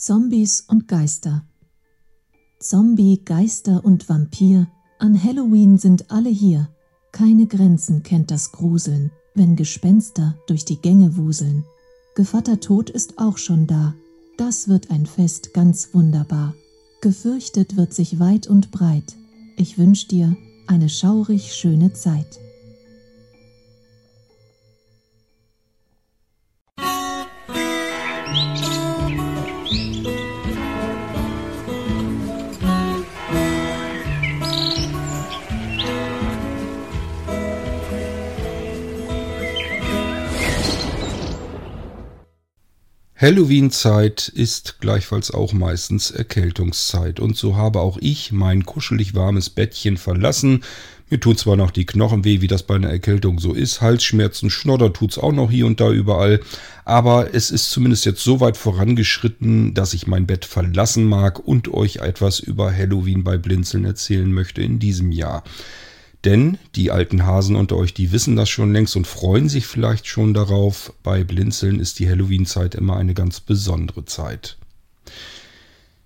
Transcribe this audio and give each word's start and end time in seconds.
Zombies 0.00 0.64
und 0.66 0.88
Geister. 0.88 1.44
Zombie, 2.58 3.20
Geister 3.22 3.84
und 3.84 4.08
Vampir, 4.08 4.66
an 4.98 5.22
Halloween 5.22 5.76
sind 5.76 6.10
alle 6.10 6.30
hier. 6.30 6.70
Keine 7.12 7.46
Grenzen 7.46 8.02
kennt 8.02 8.30
das 8.30 8.50
Gruseln, 8.50 9.10
wenn 9.34 9.56
Gespenster 9.56 10.38
durch 10.46 10.64
die 10.64 10.78
Gänge 10.80 11.18
wuseln. 11.18 11.66
Gevatter 12.14 12.60
Tod 12.60 12.88
ist 12.88 13.18
auch 13.18 13.36
schon 13.36 13.66
da. 13.66 13.92
Das 14.38 14.68
wird 14.68 14.90
ein 14.90 15.04
Fest 15.04 15.52
ganz 15.52 15.90
wunderbar. 15.92 16.54
Gefürchtet 17.02 17.76
wird 17.76 17.92
sich 17.92 18.18
weit 18.18 18.46
und 18.46 18.70
breit. 18.70 19.16
Ich 19.58 19.76
wünsch 19.76 20.08
dir 20.08 20.34
eine 20.66 20.88
schaurig 20.88 21.52
schöne 21.52 21.92
Zeit. 21.92 22.40
Halloween-Zeit 43.20 44.28
ist 44.28 44.80
gleichfalls 44.80 45.30
auch 45.30 45.52
meistens 45.52 46.10
Erkältungszeit 46.10 47.20
und 47.20 47.36
so 47.36 47.54
habe 47.54 47.80
auch 47.80 47.98
ich 48.00 48.32
mein 48.32 48.64
kuschelig 48.64 49.14
warmes 49.14 49.50
Bettchen 49.50 49.98
verlassen. 49.98 50.64
Mir 51.10 51.20
tun 51.20 51.36
zwar 51.36 51.56
noch 51.56 51.70
die 51.70 51.84
Knochen 51.84 52.24
weh, 52.24 52.40
wie 52.40 52.46
das 52.46 52.62
bei 52.62 52.76
einer 52.76 52.88
Erkältung 52.88 53.38
so 53.38 53.52
ist, 53.52 53.82
Halsschmerzen, 53.82 54.48
Schnodder 54.48 54.94
tut's 54.94 55.18
auch 55.18 55.32
noch 55.32 55.50
hier 55.50 55.66
und 55.66 55.80
da 55.80 55.90
überall, 55.90 56.40
aber 56.86 57.34
es 57.34 57.50
ist 57.50 57.70
zumindest 57.70 58.06
jetzt 58.06 58.24
so 58.24 58.40
weit 58.40 58.56
vorangeschritten, 58.56 59.74
dass 59.74 59.92
ich 59.92 60.06
mein 60.06 60.26
Bett 60.26 60.46
verlassen 60.46 61.04
mag 61.04 61.46
und 61.46 61.74
euch 61.74 61.96
etwas 61.96 62.40
über 62.40 62.74
Halloween 62.74 63.22
bei 63.22 63.36
Blinzeln 63.36 63.84
erzählen 63.84 64.32
möchte 64.32 64.62
in 64.62 64.78
diesem 64.78 65.12
Jahr. 65.12 65.44
Denn 66.24 66.58
die 66.74 66.90
alten 66.90 67.24
Hasen 67.24 67.56
unter 67.56 67.76
euch, 67.76 67.94
die 67.94 68.12
wissen 68.12 68.36
das 68.36 68.50
schon 68.50 68.72
längst 68.72 68.94
und 68.94 69.06
freuen 69.06 69.48
sich 69.48 69.66
vielleicht 69.66 70.06
schon 70.06 70.34
darauf. 70.34 70.92
Bei 71.02 71.24
Blinzeln 71.24 71.80
ist 71.80 71.98
die 71.98 72.08
Halloween-Zeit 72.08 72.74
immer 72.74 72.96
eine 72.96 73.14
ganz 73.14 73.40
besondere 73.40 74.04
Zeit. 74.04 74.58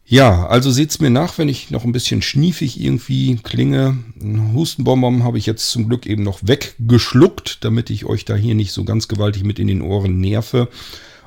Ja, 0.06 0.46
also 0.46 0.70
seht's 0.70 1.00
mir 1.00 1.10
nach, 1.10 1.38
wenn 1.38 1.48
ich 1.48 1.70
noch 1.70 1.84
ein 1.84 1.92
bisschen 1.92 2.20
schniefig 2.22 2.78
irgendwie 2.78 3.36
klinge. 3.36 3.98
Einen 4.20 4.52
Hustenbonbon 4.52 5.24
habe 5.24 5.38
ich 5.38 5.46
jetzt 5.46 5.70
zum 5.70 5.88
Glück 5.88 6.06
eben 6.06 6.22
noch 6.22 6.40
weggeschluckt, 6.42 7.64
damit 7.64 7.88
ich 7.90 8.04
euch 8.04 8.24
da 8.24 8.36
hier 8.36 8.54
nicht 8.54 8.72
so 8.72 8.84
ganz 8.84 9.08
gewaltig 9.08 9.44
mit 9.44 9.58
in 9.58 9.66
den 9.66 9.82
Ohren 9.82 10.20
nerve. 10.20 10.68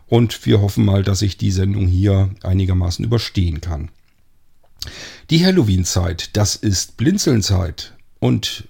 Und 0.05 0.45
wir 0.45 0.61
hoffen 0.61 0.85
mal, 0.85 1.03
dass 1.03 1.21
ich 1.23 1.37
die 1.37 1.51
Sendung 1.51 1.87
hier 1.87 2.29
einigermaßen 2.43 3.03
überstehen 3.03 3.61
kann. 3.61 3.89
Die 5.31 5.43
Halloween-Zeit, 5.43 6.37
das 6.37 6.55
ist 6.55 6.95
Blinzeln-Zeit. 6.97 7.93
Und 8.19 8.65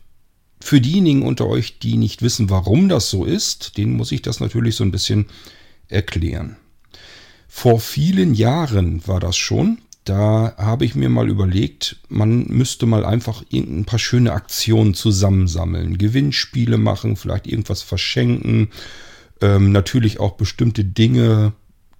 für 0.60 0.82
diejenigen 0.82 1.22
unter 1.22 1.48
euch, 1.48 1.80
die 1.80 1.98
nicht 1.98 2.22
wissen, 2.22 2.50
warum 2.50 2.90
das 2.90 3.10
so 3.10 3.26
ist, 3.26 3.78
denen 3.78 3.94
muss 3.94 4.12
ich 4.12 4.22
das 4.22 4.40
natürlich 4.40 4.76
so 4.76 4.84
ein 4.84 4.92
bisschen 4.92 5.28
erklären. 5.88 6.58
Vor 7.48 7.80
vielen 7.80 8.34
Jahren 8.34 9.06
war 9.08 9.20
das 9.20 9.38
schon. 9.38 9.80
Da 10.04 10.56
habe 10.58 10.86
ich 10.86 10.96
mir 10.96 11.10
mal 11.10 11.28
überlegt, 11.28 11.98
man 12.08 12.46
müsste 12.48 12.86
mal 12.86 13.06
einfach 13.06 13.44
ein 13.52 13.86
paar 13.86 14.00
schöne 14.00 14.32
Aktionen 14.32 14.94
zusammensammeln. 14.94 15.98
Gewinnspiele 15.98 16.78
machen, 16.78 17.18
vielleicht 17.18 17.48
irgendwas 17.48 17.82
verschenken. 17.82 18.70
Ähm, 19.42 19.72
natürlich 19.72 20.20
auch 20.20 20.34
bestimmte 20.34 20.86
Dinge 20.86 21.54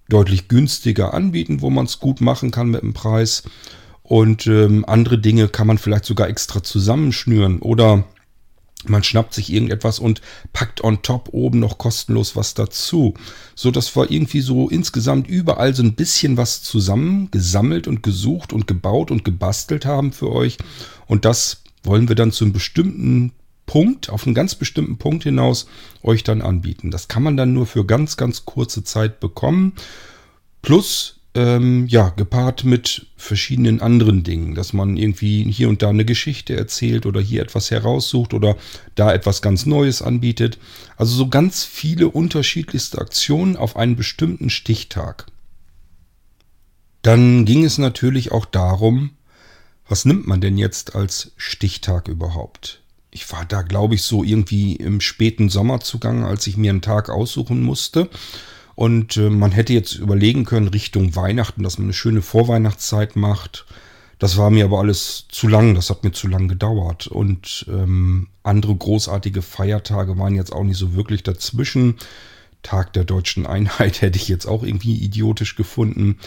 deutlich 0.08 0.48
günstiger 0.48 1.12
anbieten, 1.12 1.60
wo 1.60 1.70
man 1.70 1.84
es 1.84 1.98
gut 1.98 2.20
machen 2.20 2.50
kann 2.50 2.68
mit 2.68 2.82
dem 2.82 2.94
Preis. 2.94 3.42
Und 4.02 4.46
ähm, 4.46 4.86
andere 4.86 5.18
Dinge 5.18 5.48
kann 5.48 5.66
man 5.66 5.76
vielleicht 5.76 6.06
sogar 6.06 6.28
extra 6.28 6.62
zusammenschnüren. 6.62 7.58
Oder 7.58 8.04
man 8.88 9.02
schnappt 9.02 9.34
sich 9.34 9.52
irgendetwas 9.52 9.98
und 9.98 10.20
packt 10.52 10.82
on 10.82 11.02
top 11.02 11.30
oben 11.32 11.60
noch 11.60 11.78
kostenlos 11.78 12.36
was 12.36 12.54
dazu. 12.54 13.14
So 13.54 13.70
dass 13.70 13.94
wir 13.96 14.10
irgendwie 14.10 14.40
so 14.40 14.68
insgesamt 14.68 15.28
überall 15.28 15.74
so 15.74 15.82
ein 15.82 15.94
bisschen 15.94 16.36
was 16.36 16.62
zusammen 16.62 17.30
gesammelt 17.30 17.88
und 17.88 18.02
gesucht 18.02 18.52
und 18.52 18.66
gebaut 18.66 19.10
und 19.10 19.24
gebastelt 19.24 19.86
haben 19.86 20.12
für 20.12 20.30
euch. 20.30 20.58
Und 21.06 21.24
das 21.24 21.62
wollen 21.82 22.08
wir 22.08 22.16
dann 22.16 22.32
zu 22.32 22.44
einem 22.44 22.52
bestimmten 22.52 23.32
Punkt, 23.66 24.08
auf 24.08 24.26
einen 24.26 24.34
ganz 24.34 24.54
bestimmten 24.54 24.96
Punkt 24.96 25.24
hinaus 25.24 25.68
euch 26.02 26.24
dann 26.24 26.42
anbieten. 26.42 26.90
Das 26.90 27.06
kann 27.06 27.22
man 27.22 27.36
dann 27.36 27.52
nur 27.52 27.66
für 27.66 27.84
ganz, 27.84 28.16
ganz 28.16 28.44
kurze 28.44 28.82
Zeit 28.82 29.20
bekommen. 29.20 29.74
Plus 30.62 31.17
ähm, 31.34 31.86
ja, 31.86 32.08
gepaart 32.10 32.64
mit 32.64 33.06
verschiedenen 33.16 33.80
anderen 33.80 34.24
Dingen, 34.24 34.54
dass 34.54 34.72
man 34.72 34.96
irgendwie 34.96 35.44
hier 35.50 35.68
und 35.68 35.82
da 35.82 35.90
eine 35.90 36.04
Geschichte 36.04 36.56
erzählt 36.56 37.06
oder 37.06 37.20
hier 37.20 37.42
etwas 37.42 37.70
heraussucht 37.70 38.34
oder 38.34 38.56
da 38.94 39.12
etwas 39.12 39.42
ganz 39.42 39.66
Neues 39.66 40.02
anbietet. 40.02 40.58
Also 40.96 41.14
so 41.14 41.28
ganz 41.28 41.64
viele 41.64 42.08
unterschiedlichste 42.08 42.98
Aktionen 42.98 43.56
auf 43.56 43.76
einen 43.76 43.96
bestimmten 43.96 44.50
Stichtag. 44.50 45.26
Dann 47.02 47.44
ging 47.44 47.64
es 47.64 47.78
natürlich 47.78 48.32
auch 48.32 48.44
darum, 48.44 49.10
was 49.88 50.04
nimmt 50.04 50.26
man 50.26 50.40
denn 50.40 50.58
jetzt 50.58 50.94
als 50.94 51.32
Stichtag 51.36 52.08
überhaupt? 52.08 52.82
Ich 53.10 53.30
war 53.32 53.44
da, 53.44 53.62
glaube 53.62 53.94
ich, 53.94 54.02
so 54.02 54.22
irgendwie 54.22 54.76
im 54.76 55.00
späten 55.00 55.48
Sommer 55.48 55.80
zugange, 55.80 56.26
als 56.26 56.46
ich 56.46 56.56
mir 56.56 56.70
einen 56.70 56.82
Tag 56.82 57.08
aussuchen 57.08 57.62
musste. 57.62 58.10
Und 58.78 59.16
äh, 59.16 59.28
man 59.28 59.50
hätte 59.50 59.72
jetzt 59.72 59.96
überlegen 59.96 60.44
können, 60.44 60.68
Richtung 60.68 61.16
Weihnachten, 61.16 61.64
dass 61.64 61.78
man 61.78 61.86
eine 61.86 61.92
schöne 61.92 62.22
Vorweihnachtszeit 62.22 63.16
macht. 63.16 63.66
Das 64.20 64.36
war 64.36 64.50
mir 64.50 64.66
aber 64.66 64.78
alles 64.78 65.26
zu 65.28 65.48
lang, 65.48 65.74
das 65.74 65.90
hat 65.90 66.04
mir 66.04 66.12
zu 66.12 66.28
lang 66.28 66.46
gedauert. 66.46 67.08
Und 67.08 67.66
ähm, 67.68 68.28
andere 68.44 68.76
großartige 68.76 69.42
Feiertage 69.42 70.16
waren 70.16 70.36
jetzt 70.36 70.52
auch 70.52 70.62
nicht 70.62 70.76
so 70.76 70.94
wirklich 70.94 71.24
dazwischen. 71.24 71.96
Tag 72.62 72.92
der 72.92 73.02
deutschen 73.02 73.46
Einheit 73.46 74.00
hätte 74.00 74.16
ich 74.16 74.28
jetzt 74.28 74.46
auch 74.46 74.62
irgendwie 74.62 74.94
idiotisch 74.94 75.56
gefunden. 75.56 76.20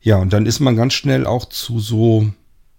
Ja, 0.00 0.16
und 0.16 0.32
dann 0.32 0.46
ist 0.46 0.60
man 0.60 0.76
ganz 0.76 0.94
schnell 0.94 1.26
auch 1.26 1.44
zu 1.44 1.80
so 1.80 2.30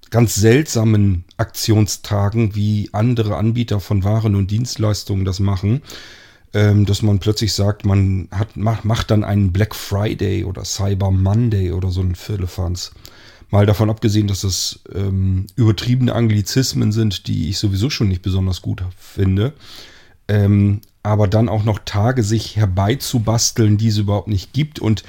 ganz 0.10 0.34
seltsamen 0.34 1.26
Aktionstagen, 1.38 2.56
wie 2.56 2.90
andere 2.92 3.36
Anbieter 3.36 3.80
von 3.80 4.04
Waren 4.04 4.34
und 4.34 4.50
Dienstleistungen 4.50 5.26
das 5.26 5.40
machen 5.40 5.84
ähm, 6.56 6.86
dass 6.86 7.02
man 7.02 7.20
plötzlich 7.20 7.52
sagt, 7.52 7.86
man 7.86 8.30
hat, 8.32 8.56
macht, 8.56 8.86
macht 8.86 9.12
dann 9.12 9.26
einen 9.26 9.52
Black 9.52 9.76
Friday 9.76 10.46
oder 10.46 10.64
Cyber 10.64 11.12
Monday 11.12 11.74
oder 11.74 11.92
so 11.92 12.00
ein 12.00 12.16
Firlefanz. 12.16 12.92
Mal 13.52 13.66
davon 13.66 13.90
abgesehen, 13.90 14.28
dass 14.28 14.42
das 14.42 14.80
ähm, 14.94 15.48
übertriebene 15.58 16.16
Anglizismen 16.16 16.94
sind, 16.94 17.28
die 17.28 17.50
ich 17.50 17.58
sowieso 17.58 17.90
schon 17.90 18.08
nicht 18.08 18.22
besonders 18.22 18.62
gut 18.62 18.84
finde. 18.98 19.52
Ähm, 20.30 20.80
aber 21.04 21.28
dann 21.28 21.50
auch 21.50 21.66
noch 21.66 21.80
Tage 21.84 22.24
sich 22.24 22.56
herbeizubasteln, 22.56 23.78
die 23.78 23.90
es 23.90 23.98
überhaupt 23.98 24.30
nicht 24.30 24.54
gibt 24.54 24.80
und 24.80 25.04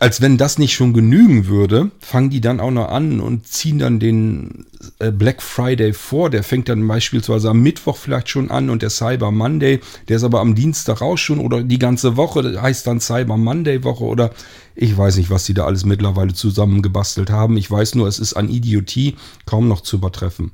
als 0.00 0.20
wenn 0.20 0.38
das 0.38 0.58
nicht 0.58 0.74
schon 0.74 0.92
genügen 0.92 1.46
würde, 1.46 1.90
fangen 2.00 2.30
die 2.30 2.40
dann 2.40 2.60
auch 2.60 2.70
noch 2.70 2.88
an 2.88 3.20
und 3.20 3.46
ziehen 3.46 3.78
dann 3.78 4.00
den 4.00 4.66
äh, 4.98 5.10
Black 5.10 5.42
Friday 5.42 5.92
vor. 5.92 6.30
Der 6.30 6.42
fängt 6.42 6.68
dann 6.68 6.86
beispielsweise 6.86 7.50
am 7.50 7.60
Mittwoch 7.60 7.96
vielleicht 7.96 8.28
schon 8.28 8.50
an 8.50 8.70
und 8.70 8.82
der 8.82 8.90
Cyber 8.90 9.30
Monday, 9.30 9.80
der 10.08 10.16
ist 10.16 10.24
aber 10.24 10.40
am 10.40 10.54
Dienstag 10.54 11.02
auch 11.02 11.18
schon 11.18 11.38
oder 11.38 11.62
die 11.62 11.78
ganze 11.78 12.16
Woche 12.16 12.60
heißt 12.60 12.86
dann 12.86 13.00
Cyber 13.00 13.36
Monday 13.36 13.84
Woche 13.84 14.04
oder 14.04 14.30
ich 14.74 14.96
weiß 14.96 15.16
nicht, 15.16 15.30
was 15.30 15.44
die 15.44 15.54
da 15.54 15.66
alles 15.66 15.84
mittlerweile 15.84 16.32
zusammengebastelt 16.32 17.30
haben. 17.30 17.56
Ich 17.56 17.70
weiß 17.70 17.94
nur, 17.94 18.08
es 18.08 18.18
ist 18.18 18.34
an 18.34 18.48
Idiotie 18.48 19.16
kaum 19.44 19.68
noch 19.68 19.82
zu 19.82 19.96
übertreffen. 19.96 20.52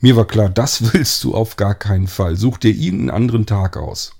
Mir 0.00 0.16
war 0.16 0.26
klar, 0.26 0.48
das 0.48 0.92
willst 0.94 1.22
du 1.24 1.34
auf 1.34 1.56
gar 1.56 1.74
keinen 1.74 2.06
Fall. 2.06 2.36
Such 2.36 2.58
dir 2.58 2.70
irgendeinen 2.70 3.10
anderen 3.10 3.46
Tag 3.46 3.76
aus. 3.76 4.12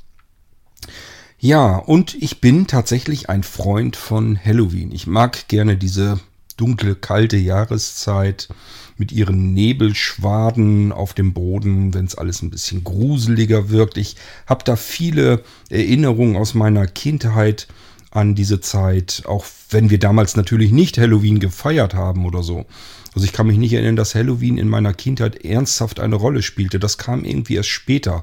Ja, 1.40 1.76
und 1.76 2.16
ich 2.20 2.40
bin 2.40 2.66
tatsächlich 2.66 3.30
ein 3.30 3.44
Freund 3.44 3.94
von 3.94 4.36
Halloween. 4.44 4.90
Ich 4.90 5.06
mag 5.06 5.46
gerne 5.46 5.76
diese 5.76 6.18
dunkle, 6.56 6.96
kalte 6.96 7.36
Jahreszeit 7.36 8.48
mit 8.96 9.12
ihren 9.12 9.54
Nebelschwaden 9.54 10.90
auf 10.90 11.14
dem 11.14 11.32
Boden, 11.34 11.94
wenn 11.94 12.06
es 12.06 12.16
alles 12.16 12.42
ein 12.42 12.50
bisschen 12.50 12.82
gruseliger 12.82 13.70
wirkt. 13.70 13.98
Ich 13.98 14.16
habe 14.48 14.64
da 14.64 14.74
viele 14.74 15.44
Erinnerungen 15.70 16.36
aus 16.36 16.54
meiner 16.54 16.88
Kindheit 16.88 17.68
an 18.10 18.34
diese 18.34 18.60
Zeit, 18.60 19.22
auch 19.26 19.46
wenn 19.70 19.90
wir 19.90 20.00
damals 20.00 20.34
natürlich 20.34 20.72
nicht 20.72 20.98
Halloween 20.98 21.38
gefeiert 21.38 21.94
haben 21.94 22.26
oder 22.26 22.42
so. 22.42 22.66
Also 23.14 23.24
ich 23.24 23.32
kann 23.32 23.46
mich 23.46 23.58
nicht 23.58 23.74
erinnern, 23.74 23.94
dass 23.94 24.16
Halloween 24.16 24.58
in 24.58 24.68
meiner 24.68 24.92
Kindheit 24.92 25.44
ernsthaft 25.44 26.00
eine 26.00 26.16
Rolle 26.16 26.42
spielte. 26.42 26.80
Das 26.80 26.98
kam 26.98 27.24
irgendwie 27.24 27.54
erst 27.54 27.68
später. 27.68 28.22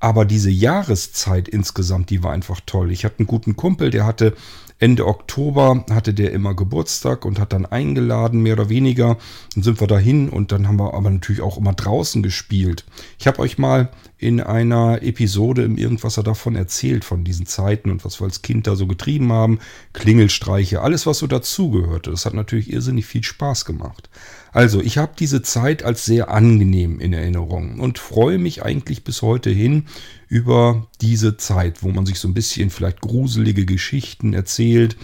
Aber 0.00 0.24
diese 0.24 0.50
Jahreszeit 0.50 1.48
insgesamt, 1.48 2.10
die 2.10 2.22
war 2.22 2.32
einfach 2.32 2.60
toll. 2.66 2.90
Ich 2.90 3.04
hatte 3.04 3.20
einen 3.20 3.26
guten 3.26 3.56
Kumpel, 3.56 3.90
der 3.90 4.06
hatte 4.06 4.34
Ende 4.80 5.06
Oktober 5.06 5.84
hatte 5.90 6.14
der 6.14 6.32
immer 6.32 6.54
Geburtstag 6.54 7.26
und 7.26 7.38
hat 7.38 7.52
dann 7.52 7.66
eingeladen, 7.66 8.42
mehr 8.42 8.54
oder 8.54 8.70
weniger. 8.70 9.18
Dann 9.54 9.62
sind 9.62 9.78
wir 9.78 9.86
dahin 9.86 10.30
und 10.30 10.52
dann 10.52 10.66
haben 10.66 10.80
wir 10.80 10.94
aber 10.94 11.10
natürlich 11.10 11.42
auch 11.42 11.58
immer 11.58 11.74
draußen 11.74 12.22
gespielt. 12.22 12.86
Ich 13.18 13.26
habe 13.26 13.40
euch 13.40 13.58
mal 13.58 13.90
in 14.16 14.40
einer 14.40 15.02
Episode 15.02 15.64
im 15.64 15.76
Irgendwasser 15.76 16.22
davon 16.22 16.56
erzählt, 16.56 17.04
von 17.04 17.24
diesen 17.24 17.44
Zeiten 17.44 17.90
und 17.90 18.06
was 18.06 18.20
wir 18.20 18.24
als 18.24 18.40
Kind 18.40 18.66
da 18.66 18.74
so 18.74 18.86
getrieben 18.86 19.32
haben. 19.32 19.58
Klingelstreiche, 19.92 20.80
alles 20.80 21.06
was 21.06 21.18
so 21.18 21.26
dazugehörte. 21.26 22.10
Das 22.10 22.24
hat 22.24 22.32
natürlich 22.32 22.72
irrsinnig 22.72 23.04
viel 23.04 23.22
Spaß 23.22 23.66
gemacht. 23.66 24.09
Also, 24.52 24.80
ich 24.80 24.98
habe 24.98 25.12
diese 25.18 25.42
Zeit 25.42 25.84
als 25.84 26.04
sehr 26.04 26.30
angenehm 26.30 26.98
in 26.98 27.12
Erinnerung 27.12 27.78
und 27.78 27.98
freue 27.98 28.38
mich 28.38 28.64
eigentlich 28.64 29.04
bis 29.04 29.22
heute 29.22 29.50
hin 29.50 29.84
über 30.28 30.88
diese 31.00 31.36
Zeit, 31.36 31.82
wo 31.82 31.90
man 31.90 32.04
sich 32.04 32.18
so 32.18 32.26
ein 32.26 32.34
bisschen 32.34 32.70
vielleicht 32.70 33.00
gruselige 33.00 33.64
Geschichten 33.64 34.32
erzählt, 34.34 34.96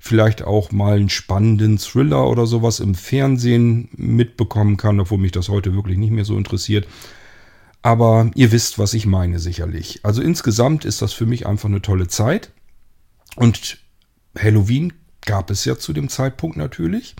vielleicht 0.00 0.42
auch 0.42 0.72
mal 0.72 0.96
einen 0.96 1.10
spannenden 1.10 1.78
Thriller 1.78 2.28
oder 2.28 2.46
sowas 2.46 2.80
im 2.80 2.94
Fernsehen 2.94 3.88
mitbekommen 3.96 4.76
kann, 4.76 4.98
obwohl 4.98 5.18
mich 5.18 5.32
das 5.32 5.48
heute 5.48 5.74
wirklich 5.74 5.98
nicht 5.98 6.12
mehr 6.12 6.24
so 6.24 6.36
interessiert. 6.36 6.86
Aber 7.82 8.30
ihr 8.34 8.50
wisst, 8.50 8.78
was 8.78 8.94
ich 8.94 9.06
meine 9.06 9.38
sicherlich. 9.38 10.00
Also 10.02 10.22
insgesamt 10.22 10.84
ist 10.84 11.02
das 11.02 11.12
für 11.12 11.26
mich 11.26 11.46
einfach 11.46 11.68
eine 11.68 11.82
tolle 11.82 12.08
Zeit. 12.08 12.50
Und 13.36 13.78
Halloween 14.36 14.92
gab 15.24 15.50
es 15.50 15.64
ja 15.64 15.78
zu 15.78 15.92
dem 15.92 16.08
Zeitpunkt 16.08 16.56
natürlich. 16.56 17.14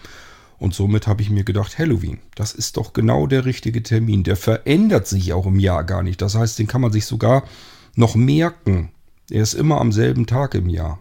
Und 0.58 0.74
somit 0.74 1.06
habe 1.06 1.22
ich 1.22 1.30
mir 1.30 1.44
gedacht, 1.44 1.78
Halloween, 1.78 2.18
das 2.34 2.52
ist 2.52 2.76
doch 2.76 2.92
genau 2.92 3.26
der 3.26 3.44
richtige 3.44 3.82
Termin. 3.82 4.24
Der 4.24 4.36
verändert 4.36 5.06
sich 5.06 5.32
auch 5.32 5.46
im 5.46 5.60
Jahr 5.60 5.84
gar 5.84 6.02
nicht. 6.02 6.20
Das 6.20 6.34
heißt, 6.34 6.58
den 6.58 6.66
kann 6.66 6.80
man 6.80 6.92
sich 6.92 7.06
sogar 7.06 7.44
noch 7.94 8.16
merken. 8.16 8.90
Er 9.30 9.42
ist 9.42 9.54
immer 9.54 9.80
am 9.80 9.92
selben 9.92 10.26
Tag 10.26 10.54
im 10.54 10.68
Jahr. 10.68 10.98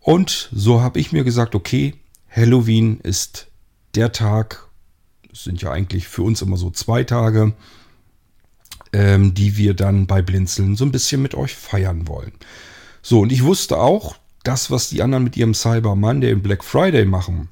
Und 0.00 0.48
so 0.52 0.80
habe 0.80 0.98
ich 0.98 1.12
mir 1.12 1.22
gesagt, 1.22 1.54
okay, 1.54 1.94
Halloween 2.30 2.98
ist 3.00 3.48
der 3.94 4.12
Tag, 4.12 4.66
es 5.32 5.44
sind 5.44 5.62
ja 5.62 5.70
eigentlich 5.70 6.08
für 6.08 6.22
uns 6.22 6.42
immer 6.42 6.56
so 6.56 6.70
zwei 6.70 7.04
Tage, 7.04 7.52
ähm, 8.92 9.34
die 9.34 9.56
wir 9.56 9.74
dann 9.74 10.06
bei 10.06 10.22
Blinzeln 10.22 10.76
so 10.76 10.84
ein 10.84 10.92
bisschen 10.92 11.22
mit 11.22 11.34
euch 11.34 11.54
feiern 11.54 12.08
wollen. 12.08 12.32
So, 13.02 13.20
und 13.20 13.32
ich 13.32 13.44
wusste 13.44 13.78
auch, 13.78 14.16
das, 14.44 14.70
was 14.70 14.88
die 14.88 15.02
anderen 15.02 15.24
mit 15.24 15.36
ihrem 15.36 15.54
Cyber 15.54 15.94
Monday 15.94 16.32
und 16.32 16.42
Black 16.42 16.64
Friday 16.64 17.04
machen, 17.04 17.48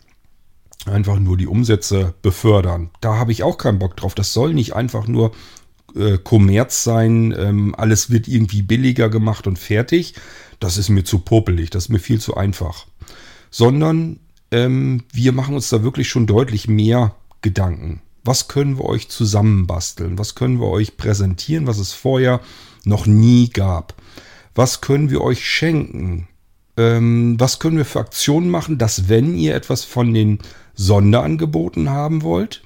einfach 0.88 1.18
nur 1.18 1.36
die 1.36 1.46
Umsätze 1.46 2.14
befördern. 2.22 2.90
Da 3.00 3.16
habe 3.16 3.32
ich 3.32 3.42
auch 3.42 3.58
keinen 3.58 3.78
Bock 3.78 3.96
drauf. 3.96 4.14
Das 4.14 4.32
soll 4.32 4.54
nicht 4.54 4.74
einfach 4.74 5.06
nur 5.06 5.32
äh, 5.94 6.18
Kommerz 6.18 6.84
sein, 6.84 7.34
ähm, 7.36 7.74
alles 7.76 8.10
wird 8.10 8.28
irgendwie 8.28 8.62
billiger 8.62 9.08
gemacht 9.08 9.46
und 9.46 9.58
fertig. 9.58 10.14
Das 10.60 10.76
ist 10.78 10.88
mir 10.88 11.04
zu 11.04 11.20
popelig, 11.20 11.70
das 11.70 11.84
ist 11.84 11.88
mir 11.90 11.98
viel 11.98 12.20
zu 12.20 12.36
einfach. 12.36 12.86
Sondern 13.50 14.20
ähm, 14.50 15.04
wir 15.12 15.32
machen 15.32 15.54
uns 15.54 15.68
da 15.68 15.82
wirklich 15.82 16.08
schon 16.08 16.26
deutlich 16.26 16.68
mehr 16.68 17.14
Gedanken. 17.42 18.02
Was 18.24 18.48
können 18.48 18.76
wir 18.76 18.84
euch 18.84 19.08
zusammenbasteln? 19.08 20.18
Was 20.18 20.34
können 20.34 20.60
wir 20.60 20.68
euch 20.68 20.96
präsentieren, 20.96 21.66
was 21.66 21.78
es 21.78 21.92
vorher 21.92 22.40
noch 22.84 23.06
nie 23.06 23.50
gab? 23.50 23.94
Was 24.54 24.80
können 24.80 25.10
wir 25.10 25.20
euch 25.20 25.48
schenken? 25.48 26.28
Ähm, 26.76 27.37
was 27.38 27.58
können 27.58 27.78
wir 27.78 27.84
für 27.84 28.00
Aktionen 28.00 28.50
machen, 28.50 28.78
dass 28.78 29.08
wenn 29.08 29.37
ihr 29.37 29.55
etwas 29.55 29.84
von 29.84 30.12
den 30.12 30.40
Sonderangeboten 30.75 31.90
haben 31.90 32.23
wollt, 32.23 32.62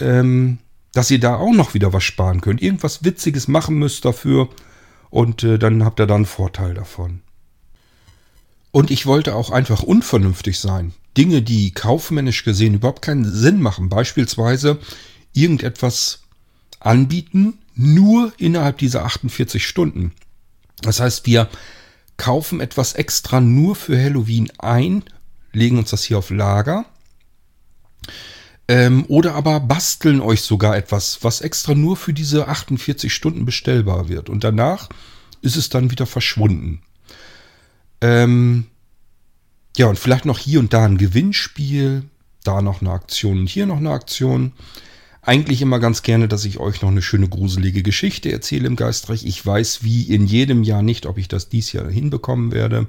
ähm, 0.00 0.58
dass 0.92 1.10
ihr 1.10 1.20
da 1.20 1.36
auch 1.36 1.52
noch 1.52 1.74
wieder 1.74 1.92
was 1.92 2.04
sparen 2.04 2.40
könnt. 2.40 2.62
Irgendwas 2.62 3.04
Witziges 3.04 3.48
machen 3.48 3.76
müsst 3.76 4.04
dafür 4.04 4.48
und 5.10 5.44
äh, 5.44 5.58
dann 5.58 5.84
habt 5.84 6.00
ihr 6.00 6.06
da 6.06 6.14
einen 6.14 6.26
Vorteil 6.26 6.74
davon. 6.74 7.20
Und 8.70 8.90
ich 8.90 9.06
wollte 9.06 9.36
auch 9.36 9.50
einfach 9.50 9.84
unvernünftig 9.84 10.58
sein. 10.58 10.94
Dinge, 11.16 11.42
die 11.42 11.70
kaufmännisch 11.72 12.42
gesehen 12.42 12.74
überhaupt 12.74 13.02
keinen 13.02 13.24
Sinn 13.24 13.62
machen. 13.62 13.88
Beispielsweise 13.88 14.80
irgendetwas 15.32 16.22
anbieten, 16.80 17.58
nur 17.76 18.32
innerhalb 18.36 18.78
dieser 18.78 19.04
48 19.04 19.64
Stunden. 19.64 20.12
Das 20.82 21.00
heißt, 21.00 21.26
wir 21.26 21.48
kaufen 22.16 22.60
etwas 22.60 22.94
extra 22.94 23.40
nur 23.40 23.74
für 23.76 24.00
Halloween 24.00 24.50
ein, 24.58 25.04
legen 25.52 25.78
uns 25.78 25.90
das 25.90 26.04
hier 26.04 26.18
auf 26.18 26.30
Lager 26.30 26.86
ähm, 28.66 29.04
oder 29.08 29.34
aber 29.34 29.60
basteln 29.60 30.20
euch 30.20 30.42
sogar 30.42 30.76
etwas, 30.76 31.18
was 31.22 31.40
extra 31.40 31.74
nur 31.74 31.96
für 31.96 32.12
diese 32.12 32.48
48 32.48 33.12
Stunden 33.12 33.44
bestellbar 33.44 34.08
wird. 34.08 34.30
Und 34.30 34.44
danach 34.44 34.88
ist 35.42 35.56
es 35.56 35.68
dann 35.68 35.90
wieder 35.90 36.06
verschwunden. 36.06 36.80
Ähm, 38.00 38.66
ja, 39.76 39.86
und 39.86 39.98
vielleicht 39.98 40.24
noch 40.24 40.38
hier 40.38 40.60
und 40.60 40.72
da 40.72 40.84
ein 40.84 40.98
Gewinnspiel, 40.98 42.04
da 42.42 42.62
noch 42.62 42.80
eine 42.80 42.90
Aktion 42.90 43.40
und 43.40 43.48
hier 43.48 43.66
noch 43.66 43.78
eine 43.78 43.90
Aktion. 43.90 44.52
Eigentlich 45.26 45.62
immer 45.62 45.78
ganz 45.78 46.02
gerne, 46.02 46.28
dass 46.28 46.44
ich 46.44 46.60
euch 46.60 46.82
noch 46.82 46.90
eine 46.90 47.00
schöne 47.00 47.28
gruselige 47.28 47.82
Geschichte 47.82 48.30
erzähle 48.30 48.66
im 48.66 48.76
Geistreich. 48.76 49.24
Ich 49.24 49.44
weiß 49.44 49.82
wie 49.82 50.02
in 50.02 50.26
jedem 50.26 50.62
Jahr 50.62 50.82
nicht, 50.82 51.06
ob 51.06 51.16
ich 51.16 51.28
das 51.28 51.48
dies 51.48 51.72
Jahr 51.72 51.90
hinbekommen 51.90 52.52
werde. 52.52 52.86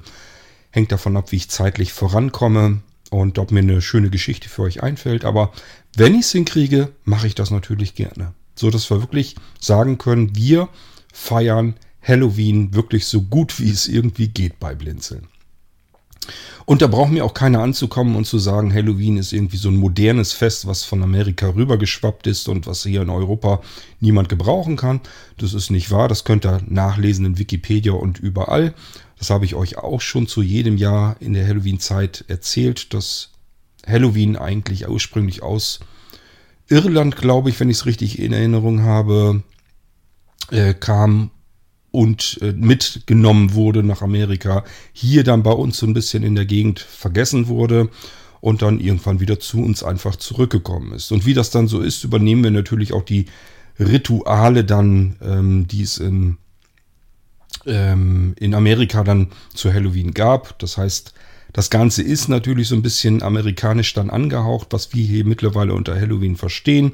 Hängt 0.70 0.92
davon 0.92 1.16
ab, 1.16 1.32
wie 1.32 1.38
ich 1.38 1.50
zeitlich 1.50 1.94
vorankomme 1.94 2.82
und 3.10 3.40
ob 3.40 3.52
mir 3.52 3.62
eine 3.62 3.82
schöne 3.82 4.10
Geschichte 4.10 4.50
für 4.50 4.64
euch 4.64 4.84
einfällt. 4.84 5.24
Aber 5.24 5.54
wenn 5.96 6.14
ich 6.14 6.26
es 6.26 6.32
hinkriege, 6.34 6.92
mache 7.06 7.28
ich 7.28 7.36
das 7.36 7.52
natürlich 7.52 7.96
gerne. 7.96 8.34
So 8.56 8.70
dass 8.70 8.90
wir 8.90 9.00
wirklich 9.00 9.36
sagen 9.62 9.98
können, 9.98 10.36
wir 10.36 10.68
feiern 11.14 11.76
Halloween 12.02 12.74
wirklich 12.74 13.06
so 13.06 13.22
gut 13.22 13.62
wie 13.62 13.70
es 13.70 13.88
irgendwie 13.88 14.28
geht 14.28 14.60
bei 14.60 14.76
Blinzeln. 14.76 15.28
Und 16.66 16.82
da 16.82 16.88
braucht 16.88 17.12
mir 17.12 17.24
auch 17.24 17.36
keiner 17.36 17.62
anzukommen 17.62 18.16
und 18.16 18.26
zu 18.26 18.40
sagen, 18.40 18.74
Halloween 18.74 19.18
ist 19.18 19.34
irgendwie 19.34 19.58
so 19.58 19.70
ein 19.70 19.76
modernes 19.76 20.34
Fest, 20.34 20.66
was 20.66 20.84
von 20.84 21.04
Amerika 21.04 21.50
rübergeschwappt 21.50 22.26
ist 22.26 22.50
und 22.50 22.66
was 22.66 22.84
hier 22.84 23.04
in 23.04 23.12
Europa 23.12 23.62
niemand 24.00 24.30
gebrauchen 24.30 24.76
kann. 24.76 25.02
Das 25.38 25.54
ist 25.54 25.70
nicht 25.70 25.92
wahr. 25.92 26.08
Das 26.08 26.24
könnt 26.24 26.46
ihr 26.46 26.62
nachlesen 26.68 27.26
in 27.26 27.38
Wikipedia 27.38 27.94
und 27.94 28.20
überall. 28.20 28.74
Das 29.20 29.30
habe 29.30 29.46
ich 29.46 29.54
euch 29.54 29.78
auch 29.78 30.02
schon 30.02 30.28
zu 30.28 30.42
jedem 30.42 30.78
Jahr 30.78 31.16
in 31.20 31.34
der 31.34 31.48
Halloween-Zeit 31.48 32.26
erzählt, 32.28 32.94
dass 32.96 33.30
Halloween 33.86 34.36
eigentlich 34.36 34.88
ursprünglich 34.90 35.44
aus 35.44 35.80
Irland, 36.68 37.16
glaube 37.16 37.50
ich, 37.50 37.60
wenn 37.60 37.70
ich 37.70 37.78
es 37.78 37.86
richtig 37.86 38.18
in 38.18 38.34
Erinnerung 38.34 38.82
habe, 38.82 39.44
äh, 40.50 40.74
kam 40.74 41.30
und 41.96 42.38
äh, 42.42 42.52
mitgenommen 42.52 43.54
wurde 43.54 43.82
nach 43.82 44.02
Amerika, 44.02 44.66
hier 44.92 45.24
dann 45.24 45.44
bei 45.44 45.52
uns 45.52 45.78
so 45.78 45.88
ein 45.88 45.94
bisschen 45.94 46.24
in 46.24 46.36
der 46.36 46.46
Gegend 46.46 46.80
vergessen 46.80 47.48
wurde 47.48 47.90
und 48.42 48.62
dann 48.62 48.80
irgendwann 48.80 49.22
wieder 49.22 49.40
zu 49.40 49.64
uns 49.64 49.82
einfach 49.82 50.18
zurückgekommen 50.18 50.92
ist. 50.92 51.12
Und 51.12 51.26
wie 51.26 51.34
das 51.34 51.52
dann 51.52 51.68
so 51.68 51.80
ist, 51.80 52.04
übernehmen 52.04 52.44
wir 52.44 52.52
natürlich 52.52 52.92
auch 52.92 53.04
die 53.04 53.26
Rituale 53.80 54.66
dann, 54.66 55.16
ähm, 55.22 55.68
die 55.68 55.82
es 55.84 55.98
in 55.98 56.38
ähm, 57.66 58.36
in 58.38 58.54
Amerika 58.54 59.04
dann 59.04 59.30
zu 59.54 59.74
Halloween 59.74 60.14
gab. 60.14 60.60
Das 60.60 60.78
heißt, 60.78 61.14
das 61.54 61.70
Ganze 61.70 62.04
ist 62.04 62.28
natürlich 62.28 62.68
so 62.68 62.76
ein 62.76 62.82
bisschen 62.82 63.24
amerikanisch 63.24 63.94
dann 63.94 64.10
angehaucht, 64.10 64.68
was 64.72 64.94
wir 64.94 65.06
hier 65.06 65.26
mittlerweile 65.26 65.74
unter 65.74 65.96
Halloween 65.96 66.36
verstehen. 66.36 66.92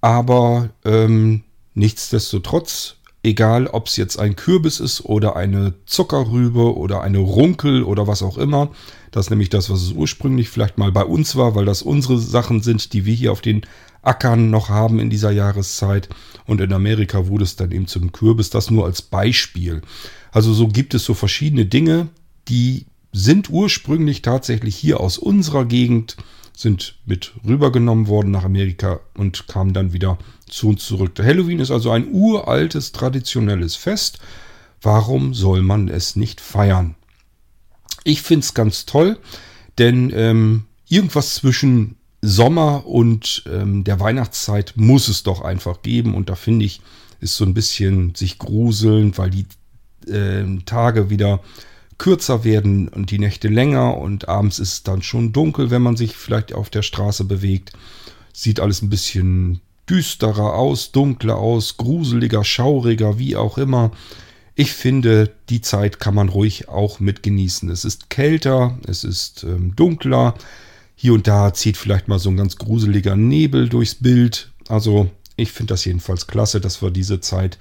Aber 0.00 0.70
ähm, 0.84 1.42
nichtsdestotrotz, 1.74 2.96
egal 3.24 3.66
ob 3.66 3.88
es 3.88 3.96
jetzt 3.96 4.18
ein 4.18 4.36
Kürbis 4.36 4.78
ist 4.78 5.04
oder 5.04 5.34
eine 5.34 5.74
Zuckerrübe 5.86 6.76
oder 6.76 7.00
eine 7.00 7.18
Runkel 7.18 7.82
oder 7.82 8.06
was 8.06 8.22
auch 8.22 8.38
immer, 8.38 8.70
das 9.10 9.26
ist 9.26 9.30
nämlich 9.30 9.48
das, 9.48 9.70
was 9.70 9.82
es 9.82 9.92
ursprünglich 9.92 10.48
vielleicht 10.48 10.78
mal 10.78 10.92
bei 10.92 11.04
uns 11.04 11.34
war, 11.34 11.54
weil 11.54 11.64
das 11.64 11.82
unsere 11.82 12.18
Sachen 12.18 12.62
sind, 12.62 12.92
die 12.92 13.06
wir 13.06 13.14
hier 13.14 13.32
auf 13.32 13.40
den 13.40 13.62
Ackern 14.02 14.50
noch 14.50 14.68
haben 14.68 15.00
in 15.00 15.08
dieser 15.08 15.30
Jahreszeit. 15.30 16.08
Und 16.46 16.60
in 16.60 16.72
Amerika 16.72 17.26
wurde 17.28 17.44
es 17.44 17.56
dann 17.56 17.72
eben 17.72 17.86
zum 17.86 18.12
Kürbis. 18.12 18.50
Das 18.50 18.70
nur 18.70 18.84
als 18.84 19.02
Beispiel. 19.02 19.82
Also 20.30 20.52
so 20.52 20.68
gibt 20.68 20.94
es 20.94 21.04
so 21.04 21.14
verschiedene 21.14 21.64
Dinge, 21.64 22.08
die 22.48 22.86
sind 23.12 23.48
ursprünglich 23.48 24.20
tatsächlich 24.20 24.76
hier 24.76 25.00
aus 25.00 25.16
unserer 25.16 25.64
Gegend, 25.64 26.16
sind 26.56 26.96
mit 27.06 27.32
rübergenommen 27.46 28.08
worden 28.08 28.32
nach 28.32 28.44
Amerika 28.44 29.00
und 29.16 29.46
kamen 29.48 29.72
dann 29.72 29.92
wieder 29.92 30.18
zu 30.54 30.68
uns 30.68 30.86
zurück. 30.86 31.12
Halloween 31.18 31.60
ist 31.60 31.70
also 31.70 31.90
ein 31.90 32.08
uraltes, 32.10 32.92
traditionelles 32.92 33.76
Fest. 33.76 34.18
Warum 34.80 35.34
soll 35.34 35.62
man 35.62 35.88
es 35.88 36.16
nicht 36.16 36.40
feiern? 36.40 36.94
Ich 38.04 38.22
finde 38.22 38.44
es 38.44 38.54
ganz 38.54 38.86
toll, 38.86 39.18
denn 39.78 40.12
ähm, 40.14 40.64
irgendwas 40.88 41.34
zwischen 41.34 41.96
Sommer 42.20 42.86
und 42.86 43.44
ähm, 43.50 43.84
der 43.84 44.00
Weihnachtszeit 44.00 44.74
muss 44.76 45.08
es 45.08 45.22
doch 45.22 45.40
einfach 45.42 45.82
geben. 45.82 46.14
Und 46.14 46.28
da 46.28 46.34
finde 46.34 46.66
ich, 46.66 46.80
ist 47.20 47.36
so 47.36 47.44
ein 47.44 47.54
bisschen 47.54 48.14
sich 48.14 48.38
gruseln, 48.38 49.16
weil 49.16 49.30
die 49.30 49.46
äh, 50.10 50.44
Tage 50.64 51.10
wieder 51.10 51.40
kürzer 51.98 52.44
werden 52.44 52.88
und 52.88 53.10
die 53.10 53.18
Nächte 53.18 53.48
länger 53.48 53.96
und 53.96 54.28
abends 54.28 54.58
ist 54.58 54.72
es 54.72 54.82
dann 54.82 55.02
schon 55.02 55.32
dunkel, 55.32 55.70
wenn 55.70 55.82
man 55.82 55.96
sich 55.96 56.16
vielleicht 56.16 56.52
auf 56.52 56.70
der 56.70 56.82
Straße 56.82 57.24
bewegt. 57.24 57.72
Sieht 58.32 58.60
alles 58.60 58.82
ein 58.82 58.90
bisschen 58.90 59.60
düsterer 59.88 60.54
aus, 60.54 60.92
dunkler 60.92 61.36
aus, 61.36 61.76
gruseliger, 61.76 62.44
schauriger, 62.44 63.18
wie 63.18 63.36
auch 63.36 63.58
immer. 63.58 63.90
ich 64.56 64.72
finde, 64.72 65.34
die 65.48 65.60
Zeit 65.60 65.98
kann 65.98 66.14
man 66.14 66.28
ruhig 66.28 66.68
auch 66.68 67.00
mit 67.00 67.22
genießen. 67.22 67.68
Es 67.70 67.84
ist 67.84 68.08
kälter, 68.08 68.78
es 68.86 69.02
ist 69.02 69.42
ähm, 69.42 69.74
dunkler. 69.74 70.34
Hier 70.94 71.12
und 71.12 71.26
da 71.26 71.52
zieht 71.52 71.76
vielleicht 71.76 72.06
mal 72.06 72.20
so 72.20 72.30
ein 72.30 72.36
ganz 72.36 72.56
gruseliger 72.56 73.16
Nebel 73.16 73.68
durchs 73.68 73.96
Bild. 73.96 74.52
Also 74.68 75.10
ich 75.36 75.50
finde 75.50 75.74
das 75.74 75.84
jedenfalls 75.84 76.28
klasse, 76.28 76.60
dass 76.60 76.82
wir 76.82 76.90
diese 76.90 77.20
Zeit 77.20 77.58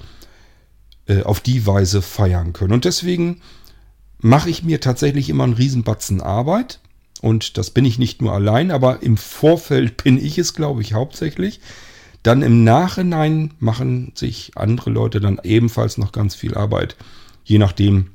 äh, 1.07 1.23
auf 1.23 1.39
die 1.39 1.65
Weise 1.65 2.01
feiern 2.01 2.53
können. 2.53 2.73
Und 2.73 2.85
deswegen 2.85 3.41
mache 4.19 4.49
ich 4.49 4.63
mir 4.63 4.79
tatsächlich 4.79 5.29
immer 5.29 5.45
einen 5.45 5.53
Riesenbatzen 5.53 6.21
Arbeit. 6.21 6.79
Und 7.21 7.57
das 7.57 7.71
bin 7.71 7.85
ich 7.85 7.97
nicht 7.97 8.21
nur 8.21 8.33
allein, 8.33 8.69
aber 8.69 9.01
im 9.01 9.17
Vorfeld 9.17 10.03
bin 10.03 10.23
ich 10.23 10.37
es, 10.37 10.53
glaube 10.53 10.81
ich, 10.81 10.93
hauptsächlich. 10.93 11.59
Dann 12.23 12.41
im 12.41 12.63
Nachhinein 12.63 13.53
machen 13.59 14.13
sich 14.15 14.53
andere 14.55 14.89
Leute 14.89 15.19
dann 15.19 15.39
ebenfalls 15.43 15.97
noch 15.97 16.13
ganz 16.13 16.35
viel 16.35 16.55
Arbeit, 16.55 16.95
je 17.43 17.57
nachdem, 17.57 18.11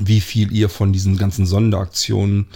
wie 0.00 0.20
viel 0.20 0.50
ihr 0.50 0.70
von 0.70 0.92
diesen 0.92 1.18
ganzen 1.18 1.46
Sonderaktionen, 1.46 2.46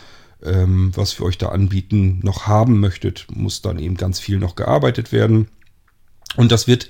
ähm, 0.43 0.93
was 0.95 1.19
wir 1.19 1.27
euch 1.27 1.39
da 1.39 1.51
anbieten, 1.51 2.21
noch 2.23 2.47
haben 2.47 2.81
möchtet, 2.81 3.27
muss 3.31 3.61
dann 3.61 3.79
eben 3.79 3.97
ganz 3.97 4.19
viel 4.19 4.39
noch 4.39 4.57
gearbeitet 4.57 5.13
werden. 5.13 5.49
Und 6.37 6.53
das 6.53 6.67
wird 6.67 6.89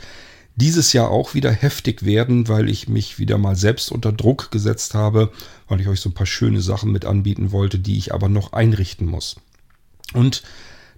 dieses 0.54 0.92
Jahr 0.92 1.10
auch 1.10 1.34
wieder 1.34 1.52
heftig 1.52 2.04
werden, 2.04 2.48
weil 2.48 2.68
ich 2.68 2.88
mich 2.88 3.18
wieder 3.18 3.38
mal 3.38 3.56
selbst 3.56 3.92
unter 3.92 4.12
Druck 4.12 4.50
gesetzt 4.50 4.94
habe, 4.94 5.30
weil 5.68 5.80
ich 5.80 5.88
euch 5.88 6.00
so 6.00 6.10
ein 6.10 6.14
paar 6.14 6.26
schöne 6.26 6.60
Sachen 6.60 6.90
mit 6.90 7.04
anbieten 7.04 7.52
wollte, 7.52 7.78
die 7.78 7.96
ich 7.96 8.12
aber 8.12 8.28
noch 8.28 8.52
einrichten 8.52 9.06
muss. 9.06 9.36
Und 10.14 10.42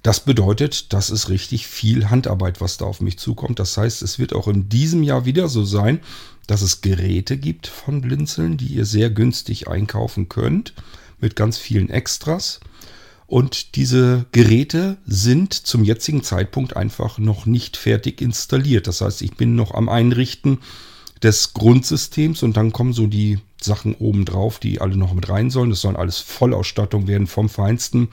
das 0.02 0.20
bedeutet, 0.20 0.92
das 0.92 1.10
ist 1.10 1.28
richtig 1.28 1.66
viel 1.66 2.08
Handarbeit, 2.08 2.60
was 2.60 2.78
da 2.78 2.86
auf 2.86 3.00
mich 3.00 3.18
zukommt. 3.18 3.58
Das 3.58 3.76
heißt, 3.76 4.02
es 4.02 4.18
wird 4.18 4.34
auch 4.34 4.48
in 4.48 4.68
diesem 4.68 5.02
Jahr 5.02 5.26
wieder 5.26 5.48
so 5.48 5.64
sein, 5.64 6.00
dass 6.46 6.62
es 6.62 6.80
Geräte 6.80 7.36
gibt 7.36 7.66
von 7.66 8.00
Blinzeln, 8.00 8.56
die 8.56 8.68
ihr 8.68 8.86
sehr 8.86 9.10
günstig 9.10 9.68
einkaufen 9.68 10.28
könnt, 10.28 10.72
mit 11.20 11.36
ganz 11.36 11.58
vielen 11.58 11.90
Extras. 11.90 12.60
Und 13.26 13.76
diese 13.76 14.26
Geräte 14.32 14.96
sind 15.06 15.54
zum 15.54 15.84
jetzigen 15.84 16.24
Zeitpunkt 16.24 16.76
einfach 16.76 17.18
noch 17.18 17.46
nicht 17.46 17.76
fertig 17.76 18.20
installiert. 18.20 18.88
Das 18.88 19.02
heißt, 19.02 19.22
ich 19.22 19.36
bin 19.36 19.54
noch 19.54 19.72
am 19.72 19.88
Einrichten 19.88 20.58
des 21.22 21.52
Grundsystems 21.52 22.42
und 22.42 22.56
dann 22.56 22.72
kommen 22.72 22.92
so 22.92 23.06
die 23.06 23.38
Sachen 23.60 23.94
oben 23.94 24.24
drauf, 24.24 24.58
die 24.58 24.80
alle 24.80 24.96
noch 24.96 25.14
mit 25.14 25.28
rein 25.28 25.50
sollen. 25.50 25.70
Das 25.70 25.82
sollen 25.82 25.94
alles 25.94 26.18
Vollausstattung 26.18 27.06
werden 27.06 27.26
vom 27.26 27.48
Feinsten. 27.48 28.08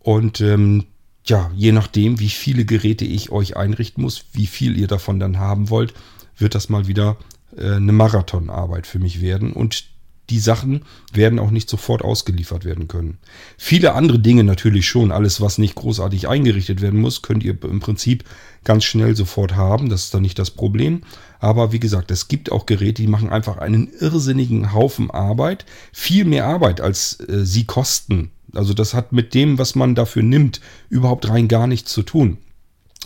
Und 0.00 0.42
ähm, 0.42 0.84
ja, 1.24 1.50
je 1.54 1.72
nachdem, 1.72 2.20
wie 2.20 2.28
viele 2.28 2.64
Geräte 2.64 3.04
ich 3.04 3.30
euch 3.30 3.56
einrichten 3.56 4.02
muss, 4.02 4.26
wie 4.32 4.46
viel 4.46 4.78
ihr 4.78 4.88
davon 4.88 5.18
dann 5.18 5.38
haben 5.38 5.70
wollt, 5.70 5.94
wird 6.36 6.54
das 6.54 6.68
mal 6.68 6.86
wieder 6.86 7.16
äh, 7.56 7.76
eine 7.76 7.92
Marathonarbeit 7.92 8.86
für 8.86 8.98
mich 8.98 9.20
werden. 9.20 9.52
Und 9.52 9.84
die 10.30 10.38
Sachen 10.38 10.82
werden 11.12 11.38
auch 11.38 11.50
nicht 11.50 11.68
sofort 11.68 12.02
ausgeliefert 12.02 12.64
werden 12.64 12.88
können. 12.88 13.18
Viele 13.58 13.94
andere 13.94 14.18
Dinge 14.18 14.42
natürlich 14.42 14.88
schon. 14.88 15.12
Alles, 15.12 15.40
was 15.40 15.58
nicht 15.58 15.74
großartig 15.74 16.28
eingerichtet 16.28 16.80
werden 16.80 17.00
muss, 17.00 17.20
könnt 17.20 17.44
ihr 17.44 17.62
im 17.62 17.80
Prinzip 17.80 18.24
ganz 18.64 18.84
schnell 18.84 19.14
sofort 19.14 19.54
haben. 19.54 19.90
Das 19.90 20.04
ist 20.04 20.14
dann 20.14 20.22
nicht 20.22 20.38
das 20.38 20.50
Problem. 20.50 21.02
Aber 21.40 21.72
wie 21.72 21.80
gesagt, 21.80 22.10
es 22.10 22.28
gibt 22.28 22.50
auch 22.50 22.64
Geräte, 22.64 23.02
die 23.02 23.08
machen 23.08 23.28
einfach 23.28 23.58
einen 23.58 23.92
irrsinnigen 24.00 24.72
Haufen 24.72 25.10
Arbeit. 25.10 25.66
Viel 25.92 26.24
mehr 26.24 26.46
Arbeit, 26.46 26.80
als 26.80 27.20
äh, 27.20 27.44
sie 27.44 27.64
kosten. 27.64 28.30
Also 28.56 28.74
das 28.74 28.94
hat 28.94 29.12
mit 29.12 29.34
dem, 29.34 29.58
was 29.58 29.74
man 29.74 29.94
dafür 29.94 30.22
nimmt, 30.22 30.60
überhaupt 30.88 31.28
rein 31.28 31.48
gar 31.48 31.66
nichts 31.66 31.92
zu 31.92 32.02
tun. 32.02 32.38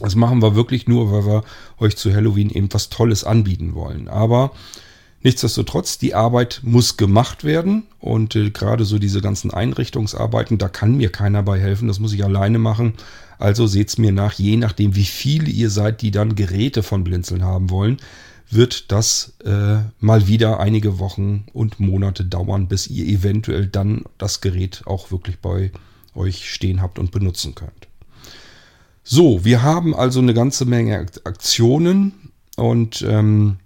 Das 0.00 0.14
machen 0.14 0.43
wir 0.43 0.55
wirklich 0.55 0.87
nur, 0.87 1.12
weil 1.12 1.26
wir 1.26 1.45
euch 1.78 1.97
zu 1.97 2.14
Halloween 2.14 2.50
eben 2.50 2.69
was 2.73 2.88
Tolles 2.88 3.25
anbieten 3.25 3.75
wollen. 3.75 4.09
Aber 4.09 4.52
Nichtsdestotrotz, 5.21 5.99
die 5.99 6.14
Arbeit 6.14 6.61
muss 6.62 6.97
gemacht 6.97 7.43
werden 7.43 7.85
und 7.99 8.37
äh, 8.37 8.50
gerade 8.50 8.85
so 8.85 8.99
diese 8.99 9.21
ganzen 9.21 9.50
Einrichtungsarbeiten, 9.50 10.59
da 10.59 10.69
kann 10.69 10.97
mir 10.97 11.11
keiner 11.11 11.43
bei 11.43 11.59
helfen, 11.59 11.88
das 11.88 11.99
muss 11.99 12.12
ich 12.12 12.25
alleine 12.25 12.59
machen. 12.59 12.95
Also 13.38 13.67
seht's 13.67 13.99
mir 13.99 14.12
nach, 14.12 14.35
je 14.35 14.57
nachdem, 14.57 14.95
wie 14.95 15.05
viele 15.05 15.50
ihr 15.50 15.71
seid, 15.71 16.02
die 16.02 16.12
dann 16.12 16.37
Geräte 16.37 16.83
von 16.85 17.02
Blinzeln 17.02 17.43
haben 17.43 17.71
wollen, 17.71 17.99
wird 18.50 18.90
das 18.93 19.35
äh, 19.45 19.78
mal 20.00 20.26
wieder 20.26 20.61
einige 20.61 20.99
Wochen 20.99 21.47
und 21.52 21.81
Monate 21.81 22.25
dauern, 22.25 22.69
bis 22.69 22.87
ihr 22.87 23.07
eventuell 23.07 23.67
dann 23.67 24.05
das 24.17 24.40
Gerät 24.40 24.83
auch 24.87 25.11
wirklich 25.11 25.38
bei 25.38 25.71
euch 26.14 26.50
stehen 26.50 26.81
habt 26.81 26.99
und 26.99 27.11
benutzen 27.11 27.55
könnt. 27.55 27.88
So, 29.05 29.45
wir 29.45 29.62
haben 29.62 29.95
also 29.95 30.21
eine 30.21 30.35
ganze 30.35 30.64
Menge 30.64 31.07
Aktionen 31.25 32.12
und 32.57 33.02
ähm, 33.02 33.57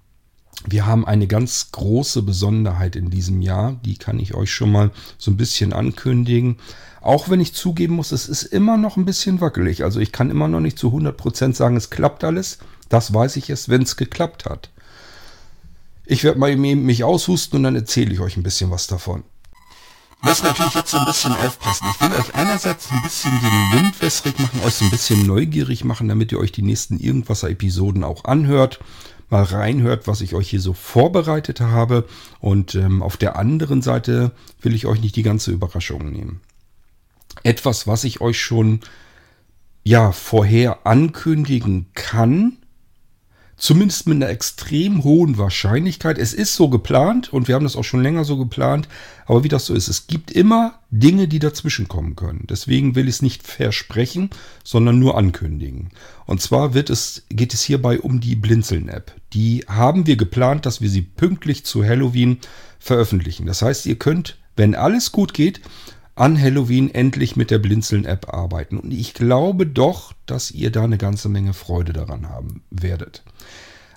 wir 0.66 0.86
haben 0.86 1.04
eine 1.04 1.26
ganz 1.26 1.72
große 1.72 2.22
Besonderheit 2.22 2.94
in 2.94 3.10
diesem 3.10 3.42
Jahr, 3.42 3.80
die 3.84 3.96
kann 3.96 4.20
ich 4.20 4.34
euch 4.34 4.52
schon 4.52 4.70
mal 4.70 4.90
so 5.18 5.30
ein 5.30 5.36
bisschen 5.36 5.72
ankündigen. 5.72 6.58
Auch 7.00 7.28
wenn 7.28 7.40
ich 7.40 7.52
zugeben 7.52 7.96
muss, 7.96 8.12
es 8.12 8.28
ist 8.28 8.44
immer 8.44 8.76
noch 8.76 8.96
ein 8.96 9.04
bisschen 9.04 9.40
wackelig. 9.40 9.82
Also 9.82 9.98
ich 9.98 10.12
kann 10.12 10.30
immer 10.30 10.46
noch 10.46 10.60
nicht 10.60 10.78
zu 10.78 10.88
100% 10.88 11.54
sagen, 11.54 11.76
es 11.76 11.90
klappt 11.90 12.22
alles. 12.22 12.58
Das 12.92 13.14
weiß 13.14 13.36
ich 13.36 13.48
erst, 13.48 13.70
wenn 13.70 13.82
es 13.82 13.96
geklappt 13.96 14.44
hat. 14.44 14.68
Ich 16.04 16.24
werde 16.24 16.38
mal 16.38 16.54
mich 16.56 17.04
aushusten 17.04 17.56
und 17.56 17.62
dann 17.62 17.74
erzähle 17.74 18.12
ich 18.12 18.20
euch 18.20 18.36
ein 18.36 18.42
bisschen 18.42 18.70
was 18.70 18.86
davon. 18.86 19.24
Muss 20.20 20.42
natürlich 20.42 20.74
jetzt 20.74 20.90
so 20.90 20.98
ein 20.98 21.06
bisschen 21.06 21.32
aufpassen. 21.32 21.86
Ich 21.90 22.00
will 22.02 22.12
euch 22.12 22.34
einerseits 22.34 22.90
ein 22.90 23.02
bisschen 23.02 23.32
den 23.32 23.80
Wind 23.80 24.02
wässrig 24.02 24.38
machen, 24.38 24.60
euch 24.62 24.74
so 24.74 24.84
ein 24.84 24.90
bisschen 24.90 25.26
neugierig 25.26 25.84
machen, 25.84 26.08
damit 26.08 26.32
ihr 26.32 26.38
euch 26.38 26.52
die 26.52 26.60
nächsten 26.60 27.00
Irgendwasser-Episoden 27.00 28.04
auch 28.04 28.24
anhört 28.24 28.78
mal 29.30 29.44
reinhört, 29.44 30.06
was 30.06 30.20
ich 30.20 30.34
euch 30.34 30.50
hier 30.50 30.60
so 30.60 30.74
vorbereitet 30.74 31.62
habe. 31.62 32.06
Und 32.40 32.74
ähm, 32.74 33.02
auf 33.02 33.16
der 33.16 33.36
anderen 33.36 33.80
Seite 33.80 34.32
will 34.60 34.74
ich 34.74 34.84
euch 34.84 35.00
nicht 35.00 35.16
die 35.16 35.22
ganze 35.22 35.52
Überraschung 35.52 36.10
nehmen. 36.10 36.42
Etwas, 37.42 37.86
was 37.86 38.04
ich 38.04 38.20
euch 38.20 38.38
schon 38.38 38.80
ja 39.84 40.12
vorher 40.12 40.86
ankündigen 40.86 41.86
kann, 41.94 42.58
Zumindest 43.62 44.08
mit 44.08 44.16
einer 44.16 44.28
extrem 44.28 45.04
hohen 45.04 45.38
Wahrscheinlichkeit. 45.38 46.18
Es 46.18 46.34
ist 46.34 46.56
so 46.56 46.68
geplant 46.68 47.32
und 47.32 47.46
wir 47.46 47.54
haben 47.54 47.62
das 47.62 47.76
auch 47.76 47.84
schon 47.84 48.02
länger 48.02 48.24
so 48.24 48.36
geplant. 48.36 48.88
Aber 49.24 49.44
wie 49.44 49.48
das 49.48 49.66
so 49.66 49.74
ist, 49.74 49.86
es 49.86 50.08
gibt 50.08 50.32
immer 50.32 50.80
Dinge, 50.90 51.28
die 51.28 51.38
dazwischen 51.38 51.86
kommen 51.86 52.16
können. 52.16 52.44
Deswegen 52.50 52.96
will 52.96 53.06
ich 53.06 53.14
es 53.14 53.22
nicht 53.22 53.46
versprechen, 53.46 54.30
sondern 54.64 54.98
nur 54.98 55.16
ankündigen. 55.16 55.90
Und 56.26 56.40
zwar 56.40 56.74
wird 56.74 56.90
es, 56.90 57.22
geht 57.28 57.54
es 57.54 57.62
hierbei 57.62 58.00
um 58.00 58.18
die 58.18 58.34
Blinzeln-App. 58.34 59.14
Die 59.32 59.64
haben 59.68 60.08
wir 60.08 60.16
geplant, 60.16 60.66
dass 60.66 60.80
wir 60.80 60.90
sie 60.90 61.02
pünktlich 61.02 61.64
zu 61.64 61.84
Halloween 61.84 62.38
veröffentlichen. 62.80 63.46
Das 63.46 63.62
heißt, 63.62 63.86
ihr 63.86 63.96
könnt, 63.96 64.38
wenn 64.56 64.74
alles 64.74 65.12
gut 65.12 65.34
geht, 65.34 65.60
an 66.22 66.40
Halloween 66.40 66.88
endlich 66.94 67.34
mit 67.34 67.50
der 67.50 67.58
Blinzeln-App 67.58 68.32
arbeiten. 68.32 68.78
Und 68.78 68.92
ich 68.92 69.12
glaube 69.12 69.66
doch, 69.66 70.12
dass 70.24 70.52
ihr 70.52 70.70
da 70.70 70.84
eine 70.84 70.96
ganze 70.96 71.28
Menge 71.28 71.52
Freude 71.52 71.92
daran 71.92 72.28
haben 72.28 72.62
werdet. 72.70 73.24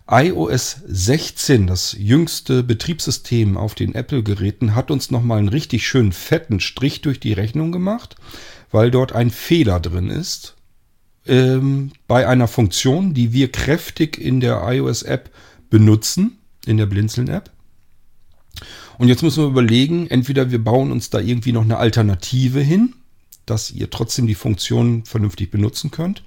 iOS 0.10 0.78
16, 0.88 1.68
das 1.68 1.96
jüngste 1.96 2.64
Betriebssystem 2.64 3.58
auf 3.58 3.76
den 3.76 3.94
Apple-Geräten, 3.94 4.74
hat 4.74 4.90
uns 4.90 5.12
nochmal 5.12 5.38
einen 5.38 5.50
richtig 5.50 5.86
schönen 5.86 6.14
fetten 6.14 6.60
Strich 6.60 7.02
durch 7.02 7.20
die 7.20 7.34
Rechnung 7.34 7.72
gemacht, 7.72 8.16
weil 8.72 8.90
dort 8.90 9.14
ein 9.14 9.30
Fehler 9.30 9.80
drin 9.80 10.10
ist. 10.10 10.56
Ähm, 11.28 11.92
bei 12.08 12.28
einer 12.28 12.48
Funktion, 12.48 13.14
die 13.14 13.34
wir 13.34 13.52
kräftig 13.52 14.18
in 14.18 14.40
der 14.40 14.64
iOS-App 14.66 15.30
benutzen, 15.70 16.40
in 16.66 16.78
der 16.78 16.88
Blinzeln-App. 16.88 17.52
Und 18.98 19.08
jetzt 19.08 19.24
müssen 19.24 19.44
wir 19.44 19.50
überlegen, 19.50 20.08
entweder 20.08 20.52
wir 20.52 20.64
bauen 20.64 20.92
uns 20.92 21.10
da 21.10 21.20
irgendwie 21.20 21.52
noch 21.52 21.64
eine 21.64 21.78
Alternative 21.78 22.62
hin, 22.62 22.94
dass 23.46 23.72
ihr 23.72 23.90
trotzdem 23.90 24.28
die 24.28 24.36
Funktion 24.36 25.06
vernünftig 25.06 25.52
benutzen 25.52 25.92
könnt. 25.92 26.24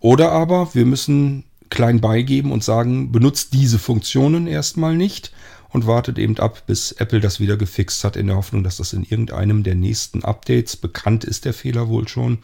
Oder 0.00 0.32
aber 0.32 0.74
wir 0.74 0.86
müssen 0.86 1.44
klein 1.70 2.00
beigeben 2.00 2.52
und 2.52 2.64
sagen, 2.64 3.12
benutzt 3.12 3.52
diese 3.52 3.78
Funktionen 3.78 4.46
erstmal 4.46 4.96
nicht 4.96 5.32
und 5.70 5.86
wartet 5.86 6.18
eben 6.18 6.38
ab, 6.38 6.66
bis 6.66 6.92
Apple 6.92 7.20
das 7.20 7.40
wieder 7.40 7.56
gefixt 7.56 8.04
hat, 8.04 8.16
in 8.16 8.28
der 8.28 8.36
Hoffnung, 8.36 8.62
dass 8.62 8.76
das 8.76 8.92
in 8.92 9.04
irgendeinem 9.04 9.62
der 9.62 9.74
nächsten 9.74 10.24
Updates, 10.24 10.76
bekannt 10.76 11.24
ist 11.24 11.44
der 11.44 11.52
Fehler 11.52 11.88
wohl 11.88 12.08
schon, 12.08 12.38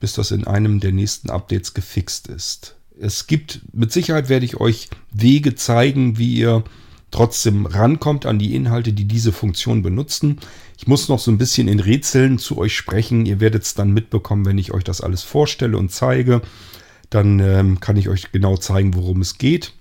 bis 0.00 0.14
das 0.14 0.30
in 0.30 0.46
einem 0.46 0.80
der 0.80 0.92
nächsten 0.92 1.30
Updates 1.30 1.74
gefixt 1.74 2.28
ist. 2.28 2.76
Es 2.98 3.26
gibt, 3.26 3.60
mit 3.72 3.92
Sicherheit 3.92 4.28
werde 4.28 4.46
ich 4.46 4.60
euch 4.60 4.88
Wege 5.12 5.54
zeigen, 5.54 6.18
wie 6.18 6.34
ihr 6.34 6.64
trotzdem 7.14 7.66
rankommt 7.66 8.26
an 8.26 8.40
die 8.40 8.54
Inhalte, 8.56 8.92
die 8.92 9.04
diese 9.04 9.32
Funktion 9.32 9.82
benutzen. 9.82 10.40
Ich 10.76 10.88
muss 10.88 11.08
noch 11.08 11.20
so 11.20 11.30
ein 11.30 11.38
bisschen 11.38 11.68
in 11.68 11.78
Rätseln 11.78 12.38
zu 12.38 12.58
euch 12.58 12.76
sprechen. 12.76 13.24
Ihr 13.24 13.38
werdet 13.38 13.62
es 13.62 13.74
dann 13.74 13.92
mitbekommen, 13.92 14.44
wenn 14.44 14.58
ich 14.58 14.72
euch 14.72 14.82
das 14.82 15.00
alles 15.00 15.22
vorstelle 15.22 15.78
und 15.78 15.92
zeige. 15.92 16.42
Dann 17.10 17.38
ähm, 17.38 17.78
kann 17.78 17.96
ich 17.96 18.08
euch 18.08 18.32
genau 18.32 18.56
zeigen, 18.56 18.94
worum 18.94 19.20
es 19.20 19.38
geht. 19.38 19.72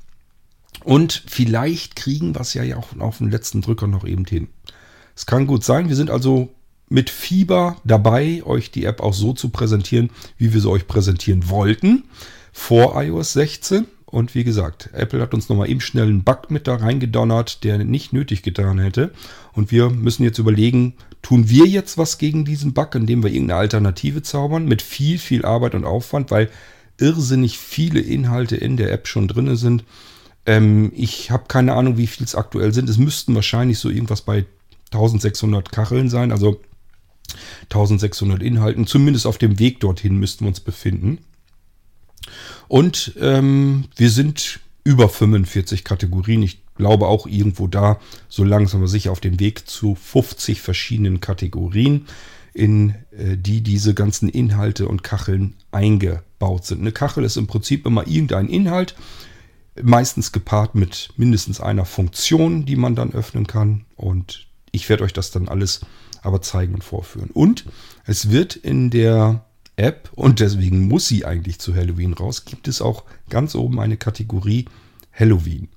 Und 0.83 1.23
vielleicht 1.27 1.95
kriegen 1.95 2.35
wir 2.35 2.41
es 2.41 2.53
ja 2.53 2.77
auch 2.77 2.89
auf 2.99 3.17
den 3.17 3.31
letzten 3.31 3.61
Drücker 3.61 3.87
noch 3.87 4.05
eben 4.05 4.25
hin. 4.25 4.47
Es 5.15 5.25
kann 5.25 5.47
gut 5.47 5.63
sein. 5.63 5.89
Wir 5.89 5.95
sind 5.95 6.11
also 6.11 6.49
mit 6.87 7.09
Fieber 7.09 7.77
dabei, 7.83 8.43
euch 8.45 8.69
die 8.69 8.85
App 8.85 9.01
auch 9.01 9.13
so 9.13 9.33
zu 9.33 9.49
präsentieren, 9.49 10.11
wie 10.37 10.53
wir 10.53 10.61
sie 10.61 10.69
euch 10.69 10.87
präsentieren 10.87 11.49
wollten 11.49 12.03
vor 12.51 13.01
iOS 13.01 13.33
16. 13.33 13.87
Und 14.13 14.35
wie 14.35 14.43
gesagt, 14.43 14.91
Apple 14.93 15.19
hat 15.21 15.33
uns 15.33 15.49
nochmal 15.49 15.71
eben 15.71 15.81
schnell 15.81 16.05
einen 16.05 16.23
Bug 16.23 16.51
mit 16.51 16.67
da 16.67 16.75
reingedonnert, 16.75 17.63
der 17.63 17.79
nicht 17.79 18.13
nötig 18.13 18.43
getan 18.43 18.77
hätte. 18.77 19.11
Und 19.53 19.71
wir 19.71 19.89
müssen 19.89 20.23
jetzt 20.23 20.37
überlegen, 20.37 20.93
tun 21.23 21.49
wir 21.49 21.65
jetzt 21.65 21.97
was 21.97 22.19
gegen 22.19 22.45
diesen 22.45 22.73
Bug, 22.73 22.93
indem 22.93 23.23
wir 23.23 23.31
irgendeine 23.31 23.61
Alternative 23.61 24.21
zaubern, 24.21 24.67
mit 24.67 24.83
viel, 24.83 25.17
viel 25.17 25.45
Arbeit 25.45 25.73
und 25.73 25.83
Aufwand, 25.83 26.29
weil 26.29 26.51
irrsinnig 26.99 27.57
viele 27.57 28.01
Inhalte 28.01 28.55
in 28.55 28.77
der 28.77 28.91
App 28.91 29.07
schon 29.07 29.27
drin 29.27 29.55
sind. 29.55 29.83
Ähm, 30.45 30.91
ich 30.95 31.31
habe 31.31 31.45
keine 31.47 31.73
Ahnung, 31.73 31.97
wie 31.97 32.05
viel 32.05 32.23
es 32.23 32.35
aktuell 32.35 32.71
sind. 32.71 32.89
Es 32.89 32.99
müssten 32.99 33.33
wahrscheinlich 33.33 33.79
so 33.79 33.89
irgendwas 33.89 34.21
bei 34.21 34.45
1600 34.91 35.71
Kacheln 35.71 36.07
sein, 36.07 36.31
also 36.31 36.61
1600 37.63 38.43
Inhalten. 38.43 38.85
Zumindest 38.85 39.25
auf 39.25 39.39
dem 39.39 39.57
Weg 39.57 39.79
dorthin 39.79 40.19
müssten 40.19 40.45
wir 40.45 40.49
uns 40.49 40.59
befinden. 40.59 41.17
Und 42.67 43.13
ähm, 43.19 43.85
wir 43.95 44.09
sind 44.09 44.59
über 44.83 45.09
45 45.09 45.83
Kategorien. 45.83 46.43
Ich 46.43 46.59
glaube 46.75 47.07
auch 47.07 47.27
irgendwo 47.27 47.67
da, 47.67 47.99
so 48.29 48.43
langsam 48.43 48.85
sicher 48.87 49.11
auf 49.11 49.19
dem 49.19 49.39
Weg 49.39 49.67
zu 49.67 49.95
50 49.95 50.61
verschiedenen 50.61 51.21
Kategorien, 51.21 52.07
in 52.53 52.95
äh, 53.11 53.37
die 53.37 53.61
diese 53.61 53.93
ganzen 53.93 54.29
Inhalte 54.29 54.87
und 54.87 55.03
Kacheln 55.03 55.55
eingebaut 55.71 56.65
sind. 56.65 56.81
Eine 56.81 56.91
Kachel 56.91 57.23
ist 57.23 57.37
im 57.37 57.47
Prinzip 57.47 57.85
immer 57.85 58.07
irgendein 58.07 58.47
Inhalt, 58.47 58.95
meistens 59.81 60.31
gepaart 60.31 60.75
mit 60.75 61.09
mindestens 61.17 61.59
einer 61.59 61.85
Funktion, 61.85 62.65
die 62.65 62.75
man 62.75 62.95
dann 62.95 63.13
öffnen 63.13 63.47
kann. 63.47 63.85
Und 63.95 64.47
ich 64.71 64.87
werde 64.89 65.03
euch 65.03 65.13
das 65.13 65.31
dann 65.31 65.47
alles 65.47 65.81
aber 66.21 66.41
zeigen 66.41 66.73
und 66.75 66.83
vorführen. 66.83 67.29
Und 67.31 67.65
es 68.05 68.29
wird 68.29 68.55
in 68.55 68.89
der 68.89 69.45
App, 69.75 70.09
und 70.13 70.39
deswegen 70.39 70.87
muss 70.87 71.07
sie 71.07 71.25
eigentlich 71.25 71.59
zu 71.59 71.75
Halloween 71.75 72.13
raus, 72.13 72.45
gibt 72.45 72.67
es 72.67 72.81
auch 72.81 73.03
ganz 73.29 73.55
oben 73.55 73.79
eine 73.79 73.97
Kategorie 73.97 74.65
Halloween. 75.11 75.67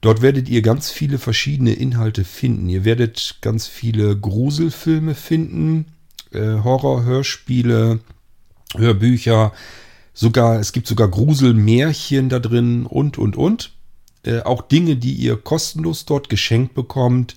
Dort 0.00 0.22
werdet 0.22 0.48
ihr 0.48 0.62
ganz 0.62 0.90
viele 0.90 1.18
verschiedene 1.18 1.72
Inhalte 1.72 2.24
finden. 2.24 2.68
Ihr 2.68 2.84
werdet 2.84 3.38
ganz 3.40 3.66
viele 3.66 4.16
Gruselfilme 4.16 5.14
finden, 5.14 5.86
äh, 6.32 6.62
Horror-Hörspiele, 6.62 8.00
Hörbücher, 8.76 9.52
sogar, 10.14 10.60
es 10.60 10.72
gibt 10.72 10.86
sogar 10.86 11.08
Gruselmärchen 11.08 12.28
da 12.28 12.38
drin 12.38 12.86
und, 12.86 13.18
und, 13.18 13.36
und. 13.36 13.72
Äh, 14.24 14.40
auch 14.40 14.62
Dinge, 14.62 14.96
die 14.96 15.14
ihr 15.14 15.36
kostenlos 15.36 16.04
dort 16.04 16.28
geschenkt 16.28 16.74
bekommt 16.74 17.36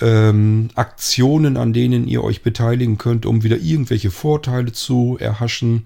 ähm, 0.00 0.68
Aktionen, 0.74 1.56
an 1.56 1.72
denen 1.72 2.08
ihr 2.08 2.24
euch 2.24 2.42
beteiligen 2.42 2.98
könnt, 2.98 3.26
um 3.26 3.42
wieder 3.42 3.58
irgendwelche 3.58 4.10
Vorteile 4.10 4.72
zu 4.72 5.16
erhaschen. 5.20 5.84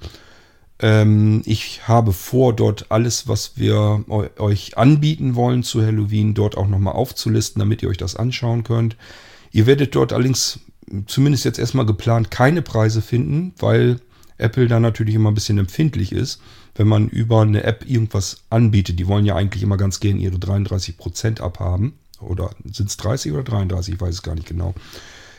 Ähm, 0.78 1.42
ich 1.44 1.88
habe 1.88 2.12
vor, 2.12 2.54
dort 2.54 2.90
alles, 2.90 3.28
was 3.28 3.56
wir 3.56 4.04
euch 4.38 4.76
anbieten 4.76 5.34
wollen 5.34 5.62
zu 5.62 5.84
Halloween, 5.84 6.34
dort 6.34 6.56
auch 6.56 6.68
nochmal 6.68 6.94
aufzulisten, 6.94 7.60
damit 7.60 7.82
ihr 7.82 7.88
euch 7.88 7.96
das 7.96 8.16
anschauen 8.16 8.64
könnt. 8.64 8.96
Ihr 9.52 9.66
werdet 9.66 9.94
dort 9.94 10.12
allerdings 10.12 10.60
zumindest 11.06 11.44
jetzt 11.44 11.58
erstmal 11.58 11.86
geplant 11.86 12.30
keine 12.30 12.62
Preise 12.62 13.02
finden, 13.02 13.54
weil 13.58 14.00
Apple 14.38 14.68
da 14.68 14.80
natürlich 14.80 15.14
immer 15.14 15.30
ein 15.30 15.34
bisschen 15.34 15.58
empfindlich 15.58 16.12
ist, 16.12 16.40
wenn 16.75 16.88
man 16.88 17.08
über 17.08 17.40
eine 17.40 17.64
App 17.64 17.88
irgendwas 17.88 18.44
anbietet. 18.50 18.98
Die 18.98 19.06
wollen 19.06 19.25
ja 19.25 19.34
eigentlich 19.34 19.62
immer 19.62 19.76
ganz 19.76 20.00
gern 20.00 20.18
ihre 20.18 20.36
33% 20.36 21.40
abhaben. 21.40 21.94
Oder 22.20 22.50
sind 22.64 22.88
es 22.88 22.96
30 22.96 23.32
oder 23.32 23.44
33? 23.44 23.94
Ich 23.94 24.00
weiß 24.00 24.14
es 24.14 24.23
gar 24.23 24.35
nicht 24.35 24.49
genau. 24.49 24.75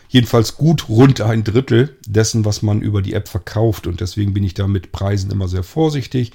Jedenfalls 0.09 0.55
gut 0.55 0.87
rund 0.87 1.21
ein 1.21 1.43
Drittel 1.43 1.97
dessen, 2.05 2.45
was 2.45 2.61
man 2.61 2.81
über 2.81 3.01
die 3.01 3.13
App 3.13 3.27
verkauft. 3.27 3.87
Und 3.87 3.99
deswegen 3.99 4.33
bin 4.33 4.43
ich 4.43 4.53
da 4.53 4.67
mit 4.67 4.91
Preisen 4.91 5.31
immer 5.31 5.47
sehr 5.47 5.63
vorsichtig, 5.63 6.31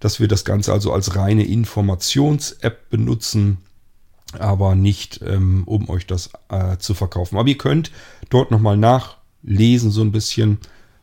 dass 0.00 0.18
wir 0.18 0.26
das 0.26 0.44
Ganze 0.44 0.72
also 0.72 0.92
als 0.92 1.14
reine 1.14 1.44
Informations-App 1.44 2.90
benutzen, 2.90 3.58
aber 4.38 4.74
nicht, 4.74 5.20
ähm, 5.24 5.62
um 5.66 5.88
euch 5.88 6.06
das 6.06 6.30
äh, 6.48 6.78
zu 6.78 6.94
verkaufen. 6.94 7.38
Aber 7.38 7.48
ihr 7.48 7.58
könnt 7.58 7.92
dort 8.28 8.50
nochmal 8.50 8.76
nachlesen, 8.76 9.92
so 9.92 10.00
ein 10.00 10.10
bisschen, 10.10 10.58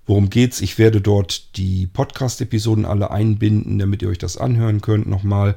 worum 0.06 0.30
geht's. 0.30 0.60
Ich 0.60 0.78
werde 0.78 1.00
dort 1.00 1.56
die 1.56 1.88
Podcast-Episoden 1.88 2.84
alle 2.84 3.12
einbinden, 3.12 3.80
damit 3.80 4.02
ihr 4.02 4.10
euch 4.10 4.18
das 4.18 4.36
anhören 4.36 4.82
könnt 4.82 5.08
nochmal. 5.08 5.56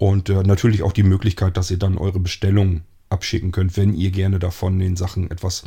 Und 0.00 0.30
äh, 0.30 0.42
natürlich 0.42 0.82
auch 0.82 0.94
die 0.94 1.02
Möglichkeit, 1.02 1.58
dass 1.58 1.70
ihr 1.70 1.76
dann 1.76 1.98
eure 1.98 2.20
Bestellung 2.20 2.80
abschicken 3.10 3.52
könnt, 3.52 3.76
wenn 3.76 3.92
ihr 3.92 4.10
gerne 4.10 4.38
davon 4.38 4.78
den 4.78 4.96
Sachen 4.96 5.30
etwas 5.30 5.64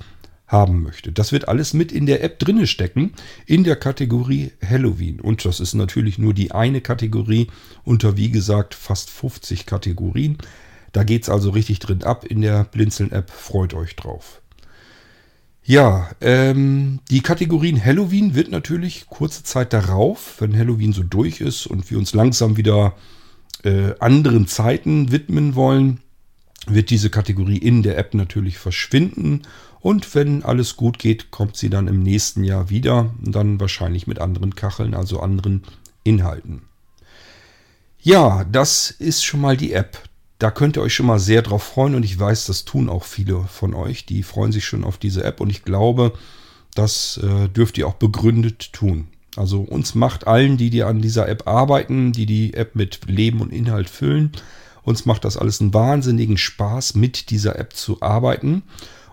haben 0.47 0.81
möchtet. 0.81 1.19
Das 1.19 1.31
wird 1.31 1.47
alles 1.47 1.75
mit 1.75 1.91
in 1.91 2.07
der 2.07 2.23
App 2.23 2.39
drinne 2.39 2.65
stecken, 2.65 3.13
in 3.45 3.63
der 3.63 3.75
Kategorie 3.75 4.51
Halloween. 4.67 5.19
Und 5.19 5.45
das 5.45 5.59
ist 5.59 5.75
natürlich 5.75 6.17
nur 6.17 6.33
die 6.33 6.51
eine 6.51 6.81
Kategorie 6.81 7.46
unter, 7.83 8.17
wie 8.17 8.31
gesagt, 8.31 8.74
fast 8.74 9.11
50 9.11 9.67
Kategorien. 9.67 10.39
Da 10.93 11.03
geht 11.03 11.22
es 11.22 11.29
also 11.29 11.51
richtig 11.51 11.77
drin 11.77 12.01
ab 12.01 12.25
in 12.25 12.41
der 12.41 12.63
Blinzeln-App. 12.63 13.29
Freut 13.29 13.75
euch 13.75 13.96
drauf. 13.96 14.41
Ja, 15.63 16.09
ähm, 16.22 17.01
die 17.11 17.22
Kategorien 17.22 17.85
Halloween 17.85 18.33
wird 18.33 18.50
natürlich 18.50 19.05
kurze 19.05 19.43
Zeit 19.43 19.74
darauf, 19.74 20.37
wenn 20.39 20.57
Halloween 20.57 20.91
so 20.91 21.03
durch 21.03 21.39
ist 21.39 21.67
und 21.67 21.91
wir 21.91 22.00
uns 22.00 22.15
langsam 22.15 22.57
wieder 22.57 22.96
äh, 23.63 23.95
anderen 23.99 24.47
Zeiten 24.47 25.11
widmen 25.11 25.55
wollen, 25.55 25.99
wird 26.67 26.89
diese 26.89 27.09
Kategorie 27.09 27.57
in 27.57 27.83
der 27.83 27.97
App 27.97 28.13
natürlich 28.13 28.57
verschwinden. 28.57 29.41
Und 29.79 30.15
wenn 30.15 30.43
alles 30.43 30.77
gut 30.77 30.97
geht, 30.97 31.29
kommt 31.31 31.57
sie 31.57 31.69
dann 31.69 31.87
im 31.87 32.01
nächsten 32.01 32.43
Jahr 32.43 32.69
wieder. 32.69 33.13
Dann 33.21 33.59
wahrscheinlich 33.59 34.07
mit 34.07 34.19
anderen 34.19 34.55
Kacheln, 34.55 34.93
also 34.93 35.19
anderen 35.19 35.63
Inhalten. 36.03 36.63
Ja, 38.01 38.45
das 38.45 38.91
ist 38.91 39.23
schon 39.23 39.41
mal 39.41 39.57
die 39.57 39.73
App. 39.73 39.97
Da 40.39 40.51
könnt 40.51 40.77
ihr 40.77 40.81
euch 40.81 40.93
schon 40.93 41.05
mal 41.05 41.19
sehr 41.19 41.41
drauf 41.41 41.63
freuen 41.63 41.95
und 41.95 42.03
ich 42.03 42.19
weiß, 42.19 42.47
das 42.47 42.65
tun 42.65 42.89
auch 42.89 43.05
viele 43.05 43.45
von 43.45 43.73
euch. 43.73 44.05
Die 44.05 44.23
freuen 44.23 44.51
sich 44.51 44.65
schon 44.65 44.83
auf 44.83 44.97
diese 44.97 45.23
App 45.23 45.39
und 45.39 45.49
ich 45.49 45.63
glaube, 45.63 46.13
das 46.75 47.17
äh, 47.23 47.47
dürft 47.49 47.77
ihr 47.77 47.87
auch 47.87 47.93
begründet 47.93 48.73
tun. 48.73 49.07
Also 49.35 49.61
uns 49.61 49.96
macht 49.96 50.27
allen, 50.27 50.57
die, 50.57 50.69
die 50.69 50.83
an 50.83 51.01
dieser 51.01 51.27
App 51.27 51.48
arbeiten, 51.48 52.11
die 52.11 52.25
die 52.25 52.53
App 52.53 52.75
mit 52.75 53.00
Leben 53.07 53.41
und 53.41 53.51
Inhalt 53.51 53.89
füllen, 53.89 54.31
uns 54.83 55.05
macht 55.05 55.25
das 55.25 55.37
alles 55.37 55.61
einen 55.61 55.74
wahnsinnigen 55.74 56.37
Spaß, 56.37 56.96
mit 56.96 57.29
dieser 57.29 57.57
App 57.57 57.74
zu 57.74 58.01
arbeiten. 58.01 58.63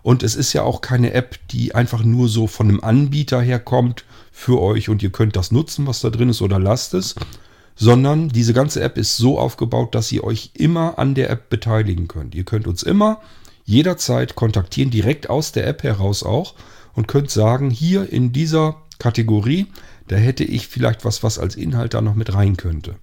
Und 0.03 0.23
es 0.23 0.35
ist 0.35 0.53
ja 0.53 0.63
auch 0.63 0.81
keine 0.81 1.13
App, 1.13 1.39
die 1.49 1.75
einfach 1.75 2.03
nur 2.03 2.29
so 2.29 2.47
von 2.47 2.69
einem 2.69 2.81
Anbieter 2.81 3.41
herkommt 3.41 4.05
für 4.33 4.61
euch 4.61 4.89
und 4.89 5.03
ihr 5.03 5.11
könnt 5.11 5.37
das 5.37 5.53
nutzen, 5.53 5.87
was 5.87 6.01
da 6.01 6.11
drin 6.11 6.31
ist 6.31 6.43
oder 6.43 6.59
lasst 6.59 6.95
es, 6.95 7.15
sondern 7.77 8.31
diese 8.31 8.55
ganze 8.55 8.83
App 8.83 8.99
ist 8.99 9.17
so 9.17 9.39
aufgebaut, 9.39 9.95
dass 9.95 10.11
ihr 10.11 10.25
euch 10.25 10.51
immer 10.55 10.99
an 10.99 11.15
der 11.15 11.31
App 11.31 11.51
beteiligen 11.51 12.09
könnt. 12.09 12.35
Ihr 12.35 12.45
könnt 12.45 12.67
uns 12.67 12.83
immer 12.83 13.21
jederzeit 13.65 14.35
kontaktieren, 14.35 14.91
direkt 14.91 15.31
aus 15.31 15.53
der 15.53 15.67
App 15.67 15.83
heraus 15.83 16.23
auch 16.23 16.55
und 16.95 17.07
könnt 17.07 17.31
sagen, 17.31 17.71
hier 17.71 18.11
in 18.11 18.33
dieser 18.33 18.77
Kategorie 18.99 19.67
da 20.11 20.17
hätte 20.17 20.43
ich 20.43 20.67
vielleicht 20.67 21.05
was, 21.05 21.23
was 21.23 21.39
als 21.39 21.55
Inhalt 21.55 21.95
da 21.95 22.01
noch 22.01 22.17
mit 22.17 22.35
rein 22.35 22.57
könnte. 22.57 22.97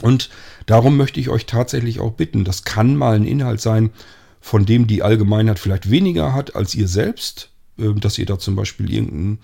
Und 0.00 0.28
darum 0.66 0.96
möchte 0.96 1.20
ich 1.20 1.28
euch 1.28 1.46
tatsächlich 1.46 2.00
auch 2.00 2.12
bitten, 2.12 2.44
das 2.44 2.64
kann 2.64 2.96
mal 2.96 3.14
ein 3.14 3.24
Inhalt 3.24 3.60
sein, 3.60 3.90
von 4.40 4.66
dem 4.66 4.88
die 4.88 5.02
Allgemeinheit 5.02 5.60
vielleicht 5.60 5.88
weniger 5.88 6.34
hat 6.34 6.56
als 6.56 6.74
ihr 6.74 6.88
selbst, 6.88 7.50
ähm, 7.78 8.00
dass 8.00 8.18
ihr 8.18 8.26
da 8.26 8.40
zum 8.40 8.56
Beispiel 8.56 8.92
irgendeinen 8.92 9.38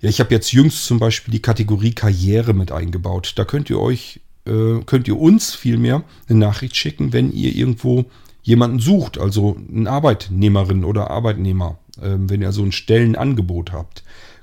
ja, 0.00 0.08
ich 0.08 0.20
habe 0.20 0.34
jetzt 0.34 0.52
jüngst 0.52 0.84
zum 0.84 0.98
Beispiel 0.98 1.32
die 1.32 1.42
Kategorie 1.42 1.92
Karriere 1.92 2.54
mit 2.54 2.72
eingebaut. 2.72 3.34
Da 3.36 3.44
könnt 3.44 3.70
ihr 3.70 3.78
euch, 3.80 4.20
äh, 4.46 4.80
könnt 4.84 5.06
ihr 5.06 5.18
uns 5.18 5.54
vielmehr 5.54 6.02
eine 6.28 6.38
Nachricht 6.38 6.76
schicken, 6.76 7.12
wenn 7.12 7.32
ihr 7.32 7.54
irgendwo 7.54 8.06
jemanden 8.42 8.80
sucht, 8.80 9.18
also 9.18 9.56
eine 9.72 9.88
Arbeitnehmerin 9.88 10.84
oder 10.84 11.10
Arbeitnehmer, 11.10 11.78
äh, 12.00 12.16
wenn 12.16 12.42
ihr 12.42 12.50
so 12.50 12.64
ein 12.64 12.72
Stellenangebot 12.72 13.72
habt. 13.72 14.02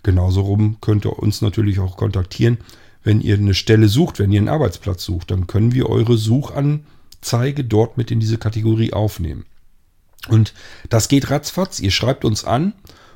Genauso 0.09 0.41
rum 0.41 0.77
könnt 0.81 1.05
ihr 1.05 1.19
uns 1.19 1.43
natürlich 1.43 1.77
auch 1.77 1.95
kontaktieren, 1.95 2.57
wenn 3.03 3.21
ihr 3.21 3.35
eine 3.35 3.53
Stelle 3.53 3.87
sucht, 3.87 4.17
wenn 4.17 4.31
ihr 4.31 4.39
einen 4.39 4.49
Arbeitsplatz 4.49 5.03
sucht. 5.03 5.29
Dann 5.29 5.45
können 5.45 5.71
wir 5.71 5.87
eure 5.87 6.17
Suchanzeige 6.17 7.63
dort 7.63 7.95
mit 7.95 8.09
in 8.09 8.19
diese 8.19 8.39
Kategorie 8.39 8.91
aufnehmen. 8.91 9.45
Und 10.27 10.55
das 10.89 11.09
geht 11.09 11.29
ratzfatz. 11.29 11.79
Ihr 11.79 11.91
schreibt 11.91 12.25
uns 12.25 12.43
an. 12.43 12.73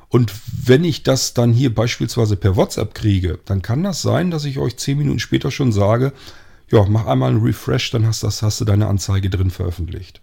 Und 0.08 0.32
wenn 0.64 0.84
ich 0.84 1.02
das 1.02 1.34
dann 1.34 1.52
hier 1.52 1.74
beispielsweise 1.74 2.36
per 2.36 2.54
WhatsApp 2.54 2.94
kriege, 2.94 3.40
dann 3.44 3.60
kann 3.60 3.82
das 3.82 4.00
sein, 4.00 4.30
dass 4.30 4.44
ich 4.44 4.58
euch 4.58 4.76
zehn 4.76 4.96
Minuten 4.96 5.18
später 5.18 5.50
schon 5.50 5.72
sage, 5.72 6.12
ja, 6.70 6.86
mach 6.88 7.06
einmal 7.06 7.32
einen 7.32 7.42
Refresh, 7.42 7.90
dann 7.90 8.06
hast, 8.06 8.22
das, 8.22 8.40
hast 8.40 8.60
du 8.60 8.64
deine 8.64 8.86
Anzeige 8.86 9.30
drin 9.30 9.50
veröffentlicht. 9.50 10.20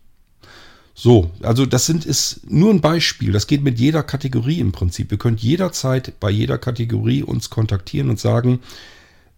So, 0.94 1.32
also 1.42 1.66
das 1.66 1.86
sind, 1.86 2.06
ist 2.06 2.50
nur 2.50 2.72
ein 2.72 2.82
Beispiel. 2.82 3.32
Das 3.32 3.48
geht 3.48 3.64
mit 3.64 3.80
jeder 3.80 4.04
Kategorie 4.04 4.60
im 4.60 4.72
Prinzip. 4.72 5.12
Ihr 5.12 5.18
könnt 5.18 5.42
jederzeit 5.42 6.20
bei 6.20 6.30
jeder 6.30 6.58
Kategorie 6.58 7.24
uns 7.24 7.50
kontaktieren 7.50 8.10
und 8.10 8.20
sagen, 8.20 8.60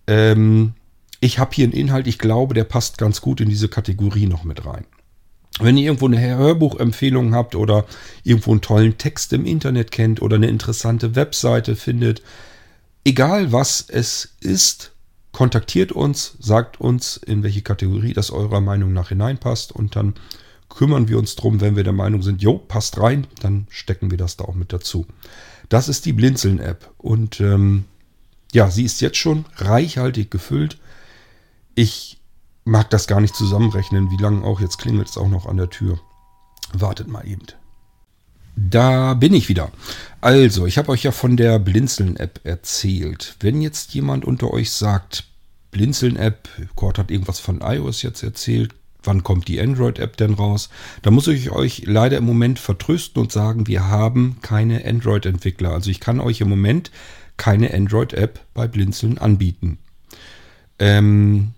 ähm, 0.07 0.73
ich 1.19 1.39
habe 1.39 1.51
hier 1.53 1.65
einen 1.65 1.73
Inhalt, 1.73 2.07
ich 2.07 2.19
glaube, 2.19 2.53
der 2.53 2.65
passt 2.65 2.97
ganz 2.97 3.21
gut 3.21 3.39
in 3.39 3.49
diese 3.49 3.69
Kategorie 3.69 4.25
noch 4.25 4.43
mit 4.43 4.65
rein. 4.65 4.85
Wenn 5.59 5.77
ihr 5.77 5.85
irgendwo 5.85 6.07
eine 6.07 6.19
Hörbuchempfehlung 6.19 7.35
habt 7.35 7.55
oder 7.55 7.85
irgendwo 8.23 8.51
einen 8.51 8.61
tollen 8.61 8.97
Text 8.97 9.31
im 9.33 9.45
Internet 9.45 9.91
kennt 9.91 10.21
oder 10.21 10.35
eine 10.35 10.47
interessante 10.47 11.15
Webseite 11.15 11.75
findet, 11.75 12.23
egal 13.05 13.51
was 13.51 13.85
es 13.87 14.33
ist, 14.41 14.91
kontaktiert 15.31 15.91
uns, 15.91 16.35
sagt 16.39 16.81
uns, 16.81 17.17
in 17.17 17.43
welche 17.43 17.61
Kategorie 17.61 18.13
das 18.13 18.31
eurer 18.31 18.61
Meinung 18.61 18.93
nach 18.93 19.09
hineinpasst 19.09 19.71
und 19.71 19.95
dann 19.95 20.15
kümmern 20.73 21.07
wir 21.07 21.19
uns 21.19 21.35
drum, 21.35 21.61
wenn 21.61 21.75
wir 21.75 21.83
der 21.83 21.93
Meinung 21.93 22.21
sind, 22.21 22.41
jo, 22.41 22.57
passt 22.57 22.99
rein, 22.99 23.27
dann 23.41 23.67
stecken 23.69 24.11
wir 24.11 24.17
das 24.17 24.37
da 24.37 24.45
auch 24.45 24.55
mit 24.55 24.73
dazu. 24.73 25.05
Das 25.69 25.87
ist 25.87 26.05
die 26.05 26.13
Blinzeln-App 26.13 26.89
und 26.97 27.39
ähm, 27.39 27.85
ja, 28.51 28.69
sie 28.69 28.83
ist 28.83 29.01
jetzt 29.01 29.17
schon 29.17 29.45
reichhaltig 29.57 30.29
gefüllt. 30.29 30.77
Ich 31.75 32.19
mag 32.65 32.89
das 32.89 33.07
gar 33.07 33.21
nicht 33.21 33.35
zusammenrechnen, 33.35 34.11
wie 34.11 34.21
lange 34.21 34.43
auch, 34.43 34.59
jetzt 34.59 34.77
klingelt 34.77 35.09
es 35.09 35.17
auch 35.17 35.29
noch 35.29 35.45
an 35.45 35.57
der 35.57 35.69
Tür. 35.69 35.99
Wartet 36.73 37.07
mal 37.07 37.27
eben. 37.27 37.45
Da 38.55 39.15
bin 39.15 39.33
ich 39.33 39.49
wieder. 39.49 39.71
Also, 40.21 40.67
ich 40.67 40.77
habe 40.77 40.89
euch 40.89 41.03
ja 41.03 41.11
von 41.11 41.37
der 41.37 41.57
Blinzeln-App 41.59 42.41
erzählt. 42.43 43.35
Wenn 43.39 43.61
jetzt 43.61 43.93
jemand 43.93 44.25
unter 44.25 44.51
euch 44.51 44.71
sagt, 44.71 45.25
Blinzeln-App, 45.71 46.49
Kurt 46.75 46.99
hat 46.99 47.09
irgendwas 47.09 47.39
von 47.39 47.61
iOS 47.61 48.03
jetzt 48.03 48.21
erzählt, 48.21 48.73
wann 49.03 49.23
kommt 49.23 49.47
die 49.47 49.59
Android-App 49.59 50.17
denn 50.17 50.33
raus? 50.33 50.69
Da 51.01 51.11
muss 51.11 51.27
ich 51.27 51.51
euch 51.51 51.83
leider 51.85 52.17
im 52.17 52.25
Moment 52.25 52.59
vertrösten 52.59 53.21
und 53.21 53.31
sagen, 53.31 53.67
wir 53.67 53.87
haben 53.87 54.37
keine 54.41 54.85
Android-Entwickler. 54.85 55.71
Also 55.71 55.89
ich 55.89 55.99
kann 55.99 56.19
euch 56.19 56.41
im 56.41 56.49
Moment 56.49 56.91
keine 57.37 57.73
Android-App 57.73 58.39
bei 58.53 58.67
Blinzeln 58.67 59.17
anbieten. 59.17 59.77
Ähm, 60.79 61.51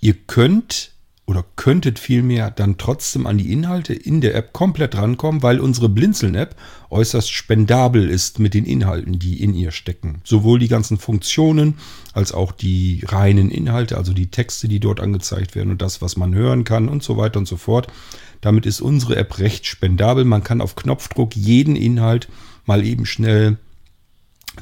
ihr 0.00 0.14
könnt 0.14 0.91
oder 1.32 1.46
könntet 1.56 1.98
vielmehr 1.98 2.50
dann 2.50 2.76
trotzdem 2.76 3.26
an 3.26 3.38
die 3.38 3.54
Inhalte 3.54 3.94
in 3.94 4.20
der 4.20 4.34
App 4.34 4.52
komplett 4.52 4.94
rankommen, 4.96 5.42
weil 5.42 5.60
unsere 5.60 5.88
Blinzeln-App 5.88 6.54
äußerst 6.90 7.32
spendabel 7.32 8.10
ist 8.10 8.38
mit 8.38 8.52
den 8.52 8.66
Inhalten, 8.66 9.18
die 9.18 9.42
in 9.42 9.54
ihr 9.54 9.70
stecken. 9.70 10.20
Sowohl 10.24 10.58
die 10.58 10.68
ganzen 10.68 10.98
Funktionen 10.98 11.78
als 12.12 12.32
auch 12.32 12.52
die 12.52 13.02
reinen 13.08 13.50
Inhalte, 13.50 13.96
also 13.96 14.12
die 14.12 14.30
Texte, 14.30 14.68
die 14.68 14.78
dort 14.78 15.00
angezeigt 15.00 15.54
werden 15.54 15.70
und 15.70 15.80
das, 15.80 16.02
was 16.02 16.18
man 16.18 16.34
hören 16.34 16.64
kann 16.64 16.90
und 16.90 17.02
so 17.02 17.16
weiter 17.16 17.38
und 17.38 17.48
so 17.48 17.56
fort. 17.56 17.86
Damit 18.42 18.66
ist 18.66 18.82
unsere 18.82 19.16
App 19.16 19.38
recht 19.38 19.64
spendabel. 19.64 20.26
Man 20.26 20.44
kann 20.44 20.60
auf 20.60 20.76
Knopfdruck 20.76 21.34
jeden 21.34 21.76
Inhalt 21.76 22.28
mal 22.66 22.84
eben 22.84 23.06
schnell 23.06 23.56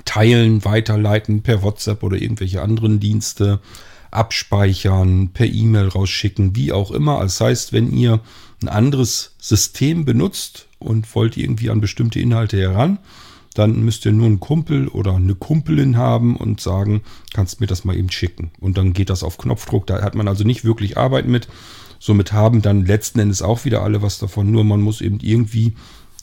teilen, 0.05 0.65
weiterleiten 0.65 1.43
per 1.43 1.65
WhatsApp 1.65 2.05
oder 2.05 2.17
irgendwelche 2.17 2.63
anderen 2.63 3.01
Dienste 3.01 3.59
abspeichern, 4.11 5.31
per 5.33 5.47
E-Mail 5.47 5.89
rausschicken, 5.89 6.57
wie 6.57 6.73
auch 6.73 6.91
immer. 6.91 7.21
Das 7.21 7.41
heißt, 7.41 7.73
wenn 7.73 7.93
ihr 7.93 8.21
ein 8.63 8.69
anderes 8.69 9.35
System 9.39 10.05
benutzt 10.05 10.67
und 10.79 11.15
wollt 11.15 11.37
irgendwie 11.37 11.71
an 11.71 11.81
bestimmte 11.81 12.21
Inhalte 12.21 12.59
heran, 12.59 12.99
dann 13.55 13.83
müsst 13.85 14.05
ihr 14.05 14.13
nur 14.13 14.27
einen 14.27 14.41
Kumpel 14.41 14.89
oder 14.89 15.15
eine 15.17 15.35
Kumpelin 15.35 15.97
haben 15.97 16.37
und 16.37 16.61
sagen, 16.61 17.03
kannst 17.33 17.61
mir 17.61 17.67
das 17.67 17.85
mal 17.85 17.97
eben 17.97 18.11
schicken. 18.11 18.53
Und 18.61 18.79
dann 18.79 18.93
geht 18.93 19.11
das 19.11 19.23
auf 19.23 19.39
Knopfdruck. 19.39 19.87
Da 19.87 20.03
hat 20.03 20.15
man 20.15 20.29
also 20.29 20.45
nicht 20.45 20.65
wirklich 20.65 20.97
Arbeit 20.97 21.27
mit. 21.27 21.49
Somit 21.99 22.33
haben 22.33 22.63
dann 22.63 22.87
letzten 22.87 23.19
Endes 23.19 23.43
auch 23.43 23.65
wieder 23.65 23.83
alle 23.83 24.03
was 24.03 24.19
davon. 24.19 24.51
Nur 24.51 24.65
man 24.65 24.81
muss 24.81 25.01
eben 25.01 25.19
irgendwie 25.21 25.75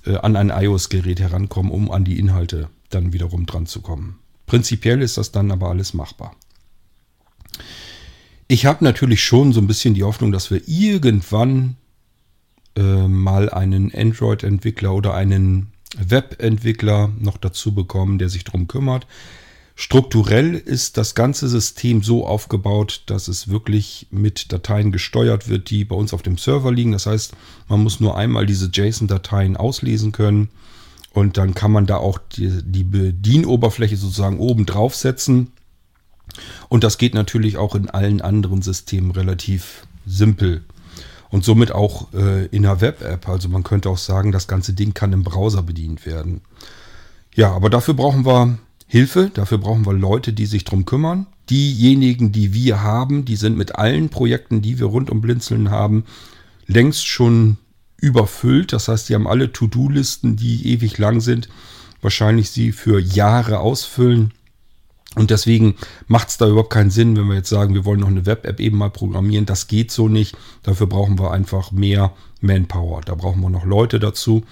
äh, 0.06 0.15
an 0.15 0.36
ein 0.36 0.50
iOS-Gerät 0.50 1.19
herankommen, 1.19 1.71
um 1.71 1.91
an 1.91 2.06
die 2.06 2.17
Inhalte 2.17 2.69
dann 2.89 3.13
wiederum 3.13 3.45
dran 3.45 3.65
zu 3.65 3.82
kommen. 3.82 4.17
Prinzipiell 4.45 5.02
ist 5.02 5.17
das 5.17 5.32
dann 5.32 5.52
aber 5.52 5.69
alles 5.69 5.93
machbar. 5.93 6.34
Ich 8.47 8.65
habe 8.65 8.83
natürlich 8.83 9.23
schon 9.23 9.51
so 9.51 9.60
ein 9.60 9.67
bisschen 9.67 9.93
die 9.93 10.03
Hoffnung, 10.03 10.31
dass 10.31 10.51
wir 10.51 10.62
irgendwann 10.67 11.75
äh, 12.77 13.07
mal 13.07 13.49
einen 13.49 13.93
Android-Entwickler 13.93 14.93
oder 14.93 15.13
einen 15.13 15.73
Web-Entwickler 15.97 17.12
noch 17.19 17.38
dazu 17.38 17.73
bekommen, 17.73 18.19
der 18.19 18.29
sich 18.29 18.45
darum 18.45 18.67
kümmert. 18.67 19.05
Strukturell 19.75 20.55
ist 20.55 20.97
das 20.97 21.13
ganze 21.13 21.47
System 21.49 22.01
so 22.01 22.25
aufgebaut, 22.25 23.03
dass 23.07 23.27
es 23.27 23.49
wirklich 23.49 24.07
mit 24.12 24.51
Dateien 24.51 24.91
gesteuert 24.91 25.49
wird, 25.49 25.69
die 25.69 25.86
bei 25.86 25.95
uns 25.95 26.13
auf 26.13 26.23
dem 26.23 26.38
Server 26.38 26.71
liegen. 26.71 26.93
Das 26.93 27.05
heißt, 27.05 27.33
man 27.67 27.83
muss 27.83 27.99
nur 27.99 28.17
einmal 28.17 28.45
diese 28.45 28.71
JSON-Dateien 28.73 29.57
auslesen 29.57 30.13
können 30.13 30.49
und 31.13 31.38
dann 31.38 31.53
kann 31.53 31.71
man 31.71 31.86
da 31.86 31.97
auch 31.97 32.17
die, 32.17 32.63
die 32.63 32.83
Bedienoberfläche 32.83 33.97
sozusagen 33.97 34.39
oben 34.39 34.65
draufsetzen 34.65 35.51
und 36.69 36.84
das 36.84 36.97
geht 36.97 37.13
natürlich 37.13 37.58
auch 37.58 37.76
in 37.76 37.89
allen 37.89 38.21
anderen 38.21 38.62
Systemen 38.62 39.12
relativ 39.12 39.88
simpel. 40.06 40.63
Und 41.30 41.43
somit 41.43 41.73
auch 41.73 42.13
äh, 42.13 42.45
in 42.47 42.65
einer 42.65 42.80
Web-App. 42.80 43.28
Also 43.28 43.50
man 43.50 43.63
könnte 43.63 43.89
auch 43.89 43.97
sagen, 43.97 44.32
das 44.32 44.47
ganze 44.47 44.73
Ding 44.73 44.93
kann 44.93 45.12
im 45.12 45.23
Browser 45.23 45.62
bedient 45.62 46.06
werden. 46.06 46.41
Ja, 47.36 47.52
aber 47.52 47.69
dafür 47.69 47.93
brauchen 47.93 48.26
wir 48.26 48.58
Hilfe, 48.88 49.30
dafür 49.34 49.58
brauchen 49.58 49.86
wir 49.86 49.93
Leute, 49.93 50.32
die 50.32 50.45
sich 50.45 50.63
drum 50.63 50.86
kümmern. 50.86 51.28
Diejenigen, 51.50 52.32
die 52.32 52.54
wir 52.54 52.82
haben, 52.82 53.26
die 53.26 53.36
sind 53.36 53.58
mit 53.58 53.76
allen 53.76 54.10
Projekten, 54.10 54.62
die 54.62 54.80
wir 54.80 54.88
rund 54.88 55.10
um 55.10 55.19
Blinzeln 55.19 55.69
haben, 55.69 56.06
längst 56.65 57.06
schon 57.06 57.58
überfüllt. 57.97 58.71
Das 58.71 58.88
heißt, 58.88 59.10
die 59.10 59.15
haben 59.15 59.28
alle 59.28 59.52
To-Do-Listen, 59.52 60.38
die 60.38 60.71
ewig 60.71 60.97
lang 60.97 61.19
sind. 61.19 61.50
Wahrscheinlich 62.02 62.52
sie 62.52 62.71
für 62.71 63.00
Jahre 63.00 63.60
ausfüllen. 63.60 64.34
Und 65.17 65.32
deswegen 65.32 65.75
macht 66.08 66.30
es 66.30 66.38
da 66.38 66.47
überhaupt 66.47 66.71
keinen 66.71 66.91
Sinn, 66.91 67.17
wenn 67.17 67.27
wir 67.27 67.36
jetzt 67.36 67.49
sagen, 67.49 67.73
wir 67.73 67.86
wollen 67.86 67.99
noch 67.99 68.08
eine 68.08 68.25
Web-App 68.25 68.60
eben 68.60 68.77
mal 68.77 68.89
programmieren. 68.89 69.45
Das 69.45 69.67
geht 69.67 69.91
so 69.91 70.08
nicht. 70.08 70.38
Dafür 70.63 70.88
brauchen 70.88 71.19
wir 71.19 71.32
einfach 71.32 71.71
mehr 71.71 72.13
Manpower. 72.41 73.01
Da 73.01 73.15
brauchen 73.15 73.41
wir 73.41 73.49
noch 73.49 73.65
Leute 73.65 73.99
dazu, 73.99 74.43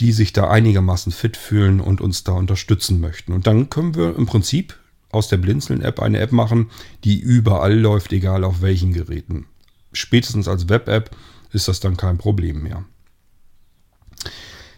die 0.00 0.12
sich 0.12 0.32
da 0.32 0.50
einigermaßen 0.50 1.12
fit 1.12 1.36
fühlen 1.36 1.80
und 1.80 2.00
uns 2.00 2.24
da 2.24 2.32
unterstützen 2.32 3.00
möchten. 3.00 3.32
Und 3.32 3.46
dann 3.46 3.70
können 3.70 3.94
wir 3.94 4.16
im 4.16 4.26
Prinzip 4.26 4.76
aus 5.10 5.28
der 5.28 5.36
Blinzeln-App 5.36 6.00
eine 6.00 6.18
App 6.18 6.32
machen, 6.32 6.70
die 7.04 7.20
überall 7.20 7.78
läuft, 7.78 8.12
egal 8.12 8.42
auf 8.42 8.62
welchen 8.62 8.92
Geräten. 8.92 9.46
Spätestens 9.92 10.48
als 10.48 10.68
Web-App 10.68 11.10
ist 11.52 11.68
das 11.68 11.78
dann 11.78 11.96
kein 11.96 12.18
Problem 12.18 12.64
mehr. 12.64 12.84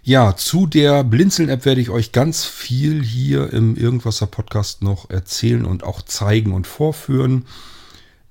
Ja, 0.09 0.37
zu 0.37 0.69
der 0.69 1.03
Blinzeln-App 1.03 1.65
werde 1.65 1.81
ich 1.81 1.91
euch 1.91 2.13
ganz 2.13 2.45
viel 2.45 3.03
hier 3.03 3.53
im 3.53 3.75
Irgendwasser 3.75 4.29
Podcast 4.29 4.81
noch 4.81 5.11
erzählen 5.11 5.65
und 5.65 5.83
auch 5.83 6.01
zeigen 6.01 6.53
und 6.53 6.69
vorführen. 6.69 7.45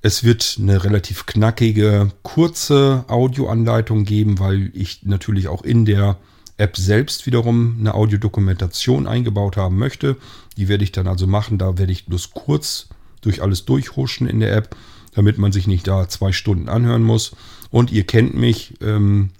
Es 0.01 0.23
wird 0.23 0.55
eine 0.57 0.85
relativ 0.85 1.25
knackige, 1.25 2.13
kurze 2.23 3.03
Audioanleitung 3.09 4.05
geben, 4.05 4.39
weil 4.39 4.71
ich 4.73 5.03
natürlich 5.03 5.49
auch 5.49 5.63
in 5.63 5.83
der 5.83 6.15
App 6.55 6.77
selbst 6.77 7.25
wiederum 7.25 7.75
eine 7.77 7.93
Audiodokumentation 7.93 9.05
eingebaut 9.05 9.57
haben 9.57 9.77
möchte. 9.77 10.15
Die 10.55 10.69
werde 10.69 10.85
ich 10.85 10.93
dann 10.93 11.07
also 11.07 11.27
machen. 11.27 11.57
Da 11.57 11.77
werde 11.77 11.91
ich 11.91 12.05
bloß 12.05 12.31
kurz 12.31 12.87
durch 13.19 13.41
alles 13.41 13.65
durchhuschen 13.65 14.29
in 14.29 14.39
der 14.39 14.55
App, 14.55 14.77
damit 15.13 15.37
man 15.37 15.51
sich 15.51 15.67
nicht 15.67 15.85
da 15.89 16.07
zwei 16.07 16.31
Stunden 16.31 16.69
anhören 16.69 17.03
muss. 17.03 17.35
Und 17.69 17.91
ihr 17.91 18.05
kennt 18.05 18.33
mich. 18.33 18.75
Ähm, 18.79 19.31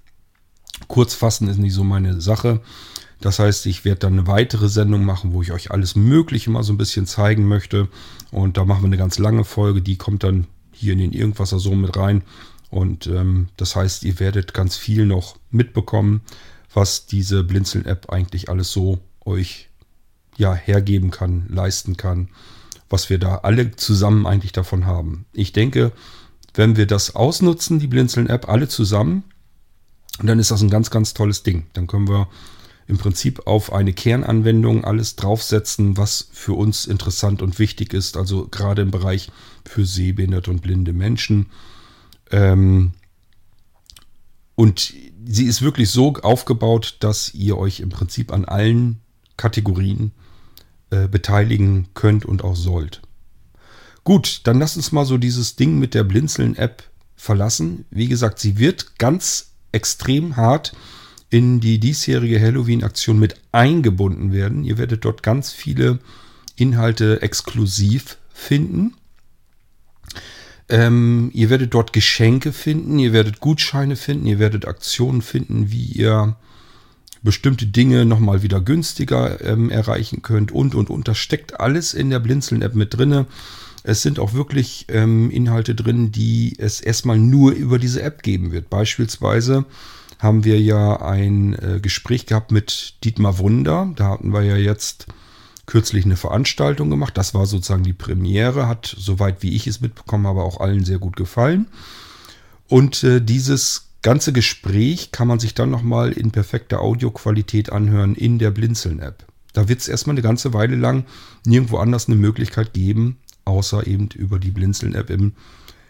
Kurz 0.88 1.14
fassen 1.14 1.48
ist 1.48 1.58
nicht 1.58 1.74
so 1.74 1.84
meine 1.84 2.22
Sache. 2.22 2.62
Das 3.22 3.40
heißt, 3.40 3.66
ich 3.66 3.86
werde 3.86 4.00
dann 4.00 4.14
eine 4.14 4.28
weitere 4.28 4.70
Sendung 4.70 5.06
machen, 5.06 5.34
wo 5.34 5.42
ich 5.42 5.52
euch 5.52 5.72
alles 5.72 5.96
Mögliche 5.96 6.50
mal 6.52 6.64
so 6.64 6.74
ein 6.74 6.78
bisschen 6.78 7.06
zeigen 7.06 7.48
möchte. 7.48 7.88
Und 8.32 8.58
da 8.58 8.66
machen 8.66 8.84
wir 8.84 8.88
eine 8.88 8.98
ganz 8.98 9.18
lange 9.18 9.44
Folge, 9.44 9.82
die 9.82 9.96
kommt 9.96 10.24
dann 10.24 10.48
hier 10.72 10.94
in 10.94 11.00
den 11.00 11.14
Irgendwasser 11.14 11.60
so 11.60 11.74
mit 11.74 11.96
rein. 11.96 12.24
Und 12.70 13.08
ähm, 13.08 13.48
das 13.58 13.76
heißt, 13.76 14.04
ihr 14.04 14.20
werdet 14.20 14.54
ganz 14.54 14.76
viel 14.76 15.06
noch 15.06 15.38
mitbekommen, 15.50 16.22
was 16.74 17.06
diese 17.06 17.44
Blinzeln-App 17.44 18.10
eigentlich 18.10 18.50
alles 18.50 18.72
so 18.72 19.00
euch 19.24 19.70
ja 20.38 20.54
hergeben 20.54 21.12
kann, 21.12 21.46
leisten 21.48 21.96
kann, 21.96 22.30
was 22.90 23.10
wir 23.10 23.18
da 23.18 23.38
alle 23.38 23.72
zusammen 23.72 24.28
eigentlich 24.28 24.52
davon 24.52 24.86
haben. 24.86 25.26
Ich 25.32 25.54
denke, 25.54 25.94
wenn 26.54 26.76
wir 26.76 26.86
das 26.86 27.16
ausnutzen, 27.16 27.80
die 27.80 27.88
Blinzeln-App, 27.88 28.50
alle 28.50 28.68
zusammen, 28.68 29.24
und 30.20 30.28
dann 30.28 30.40
ist 30.40 30.52
das 30.52 30.62
ein 30.62 30.70
ganz, 30.70 30.90
ganz 30.90 31.14
tolles 31.14 31.44
Ding. 31.44 31.66
Dann 31.74 31.88
können 31.88 32.08
wir 32.08 32.30
im 32.88 32.98
Prinzip 32.98 33.48
auf 33.48 33.74
eine 33.74 33.94
Kernanwendung 33.94 34.84
alles 34.84 35.16
draufsetzen, 35.16 35.98
was 35.98 36.30
für 36.32 36.54
uns 36.54 36.86
interessant 36.86 37.42
und 37.42 37.58
wichtig 37.58 37.94
ist. 37.94 38.16
Also 38.16 38.48
gerade 38.48 38.84
im 38.84 38.92
Bereich 38.92 39.32
für 39.66 39.86
sehbehinderte 39.86 40.52
und 40.52 40.62
blinde 40.62 40.94
Menschen. 40.94 41.48
Ähm 42.32 42.94
und 44.54 44.94
sie 45.26 45.46
ist 45.46 45.62
wirklich 45.62 45.90
so 45.90 46.14
aufgebaut, 46.14 46.98
dass 47.00 47.34
ihr 47.34 47.58
euch 47.58 47.80
im 47.80 47.90
Prinzip 47.90 48.32
an 48.32 48.46
allen 48.46 49.02
Kategorien 49.36 50.12
äh, 50.92 51.08
beteiligen 51.08 51.88
könnt 51.94 52.26
und 52.26 52.44
auch 52.44 52.56
sollt. 52.56 53.02
Gut, 54.04 54.42
dann 54.44 54.60
lasst 54.60 54.78
uns 54.78 54.92
mal 54.92 55.06
so 55.06 55.18
dieses 55.18 55.56
Ding 55.56 55.80
mit 55.80 55.96
der 55.96 56.04
Blinzeln-App 56.04 56.84
verlassen. 57.16 57.86
Wie 57.90 58.08
gesagt, 58.08 58.40
sie 58.40 58.60
wird 58.60 59.00
ganz 59.00 59.55
extrem 59.76 60.36
hart 60.36 60.74
in 61.30 61.60
die 61.60 61.80
diesjährige 61.80 62.40
Halloween-Aktion 62.40 63.20
mit 63.20 63.36
eingebunden 63.52 64.32
werden. 64.32 64.64
Ihr 64.64 64.78
werdet 64.78 65.06
dort 65.06 65.22
ganz 65.22 65.52
viele 65.52 66.00
Inhalte 66.56 67.22
exklusiv 67.22 68.18
finden. 68.34 68.94
Ähm, 70.70 71.30
ihr 71.34 71.50
werdet 71.50 71.74
dort 71.74 71.94
Geschenke 71.94 72.52
finden, 72.52 72.98
ihr 72.98 73.14
werdet 73.14 73.40
Gutscheine 73.40 73.96
finden, 73.96 74.26
ihr 74.26 74.40
werdet 74.40 74.68
Aktionen 74.68 75.22
finden, 75.22 75.72
wie 75.72 75.86
ihr 75.86 76.38
bestimmte 77.22 77.68
Dinge 77.68 78.06
nochmal 78.06 78.42
wieder 78.42 78.62
günstiger 78.62 79.42
ähm, 79.44 79.70
erreichen 79.70 80.22
könnt 80.22 80.52
und 80.52 80.74
und 80.74 80.90
und. 80.90 81.08
Das 81.08 81.18
steckt 81.18 81.60
alles 81.60 81.94
in 81.94 82.10
der 82.10 82.20
Blinzeln-App 82.20 82.76
mit 82.76 82.98
drinne. 82.98 83.26
Es 83.86 84.02
sind 84.02 84.20
auch 84.20 84.34
wirklich 84.34 84.88
ähm, 84.90 85.30
Inhalte 85.30 85.76
drin, 85.76 86.12
die 86.12 86.56
es 86.58 86.82
erstmal 86.82 87.20
nur 87.20 87.52
über 87.52 87.78
diese 87.78 88.02
App 88.02 88.24
geben 88.24 88.52
wird. 88.52 88.70
Beispielsweise 88.70 89.66
haben 90.20 90.44
wir 90.44 90.60
ja 90.60 91.02
ein 91.02 91.54
äh, 91.54 91.80
Gespräch 91.80 92.26
gehabt 92.26 92.52
mit 92.52 92.96
Dietmar 93.04 93.38
Wunder. 93.38 93.92
Da 93.96 94.10
hatten 94.10 94.34
wir 94.34 94.44
ja 94.44 94.58
jetzt 94.58 95.08
kürzlich 95.68 96.06
eine 96.06 96.16
Veranstaltung 96.16 96.90
gemacht. 96.90 97.18
Das 97.18 97.34
war 97.34 97.46
sozusagen 97.46 97.84
die 97.84 97.94
Premiere, 97.94 98.68
hat, 98.68 98.96
soweit 98.98 99.44
wie 99.44 99.56
ich 99.56 99.68
es 99.68 99.82
mitbekommen 99.82 100.26
habe, 100.26 100.42
auch 100.42 100.60
allen 100.60 100.84
sehr 100.84 101.00
gut 101.00 101.16
gefallen. 101.16 101.68
Und 102.68 103.04
äh, 103.04 103.22
dieses 103.22 103.90
ganze 104.02 104.34
Gespräch 104.34 105.12
kann 105.12 105.28
man 105.28 105.40
sich 105.40 105.54
dann 105.54 105.70
nochmal 105.70 106.12
in 106.12 106.32
perfekter 106.32 106.82
Audioqualität 106.82 107.72
anhören 107.72 108.16
in 108.16 108.40
der 108.40 108.52
Blinzeln-App. 108.52 109.26
Da 109.54 109.68
wird 109.68 109.80
es 109.80 109.88
erstmal 109.88 110.16
eine 110.16 110.22
ganze 110.22 110.54
Weile 110.54 110.76
lang 110.76 111.06
nirgendwo 111.46 111.78
anders 111.78 112.08
eine 112.08 112.18
Möglichkeit 112.18 112.74
geben, 112.74 113.18
außer 113.46 113.88
eben 113.88 114.10
über 114.10 114.40
die 114.40 114.52
Blinzeln-App 114.52 115.10
in 115.10 115.34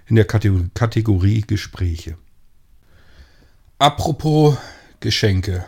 der 0.10 0.26
Kategorie, 0.26 0.70
Kategorie 0.74 1.42
Gespräche. 1.42 2.18
Apropos 3.80 4.58
Geschenke. 5.00 5.66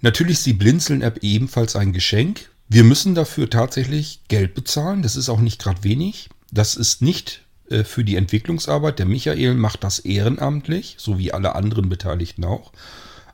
Natürlich 0.00 0.38
ist 0.38 0.46
die 0.46 0.52
Blinzeln-App 0.52 1.18
ebenfalls 1.22 1.76
ein 1.76 1.92
Geschenk. 1.92 2.50
Wir 2.68 2.84
müssen 2.84 3.14
dafür 3.14 3.48
tatsächlich 3.48 4.20
Geld 4.28 4.54
bezahlen. 4.54 5.02
Das 5.02 5.16
ist 5.16 5.28
auch 5.28 5.40
nicht 5.40 5.60
gerade 5.60 5.82
wenig. 5.82 6.28
Das 6.52 6.76
ist 6.76 7.02
nicht 7.02 7.42
äh, 7.70 7.84
für 7.84 8.04
die 8.04 8.16
Entwicklungsarbeit. 8.16 8.98
Der 8.98 9.06
Michael 9.06 9.54
macht 9.54 9.84
das 9.84 9.98
ehrenamtlich, 9.98 10.96
so 10.98 11.18
wie 11.18 11.32
alle 11.32 11.54
anderen 11.54 11.88
Beteiligten 11.88 12.44
auch. 12.44 12.72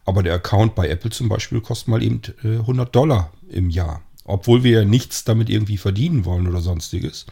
Aber 0.05 0.23
der 0.23 0.35
Account 0.35 0.75
bei 0.75 0.89
Apple 0.89 1.11
zum 1.11 1.29
Beispiel 1.29 1.61
kostet 1.61 1.89
mal 1.89 2.03
eben 2.03 2.23
100 2.43 2.89
äh, 2.89 2.91
Dollar 2.91 3.33
im 3.49 3.71
Jahr. 3.71 4.03
Obwohl 4.31 4.65
wir 4.65 4.81
ja 4.81 4.85
nichts 4.85 5.25
damit 5.25 5.51
irgendwie 5.51 5.79
verdienen 5.79 6.25
wollen 6.25 6.49
oder 6.49 6.61
sonstiges. 6.61 7.27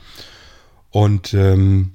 Und 0.90 1.34
ähm, 1.34 1.92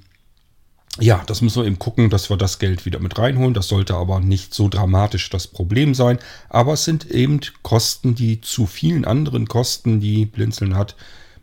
ja, 1.00 1.24
das 1.26 1.40
müssen 1.40 1.62
wir 1.62 1.66
eben 1.66 1.78
gucken, 1.78 2.08
dass 2.08 2.30
wir 2.30 2.36
das 2.36 2.58
Geld 2.60 2.86
wieder 2.86 3.00
mit 3.00 3.18
reinholen. 3.18 3.54
Das 3.54 3.66
sollte 3.66 3.94
aber 3.94 4.20
nicht 4.20 4.54
so 4.54 4.68
dramatisch 4.68 5.28
das 5.28 5.48
Problem 5.48 5.94
sein. 5.94 6.18
Aber 6.48 6.74
es 6.74 6.84
sind 6.84 7.10
eben 7.10 7.40
Kosten, 7.62 8.14
die 8.14 8.40
zu 8.40 8.66
vielen 8.66 9.04
anderen 9.04 9.48
Kosten, 9.48 10.00
die 10.00 10.24
Blinzeln 10.26 10.76
hat, 10.76 10.94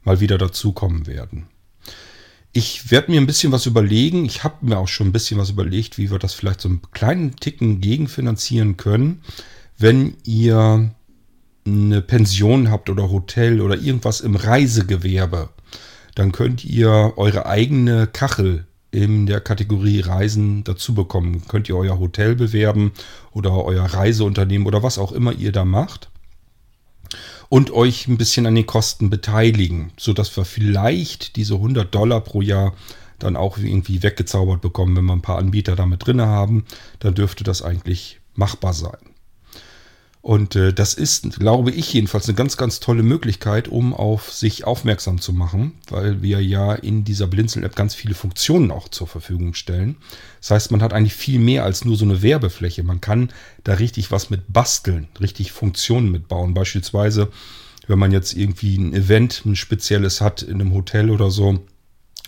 mal 0.03 0.21
wieder 0.21 0.37
dazukommen 0.37 1.05
werden. 1.05 1.47
Ich 2.53 2.91
werde 2.91 3.11
mir 3.11 3.19
ein 3.19 3.27
bisschen 3.27 3.51
was 3.51 3.65
überlegen. 3.65 4.25
Ich 4.25 4.43
habe 4.43 4.65
mir 4.65 4.77
auch 4.77 4.87
schon 4.87 5.07
ein 5.07 5.13
bisschen 5.13 5.37
was 5.37 5.49
überlegt, 5.49 5.97
wie 5.97 6.11
wir 6.11 6.19
das 6.19 6.33
vielleicht 6.33 6.61
so 6.61 6.69
einen 6.69 6.81
kleinen 6.91 7.35
Ticken 7.35 7.81
gegenfinanzieren 7.81 8.77
können. 8.77 9.21
Wenn 9.77 10.15
ihr 10.23 10.91
eine 11.65 12.01
Pension 12.01 12.71
habt 12.71 12.89
oder 12.89 13.09
Hotel 13.09 13.61
oder 13.61 13.75
irgendwas 13.75 14.21
im 14.21 14.35
Reisegewerbe, 14.35 15.49
dann 16.15 16.31
könnt 16.31 16.65
ihr 16.65 17.13
eure 17.17 17.45
eigene 17.45 18.07
Kachel 18.07 18.65
in 18.91 19.25
der 19.25 19.39
Kategorie 19.39 20.01
Reisen 20.01 20.63
dazu 20.63 20.93
bekommen. 20.93 21.43
Könnt 21.47 21.69
ihr 21.69 21.77
euer 21.77 21.97
Hotel 21.97 22.35
bewerben 22.35 22.91
oder 23.31 23.53
euer 23.63 23.85
Reiseunternehmen 23.85 24.67
oder 24.67 24.83
was 24.83 24.97
auch 24.97 25.13
immer 25.13 25.31
ihr 25.31 25.53
da 25.53 25.63
macht. 25.63 26.09
Und 27.47 27.71
euch 27.71 28.07
ein 28.07 28.17
bisschen 28.17 28.45
an 28.45 28.55
den 28.55 28.65
Kosten 28.65 29.09
beteiligen, 29.09 29.91
sodass 29.97 30.35
wir 30.37 30.45
vielleicht 30.45 31.35
diese 31.35 31.55
100 31.55 31.93
Dollar 31.93 32.21
pro 32.21 32.41
Jahr 32.41 32.73
dann 33.19 33.35
auch 33.35 33.57
irgendwie 33.57 34.03
weggezaubert 34.03 34.61
bekommen, 34.61 34.95
wenn 34.95 35.05
wir 35.05 35.13
ein 35.13 35.21
paar 35.21 35.37
Anbieter 35.37 35.75
damit 35.75 36.05
drin 36.05 36.21
haben. 36.21 36.65
Dann 36.99 37.13
dürfte 37.13 37.43
das 37.43 37.61
eigentlich 37.61 38.19
machbar 38.35 38.73
sein. 38.73 39.10
Und 40.21 40.55
äh, 40.55 40.71
das 40.71 40.93
ist, 40.93 41.39
glaube 41.39 41.71
ich, 41.71 41.93
jedenfalls 41.93 42.27
eine 42.27 42.35
ganz, 42.35 42.55
ganz 42.55 42.79
tolle 42.79 43.01
Möglichkeit, 43.01 43.67
um 43.67 43.93
auf 43.93 44.31
sich 44.31 44.65
aufmerksam 44.65 45.19
zu 45.19 45.33
machen, 45.33 45.73
weil 45.89 46.21
wir 46.21 46.43
ja 46.43 46.73
in 46.73 47.03
dieser 47.03 47.25
Blinzeln-App 47.25 47.75
ganz 47.75 47.95
viele 47.95 48.13
Funktionen 48.13 48.69
auch 48.69 48.87
zur 48.87 49.07
Verfügung 49.07 49.55
stellen. 49.55 49.97
Das 50.39 50.51
heißt, 50.51 50.71
man 50.71 50.83
hat 50.83 50.93
eigentlich 50.93 51.15
viel 51.15 51.39
mehr 51.39 51.63
als 51.63 51.85
nur 51.85 51.97
so 51.97 52.05
eine 52.05 52.21
Werbefläche. 52.21 52.83
Man 52.83 53.01
kann 53.01 53.31
da 53.63 53.73
richtig 53.73 54.11
was 54.11 54.29
mit 54.29 54.53
basteln, 54.53 55.07
richtig 55.19 55.51
Funktionen 55.51 56.11
mitbauen. 56.11 56.53
Beispielsweise, 56.53 57.29
wenn 57.87 57.97
man 57.97 58.11
jetzt 58.11 58.33
irgendwie 58.33 58.77
ein 58.77 58.93
Event, 58.93 59.41
ein 59.45 59.55
spezielles 59.55 60.21
hat 60.21 60.43
in 60.43 60.61
einem 60.61 60.73
Hotel 60.75 61.09
oder 61.09 61.31
so 61.31 61.65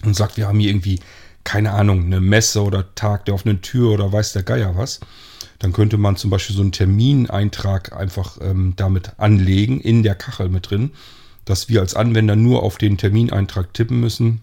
und 0.03 0.15
sagt, 0.15 0.37
wir 0.37 0.47
haben 0.47 0.59
hier 0.59 0.71
irgendwie, 0.71 0.99
keine 1.43 1.73
Ahnung, 1.73 2.05
eine 2.05 2.21
Messe 2.21 2.63
oder 2.63 2.95
Tag 2.95 3.25
der 3.25 3.35
offenen 3.35 3.61
Tür 3.61 3.91
oder 3.91 4.11
weiß 4.11 4.33
der 4.33 4.43
Geier 4.43 4.75
was 4.75 4.99
dann 5.63 5.71
könnte 5.71 5.97
man 5.97 6.17
zum 6.17 6.29
Beispiel 6.29 6.53
so 6.53 6.61
einen 6.61 6.73
Termineintrag 6.73 7.93
einfach 7.93 8.37
ähm, 8.41 8.73
damit 8.75 9.17
anlegen, 9.17 9.79
in 9.79 10.03
der 10.03 10.13
Kachel 10.13 10.49
mit 10.49 10.69
drin, 10.69 10.91
dass 11.45 11.69
wir 11.69 11.79
als 11.79 11.95
Anwender 11.95 12.35
nur 12.35 12.63
auf 12.63 12.77
den 12.77 12.97
Termineintrag 12.97 13.73
tippen 13.73 14.01
müssen. 14.01 14.41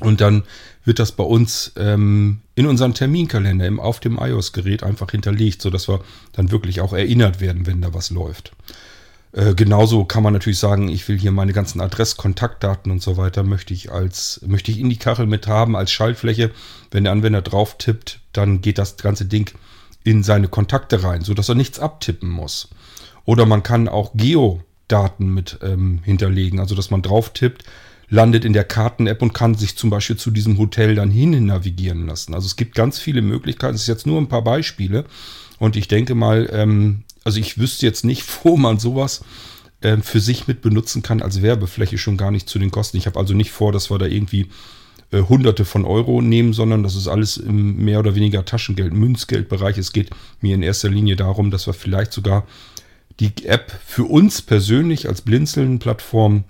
Und 0.00 0.20
dann 0.20 0.42
wird 0.84 0.98
das 0.98 1.12
bei 1.12 1.24
uns 1.24 1.72
ähm, 1.76 2.40
in 2.56 2.66
unseren 2.66 2.92
Terminkalender 2.92 3.66
im, 3.66 3.80
auf 3.80 4.00
dem 4.00 4.18
iOS-Gerät 4.18 4.82
einfach 4.82 5.10
hinterlegt, 5.12 5.62
sodass 5.62 5.88
wir 5.88 6.04
dann 6.32 6.50
wirklich 6.50 6.82
auch 6.82 6.92
erinnert 6.92 7.40
werden, 7.40 7.66
wenn 7.66 7.80
da 7.80 7.94
was 7.94 8.10
läuft. 8.10 8.52
Äh, 9.32 9.54
genauso 9.54 10.04
kann 10.04 10.22
man 10.22 10.34
natürlich 10.34 10.58
sagen, 10.58 10.90
ich 10.90 11.08
will 11.08 11.18
hier 11.18 11.32
meine 11.32 11.54
ganzen 11.54 11.80
Adresskontaktdaten 11.80 12.92
und 12.92 13.00
so 13.00 13.16
weiter, 13.16 13.44
möchte 13.44 13.72
ich 13.72 13.90
als, 13.90 14.42
möchte 14.46 14.72
ich 14.72 14.78
in 14.78 14.90
die 14.90 14.98
Kachel 14.98 15.24
mit 15.24 15.46
haben 15.46 15.74
als 15.74 15.90
Schaltfläche. 15.90 16.50
Wenn 16.90 17.04
der 17.04 17.14
Anwender 17.14 17.40
drauf 17.40 17.78
tippt, 17.78 18.20
dann 18.34 18.60
geht 18.60 18.76
das 18.76 18.98
ganze 18.98 19.24
Ding 19.24 19.54
in 20.04 20.22
seine 20.22 20.48
Kontakte 20.48 21.02
rein, 21.02 21.22
sodass 21.22 21.48
er 21.48 21.54
nichts 21.54 21.78
abtippen 21.78 22.30
muss. 22.30 22.68
Oder 23.24 23.46
man 23.46 23.62
kann 23.62 23.88
auch 23.88 24.12
Geodaten 24.14 25.34
mit 25.34 25.58
ähm, 25.62 26.00
hinterlegen, 26.02 26.60
also 26.60 26.74
dass 26.74 26.90
man 26.90 27.02
drauf 27.02 27.32
tippt, 27.32 27.64
landet 28.08 28.44
in 28.44 28.54
der 28.54 28.64
Karten-App 28.64 29.20
und 29.20 29.34
kann 29.34 29.54
sich 29.54 29.76
zum 29.76 29.90
Beispiel 29.90 30.16
zu 30.16 30.30
diesem 30.30 30.58
Hotel 30.58 30.94
dann 30.94 31.10
hin 31.10 31.44
navigieren 31.44 32.06
lassen. 32.06 32.34
Also 32.34 32.46
es 32.46 32.56
gibt 32.56 32.74
ganz 32.74 32.98
viele 32.98 33.20
Möglichkeiten. 33.20 33.74
Es 33.74 33.82
ist 33.82 33.88
jetzt 33.88 34.06
nur 34.06 34.20
ein 34.20 34.28
paar 34.28 34.42
Beispiele. 34.42 35.04
Und 35.58 35.76
ich 35.76 35.88
denke 35.88 36.14
mal, 36.14 36.48
ähm, 36.52 37.04
also 37.24 37.38
ich 37.38 37.58
wüsste 37.58 37.84
jetzt 37.84 38.04
nicht, 38.04 38.24
wo 38.44 38.56
man 38.56 38.78
sowas 38.78 39.24
ähm, 39.82 40.02
für 40.02 40.20
sich 40.20 40.48
mit 40.48 40.62
benutzen 40.62 41.02
kann 41.02 41.22
als 41.22 41.42
Werbefläche 41.42 41.98
schon 41.98 42.16
gar 42.16 42.30
nicht 42.30 42.48
zu 42.48 42.58
den 42.58 42.70
Kosten. 42.70 42.96
Ich 42.96 43.06
habe 43.06 43.18
also 43.18 43.34
nicht 43.34 43.50
vor, 43.50 43.72
dass 43.72 43.90
wir 43.90 43.98
da 43.98 44.06
irgendwie 44.06 44.48
äh, 45.10 45.22
Hunderte 45.22 45.64
von 45.64 45.86
Euro 45.86 46.20
nehmen, 46.20 46.52
sondern 46.52 46.82
das 46.82 46.94
ist 46.94 47.08
alles 47.08 47.38
im 47.38 47.76
mehr 47.82 47.98
oder 47.98 48.14
weniger 48.14 48.44
Taschengeld, 48.44 48.92
Münzgeldbereich. 48.92 49.78
Es 49.78 49.92
geht 49.92 50.10
mir 50.42 50.54
in 50.54 50.62
erster 50.62 50.90
Linie 50.90 51.16
darum, 51.16 51.50
dass 51.50 51.66
wir 51.66 51.72
vielleicht 51.72 52.12
sogar 52.12 52.46
die 53.18 53.32
App 53.46 53.72
für 53.84 54.04
uns 54.04 54.42
persönlich 54.42 55.08
als 55.08 55.22
Blinzeln-Plattform 55.22 56.44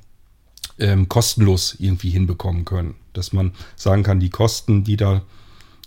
ähm, 0.81 1.09
kostenlos 1.09 1.77
irgendwie 1.79 2.11
hinbekommen 2.11 2.65
können. 2.65 2.97
Dass 3.13 3.33
man 3.33 3.53
sagen 3.77 4.03
kann, 4.03 4.19
die 4.19 4.31
Kosten, 4.31 4.83
die 4.83 4.97
da, 4.97 5.23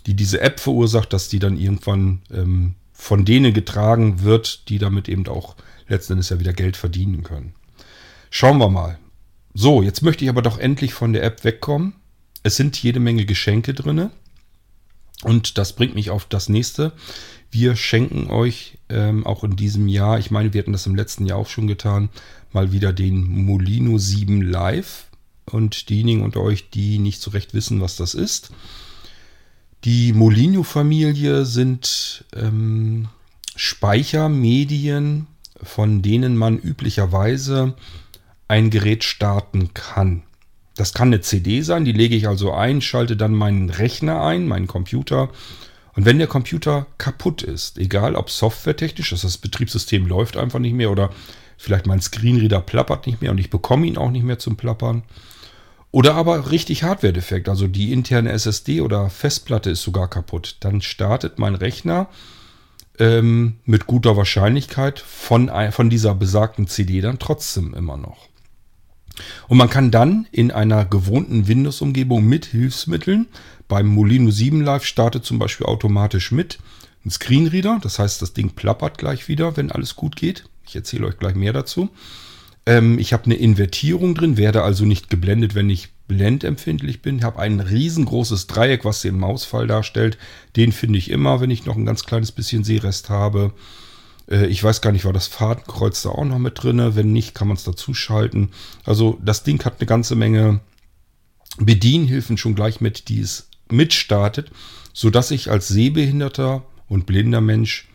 die 0.06 0.14
diese 0.14 0.40
App 0.40 0.58
verursacht, 0.58 1.12
dass 1.12 1.28
die 1.28 1.38
dann 1.38 1.58
irgendwann 1.58 2.22
ähm, 2.32 2.74
von 2.94 3.26
denen 3.26 3.52
getragen 3.52 4.22
wird, 4.22 4.68
die 4.70 4.78
damit 4.78 5.10
eben 5.10 5.26
auch 5.28 5.56
letzten 5.88 6.14
Endes 6.14 6.30
ja 6.30 6.40
wieder 6.40 6.54
Geld 6.54 6.78
verdienen 6.78 7.22
können. 7.22 7.52
Schauen 8.30 8.58
wir 8.58 8.70
mal. 8.70 8.98
So, 9.52 9.82
jetzt 9.82 10.02
möchte 10.02 10.24
ich 10.24 10.30
aber 10.30 10.40
doch 10.40 10.58
endlich 10.58 10.94
von 10.94 11.12
der 11.12 11.22
App 11.22 11.44
wegkommen 11.44 11.92
es 12.42 12.56
sind 12.56 12.82
jede 12.82 13.00
Menge 13.00 13.24
Geschenke 13.24 13.74
drin. 13.74 14.10
Und 15.22 15.58
das 15.58 15.74
bringt 15.74 15.94
mich 15.94 16.10
auf 16.10 16.24
das 16.24 16.48
nächste. 16.48 16.92
Wir 17.50 17.76
schenken 17.76 18.30
euch 18.30 18.78
ähm, 18.88 19.26
auch 19.26 19.44
in 19.44 19.56
diesem 19.56 19.86
Jahr, 19.88 20.18
ich 20.18 20.30
meine, 20.30 20.52
wir 20.52 20.60
hatten 20.60 20.72
das 20.72 20.86
im 20.86 20.96
letzten 20.96 21.26
Jahr 21.26 21.38
auch 21.38 21.48
schon 21.48 21.66
getan, 21.66 22.08
mal 22.52 22.72
wieder 22.72 22.92
den 22.92 23.44
Molino 23.44 23.98
7 23.98 24.42
Live. 24.42 25.06
Und 25.44 25.88
diejenigen 25.88 26.22
unter 26.22 26.40
euch, 26.40 26.70
die 26.70 26.98
nicht 26.98 27.20
so 27.20 27.30
recht 27.30 27.52
wissen, 27.52 27.80
was 27.80 27.96
das 27.96 28.14
ist. 28.14 28.50
Die 29.84 30.12
Molino-Familie 30.12 31.44
sind 31.44 32.24
ähm, 32.34 33.08
Speichermedien, 33.56 35.26
von 35.60 36.02
denen 36.02 36.36
man 36.36 36.58
üblicherweise 36.58 37.74
ein 38.46 38.70
Gerät 38.70 39.02
starten 39.02 39.74
kann. 39.74 40.22
Das 40.74 40.94
kann 40.94 41.08
eine 41.08 41.20
CD 41.20 41.60
sein, 41.60 41.84
die 41.84 41.92
lege 41.92 42.16
ich 42.16 42.28
also 42.28 42.52
ein, 42.52 42.80
schalte 42.80 43.16
dann 43.16 43.34
meinen 43.34 43.68
Rechner 43.68 44.22
ein, 44.22 44.46
meinen 44.46 44.66
Computer. 44.66 45.28
Und 45.94 46.06
wenn 46.06 46.18
der 46.18 46.26
Computer 46.26 46.86
kaputt 46.96 47.42
ist, 47.42 47.78
egal 47.78 48.14
ob 48.14 48.30
softwaretechnisch, 48.30 49.10
dass 49.10 49.22
das 49.22 49.36
Betriebssystem 49.38 50.06
läuft 50.06 50.36
einfach 50.36 50.58
nicht 50.58 50.74
mehr 50.74 50.90
oder 50.90 51.10
vielleicht 51.58 51.86
mein 51.86 52.00
Screenreader 52.00 52.60
plappert 52.60 53.06
nicht 53.06 53.20
mehr 53.20 53.30
und 53.30 53.38
ich 53.38 53.50
bekomme 53.50 53.86
ihn 53.86 53.98
auch 53.98 54.10
nicht 54.10 54.24
mehr 54.24 54.38
zum 54.38 54.56
Plappern. 54.56 55.02
Oder 55.90 56.14
aber 56.14 56.50
richtig 56.50 56.84
Hardware-Defekt, 56.84 57.50
also 57.50 57.66
die 57.66 57.92
interne 57.92 58.32
SSD 58.32 58.80
oder 58.80 59.10
Festplatte 59.10 59.70
ist 59.70 59.82
sogar 59.82 60.08
kaputt. 60.08 60.56
Dann 60.60 60.80
startet 60.80 61.38
mein 61.38 61.54
Rechner 61.54 62.08
ähm, 62.98 63.56
mit 63.66 63.86
guter 63.86 64.16
Wahrscheinlichkeit 64.16 64.98
von, 64.98 65.50
von 65.70 65.90
dieser 65.90 66.14
besagten 66.14 66.66
CD 66.66 67.02
dann 67.02 67.18
trotzdem 67.18 67.74
immer 67.74 67.98
noch. 67.98 68.31
Und 69.48 69.58
man 69.58 69.70
kann 69.70 69.90
dann 69.90 70.26
in 70.32 70.50
einer 70.50 70.84
gewohnten 70.84 71.48
Windows-Umgebung 71.48 72.24
mit 72.24 72.46
Hilfsmitteln, 72.46 73.26
beim 73.68 73.86
Molino 73.86 74.30
7 74.30 74.60
Live 74.60 74.84
startet 74.84 75.24
zum 75.24 75.38
Beispiel 75.38 75.66
automatisch 75.66 76.30
mit 76.30 76.58
ein 77.04 77.10
Screenreader, 77.10 77.80
das 77.82 77.98
heißt, 77.98 78.22
das 78.22 78.32
Ding 78.32 78.50
plappert 78.50 78.98
gleich 78.98 79.28
wieder, 79.28 79.56
wenn 79.56 79.72
alles 79.72 79.96
gut 79.96 80.14
geht. 80.14 80.44
Ich 80.66 80.76
erzähle 80.76 81.06
euch 81.06 81.18
gleich 81.18 81.34
mehr 81.34 81.52
dazu. 81.52 81.88
Ähm, 82.66 82.98
ich 82.98 83.12
habe 83.12 83.24
eine 83.24 83.34
Invertierung 83.34 84.14
drin, 84.14 84.36
werde 84.36 84.62
also 84.62 84.84
nicht 84.84 85.10
geblendet, 85.10 85.54
wenn 85.54 85.68
ich 85.68 85.88
blendempfindlich 86.06 87.02
bin. 87.02 87.18
Ich 87.18 87.24
habe 87.24 87.40
ein 87.40 87.60
riesengroßes 87.60 88.46
Dreieck, 88.46 88.84
was 88.84 89.02
den 89.02 89.18
Mausfall 89.18 89.66
darstellt. 89.66 90.18
Den 90.54 90.72
finde 90.72 90.98
ich 90.98 91.10
immer, 91.10 91.40
wenn 91.40 91.50
ich 91.50 91.64
noch 91.64 91.76
ein 91.76 91.86
ganz 91.86 92.04
kleines 92.04 92.30
bisschen 92.30 92.64
Seerest 92.64 93.08
habe. 93.08 93.52
Äh, 94.32 94.46
ich 94.46 94.64
weiß 94.64 94.80
gar 94.80 94.90
nicht, 94.90 95.04
war 95.04 95.12
das 95.12 95.28
Fadenkreuz 95.28 96.02
da 96.02 96.08
auch 96.08 96.24
noch 96.24 96.38
mit 96.38 96.62
drin? 96.62 96.96
Wenn 96.96 97.12
nicht, 97.12 97.34
kann 97.34 97.48
man 97.48 97.56
es 97.56 97.64
dazu 97.64 97.94
schalten. 97.94 98.50
Also 98.84 99.18
das 99.22 99.44
Ding 99.44 99.64
hat 99.64 99.74
eine 99.78 99.86
ganze 99.86 100.16
Menge 100.16 100.60
Bedienhilfen 101.58 102.38
schon 102.38 102.54
gleich 102.54 102.80
mit, 102.80 103.08
die 103.08 103.20
es 103.20 103.48
mitstartet, 103.70 104.50
sodass 104.94 105.30
ich 105.30 105.50
als 105.50 105.68
sehbehinderter 105.68 106.62
und 106.88 107.06
blinder 107.06 107.42
Mensch 107.42 107.88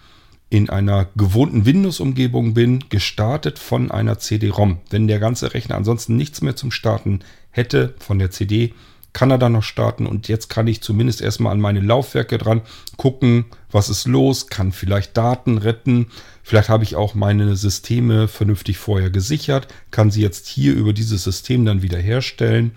in 0.50 0.70
einer 0.70 1.10
gewohnten 1.16 1.66
Windows-Umgebung 1.66 2.54
bin, 2.54 2.86
gestartet 2.90 3.60
von 3.60 3.92
einer 3.92 4.18
CD-ROM. 4.18 4.80
Wenn 4.90 5.08
der 5.08 5.20
ganze 5.20 5.54
Rechner 5.54 5.76
ansonsten 5.76 6.16
nichts 6.16 6.42
mehr 6.42 6.56
zum 6.56 6.72
Starten 6.72 7.20
hätte 7.50 7.96
von 8.00 8.18
der 8.18 8.32
CD, 8.32 8.74
kann 9.18 9.32
er 9.32 9.40
dann 9.40 9.54
noch 9.54 9.64
starten 9.64 10.06
und 10.06 10.28
jetzt 10.28 10.48
kann 10.48 10.68
ich 10.68 10.82
zumindest 10.82 11.22
erstmal 11.22 11.52
an 11.52 11.60
meine 11.60 11.80
Laufwerke 11.80 12.38
dran 12.38 12.62
gucken, 12.98 13.46
was 13.72 13.90
ist 13.90 14.06
los, 14.06 14.46
kann 14.46 14.72
vielleicht 14.72 15.18
Daten 15.18 15.58
retten, 15.58 16.12
vielleicht 16.44 16.70
habe 16.70 16.84
ich 16.84 16.96
auch 16.96 17.16
meine 17.16 17.56
Systeme 17.56 18.28
vernünftig 18.28 18.78
vorher 18.78 19.10
gesichert, 19.10 19.74
kann 19.90 20.12
sie 20.12 20.22
jetzt 20.22 20.48
hier 20.48 20.76
über 20.76 20.94
dieses 20.94 21.24
System 21.24 21.66
dann 21.66 21.82
wieder 21.82 21.98
herstellen 21.98 22.74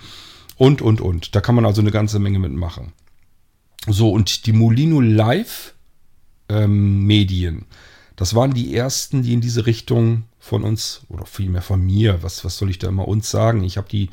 und, 0.56 0.80
und, 0.80 1.02
und. 1.02 1.34
Da 1.34 1.42
kann 1.42 1.56
man 1.56 1.66
also 1.66 1.82
eine 1.82 1.90
ganze 1.90 2.18
Menge 2.18 2.38
mitmachen. 2.38 2.94
So, 3.86 4.10
und 4.10 4.46
die 4.46 4.52
Molino 4.52 5.02
Live 5.02 5.74
ähm, 6.48 7.04
Medien, 7.04 7.66
das 8.16 8.34
waren 8.34 8.54
die 8.54 8.74
ersten, 8.74 9.22
die 9.22 9.34
in 9.34 9.42
diese 9.42 9.66
Richtung 9.66 10.22
von 10.38 10.64
uns, 10.64 11.02
oder 11.10 11.26
vielmehr 11.26 11.60
von 11.60 11.84
mir, 11.84 12.22
was, 12.22 12.46
was 12.46 12.56
soll 12.56 12.70
ich 12.70 12.78
da 12.78 12.88
immer 12.88 13.06
uns 13.06 13.30
sagen? 13.30 13.62
Ich 13.62 13.76
habe 13.76 13.90
die 13.90 14.08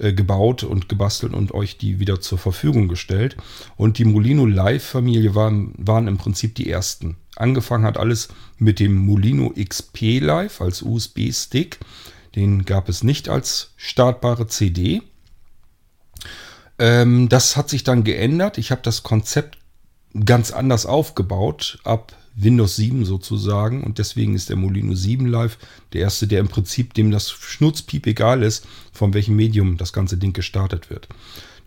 äh, 0.00 0.14
gebaut 0.14 0.62
und 0.64 0.88
gebastelt 0.88 1.34
und 1.34 1.52
euch 1.52 1.76
die 1.76 2.00
wieder 2.00 2.22
zur 2.22 2.38
Verfügung 2.38 2.88
gestellt. 2.88 3.36
Und 3.76 3.98
die 3.98 4.06
Molino 4.06 4.46
Live 4.46 4.82
Familie 4.82 5.34
waren, 5.34 5.74
waren 5.76 6.08
im 6.08 6.16
Prinzip 6.16 6.54
die 6.54 6.70
ersten. 6.70 7.16
Angefangen 7.36 7.84
hat 7.84 7.98
alles 7.98 8.28
mit 8.56 8.80
dem 8.80 8.94
Molino 8.94 9.52
XP 9.56 10.20
Live 10.20 10.62
als 10.62 10.80
USB-Stick. 10.80 11.80
Den 12.34 12.64
gab 12.64 12.88
es 12.88 13.02
nicht 13.02 13.28
als 13.28 13.74
startbare 13.76 14.46
CD. 14.46 15.02
Ähm, 16.78 17.28
das 17.28 17.58
hat 17.58 17.68
sich 17.68 17.84
dann 17.84 18.02
geändert. 18.02 18.56
Ich 18.56 18.70
habe 18.70 18.80
das 18.82 19.02
Konzept 19.02 19.58
ganz 20.24 20.50
anders 20.50 20.86
aufgebaut 20.86 21.78
ab 21.84 22.16
Windows 22.42 22.76
7 22.76 23.04
sozusagen 23.04 23.82
und 23.84 23.98
deswegen 23.98 24.34
ist 24.34 24.48
der 24.48 24.56
Molino 24.56 24.94
7 24.94 25.26
Live 25.26 25.58
der 25.92 26.02
erste, 26.02 26.26
der 26.26 26.40
im 26.40 26.48
Prinzip 26.48 26.94
dem 26.94 27.10
das 27.10 27.30
Schnutzpiep 27.30 28.06
egal 28.06 28.42
ist, 28.42 28.66
von 28.92 29.14
welchem 29.14 29.36
Medium 29.36 29.76
das 29.76 29.92
ganze 29.92 30.16
Ding 30.16 30.32
gestartet 30.32 30.90
wird. 30.90 31.08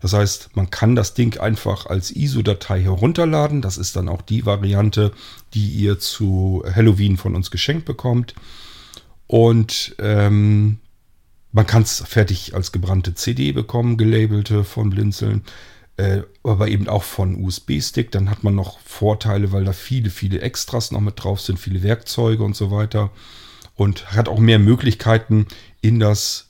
Das 0.00 0.12
heißt, 0.12 0.50
man 0.54 0.68
kann 0.68 0.94
das 0.94 1.14
Ding 1.14 1.40
einfach 1.40 1.86
als 1.86 2.10
ISO-Datei 2.10 2.82
herunterladen. 2.82 3.62
Das 3.62 3.78
ist 3.78 3.96
dann 3.96 4.10
auch 4.10 4.20
die 4.20 4.44
Variante, 4.44 5.12
die 5.54 5.66
ihr 5.66 5.98
zu 5.98 6.62
Halloween 6.70 7.16
von 7.16 7.34
uns 7.34 7.50
geschenkt 7.50 7.86
bekommt. 7.86 8.34
Und 9.26 9.96
ähm, 9.98 10.78
man 11.52 11.66
kann 11.66 11.82
es 11.82 12.02
fertig 12.06 12.54
als 12.54 12.72
gebrannte 12.72 13.14
CD 13.14 13.52
bekommen, 13.52 13.96
gelabelte 13.96 14.64
von 14.64 14.90
Blinzeln, 14.90 15.42
äh, 15.96 16.22
aber 16.42 16.68
eben 16.68 16.88
auch 16.88 17.04
von 17.04 17.42
USB-Stick. 17.44 18.10
Dann 18.10 18.30
hat 18.30 18.42
man 18.42 18.54
noch 18.54 18.80
Vorteile, 18.80 19.52
weil 19.52 19.64
da 19.64 19.72
viele, 19.72 20.10
viele 20.10 20.40
Extras 20.40 20.90
noch 20.90 21.00
mit 21.00 21.22
drauf 21.22 21.40
sind, 21.40 21.58
viele 21.58 21.82
Werkzeuge 21.82 22.42
und 22.42 22.56
so 22.56 22.70
weiter. 22.70 23.10
Und 23.76 24.12
hat 24.12 24.28
auch 24.28 24.38
mehr 24.38 24.58
Möglichkeiten, 24.58 25.46
in 25.80 26.00
das 26.00 26.48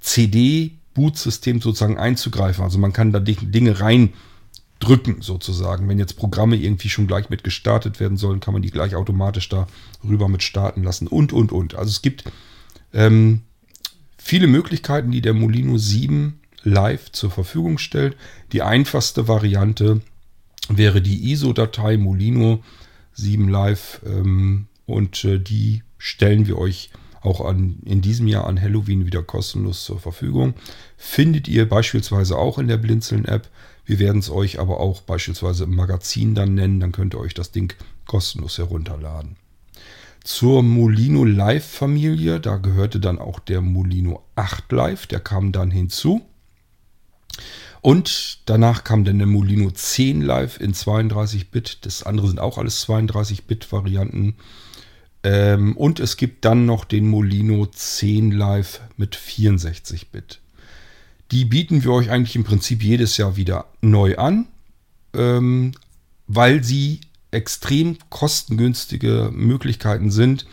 CD-Boot-System 0.00 1.60
sozusagen 1.60 1.98
einzugreifen. 1.98 2.64
Also 2.64 2.78
man 2.78 2.92
kann 2.92 3.12
da 3.12 3.20
Dinge 3.20 3.80
reindrücken 3.80 5.20
sozusagen. 5.20 5.88
Wenn 5.88 5.98
jetzt 5.98 6.16
Programme 6.16 6.56
irgendwie 6.56 6.88
schon 6.90 7.06
gleich 7.06 7.30
mit 7.30 7.44
gestartet 7.44 8.00
werden 8.00 8.16
sollen, 8.16 8.40
kann 8.40 8.52
man 8.52 8.62
die 8.62 8.70
gleich 8.70 8.94
automatisch 8.94 9.48
da 9.48 9.66
rüber 10.06 10.28
mit 10.28 10.42
starten 10.42 10.82
lassen 10.82 11.06
und, 11.06 11.32
und, 11.32 11.52
und. 11.52 11.74
Also 11.74 11.90
es 11.90 12.02
gibt 12.02 12.24
ähm, 12.92 13.42
viele 14.18 14.46
Möglichkeiten, 14.46 15.10
die 15.10 15.22
der 15.22 15.34
Molino 15.34 15.78
7 15.78 16.40
Live 16.64 17.12
zur 17.12 17.30
Verfügung 17.30 17.78
stellt. 17.78 18.16
Die 18.52 18.62
einfachste 18.62 19.28
Variante 19.28 20.00
wäre 20.68 21.00
die 21.02 21.30
ISO-Datei 21.32 21.96
Molino 21.96 22.62
7 23.12 23.48
Live 23.48 24.00
ähm, 24.06 24.66
und 24.86 25.24
äh, 25.24 25.38
die 25.38 25.82
stellen 25.98 26.46
wir 26.46 26.58
euch 26.58 26.90
auch 27.20 27.40
an, 27.40 27.76
in 27.84 28.02
diesem 28.02 28.26
Jahr 28.26 28.46
an 28.46 28.60
Halloween 28.60 29.06
wieder 29.06 29.22
kostenlos 29.22 29.84
zur 29.84 29.98
Verfügung. 29.98 30.54
Findet 30.96 31.48
ihr 31.48 31.68
beispielsweise 31.68 32.36
auch 32.36 32.58
in 32.58 32.68
der 32.68 32.76
Blinzeln-App. 32.76 33.48
Wir 33.86 33.98
werden 33.98 34.18
es 34.18 34.30
euch 34.30 34.58
aber 34.58 34.80
auch 34.80 35.02
beispielsweise 35.02 35.64
im 35.64 35.74
Magazin 35.74 36.34
dann 36.34 36.54
nennen. 36.54 36.80
Dann 36.80 36.92
könnt 36.92 37.14
ihr 37.14 37.20
euch 37.20 37.34
das 37.34 37.50
Ding 37.50 37.72
kostenlos 38.06 38.58
herunterladen 38.58 39.36
zur 40.24 40.62
Molino 40.62 41.24
Live 41.24 41.66
Familie. 41.66 42.40
Da 42.40 42.56
gehörte 42.56 42.98
dann 42.98 43.18
auch 43.18 43.38
der 43.38 43.60
Molino 43.60 44.24
8 44.34 44.72
Live, 44.72 45.06
der 45.06 45.20
kam 45.20 45.52
dann 45.52 45.70
hinzu. 45.70 46.22
Und 47.80 48.38
danach 48.46 48.84
kam 48.84 49.04
dann 49.04 49.18
der 49.18 49.26
Molino 49.26 49.70
10 49.70 50.22
Live 50.22 50.58
in 50.58 50.72
32-Bit. 50.72 51.78
Das 51.82 52.02
andere 52.02 52.28
sind 52.28 52.40
auch 52.40 52.56
alles 52.56 52.86
32-Bit-Varianten. 52.86 54.36
Ähm, 55.22 55.76
und 55.76 56.00
es 56.00 56.16
gibt 56.16 56.44
dann 56.44 56.66
noch 56.66 56.84
den 56.84 57.08
Molino 57.08 57.66
10 57.66 58.30
Live 58.30 58.80
mit 58.96 59.16
64-Bit. 59.16 60.40
Die 61.30 61.44
bieten 61.44 61.82
wir 61.82 61.92
euch 61.92 62.10
eigentlich 62.10 62.36
im 62.36 62.44
Prinzip 62.44 62.82
jedes 62.82 63.16
Jahr 63.16 63.36
wieder 63.36 63.66
neu 63.80 64.16
an, 64.16 64.46
ähm, 65.14 65.72
weil 66.26 66.62
sie 66.62 67.00
extrem 67.30 67.98
kostengünstige 68.10 69.30
Möglichkeiten 69.32 70.10
sind, 70.10 70.46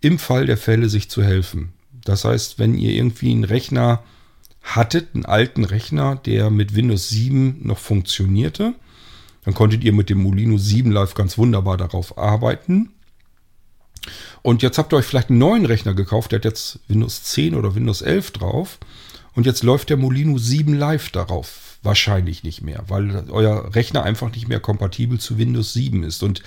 im 0.00 0.18
Fall 0.18 0.46
der 0.46 0.56
Fälle 0.56 0.88
sich 0.88 1.08
zu 1.08 1.22
helfen. 1.22 1.72
Das 2.04 2.24
heißt, 2.24 2.58
wenn 2.58 2.74
ihr 2.74 2.92
irgendwie 2.92 3.30
einen 3.30 3.44
Rechner 3.44 4.02
hattet, 4.76 5.14
einen 5.14 5.24
alten 5.24 5.64
Rechner, 5.64 6.16
der 6.16 6.50
mit 6.50 6.74
Windows 6.74 7.08
7 7.08 7.60
noch 7.62 7.78
funktionierte, 7.78 8.74
dann 9.44 9.54
konntet 9.54 9.84
ihr 9.84 9.92
mit 9.92 10.10
dem 10.10 10.22
Molino 10.22 10.58
7 10.58 10.90
Live 10.90 11.14
ganz 11.14 11.38
wunderbar 11.38 11.76
darauf 11.76 12.18
arbeiten. 12.18 12.90
Und 14.42 14.62
jetzt 14.62 14.78
habt 14.78 14.92
ihr 14.92 14.96
euch 14.96 15.06
vielleicht 15.06 15.30
einen 15.30 15.38
neuen 15.38 15.66
Rechner 15.66 15.94
gekauft, 15.94 16.32
der 16.32 16.38
hat 16.38 16.44
jetzt 16.44 16.80
Windows 16.88 17.22
10 17.24 17.54
oder 17.54 17.74
Windows 17.74 18.02
11 18.02 18.30
drauf. 18.32 18.78
Und 19.34 19.46
jetzt 19.46 19.62
läuft 19.62 19.90
der 19.90 19.96
Molino 19.96 20.38
7 20.38 20.74
Live 20.74 21.10
darauf 21.10 21.78
wahrscheinlich 21.82 22.42
nicht 22.42 22.62
mehr, 22.62 22.84
weil 22.88 23.24
euer 23.30 23.74
Rechner 23.74 24.02
einfach 24.02 24.30
nicht 24.32 24.48
mehr 24.48 24.60
kompatibel 24.60 25.18
zu 25.18 25.38
Windows 25.38 25.72
7 25.72 26.02
ist. 26.02 26.22
Und 26.22 26.42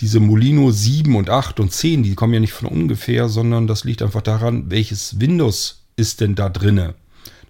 diese 0.00 0.20
Molino 0.20 0.70
7 0.70 1.14
und 1.16 1.30
8 1.30 1.60
und 1.60 1.72
10, 1.72 2.02
die 2.02 2.14
kommen 2.14 2.34
ja 2.34 2.40
nicht 2.40 2.52
von 2.52 2.68
ungefähr, 2.68 3.28
sondern 3.28 3.66
das 3.66 3.84
liegt 3.84 4.02
einfach 4.02 4.22
daran, 4.22 4.70
welches 4.70 5.20
Windows 5.20 5.84
ist 5.96 6.20
denn 6.20 6.34
da 6.34 6.48
drinne. 6.48 6.94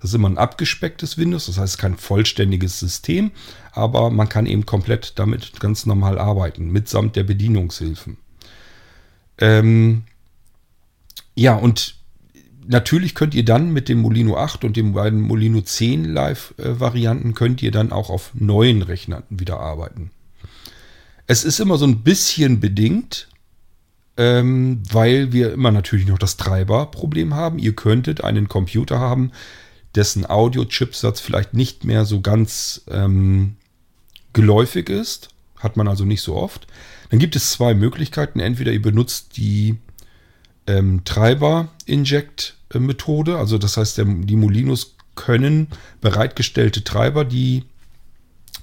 Das 0.03 0.11
ist 0.11 0.15
immer 0.17 0.29
ein 0.29 0.37
abgespecktes 0.38 1.17
Windows, 1.17 1.47
das 1.47 1.59
heißt 1.59 1.79
kein 1.79 1.97
vollständiges 1.97 2.81
System, 2.81 3.31
aber 3.71 4.11
man 4.11 4.29
kann 4.29 4.47
eben 4.47 4.67
komplett 4.67 5.17
damit 5.17 5.61
ganz 5.61 5.87
normal 5.87 6.19
arbeiten, 6.19 6.73
mitsamt 6.73 7.15
der 7.15 7.23
Bedienungshilfen. 7.23 8.17
Ähm, 9.38 10.03
ja, 11.37 11.55
und 11.55 11.95
natürlich 12.67 13.15
könnt 13.15 13.33
ihr 13.35 13.45
dann 13.45 13.73
mit 13.73 13.88
dem 13.88 14.01
Molino 14.01 14.37
8 14.37 14.65
und 14.65 14.77
den 14.77 14.93
beiden 14.93 15.21
Molino 15.21 15.61
10 15.61 16.05
Live-Varianten 16.05 17.35
könnt 17.35 17.62
ihr 17.62 17.71
dann 17.71 17.93
auch 17.93 18.11
auf 18.11 18.33
neuen 18.35 18.83
Rechnern 18.83 19.23
wieder 19.31 19.61
arbeiten. 19.61 20.11
Es 21.29 21.45
ist 21.45 21.61
immer 21.61 21.79
so 21.79 21.87
ein 21.87 22.03
bisschen 22.03 22.59
bedingt, 22.59 23.29
ähm, 24.17 24.83
weil 24.91 25.33
wir 25.33 25.53
immer 25.53 25.71
natürlich 25.71 26.09
noch 26.09 26.19
das 26.19 26.37
Treiberproblem 26.38 27.35
haben. 27.35 27.61
Ihr 27.61 27.77
könntet 27.77 28.25
einen 28.25 28.49
Computer 28.49 28.99
haben, 28.99 29.31
dessen 29.95 30.29
Audio-Chipsatz 30.29 31.21
vielleicht 31.21 31.55
nicht 31.55 31.85
mehr 31.85 32.05
so 32.05 32.21
ganz 32.21 32.83
ähm, 32.91 33.55
geläufig 34.33 34.89
ist. 34.89 35.29
Hat 35.59 35.77
man 35.77 35.87
also 35.89 36.05
nicht 36.05 36.23
so 36.23 36.37
oft. 36.37 36.69
Dann 37.11 37.19
gibt 37.19 37.35
es 37.37 37.51
zwei 37.53 37.75
Möglichkeiten. 37.75 38.41
Entweder 38.41 38.73
ihr 38.73 38.83
benutzt 38.83 39.37
die 39.37 39.77
ähm, 40.67 41.05
Treiber-Inject-Methode. 41.05 43.37
Also 43.37 43.59
das 43.59 43.77
heißt, 43.77 43.99
der, 43.99 44.07
die 44.07 44.37
Molinos 44.37 44.97
können 45.15 45.69
bereitgestellte 46.01 46.85
Treiber, 46.85 47.27
die 47.27 47.65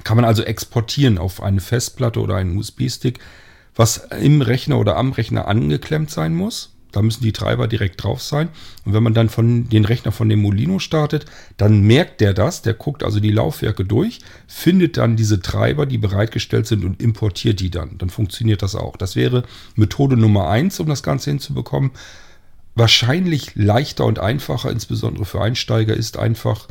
kann 0.03 0.15
man 0.15 0.25
also 0.25 0.43
exportieren 0.43 1.17
auf 1.17 1.43
eine 1.43 1.61
Festplatte 1.61 2.21
oder 2.21 2.35
einen 2.35 2.57
USB-Stick, 2.57 3.19
was 3.75 3.97
im 3.97 4.41
Rechner 4.41 4.79
oder 4.79 4.97
am 4.97 5.11
Rechner 5.11 5.47
angeklemmt 5.47 6.09
sein 6.09 6.33
muss. 6.33 6.73
Da 6.91 7.01
müssen 7.01 7.23
die 7.23 7.33
Treiber 7.33 7.67
direkt 7.67 8.03
drauf 8.03 8.21
sein. 8.21 8.49
Und 8.83 8.93
wenn 8.93 9.03
man 9.03 9.13
dann 9.13 9.29
von 9.29 9.69
den 9.69 9.85
Rechner 9.85 10.11
von 10.11 10.27
dem 10.27 10.41
Molino 10.41 10.79
startet, 10.79 11.25
dann 11.57 11.81
merkt 11.81 12.19
der 12.19 12.33
das. 12.33 12.61
Der 12.61 12.73
guckt 12.73 13.03
also 13.03 13.19
die 13.19 13.31
Laufwerke 13.31 13.85
durch, 13.85 14.19
findet 14.47 14.97
dann 14.97 15.15
diese 15.15 15.41
Treiber, 15.41 15.85
die 15.85 15.99
bereitgestellt 15.99 16.65
sind 16.67 16.83
und 16.83 17.01
importiert 17.01 17.59
die 17.59 17.69
dann. 17.69 17.97
Dann 17.97 18.09
funktioniert 18.09 18.61
das 18.61 18.75
auch. 18.75 18.97
Das 18.97 19.15
wäre 19.15 19.43
Methode 19.75 20.17
Nummer 20.17 20.49
eins, 20.49 20.79
um 20.79 20.87
das 20.87 21.03
Ganze 21.03 21.29
hinzubekommen. 21.29 21.91
Wahrscheinlich 22.75 23.55
leichter 23.55 24.05
und 24.05 24.19
einfacher, 24.19 24.71
insbesondere 24.71 25.25
für 25.25 25.41
Einsteiger, 25.41 25.95
ist 25.95 26.17
einfach 26.17 26.67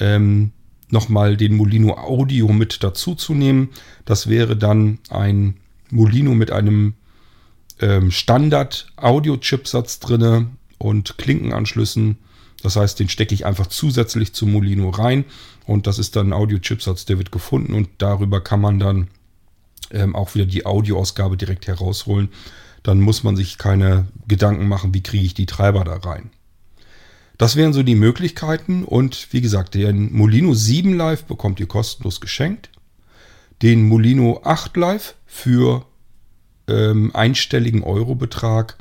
ähm, 0.00 0.52
nochmal 0.90 1.36
den 1.36 1.56
Molino 1.56 1.94
Audio 1.94 2.48
mit 2.48 2.82
dazu 2.82 3.14
zu 3.14 3.34
nehmen. 3.34 3.70
Das 4.04 4.28
wäre 4.28 4.56
dann 4.56 4.98
ein 5.10 5.56
Molino 5.90 6.34
mit 6.34 6.50
einem 6.50 6.94
ähm, 7.82 8.10
Standard-Audio-Chipsatz 8.10 10.00
drinne 10.00 10.46
und 10.78 11.18
Klinkenanschlüssen. 11.18 12.18
Das 12.62 12.76
heißt, 12.76 12.98
den 12.98 13.08
stecke 13.08 13.34
ich 13.34 13.44
einfach 13.44 13.66
zusätzlich 13.66 14.32
zum 14.32 14.52
Molino 14.52 14.88
rein 14.90 15.24
und 15.66 15.86
das 15.86 15.98
ist 15.98 16.16
dann 16.16 16.28
ein 16.28 16.32
Audio-Chipsatz, 16.32 17.04
der 17.04 17.18
wird 17.18 17.32
gefunden 17.32 17.74
und 17.74 17.88
darüber 17.98 18.40
kann 18.40 18.60
man 18.60 18.78
dann 18.78 19.08
ähm, 19.90 20.16
auch 20.16 20.34
wieder 20.34 20.46
die 20.46 20.64
Audioausgabe 20.64 21.36
direkt 21.36 21.66
herausholen. 21.66 22.28
Dann 22.82 23.00
muss 23.00 23.22
man 23.22 23.36
sich 23.36 23.58
keine 23.58 24.06
Gedanken 24.26 24.66
machen, 24.68 24.94
wie 24.94 25.02
kriege 25.02 25.24
ich 25.24 25.34
die 25.34 25.46
Treiber 25.46 25.84
da 25.84 25.96
rein. 25.96 26.30
Das 27.38 27.56
wären 27.56 27.72
so 27.72 27.82
die 27.82 27.94
Möglichkeiten 27.94 28.84
und 28.84 29.28
wie 29.32 29.40
gesagt, 29.40 29.74
den 29.74 30.12
Molino 30.12 30.54
7 30.54 30.94
Live 30.94 31.24
bekommt 31.24 31.58
ihr 31.58 31.66
kostenlos 31.66 32.20
geschenkt. 32.20 32.70
Den 33.62 33.88
Molino 33.88 34.40
8 34.44 34.76
Live 34.76 35.14
für 35.26 35.84
ähm, 36.68 37.14
einstelligen 37.14 37.82
Eurobetrag 37.82 38.76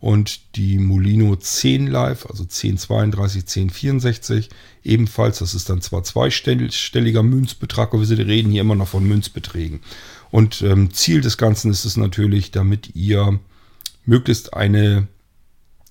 und 0.00 0.56
die 0.56 0.78
Molino 0.78 1.34
10 1.34 1.88
Live, 1.88 2.26
also 2.26 2.44
1032, 2.44 3.42
1064, 3.42 4.48
ebenfalls, 4.84 5.40
das 5.40 5.54
ist 5.54 5.68
dann 5.68 5.80
zwar 5.80 6.04
zweistelliger 6.04 7.22
Münzbetrag, 7.22 7.92
aber 7.92 8.08
wir 8.08 8.26
reden 8.26 8.52
hier 8.52 8.60
immer 8.60 8.76
noch 8.76 8.88
von 8.88 9.06
Münzbeträgen. 9.06 9.80
Und 10.30 10.62
ähm, 10.62 10.92
Ziel 10.92 11.20
des 11.20 11.36
Ganzen 11.36 11.70
ist 11.70 11.84
es 11.84 11.96
natürlich, 11.96 12.50
damit 12.50 12.94
ihr 12.94 13.40
möglichst 14.04 14.54
eine 14.54 15.08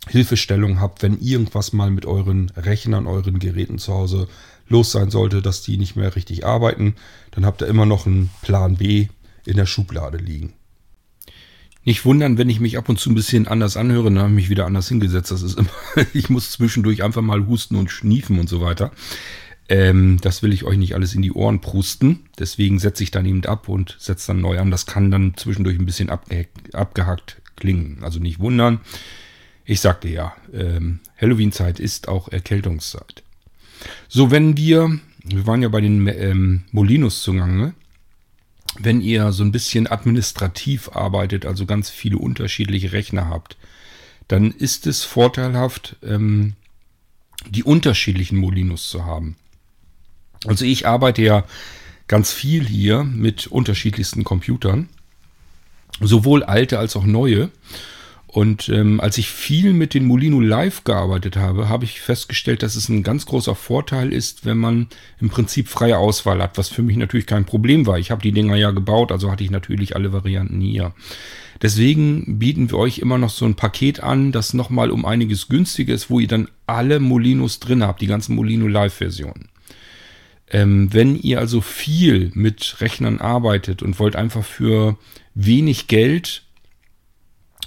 Hilfestellung 0.08 0.80
habt, 0.80 1.04
wenn 1.04 1.20
irgendwas 1.20 1.74
mal 1.74 1.92
mit 1.92 2.06
euren 2.06 2.50
Rechnern, 2.56 3.08
euren 3.08 3.40
Geräten 3.40 3.78
zu 3.78 3.94
Hause 3.94 4.28
los 4.70 4.92
sein 4.92 5.12
sollte, 5.12 5.42
dass 5.42 5.64
die 5.64 5.78
nicht 5.78 5.96
mehr 5.96 6.16
richtig 6.16 6.46
arbeiten, 6.46 6.96
dann 7.32 7.46
habt 7.46 7.62
ihr 7.62 7.68
immer 7.68 7.86
noch 7.86 8.06
einen 8.06 8.30
Plan 8.42 8.78
B 8.78 9.08
in 9.46 9.58
der 9.58 9.66
Schublade 9.66 10.18
liegen. 10.18 10.54
Nicht 11.88 12.04
wundern, 12.04 12.38
wenn 12.38 12.50
ich 12.50 12.60
mich 12.60 12.78
ab 12.78 12.90
und 12.90 13.00
zu 13.00 13.10
ein 13.10 13.16
bisschen 13.16 13.48
anders 13.48 13.78
anhöre, 13.78 14.12
dann 14.12 14.20
habe 14.20 14.30
ich 14.32 14.36
mich 14.36 14.50
wieder 14.50 14.66
anders 14.66 14.90
hingesetzt. 14.90 15.32
Das 15.32 15.42
ist 15.42 15.58
immer, 15.58 15.70
ich 16.14 16.30
muss 16.30 16.52
zwischendurch 16.52 17.02
einfach 17.02 17.22
mal 17.22 17.48
husten 17.48 17.78
und 17.78 17.90
schniefen 17.90 18.40
und 18.40 18.50
so 18.50 18.60
weiter. 18.60 18.92
Ähm, 19.70 20.18
das 20.20 20.44
will 20.44 20.52
ich 20.52 20.66
euch 20.66 20.78
nicht 20.78 20.96
alles 20.96 21.16
in 21.16 21.22
die 21.22 21.32
Ohren 21.32 21.62
prusten. 21.62 22.26
Deswegen 22.38 22.80
setze 22.80 23.04
ich 23.04 23.12
dann 23.12 23.26
eben 23.26 23.46
ab 23.46 23.70
und 23.70 23.96
setze 24.00 24.28
dann 24.28 24.42
neu 24.42 24.60
an. 24.60 24.70
Das 24.70 24.86
kann 24.86 25.12
dann 25.12 25.38
zwischendurch 25.38 25.80
ein 25.80 25.86
bisschen 25.86 26.10
abgehackt 26.10 27.42
klingen. 27.56 28.00
Also 28.02 28.20
nicht 28.20 28.40
wundern. 28.40 28.82
Ich 29.64 29.80
sagte 29.80 30.10
ja, 30.10 30.36
ähm, 30.54 31.00
Halloween-Zeit 31.22 31.80
ist 31.80 32.10
auch 32.10 32.28
Erkältungszeit. 32.28 33.24
So, 34.10 34.30
wenn 34.30 34.58
wir, 34.58 35.00
wir 35.24 35.48
waren 35.48 35.62
ja 35.62 35.70
bei 35.70 35.80
den 35.80 36.06
ähm, 36.08 36.64
Molinos 36.72 37.22
zugange, 37.22 37.76
wenn 38.80 39.02
ihr 39.02 39.32
so 39.32 39.44
ein 39.44 39.52
bisschen 39.52 39.88
administrativ 39.88 40.90
arbeitet, 40.94 41.46
also 41.46 41.66
ganz 41.66 41.90
viele 41.90 42.18
unterschiedliche 42.18 42.92
Rechner 42.92 43.30
habt, 43.30 43.58
dann 44.28 44.52
ist 44.52 44.88
es 44.88 45.04
vorteilhaft, 45.04 45.96
ähm, 46.04 46.54
die 47.50 47.64
unterschiedlichen 47.64 48.38
Molinos 48.38 48.90
zu 48.90 49.06
haben. 49.06 49.36
Also 50.46 50.66
ich 50.66 50.88
arbeite 50.88 51.22
ja 51.22 51.44
ganz 52.08 52.32
viel 52.32 52.66
hier 52.66 53.04
mit 53.04 53.48
unterschiedlichsten 53.48 54.24
Computern, 54.24 54.90
sowohl 56.00 56.44
alte 56.44 56.80
als 56.80 56.96
auch 56.96 57.06
neue. 57.06 57.50
Und 58.28 58.68
ähm, 58.68 59.00
als 59.00 59.18
ich 59.18 59.30
viel 59.30 59.72
mit 59.72 59.94
den 59.94 60.06
Molino 60.06 60.42
Live 60.42 60.84
gearbeitet 60.84 61.38
habe, 61.38 61.70
habe 61.70 61.86
ich 61.86 62.02
festgestellt, 62.02 62.62
dass 62.62 62.76
es 62.76 62.90
ein 62.90 63.02
ganz 63.02 63.26
großer 63.26 63.56
Vorteil 63.56 64.12
ist, 64.12 64.46
wenn 64.46 64.58
man 64.58 64.88
im 65.22 65.30
Prinzip 65.30 65.70
freie 65.70 65.98
Auswahl 65.98 66.42
hat, 66.42 66.58
was 66.58 66.68
für 66.68 66.84
mich 66.84 66.98
natürlich 66.98 67.26
kein 67.26 67.46
Problem 67.46 67.88
war. 67.88 67.98
Ich 67.98 68.12
habe 68.12 68.22
die 68.22 68.34
Dinger 68.34 68.58
ja 68.58 68.72
gebaut, 68.72 69.14
also 69.14 69.32
hatte 69.32 69.46
ich 69.46 69.50
natürlich 69.50 69.96
alle 69.96 70.12
Varianten 70.12 70.60
hier. 70.60 70.94
Deswegen 71.62 72.38
bieten 72.38 72.70
wir 72.70 72.78
euch 72.78 73.00
immer 73.00 73.18
noch 73.18 73.30
so 73.30 73.46
ein 73.46 73.56
Paket 73.56 74.04
an, 74.04 74.34
das 74.34 74.54
nochmal 74.54 74.92
um 74.92 75.06
einiges 75.06 75.48
günstiger 75.48 75.94
ist, 75.94 76.10
wo 76.10 76.20
ihr 76.20 76.28
dann 76.28 76.50
alle 76.68 77.00
Molinos 77.00 77.60
drin 77.60 77.82
habt, 77.82 78.02
die 78.02 78.08
ganzen 78.08 78.36
Molino 78.36 78.68
Live-Versionen. 78.68 79.48
Ähm, 80.50 80.94
wenn 80.94 81.16
ihr 81.16 81.40
also 81.40 81.62
viel 81.62 82.32
mit 82.34 82.82
Rechnern 82.82 83.20
arbeitet 83.20 83.82
und 83.82 84.00
wollt 84.00 84.18
einfach 84.18 84.44
für 84.44 84.98
wenig 85.34 85.88
Geld 85.88 86.44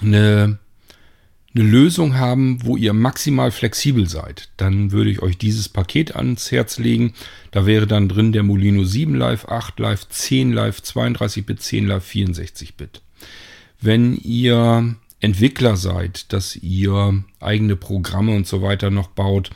eine, 0.02 0.58
eine 1.54 1.64
Lösung 1.64 2.16
haben, 2.16 2.64
wo 2.64 2.76
ihr 2.76 2.92
maximal 2.92 3.50
flexibel 3.50 4.08
seid, 4.08 4.48
dann 4.56 4.92
würde 4.92 5.10
ich 5.10 5.22
euch 5.22 5.38
dieses 5.38 5.68
Paket 5.68 6.16
ans 6.16 6.50
Herz 6.50 6.78
legen. 6.78 7.14
Da 7.50 7.66
wäre 7.66 7.86
dann 7.86 8.08
drin 8.08 8.32
der 8.32 8.42
Molino 8.42 8.84
7 8.84 9.14
Live, 9.14 9.46
8 9.46 9.78
Live, 9.78 10.08
10 10.08 10.52
Live, 10.52 10.82
32 10.82 11.46
Bit, 11.46 11.62
10 11.62 11.86
Live, 11.86 12.04
64 12.04 12.76
Bit. 12.76 13.02
Wenn 13.80 14.16
ihr 14.16 14.96
Entwickler 15.20 15.76
seid, 15.76 16.32
dass 16.32 16.56
ihr 16.56 17.22
eigene 17.40 17.76
Programme 17.76 18.34
und 18.34 18.46
so 18.46 18.62
weiter 18.62 18.90
noch 18.90 19.08
baut, 19.08 19.50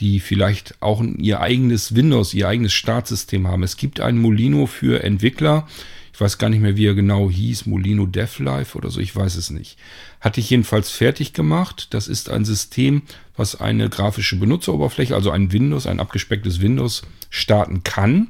die 0.00 0.18
vielleicht 0.18 0.74
auch 0.80 1.02
ihr 1.18 1.40
eigenes 1.40 1.94
Windows, 1.94 2.34
ihr 2.34 2.48
eigenes 2.48 2.72
Startsystem 2.72 3.46
haben. 3.46 3.62
Es 3.62 3.76
gibt 3.76 4.00
ein 4.00 4.18
Molino 4.18 4.66
für 4.66 5.04
Entwickler, 5.04 5.68
ich 6.14 6.20
weiß 6.20 6.38
gar 6.38 6.48
nicht 6.48 6.60
mehr, 6.60 6.76
wie 6.76 6.86
er 6.86 6.94
genau 6.94 7.28
hieß, 7.28 7.66
Molino 7.66 8.06
DevLife 8.06 8.78
oder 8.78 8.88
so, 8.88 9.00
ich 9.00 9.16
weiß 9.16 9.34
es 9.34 9.50
nicht. 9.50 9.76
Hatte 10.20 10.38
ich 10.38 10.48
jedenfalls 10.48 10.88
fertig 10.90 11.32
gemacht. 11.32 11.88
Das 11.90 12.06
ist 12.06 12.30
ein 12.30 12.44
System, 12.44 13.02
was 13.36 13.60
eine 13.60 13.88
grafische 13.88 14.36
Benutzeroberfläche, 14.36 15.16
also 15.16 15.32
ein 15.32 15.50
Windows, 15.50 15.88
ein 15.88 15.98
abgespecktes 15.98 16.60
Windows 16.60 17.02
starten 17.30 17.82
kann. 17.82 18.28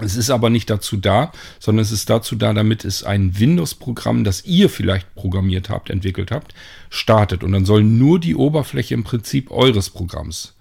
Es 0.00 0.16
ist 0.16 0.28
aber 0.28 0.50
nicht 0.50 0.68
dazu 0.68 0.98
da, 0.98 1.32
sondern 1.60 1.82
es 1.82 1.92
ist 1.92 2.10
dazu 2.10 2.36
da, 2.36 2.52
damit 2.52 2.84
es 2.84 3.04
ein 3.04 3.38
Windows-Programm, 3.38 4.22
das 4.22 4.44
ihr 4.44 4.68
vielleicht 4.68 5.14
programmiert 5.14 5.70
habt, 5.70 5.88
entwickelt 5.88 6.30
habt, 6.30 6.52
startet. 6.90 7.42
Und 7.42 7.52
dann 7.52 7.64
soll 7.64 7.84
nur 7.84 8.20
die 8.20 8.36
Oberfläche 8.36 8.92
im 8.92 9.02
Prinzip 9.02 9.50
eures 9.50 9.88
Programms 9.88 10.55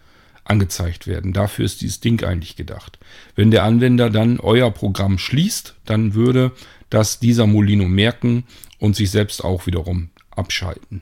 angezeigt 0.45 1.07
werden. 1.07 1.33
Dafür 1.33 1.65
ist 1.65 1.81
dieses 1.81 1.99
Ding 1.99 2.23
eigentlich 2.23 2.55
gedacht. 2.55 2.99
Wenn 3.35 3.51
der 3.51 3.63
Anwender 3.63 4.09
dann 4.09 4.39
euer 4.39 4.71
Programm 4.71 5.17
schließt, 5.17 5.75
dann 5.85 6.13
würde 6.13 6.51
das 6.89 7.19
dieser 7.19 7.47
Molino 7.47 7.85
merken 7.85 8.45
und 8.79 8.95
sich 8.95 9.11
selbst 9.11 9.43
auch 9.43 9.65
wiederum 9.65 10.09
abschalten. 10.31 11.01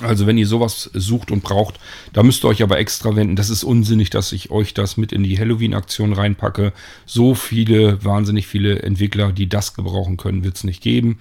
Also 0.00 0.26
wenn 0.26 0.38
ihr 0.38 0.46
sowas 0.46 0.90
sucht 0.92 1.30
und 1.30 1.44
braucht, 1.44 1.78
da 2.12 2.24
müsst 2.24 2.44
ihr 2.44 2.48
euch 2.48 2.62
aber 2.62 2.78
extra 2.78 3.14
wenden. 3.14 3.36
Das 3.36 3.48
ist 3.48 3.62
unsinnig, 3.62 4.10
dass 4.10 4.32
ich 4.32 4.50
euch 4.50 4.74
das 4.74 4.96
mit 4.96 5.12
in 5.12 5.22
die 5.22 5.38
Halloween-Aktion 5.38 6.12
reinpacke. 6.12 6.72
So 7.06 7.34
viele, 7.34 8.04
wahnsinnig 8.04 8.48
viele 8.48 8.82
Entwickler, 8.82 9.30
die 9.30 9.48
das 9.48 9.74
gebrauchen 9.74 10.16
können, 10.16 10.42
wird 10.42 10.56
es 10.56 10.64
nicht 10.64 10.82
geben. 10.82 11.20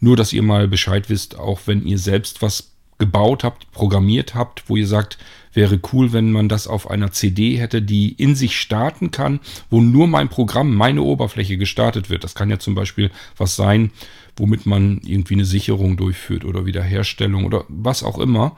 Nur, 0.00 0.16
dass 0.16 0.32
ihr 0.32 0.42
mal 0.42 0.68
Bescheid 0.68 1.10
wisst, 1.10 1.38
auch 1.38 1.60
wenn 1.66 1.86
ihr 1.86 1.98
selbst 1.98 2.40
was 2.40 2.72
gebaut 2.98 3.44
habt, 3.44 3.70
programmiert 3.72 4.34
habt, 4.34 4.68
wo 4.68 4.76
ihr 4.76 4.86
sagt, 4.86 5.18
wäre 5.54 5.80
cool, 5.92 6.12
wenn 6.12 6.32
man 6.32 6.48
das 6.48 6.66
auf 6.66 6.90
einer 6.90 7.12
CD 7.12 7.56
hätte, 7.56 7.80
die 7.80 8.12
in 8.12 8.34
sich 8.34 8.58
starten 8.58 9.10
kann, 9.10 9.40
wo 9.70 9.80
nur 9.80 10.06
mein 10.06 10.28
Programm, 10.28 10.74
meine 10.74 11.02
Oberfläche 11.02 11.56
gestartet 11.56 12.10
wird. 12.10 12.24
Das 12.24 12.34
kann 12.34 12.50
ja 12.50 12.58
zum 12.58 12.74
Beispiel 12.74 13.10
was 13.36 13.56
sein, 13.56 13.90
womit 14.36 14.66
man 14.66 15.00
irgendwie 15.04 15.34
eine 15.34 15.44
Sicherung 15.44 15.96
durchführt 15.96 16.44
oder 16.44 16.66
Wiederherstellung 16.66 17.44
oder 17.44 17.64
was 17.68 18.02
auch 18.02 18.18
immer. 18.18 18.56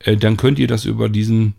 Äh, 0.00 0.16
dann 0.16 0.36
könnt 0.36 0.58
ihr 0.58 0.66
das 0.68 0.84
über 0.84 1.08
diesen, 1.08 1.54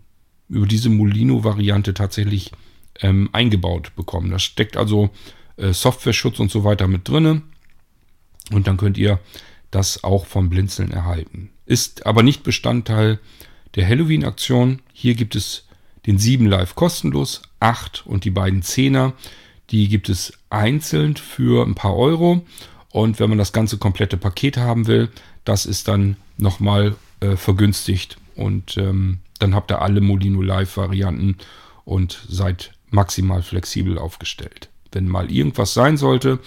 über 0.48 0.66
diese 0.66 0.90
Molino-Variante 0.90 1.94
tatsächlich 1.94 2.52
ähm, 3.00 3.30
eingebaut 3.32 3.92
bekommen. 3.96 4.30
Da 4.30 4.38
steckt 4.38 4.76
also 4.76 5.10
äh, 5.56 5.72
Software-Schutz 5.72 6.38
und 6.40 6.50
so 6.50 6.64
weiter 6.64 6.86
mit 6.86 7.08
drinne. 7.08 7.42
Und 8.52 8.66
dann 8.66 8.76
könnt 8.76 8.98
ihr 8.98 9.20
das 9.70 10.04
auch 10.04 10.26
vom 10.26 10.50
Blinzeln 10.50 10.92
erhalten. 10.92 11.50
Ist 11.66 12.06
aber 12.06 12.22
nicht 12.22 12.42
Bestandteil 12.42 13.18
der 13.74 13.88
Halloween-Aktion. 13.88 14.80
Hier 14.92 15.14
gibt 15.14 15.34
es 15.34 15.66
den 16.06 16.18
7 16.18 16.46
Live 16.46 16.74
kostenlos, 16.74 17.42
8 17.60 18.06
und 18.06 18.24
die 18.24 18.30
beiden 18.30 18.62
10er. 18.62 19.12
Die 19.70 19.88
gibt 19.88 20.08
es 20.08 20.34
einzeln 20.50 21.16
für 21.16 21.66
ein 21.66 21.74
paar 21.74 21.96
Euro. 21.96 22.44
Und 22.90 23.18
wenn 23.18 23.28
man 23.28 23.38
das 23.38 23.52
ganze 23.52 23.78
komplette 23.78 24.16
Paket 24.16 24.56
haben 24.56 24.86
will, 24.86 25.08
das 25.44 25.66
ist 25.66 25.88
dann 25.88 26.16
nochmal 26.36 26.94
äh, 27.20 27.36
vergünstigt. 27.36 28.18
Und 28.36 28.76
ähm, 28.76 29.18
dann 29.38 29.54
habt 29.54 29.70
ihr 29.72 29.82
alle 29.82 30.00
Molino 30.00 30.42
Live-Varianten 30.42 31.38
und 31.84 32.24
seid 32.28 32.72
maximal 32.90 33.42
flexibel 33.42 33.98
aufgestellt. 33.98 34.68
Wenn 34.92 35.08
mal 35.08 35.32
irgendwas 35.32 35.74
sein 35.74 35.96
sollte, 35.96 36.38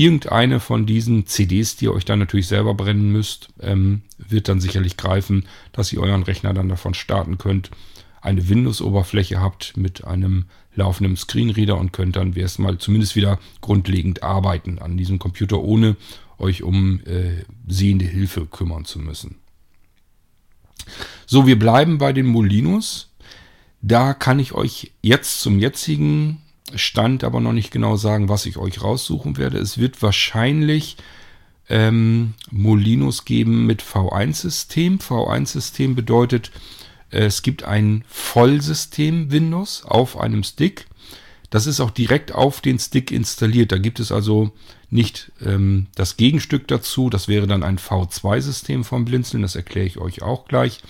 Irgendeine 0.00 0.60
von 0.60 0.86
diesen 0.86 1.26
CDs, 1.26 1.76
die 1.76 1.84
ihr 1.84 1.92
euch 1.92 2.06
dann 2.06 2.20
natürlich 2.20 2.46
selber 2.46 2.72
brennen 2.72 3.12
müsst, 3.12 3.48
ähm, 3.60 4.00
wird 4.16 4.48
dann 4.48 4.58
sicherlich 4.58 4.96
greifen, 4.96 5.44
dass 5.72 5.92
ihr 5.92 6.00
euren 6.00 6.22
Rechner 6.22 6.54
dann 6.54 6.70
davon 6.70 6.94
starten 6.94 7.36
könnt. 7.36 7.70
Eine 8.22 8.48
Windows-Oberfläche 8.48 9.42
habt 9.42 9.76
mit 9.76 10.04
einem 10.04 10.46
laufenden 10.74 11.18
Screenreader 11.18 11.76
und 11.76 11.92
könnt 11.92 12.16
dann 12.16 12.32
erstmal 12.32 12.78
zumindest 12.78 13.14
wieder 13.14 13.38
grundlegend 13.60 14.22
arbeiten 14.22 14.78
an 14.78 14.96
diesem 14.96 15.18
Computer, 15.18 15.60
ohne 15.60 15.96
euch 16.38 16.62
um 16.62 17.00
äh, 17.04 17.44
sehende 17.68 18.06
Hilfe 18.06 18.46
kümmern 18.46 18.86
zu 18.86 19.00
müssen. 19.00 19.36
So, 21.26 21.46
wir 21.46 21.58
bleiben 21.58 21.98
bei 21.98 22.14
den 22.14 22.24
Molinos. 22.24 23.10
Da 23.82 24.14
kann 24.14 24.38
ich 24.38 24.52
euch 24.54 24.92
jetzt 25.02 25.42
zum 25.42 25.58
jetzigen 25.58 26.39
Stand 26.74 27.24
aber 27.24 27.40
noch 27.40 27.52
nicht 27.52 27.70
genau 27.70 27.96
sagen, 27.96 28.28
was 28.28 28.46
ich 28.46 28.56
euch 28.56 28.82
raussuchen 28.82 29.36
werde. 29.36 29.58
Es 29.58 29.78
wird 29.78 30.02
wahrscheinlich 30.02 30.96
ähm, 31.68 32.34
Molinos 32.50 33.24
geben 33.24 33.66
mit 33.66 33.82
V1-System. 33.82 34.98
V1-System 34.98 35.94
bedeutet, 35.94 36.50
äh, 37.10 37.24
es 37.24 37.42
gibt 37.42 37.62
ein 37.62 38.04
Vollsystem 38.08 39.30
Windows 39.30 39.84
auf 39.84 40.18
einem 40.18 40.42
Stick. 40.42 40.86
Das 41.50 41.66
ist 41.66 41.80
auch 41.80 41.90
direkt 41.90 42.32
auf 42.32 42.60
den 42.60 42.78
Stick 42.78 43.10
installiert. 43.10 43.72
Da 43.72 43.78
gibt 43.78 44.00
es 44.00 44.12
also 44.12 44.52
nicht 44.88 45.32
ähm, 45.44 45.88
das 45.94 46.16
Gegenstück 46.16 46.68
dazu. 46.68 47.10
Das 47.10 47.28
wäre 47.28 47.46
dann 47.46 47.62
ein 47.62 47.78
V2-System 47.78 48.84
vom 48.84 49.04
Blinzeln. 49.04 49.42
Das 49.42 49.56
erkläre 49.56 49.86
ich 49.86 49.98
euch 49.98 50.22
auch 50.22 50.46
gleich. 50.46 50.80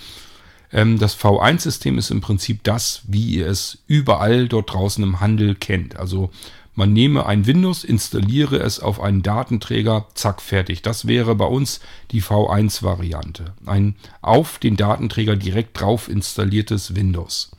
Ähm, 0.72 0.98
das 0.98 1.18
V1-System 1.18 1.98
ist 1.98 2.10
im 2.10 2.20
Prinzip 2.20 2.62
das, 2.64 3.02
wie 3.06 3.36
ihr 3.36 3.46
es 3.46 3.78
überall 3.86 4.48
dort 4.48 4.72
draußen 4.72 5.02
im 5.02 5.20
Handel 5.20 5.54
kennt. 5.54 5.96
Also 5.96 6.30
man 6.74 6.92
nehme 6.92 7.26
ein 7.26 7.46
Windows, 7.46 7.84
installiere 7.84 8.58
es 8.58 8.80
auf 8.80 9.00
einen 9.00 9.22
Datenträger, 9.22 10.06
zack, 10.14 10.40
fertig. 10.40 10.82
Das 10.82 11.06
wäre 11.06 11.34
bei 11.34 11.44
uns 11.44 11.80
die 12.10 12.22
V1-Variante. 12.22 13.54
Ein 13.66 13.96
auf 14.22 14.58
den 14.58 14.76
Datenträger 14.76 15.36
direkt 15.36 15.80
drauf 15.80 16.08
installiertes 16.08 16.94
Windows. 16.94 17.50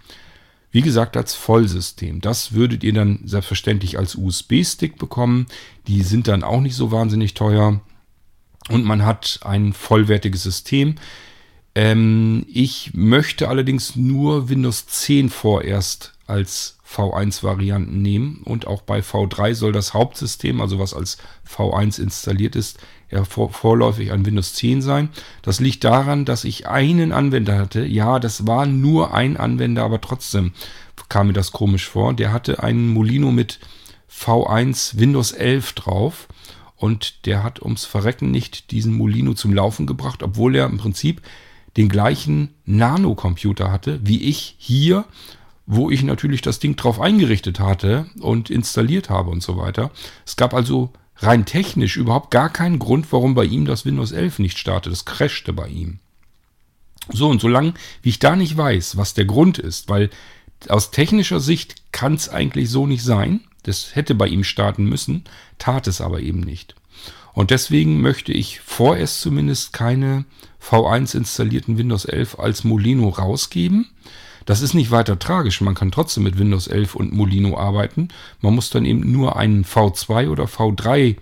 Wie 0.72 0.82
gesagt, 0.82 1.18
als 1.18 1.36
Vollsystem. 1.36 2.22
Das 2.22 2.54
würdet 2.54 2.84
ihr 2.84 2.94
dann 2.94 3.20
selbstverständlich 3.26 4.00
als 4.00 4.16
USB-Stick 4.16 4.98
bekommen. 4.98 5.48
Die 5.88 6.02
sind 6.02 6.30
dann 6.30 6.44
auch 6.44 6.62
nicht 6.62 6.76
so 6.76 6.92
wahnsinnig 6.92 7.34
teuer. 7.34 7.82
Und 8.70 8.86
man 8.86 9.06
hat 9.06 9.42
ein 9.44 9.74
vollwertiges 9.74 10.44
System. 10.44 10.96
Ähm, 11.76 12.46
ich 12.48 12.92
möchte 12.94 13.48
allerdings 13.48 13.96
nur 13.96 14.50
Windows 14.50 14.88
10 14.88 15.30
vorerst 15.30 16.14
als 16.28 16.78
V1-Varianten 16.88 18.02
nehmen. 18.02 18.42
Und 18.44 18.68
auch 18.68 18.82
bei 18.82 19.00
V3 19.00 19.54
soll 19.54 19.72
das 19.72 19.94
Hauptsystem, 19.94 20.62
also 20.62 20.80
was 20.80 20.94
als 20.94 21.18
V1 21.50 22.02
installiert 22.02 22.56
ist, 22.56 22.80
vor, 23.28 23.52
vorläufig 23.52 24.12
ein 24.12 24.26
Windows 24.26 24.54
10 24.54 24.82
sein. 24.82 25.10
Das 25.42 25.60
liegt 25.60 25.84
daran, 25.84 26.26
dass 26.26 26.44
ich 26.44 26.68
einen 26.68 27.12
Anwender 27.12 27.58
hatte. 27.58 27.86
Ja, 27.86 28.20
das 28.20 28.48
war 28.48 28.66
nur 28.66 29.14
ein 29.14 29.38
Anwender, 29.38 29.84
aber 29.84 30.00
trotzdem 30.02 30.54
kam 31.10 31.28
mir 31.28 31.34
das 31.34 31.52
komisch 31.52 31.90
vor. 31.90 32.14
Der 32.14 32.32
hatte 32.32 32.64
einen 32.64 32.90
Molino 32.90 33.32
mit 33.32 33.60
V1 34.10 34.98
Windows 34.98 35.32
11 35.32 35.74
drauf. 35.74 36.28
Und 36.78 37.28
der 37.28 37.44
hat 37.44 37.62
ums 37.62 37.86
Verrecken 37.86 38.32
nicht 38.32 38.72
diesen 38.72 38.96
Molino 38.96 39.36
zum 39.36 39.54
Laufen 39.54 39.86
gebracht, 39.86 40.24
obwohl 40.24 40.56
er 40.56 40.66
im 40.66 40.80
Prinzip 40.80 41.22
den 41.78 41.90
gleichen 41.90 42.50
Nano-Computer 42.66 43.72
hatte, 43.72 44.00
wie 44.04 44.24
ich 44.24 44.56
hier 44.58 45.06
wo 45.66 45.90
ich 45.90 46.04
natürlich 46.04 46.42
das 46.42 46.60
Ding 46.60 46.76
drauf 46.76 47.00
eingerichtet 47.00 47.62
hatte 47.62 48.08
und 48.20 48.50
installiert 48.50 49.10
habe 49.10 49.30
und 49.30 49.42
so 49.42 49.58
weiter. 49.58 49.92
Es 50.26 50.36
gab 50.36 50.54
also 50.54 50.92
rein 51.18 51.46
technisch 51.46 51.96
überhaupt 51.96 52.30
gar 52.30 52.50
keinen 52.50 52.78
Grund, 52.78 53.12
warum 53.12 53.36
bei 53.36 53.46
ihm 53.46 53.66
das 53.66 53.86
Windows 53.86 54.12
11 54.12 54.40
nicht 54.40 54.58
startet. 54.58 54.92
Es 54.92 55.06
crashte 55.06 55.54
bei 55.54 55.68
ihm. 55.68 56.00
So, 57.10 57.30
und 57.30 57.40
solange 57.40 57.74
wie 58.02 58.10
ich 58.10 58.20
da 58.20 58.36
nicht 58.36 58.58
weiß, 58.58 58.98
was 58.98 59.14
der 59.14 59.26
Grund 59.26 59.60
ist, 59.60 59.88
weil 59.88 60.10
aus 60.68 60.92
technischer 60.92 61.40
Sicht 61.40 61.92
kann 61.94 62.16
es 62.16 62.28
eigentlich 62.28 62.70
so 62.70 62.86
nicht 62.86 63.04
sein. 63.04 63.42
Das 63.64 63.96
hätte 63.96 64.14
bei 64.14 64.28
ihm 64.28 64.44
starten 64.44 64.86
müssen, 64.86 65.24
tat 65.58 65.88
es 65.88 66.02
aber 66.02 66.20
eben 66.20 66.42
nicht. 66.42 66.76
Und 67.34 67.52
deswegen 67.52 68.02
möchte 68.02 68.34
ich 68.34 68.60
vorerst 68.60 69.22
zumindest 69.22 69.74
keine 69.74 70.26
V1 70.62 71.16
installierten 71.16 71.78
Windows 71.78 72.06
11 72.06 72.40
als 72.40 72.64
Molino 72.64 73.10
rausgeben. 73.10 73.90
Das 74.46 74.62
ist 74.62 74.74
nicht 74.74 74.92
weiter 74.92 75.20
tragisch. 75.20 75.62
Man 75.62 75.76
kann 75.76 75.92
trotzdem 75.92 76.24
mit 76.24 76.38
Windows 76.38 76.68
11 76.68 76.96
und 76.96 77.14
Molino 77.14 77.58
arbeiten. 77.58 78.10
Man 78.42 78.56
muss 78.56 78.70
dann 78.70 78.86
eben 78.86 79.12
nur 79.12 79.38
einen 79.38 79.64
V2 79.64 80.30
oder 80.30 80.46
V3 80.46 81.18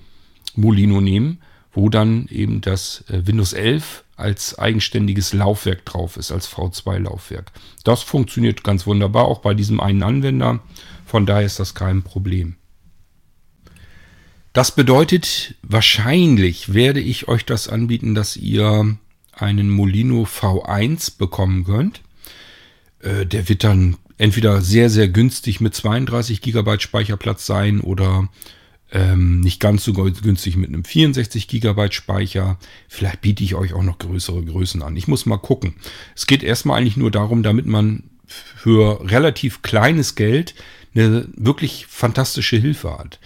Molino 0.55 1.01
nehmen, 1.01 1.41
wo 1.74 1.89
dann 1.89 2.28
eben 2.30 2.62
das 2.62 3.03
äh, 3.10 3.28
Windows 3.28 3.53
11 3.53 4.03
als 4.16 4.60
eigenständiges 4.60 5.34
Laufwerk 5.34 5.86
drauf 5.86 6.18
ist, 6.18 6.32
als 6.32 6.49
V2-Laufwerk. 6.51 7.51
Das 7.84 8.03
funktioniert 8.03 8.64
ganz 8.64 8.86
wunderbar, 8.86 9.26
auch 9.26 9.39
bei 9.39 9.53
diesem 9.53 9.80
einen 9.80 10.03
Anwender. 10.03 10.60
Von 11.05 11.26
daher 11.26 11.45
ist 11.45 11.60
das 11.60 11.74
kein 11.74 12.03
Problem. 12.03 12.55
Das 14.54 14.74
bedeutet, 14.74 15.56
wahrscheinlich 15.62 16.74
werde 16.74 17.00
ich 17.00 17.28
euch 17.28 17.45
das 17.45 17.68
anbieten, 17.68 18.16
dass 18.16 18.36
ihr 18.36 18.97
einen 19.32 19.70
Molino 19.70 20.24
V1 20.24 21.18
bekommen 21.18 21.66
könnt. 21.66 22.02
Äh, 23.02 23.26
der 23.26 23.47
wird 23.47 23.64
dann 23.64 23.97
entweder 24.18 24.62
sehr, 24.62 24.89
sehr 24.89 25.08
günstig 25.08 25.62
mit 25.62 25.74
32 25.74 26.41
GB 26.41 26.80
Speicherplatz 26.80 27.45
sein 27.45 27.80
oder 27.80 28.28
ähm, 28.91 29.39
nicht 29.39 29.60
ganz 29.60 29.84
so 29.84 29.93
günstig 29.93 30.58
mit 30.58 30.70
einem 30.70 30.84
64 30.84 31.47
GB 31.47 31.91
Speicher. 31.91 32.58
Vielleicht 32.88 33.22
biete 33.22 33.43
ich 33.43 33.56
euch 33.56 33.74
auch 33.74 33.84
noch 33.84 34.00
größere 34.00 34.43
Größen 34.43 34.82
an. 34.82 34.97
Ich 34.97 35.08
muss 35.08 35.26
mal 35.26 35.38
gucken. 35.38 35.76
Es 36.16 36.28
geht 36.28 36.43
erstmal 36.43 36.80
eigentlich 36.80 36.97
nur 36.97 37.12
darum, 37.12 37.43
damit 37.43 37.66
man 37.66 38.04
für 38.26 39.00
relativ 39.10 39.62
kleines 39.62 40.16
Geld 40.16 40.56
eine 40.95 41.28
wirklich 41.36 41.86
fantastische 41.88 42.58
Hilfe 42.58 42.97
hat. 42.97 43.20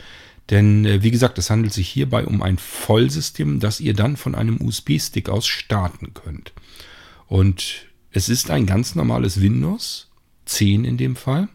Denn 0.50 0.86
äh, 0.86 1.04
wie 1.04 1.12
gesagt, 1.12 1.38
es 1.38 1.50
handelt 1.50 1.74
sich 1.74 1.90
hierbei 1.90 2.26
um 2.26 2.42
ein 2.42 2.58
Vollsystem, 2.58 3.60
das 3.60 3.80
ihr 3.80 3.94
dann 3.94 4.18
von 4.18 4.36
einem 4.36 4.62
USB-Stick 4.62 5.30
aus 5.30 5.48
starten 5.48 6.14
könnt. 6.14 6.54
Und 7.28 7.88
es 8.12 8.30
ist 8.30 8.52
ein 8.52 8.66
ganz 8.66 8.96
normales 8.96 9.42
Windows, 9.42 10.10
10 10.46 10.86
in 10.86 10.98
dem 10.98 11.16
Fall. 11.16 11.48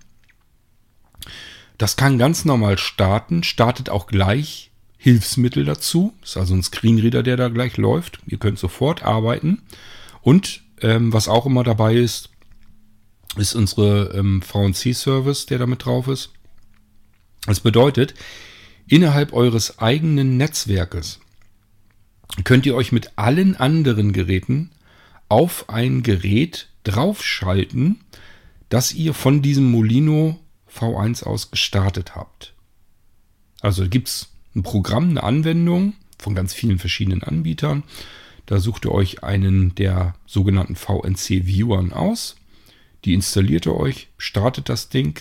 Das 1.76 1.96
kann 1.96 2.18
ganz 2.18 2.44
normal 2.44 2.78
starten, 2.78 3.44
startet 3.44 3.90
auch 3.90 4.06
gleich 4.06 4.72
Hilfsmittel 4.96 5.64
dazu. 5.64 6.12
Ist 6.22 6.36
also 6.36 6.54
ein 6.54 6.62
Screenreader, 6.62 7.22
der 7.22 7.36
da 7.36 7.48
gleich 7.48 7.76
läuft. 7.76 8.18
Ihr 8.26 8.38
könnt 8.38 8.58
sofort 8.58 9.04
arbeiten. 9.04 9.62
Und 10.22 10.62
ähm, 10.80 11.12
was 11.12 11.28
auch 11.28 11.46
immer 11.46 11.62
dabei 11.62 11.94
ist, 11.94 12.30
ist 13.36 13.54
unsere 13.54 14.12
ähm, 14.16 14.42
VNC-Service, 14.42 15.46
der 15.46 15.58
damit 15.58 15.84
drauf 15.84 16.08
ist. 16.08 16.32
Das 17.46 17.60
bedeutet, 17.60 18.14
innerhalb 18.88 19.32
eures 19.32 19.78
eigenen 19.78 20.36
Netzwerkes 20.36 21.20
könnt 22.44 22.66
ihr 22.66 22.74
euch 22.74 22.92
mit 22.92 23.12
allen 23.16 23.56
anderen 23.56 24.12
Geräten 24.12 24.70
auf 25.28 25.68
ein 25.68 26.02
Gerät 26.02 26.68
draufschalten, 26.84 28.00
das 28.68 28.92
ihr 28.92 29.14
von 29.14 29.42
diesem 29.42 29.70
Molino 29.70 30.38
V1 30.72 31.24
aus 31.24 31.50
gestartet 31.50 32.14
habt. 32.16 32.54
Also 33.60 33.88
gibt 33.88 34.08
es 34.08 34.28
ein 34.54 34.62
Programm, 34.62 35.10
eine 35.10 35.22
Anwendung 35.22 35.94
von 36.18 36.34
ganz 36.34 36.54
vielen 36.54 36.78
verschiedenen 36.78 37.22
Anbietern. 37.22 37.82
Da 38.46 38.60
sucht 38.60 38.86
ihr 38.86 38.92
euch 38.92 39.22
einen 39.22 39.74
der 39.74 40.14
sogenannten 40.26 40.76
VNC-Viewern 40.76 41.92
aus. 41.92 42.36
Die 43.04 43.14
installiert 43.14 43.66
ihr 43.66 43.76
euch, 43.76 44.08
startet 44.16 44.68
das 44.68 44.88
Ding, 44.88 45.20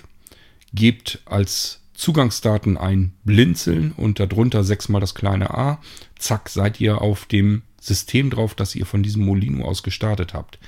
gebt 0.73 1.21
als 1.25 1.81
Zugangsdaten 1.97 2.77
ein 2.77 3.13
Blinzeln 3.23 3.91
und 3.97 4.19
darunter 4.19 4.63
sechsmal 4.63 5.01
das 5.01 5.15
kleine 5.15 5.49
a. 5.49 5.81
Zack, 6.19 6.47
seid 6.47 6.79
ihr 6.79 7.01
auf 7.01 7.25
dem 7.25 7.63
System 7.81 8.29
drauf, 8.29 8.53
das 8.53 8.75
ihr 8.75 8.85
von 8.85 9.01
diesem 9.01 9.25
Molino 9.25 9.65
aus 9.65 9.81
gestartet 9.81 10.35
habt. 10.35 10.59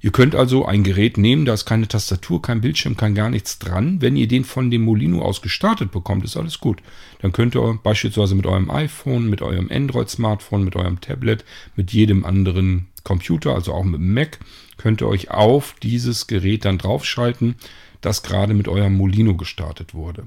Ihr 0.00 0.10
könnt 0.10 0.34
also 0.34 0.64
ein 0.64 0.82
Gerät 0.82 1.18
nehmen, 1.18 1.44
da 1.44 1.52
ist 1.52 1.66
keine 1.66 1.86
Tastatur, 1.86 2.40
kein 2.40 2.62
Bildschirm, 2.62 2.96
kein 2.96 3.14
gar 3.14 3.28
nichts 3.28 3.58
dran. 3.58 4.00
Wenn 4.00 4.16
ihr 4.16 4.26
den 4.26 4.44
von 4.44 4.70
dem 4.70 4.84
Molino 4.84 5.20
aus 5.20 5.42
gestartet 5.42 5.92
bekommt, 5.92 6.24
ist 6.24 6.36
alles 6.36 6.60
gut. 6.60 6.80
Dann 7.20 7.32
könnt 7.32 7.54
ihr 7.54 7.78
beispielsweise 7.82 8.34
mit 8.34 8.46
eurem 8.46 8.70
iPhone, 8.70 9.28
mit 9.28 9.42
eurem 9.42 9.70
Android-Smartphone, 9.70 10.64
mit 10.64 10.76
eurem 10.76 11.00
Tablet, 11.00 11.44
mit 11.76 11.92
jedem 11.92 12.24
anderen 12.24 12.86
Computer, 13.02 13.54
also 13.54 13.74
auch 13.74 13.84
mit 13.84 14.00
dem 14.00 14.14
Mac, 14.14 14.38
könnt 14.78 15.02
ihr 15.02 15.08
euch 15.08 15.30
auf 15.30 15.74
dieses 15.82 16.26
Gerät 16.26 16.64
dann 16.64 16.78
draufschalten, 16.78 17.56
das 18.00 18.22
gerade 18.22 18.54
mit 18.54 18.66
eurem 18.66 18.94
Molino 18.94 19.36
gestartet 19.36 19.92
wurde 19.92 20.24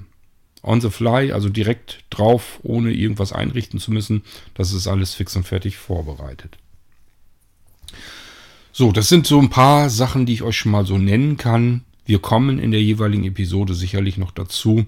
on 0.63 0.81
the 0.81 0.89
fly, 0.89 1.31
also 1.31 1.49
direkt 1.49 2.03
drauf, 2.09 2.59
ohne 2.63 2.91
irgendwas 2.91 3.33
einrichten 3.33 3.79
zu 3.79 3.91
müssen. 3.91 4.23
Das 4.53 4.73
ist 4.73 4.87
alles 4.87 5.13
fix 5.13 5.35
und 5.35 5.43
fertig 5.43 5.77
vorbereitet. 5.77 6.57
So, 8.71 8.91
das 8.91 9.09
sind 9.09 9.25
so 9.25 9.39
ein 9.39 9.49
paar 9.49 9.89
Sachen, 9.89 10.25
die 10.25 10.33
ich 10.33 10.43
euch 10.43 10.57
schon 10.57 10.71
mal 10.71 10.85
so 10.85 10.97
nennen 10.97 11.37
kann. 11.37 11.83
Wir 12.05 12.19
kommen 12.19 12.59
in 12.59 12.71
der 12.71 12.81
jeweiligen 12.81 13.23
Episode 13.23 13.73
sicherlich 13.73 14.17
noch 14.17 14.31
dazu, 14.31 14.85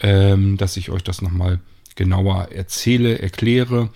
ähm, 0.00 0.56
dass 0.56 0.76
ich 0.76 0.90
euch 0.90 1.04
das 1.04 1.20
nochmal 1.20 1.60
genauer 1.94 2.48
erzähle, 2.52 3.18
erkläre. 3.18 3.90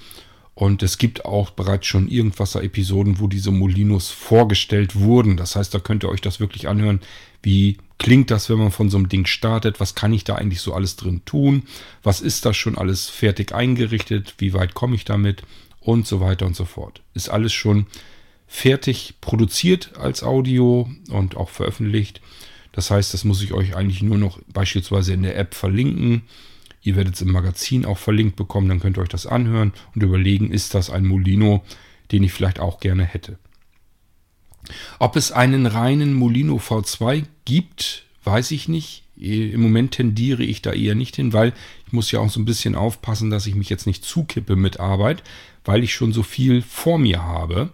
Und 0.55 0.82
es 0.82 0.99
gibt 0.99 1.24
auch 1.24 1.51
bereits 1.51 1.86
schon 1.86 2.09
Irgendwasser-Episoden, 2.09 3.18
wo 3.20 3.26
diese 3.26 3.51
Molinos 3.51 4.11
vorgestellt 4.11 4.97
wurden. 4.97 5.36
Das 5.36 5.57
heißt, 5.57 5.74
da 5.74 5.78
könnt 5.78 6.05
ihr 6.05 6.09
euch 6.09 6.20
das 6.20 6.40
wirklich 6.40 6.68
anhören, 6.68 7.01
wie 7.42 7.78
klingt 7.99 8.30
das, 8.30 8.49
wenn 8.51 8.59
man 8.59 8.70
von 8.70 8.90
so 8.90 8.97
einem 8.97 9.09
Ding 9.09 9.26
startet? 9.26 9.80
Was 9.80 9.94
kann 9.94 10.12
ich 10.12 10.24
da 10.24 10.36
eigentlich 10.36 10.61
so 10.61 10.74
alles 10.74 10.97
drin 10.97 11.22
tun? 11.24 11.64
Was 12.03 12.20
ist 12.20 12.44
das 12.44 12.57
schon 12.57 12.78
alles 12.78 13.09
fertig 13.09 13.55
eingerichtet? 13.55 14.34
Wie 14.38 14.53
weit 14.53 14.74
komme 14.74 14.94
ich 14.94 15.05
damit? 15.05 15.42
Und 15.80 16.07
so 16.07 16.20
weiter 16.20 16.47
und 16.47 16.57
so 16.57 16.64
fort. 16.64 17.01
Ist 17.14 17.28
alles 17.28 17.53
schon 17.53 17.86
fertig 18.47 19.14
produziert 19.20 19.97
als 19.99 20.22
Audio 20.22 20.90
und 21.11 21.36
auch 21.36 21.51
veröffentlicht. 21.51 22.20
Das 22.72 22.90
heißt, 22.90 23.14
das 23.14 23.24
muss 23.24 23.42
ich 23.42 23.53
euch 23.53 23.74
eigentlich 23.74 24.03
nur 24.03 24.18
noch 24.18 24.38
beispielsweise 24.53 25.14
in 25.14 25.22
der 25.22 25.38
App 25.38 25.55
verlinken. 25.55 26.22
Ihr 26.82 26.94
werdet 26.94 27.14
es 27.14 27.22
im 27.22 27.32
Magazin 27.32 27.84
auch 27.84 27.99
verlinkt 27.99 28.36
bekommen, 28.36 28.68
dann 28.68 28.80
könnt 28.80 28.99
ihr 28.99 29.03
euch 29.03 29.09
das 29.09 29.26
anhören 29.26 29.72
und 29.94 30.03
überlegen, 30.03 30.53
ist 30.53 30.74
das 30.74 30.90
ein 30.90 31.07
Molino, 31.07 31.64
den 32.12 32.22
ich 32.22 32.32
vielleicht 32.32 32.61
auch 32.61 32.78
gerne 32.78 33.05
hätte. 33.05 33.38
Ob 34.99 35.17
es 35.17 35.33
einen 35.33 35.67
reinen 35.67 36.14
Molino 36.14 36.57
V2 36.57 37.25
gibt, 37.45 38.05
weiß 38.25 38.51
ich 38.51 38.69
nicht. 38.69 39.05
Im 39.17 39.61
Moment 39.61 39.93
tendiere 39.93 40.43
ich 40.43 40.61
da 40.61 40.73
eher 40.73 40.95
nicht 40.95 41.17
hin, 41.17 41.33
weil 41.33 41.55
ich 41.87 41.93
muss 41.93 42.11
ja 42.11 42.21
auch 42.21 42.29
so 42.29 42.39
ein 42.39 42.45
bisschen 42.45 42.75
aufpassen, 42.75 43.31
dass 43.31 43.47
ich 43.47 43.55
mich 43.55 43.71
jetzt 43.71 43.87
nicht 43.87 44.05
zukippe 44.05 44.57
mit 44.57 44.79
Arbeit, 44.79 45.23
weil 45.64 45.83
ich 45.83 45.95
schon 45.95 46.12
so 46.12 46.23
viel 46.23 46.61
vor 46.61 46.99
mir 46.99 47.23
habe. 47.23 47.71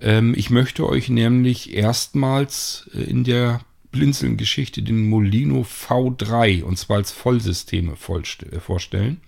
Ähm, 0.00 0.34
ich 0.36 0.50
möchte 0.50 0.86
euch 0.86 1.08
nämlich 1.08 1.72
erstmals 1.72 2.90
äh, 2.94 3.02
in 3.02 3.24
der 3.24 3.60
Blinzeln-Geschichte 3.90 4.82
den 4.82 5.08
Molino 5.08 5.62
V3 5.62 6.62
und 6.62 6.76
zwar 6.78 6.98
als 6.98 7.12
Vollsysteme 7.12 7.92
äh, 7.92 8.60
vorstellen. 8.60 9.20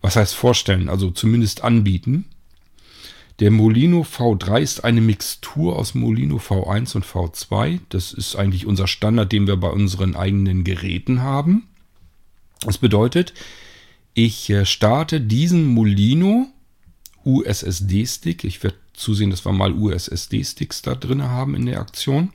Was 0.00 0.16
heißt 0.16 0.34
vorstellen? 0.34 0.88
Also 0.88 1.10
zumindest 1.10 1.62
anbieten. 1.62 2.26
Der 3.40 3.50
Molino 3.50 4.02
V3 4.02 4.60
ist 4.60 4.84
eine 4.84 5.00
Mixtur 5.00 5.78
aus 5.78 5.94
Molino 5.94 6.36
V1 6.36 6.94
und 6.94 7.06
V2. 7.06 7.80
Das 7.88 8.12
ist 8.12 8.36
eigentlich 8.36 8.66
unser 8.66 8.86
Standard, 8.86 9.32
den 9.32 9.46
wir 9.46 9.56
bei 9.56 9.70
unseren 9.70 10.14
eigenen 10.14 10.62
Geräten 10.62 11.22
haben. 11.22 11.66
Das 12.60 12.76
bedeutet, 12.76 13.32
ich 14.12 14.50
äh, 14.50 14.66
starte 14.66 15.22
diesen 15.22 15.64
Molino 15.64 16.48
USSD-Stick. 17.24 18.44
Ich 18.44 18.62
werde 18.62 18.76
zusehen, 18.92 19.30
dass 19.30 19.46
wir 19.46 19.52
mal 19.52 19.72
USSD-Sticks 19.72 20.82
da 20.82 20.94
drin 20.94 21.22
haben 21.22 21.54
in 21.54 21.64
der 21.64 21.80
Aktion. 21.80 22.32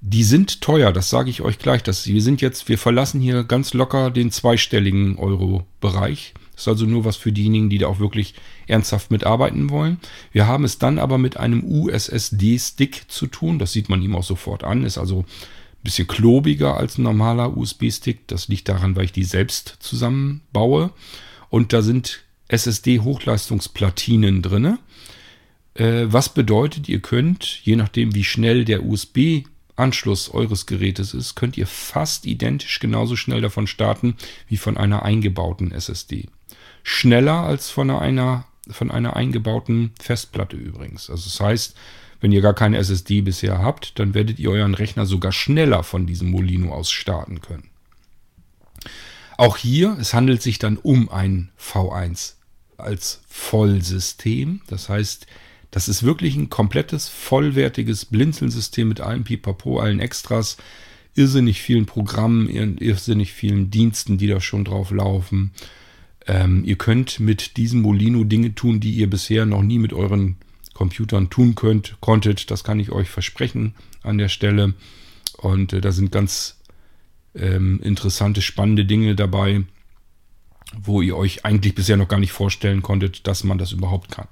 Die 0.00 0.22
sind 0.22 0.60
teuer, 0.60 0.92
das 0.92 1.10
sage 1.10 1.28
ich 1.28 1.42
euch 1.42 1.58
gleich. 1.58 1.82
Das, 1.82 2.06
wir 2.06 2.22
sind 2.22 2.40
jetzt, 2.40 2.68
wir 2.68 2.78
verlassen 2.78 3.20
hier 3.20 3.42
ganz 3.42 3.74
locker 3.74 4.12
den 4.12 4.30
zweistelligen 4.30 5.18
Euro-Bereich. 5.18 6.34
Ist 6.60 6.68
also 6.68 6.84
nur 6.84 7.06
was 7.06 7.16
für 7.16 7.32
diejenigen, 7.32 7.70
die 7.70 7.78
da 7.78 7.86
auch 7.86 8.00
wirklich 8.00 8.34
ernsthaft 8.66 9.10
mitarbeiten 9.10 9.70
wollen. 9.70 9.98
Wir 10.30 10.46
haben 10.46 10.64
es 10.64 10.78
dann 10.78 10.98
aber 10.98 11.16
mit 11.16 11.38
einem 11.38 11.64
USSD-Stick 11.64 13.04
zu 13.08 13.26
tun. 13.26 13.58
Das 13.58 13.72
sieht 13.72 13.88
man 13.88 14.02
ihm 14.02 14.14
auch 14.14 14.24
sofort 14.24 14.62
an. 14.62 14.84
Ist 14.84 14.98
also 14.98 15.20
ein 15.20 15.24
bisschen 15.82 16.06
klobiger 16.06 16.76
als 16.76 16.98
ein 16.98 17.02
normaler 17.02 17.56
USB-Stick. 17.56 18.28
Das 18.28 18.48
liegt 18.48 18.68
daran, 18.68 18.94
weil 18.94 19.06
ich 19.06 19.12
die 19.12 19.24
selbst 19.24 19.78
zusammenbaue. 19.80 20.90
Und 21.48 21.72
da 21.72 21.80
sind 21.80 22.20
SSD-Hochleistungsplatinen 22.48 24.42
drin. 24.42 24.78
Äh, 25.72 26.04
was 26.08 26.28
bedeutet, 26.28 26.90
ihr 26.90 27.00
könnt, 27.00 27.60
je 27.64 27.76
nachdem 27.76 28.14
wie 28.14 28.24
schnell 28.24 28.66
der 28.66 28.84
USB 28.84 29.44
Anschluss 29.76 30.28
eures 30.28 30.66
Gerätes 30.66 31.14
ist, 31.14 31.36
könnt 31.36 31.56
ihr 31.56 31.66
fast 31.66 32.26
identisch 32.26 32.80
genauso 32.80 33.16
schnell 33.16 33.40
davon 33.40 33.66
starten 33.66 34.14
wie 34.46 34.58
von 34.58 34.76
einer 34.76 35.04
eingebauten 35.04 35.72
SSD 35.72 36.28
schneller 36.82 37.40
als 37.40 37.70
von 37.70 37.90
einer, 37.90 38.44
von 38.70 38.90
einer 38.90 39.16
eingebauten 39.16 39.92
Festplatte 40.00 40.56
übrigens. 40.56 41.10
Also 41.10 41.24
das 41.24 41.40
heißt, 41.40 41.76
wenn 42.20 42.32
ihr 42.32 42.42
gar 42.42 42.54
keine 42.54 42.78
SSD 42.78 43.22
bisher 43.22 43.58
habt, 43.58 43.98
dann 43.98 44.14
werdet 44.14 44.38
ihr 44.38 44.50
euren 44.50 44.74
Rechner 44.74 45.06
sogar 45.06 45.32
schneller 45.32 45.82
von 45.82 46.06
diesem 46.06 46.30
Molino 46.30 46.72
aus 46.72 46.90
starten 46.90 47.40
können. 47.40 47.68
Auch 49.36 49.56
hier, 49.56 49.96
es 49.98 50.12
handelt 50.12 50.42
sich 50.42 50.58
dann 50.58 50.76
um 50.76 51.08
ein 51.08 51.50
V1 51.58 52.34
als 52.76 53.22
Vollsystem. 53.26 54.60
Das 54.66 54.90
heißt, 54.90 55.26
das 55.70 55.88
ist 55.88 56.02
wirklich 56.02 56.36
ein 56.36 56.50
komplettes, 56.50 57.08
vollwertiges 57.08 58.04
Blinzeln-System 58.04 58.88
mit 58.88 59.00
allem 59.00 59.24
Pipapo, 59.24 59.80
allen 59.80 60.00
Extras, 60.00 60.56
irrsinnig 61.14 61.62
vielen 61.62 61.86
Programmen, 61.86 62.48
irrsinnig 62.78 63.32
vielen 63.32 63.70
Diensten, 63.70 64.18
die 64.18 64.26
da 64.26 64.40
schon 64.40 64.64
drauf 64.64 64.90
laufen. 64.90 65.52
Ähm, 66.30 66.62
ihr 66.64 66.76
könnt 66.76 67.18
mit 67.18 67.56
diesem 67.56 67.82
Molino 67.82 68.22
Dinge 68.22 68.54
tun, 68.54 68.78
die 68.78 68.92
ihr 68.92 69.10
bisher 69.10 69.46
noch 69.46 69.62
nie 69.62 69.80
mit 69.80 69.92
euren 69.92 70.36
Computern 70.74 71.28
tun 71.28 71.56
könnt, 71.56 71.96
konntet. 71.98 72.52
Das 72.52 72.62
kann 72.62 72.78
ich 72.78 72.92
euch 72.92 73.10
versprechen 73.10 73.74
an 74.04 74.16
der 74.16 74.28
Stelle. 74.28 74.74
Und 75.38 75.72
äh, 75.72 75.80
da 75.80 75.90
sind 75.90 76.12
ganz 76.12 76.60
ähm, 77.34 77.80
interessante, 77.82 78.42
spannende 78.42 78.84
Dinge 78.84 79.16
dabei, 79.16 79.64
wo 80.80 81.02
ihr 81.02 81.16
euch 81.16 81.44
eigentlich 81.44 81.74
bisher 81.74 81.96
noch 81.96 82.06
gar 82.06 82.20
nicht 82.20 82.30
vorstellen 82.30 82.80
konntet, 82.80 83.26
dass 83.26 83.42
man 83.42 83.58
das 83.58 83.72
überhaupt 83.72 84.12
kann. 84.12 84.28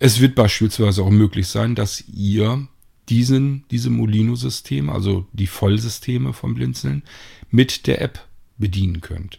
Es 0.00 0.18
wird 0.18 0.34
beispielsweise 0.34 1.04
auch 1.04 1.10
möglich 1.10 1.46
sein, 1.46 1.76
dass 1.76 2.02
ihr 2.08 2.66
diesen, 3.08 3.64
diese 3.70 3.90
Molino-Systeme, 3.90 4.90
also 4.90 5.28
die 5.32 5.46
Vollsysteme 5.46 6.32
vom 6.32 6.56
Blinzeln, 6.56 7.04
mit 7.52 7.86
der 7.86 8.02
App 8.02 8.26
bedienen 8.58 9.00
könnt. 9.00 9.38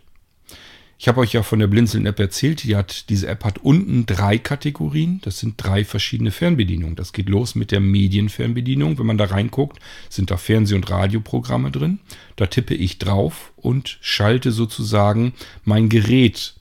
Ich 1.01 1.07
habe 1.07 1.21
euch 1.21 1.33
ja 1.33 1.41
von 1.41 1.57
der 1.57 1.65
Blinzeln-App 1.65 2.19
erzählt. 2.19 2.61
Die 2.61 2.75
hat, 2.75 3.09
diese 3.09 3.27
App 3.27 3.43
hat 3.43 3.57
unten 3.57 4.05
drei 4.05 4.37
Kategorien. 4.37 5.19
Das 5.23 5.39
sind 5.39 5.55
drei 5.57 5.83
verschiedene 5.83 6.29
Fernbedienungen. 6.29 6.95
Das 6.95 7.11
geht 7.11 7.27
los 7.27 7.55
mit 7.55 7.71
der 7.71 7.79
Medienfernbedienung. 7.79 8.99
Wenn 8.99 9.07
man 9.07 9.17
da 9.17 9.25
reinguckt, 9.25 9.79
sind 10.09 10.29
da 10.29 10.37
Fernseh- 10.37 10.75
und 10.75 10.87
Radioprogramme 10.91 11.71
drin. 11.71 12.01
Da 12.35 12.45
tippe 12.45 12.75
ich 12.75 12.99
drauf 12.99 13.51
und 13.55 13.97
schalte 14.01 14.51
sozusagen 14.51 15.33
mein 15.63 15.89
Gerät, 15.89 16.53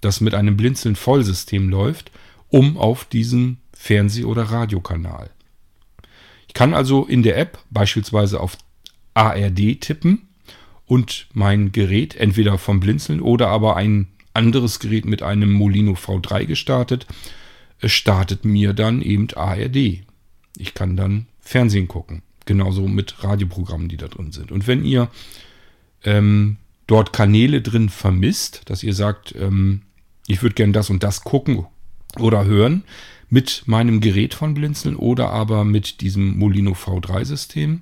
das 0.00 0.22
mit 0.22 0.32
einem 0.32 0.56
Blinzeln-Vollsystem 0.56 1.68
läuft, 1.68 2.12
um 2.48 2.78
auf 2.78 3.04
diesen 3.04 3.58
Fernseh- 3.76 4.24
oder 4.24 4.44
Radiokanal. 4.44 5.28
Ich 6.48 6.54
kann 6.54 6.72
also 6.72 7.04
in 7.04 7.22
der 7.22 7.36
App 7.36 7.58
beispielsweise 7.68 8.40
auf 8.40 8.56
ARD 9.12 9.82
tippen 9.82 10.28
und 10.92 11.26
mein 11.32 11.72
Gerät 11.72 12.16
entweder 12.16 12.58
vom 12.58 12.78
Blinzeln 12.78 13.22
oder 13.22 13.48
aber 13.48 13.76
ein 13.76 14.08
anderes 14.34 14.78
Gerät 14.78 15.06
mit 15.06 15.22
einem 15.22 15.50
Molino 15.50 15.92
V3 15.92 16.44
gestartet, 16.44 17.06
startet 17.82 18.44
mir 18.44 18.74
dann 18.74 19.00
eben 19.00 19.28
ARD. 19.34 20.02
Ich 20.58 20.74
kann 20.74 20.94
dann 20.98 21.28
Fernsehen 21.40 21.88
gucken. 21.88 22.20
Genauso 22.44 22.88
mit 22.88 23.24
Radioprogrammen, 23.24 23.88
die 23.88 23.96
da 23.96 24.06
drin 24.06 24.32
sind. 24.32 24.52
Und 24.52 24.66
wenn 24.66 24.84
ihr 24.84 25.08
ähm, 26.04 26.58
dort 26.86 27.14
Kanäle 27.14 27.62
drin 27.62 27.88
vermisst, 27.88 28.60
dass 28.66 28.82
ihr 28.82 28.92
sagt, 28.92 29.34
ähm, 29.34 29.80
ich 30.26 30.42
würde 30.42 30.56
gerne 30.56 30.74
das 30.74 30.90
und 30.90 31.02
das 31.02 31.24
gucken 31.24 31.64
oder 32.18 32.44
hören, 32.44 32.84
mit 33.30 33.62
meinem 33.64 34.02
Gerät 34.02 34.34
von 34.34 34.52
Blinzeln 34.52 34.96
oder 34.96 35.30
aber 35.30 35.64
mit 35.64 36.02
diesem 36.02 36.36
Molino 36.38 36.72
V3-System, 36.72 37.80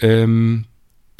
ähm, 0.00 0.64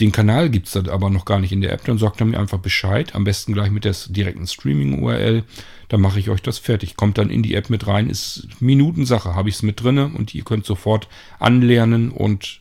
den 0.00 0.10
Kanal 0.10 0.50
gibt 0.50 0.66
es 0.66 0.72
dann 0.72 0.88
aber 0.88 1.08
noch 1.08 1.24
gar 1.24 1.38
nicht 1.38 1.52
in 1.52 1.60
der 1.60 1.72
App. 1.72 1.84
Dann 1.84 1.98
sagt 1.98 2.20
er 2.20 2.26
mir 2.26 2.40
einfach 2.40 2.58
Bescheid. 2.58 3.14
Am 3.14 3.22
besten 3.22 3.52
gleich 3.52 3.70
mit 3.70 3.84
der 3.84 3.94
direkten 4.08 4.46
Streaming-URL. 4.46 5.44
Dann 5.88 6.00
mache 6.00 6.18
ich 6.18 6.30
euch 6.30 6.42
das 6.42 6.58
fertig. 6.58 6.96
Kommt 6.96 7.16
dann 7.16 7.30
in 7.30 7.44
die 7.44 7.54
App 7.54 7.70
mit 7.70 7.86
rein. 7.86 8.10
Ist 8.10 8.48
Minutensache. 8.60 9.36
Habe 9.36 9.48
ich 9.48 9.56
es 9.56 9.62
mit 9.62 9.82
drinne 9.82 10.06
und 10.06 10.34
ihr 10.34 10.42
könnt 10.42 10.66
sofort 10.66 11.08
anlernen 11.38 12.10
und 12.10 12.60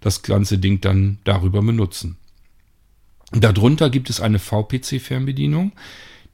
das 0.00 0.22
ganze 0.22 0.58
Ding 0.58 0.80
dann 0.80 1.18
darüber 1.24 1.62
benutzen. 1.62 2.16
Darunter 3.32 3.90
gibt 3.90 4.08
es 4.08 4.20
eine 4.20 4.38
VPC-Fernbedienung. 4.38 5.72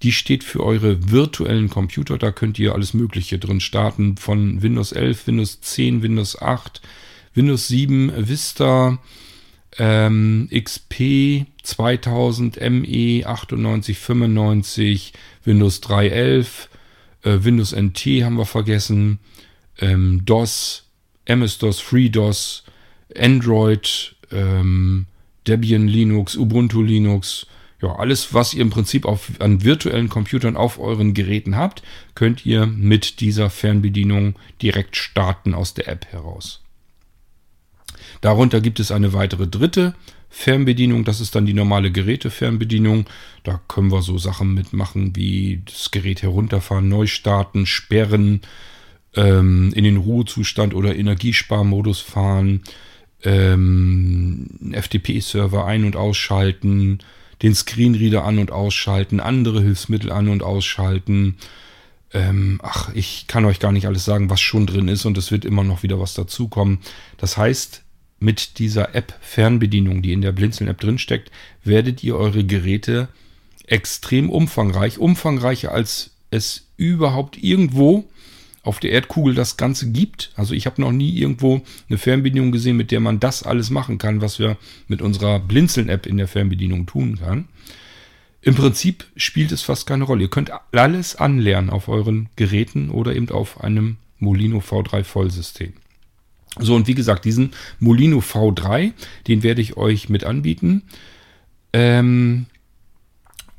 Die 0.03 0.13
steht 0.13 0.45
für 0.45 0.63
eure 0.63 1.11
virtuellen 1.11 1.71
Computer. 1.71 2.19
Da 2.19 2.33
könnt 2.33 2.59
ihr 2.59 2.75
alles 2.75 2.93
Mögliche 2.93 3.39
drin 3.39 3.61
starten. 3.61 4.19
Von 4.19 4.61
Windows 4.61 4.93
11, 4.93 5.27
Windows 5.27 5.63
10, 5.63 6.03
Windows 6.03 6.41
8, 6.41 6.83
Windows 7.33 7.69
7, 7.69 8.29
Vista, 8.29 8.99
ähm, 9.79 10.49
XP 10.53 11.47
2000, 11.63 12.61
ME 12.71 13.27
98, 13.27 13.99
95, 13.99 15.13
Windows 15.45 15.83
3.11, 15.83 16.69
äh, 17.23 17.45
Windows 17.45 17.73
NT 17.73 18.23
haben 18.23 18.37
wir 18.37 18.47
vergessen, 18.47 19.19
ähm, 19.79 20.23
DOS, 20.25 20.89
MS-DOS, 21.25 21.81
FreeDOS, 21.81 22.65
Android, 23.17 24.17
ähm, 24.31 25.07
Debian 25.47 25.89
Linux, 25.89 26.37
Ubuntu 26.37 26.83
Linux, 26.83 27.47
ja, 27.83 27.97
alles, 27.97 28.33
was 28.33 28.55
ihr 28.55 28.63
im 28.63 28.71
Prinzip 28.71 29.05
auf, 29.05 29.31
an 29.41 29.63
virtuellen 29.63 30.09
Computern 30.09 30.57
auf 30.57 30.79
euren 30.79 31.13
Geräten 31.13 31.57
habt, 31.57 31.83
könnt 32.15 32.47
ihr 32.47 32.67
mit 32.67 33.21
dieser 33.21 33.51
Fernbedienung 33.51 34.37
direkt 34.63 34.97
starten 34.97 35.53
aus 35.53 35.75
der 35.75 35.89
App 35.89 36.07
heraus. 36.07 36.64
Darunter 38.25 38.63
gibt 38.63 38.81
es 38.81 38.91
eine 38.91 39.13
weitere 39.13 39.47
dritte 39.47 39.95
Fernbedienung. 40.31 41.05
Das 41.05 41.21
ist 41.21 41.35
dann 41.35 41.45
die 41.45 41.53
normale 41.53 41.93
Gerätefernbedienung. 41.93 43.05
Da 43.43 43.61
können 43.69 43.93
wir 43.93 44.01
so 44.01 44.17
Sachen 44.17 44.55
mitmachen 44.55 45.15
wie 45.15 45.61
das 45.67 45.91
Gerät 45.91 46.23
herunterfahren, 46.23 46.89
neu 46.89 47.07
starten, 47.07 47.67
sperren, 47.67 48.41
ähm, 49.15 49.75
in 49.75 49.85
den 49.85 49.99
Ruhezustand 49.99 50.73
oder 50.73 50.97
Energiesparmodus 50.97 52.01
fahren, 52.01 52.63
ähm, 53.25 54.73
FTP-Server 54.73 55.67
ein- 55.67 55.85
und 55.85 55.95
ausschalten, 55.95 57.01
den 57.43 57.55
Screenreader 57.55 58.25
an- 58.25 58.39
und 58.39 58.51
ausschalten, 58.51 59.21
andere 59.21 59.61
Hilfsmittel 59.61 60.11
an- 60.11 60.31
und 60.31 60.43
ausschalten. 60.43 61.37
Ähm, 62.15 62.59
ach, 62.63 62.89
ich 62.95 63.27
kann 63.27 63.45
euch 63.45 63.61
gar 63.61 63.73
nicht 63.73 63.87
alles 63.87 64.07
sagen, 64.07 64.31
was 64.31 64.41
schon 64.41 64.67
drin 64.67 64.89
ist 64.89 65.05
und 65.05 65.19
es 65.19 65.31
wird 65.31 65.45
immer 65.45 65.63
noch 65.63 65.83
wieder 65.83 66.01
was 66.01 66.15
dazukommen. 66.15 66.79
Das 67.19 67.37
heißt, 67.37 67.84
mit 68.25 68.59
dieser 68.59 68.95
App 68.95 69.15
Fernbedienung, 69.21 70.03
die 70.03 70.13
in 70.13 70.23
der 70.23 70.33
Blinzeln-App 70.33 70.81
drinsteckt, 70.81 71.31
werdet 71.63 72.03
ihr 72.03 72.17
eure 72.17 72.45
Geräte 72.45 73.09
extrem 73.67 74.31
umfangreich, 74.31 74.99
umfangreicher 74.99 75.73
als 75.73 76.11
es 76.31 76.67
überhaupt 76.77 77.43
irgendwo 77.43 78.05
auf 78.63 78.81
der 78.81 78.93
Erdkugel 78.93 79.35
das 79.35 79.57
Ganze 79.59 79.91
gibt. 79.93 80.33
Also 80.37 80.55
ich 80.55 80.65
habe 80.67 80.81
noch 80.81 80.91
nie 80.91 81.11
irgendwo 81.17 81.61
eine 81.89 81.99
Fernbedienung 81.99 82.51
gesehen, 82.51 82.79
mit 82.79 82.91
der 82.91 83.01
man 83.01 83.21
das 83.21 83.43
alles 83.43 83.69
machen 83.69 83.99
kann, 83.99 84.23
was 84.23 84.39
wir 84.39 84.57
mit 84.89 85.03
unserer 85.03 85.39
Blinzeln-App 85.39 86.07
in 86.07 86.17
der 86.17 86.29
Fernbedienung 86.29 86.87
tun 86.87 87.19
kann. 87.19 87.47
Im 88.41 88.55
Prinzip 88.55 89.07
spielt 89.17 89.53
es 89.53 89.63
fast 89.63 89.87
keine 89.87 90.05
Rolle. 90.05 90.23
Ihr 90.23 90.31
könnt 90.31 90.51
alles 90.73 91.17
anlernen 91.17 91.71
auf 91.71 91.89
euren 91.89 92.29
Geräten 92.37 92.91
oder 92.91 93.15
eben 93.15 93.29
auf 93.31 93.63
einem 93.63 93.97
Molino 94.19 94.59
V3 94.59 95.05
Vollsystem. 95.05 95.75
So, 96.61 96.75
und 96.75 96.87
wie 96.87 96.95
gesagt, 96.95 97.25
diesen 97.25 97.53
Molino 97.81 98.19
V3, 98.19 98.93
den 99.27 99.43
werde 99.43 99.61
ich 99.61 99.77
euch 99.77 100.09
mit 100.09 100.25
anbieten. 100.25 100.83
Ähm, 101.73 102.47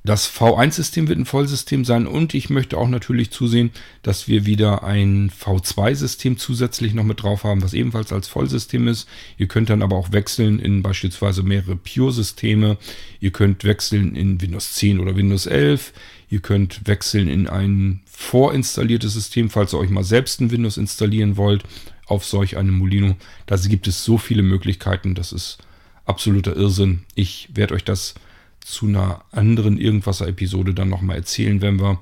das 0.06 0.32
V1-System 0.32 1.08
wird 1.08 1.18
ein 1.18 1.26
Vollsystem 1.26 1.84
sein 1.84 2.06
und 2.06 2.36
ich 2.36 2.52
möchte 2.52 2.78
auch 2.78 2.88
natürlich 2.88 3.32
zusehen, 3.32 3.72
dass 4.04 4.28
wir 4.28 4.46
wieder 4.46 4.84
ein 4.84 5.32
V2-System 5.32 6.38
zusätzlich 6.38 6.94
noch 6.94 7.04
mit 7.04 7.24
drauf 7.24 7.44
haben, 7.44 7.64
was 7.64 7.74
ebenfalls 7.74 8.14
als 8.14 8.28
Vollsystem 8.28 8.88
ist. 8.88 9.10
Ihr 9.40 9.48
könnt 9.48 9.72
dann 9.72 9.82
aber 9.82 9.96
auch 9.96 10.12
wechseln 10.12 10.60
in 10.60 10.84
beispielsweise 10.84 11.42
mehrere 11.42 11.76
Pure-Systeme. 11.76 12.78
Ihr 13.20 13.32
könnt 13.32 13.64
wechseln 13.64 14.16
in 14.16 14.40
Windows 14.40 14.74
10 14.74 15.00
oder 15.00 15.16
Windows 15.16 15.48
11. 15.48 15.92
Ihr 16.30 16.40
könnt 16.40 16.88
wechseln 16.88 17.28
in 17.28 17.48
ein 17.48 18.02
vorinstalliertes 18.06 19.14
System, 19.14 19.50
falls 19.50 19.74
ihr 19.74 19.80
euch 19.80 19.90
mal 19.90 20.04
selbst 20.04 20.40
ein 20.40 20.52
Windows 20.52 20.78
installieren 20.78 21.36
wollt 21.36 21.64
auf 22.06 22.26
solch 22.26 22.58
einem 22.58 22.76
Molino. 22.76 23.16
Da 23.46 23.56
gibt 23.58 23.88
es 23.88 24.04
so 24.04 24.18
viele 24.18 24.44
Möglichkeiten, 24.44 25.16
das 25.16 25.32
ist 25.32 25.58
absoluter 26.06 26.56
Irrsinn. 26.56 27.04
Ich 27.16 27.50
werde 27.54 27.74
euch 27.74 27.84
das 27.84 28.16
zu 28.62 28.88
einer 28.88 29.24
anderen 29.32 29.78
Irgendwasser-Episode 29.78 30.74
dann 30.74 30.90
nochmal 30.90 31.18
erzählen, 31.18 31.62
wenn 31.62 31.80
wir 31.80 32.00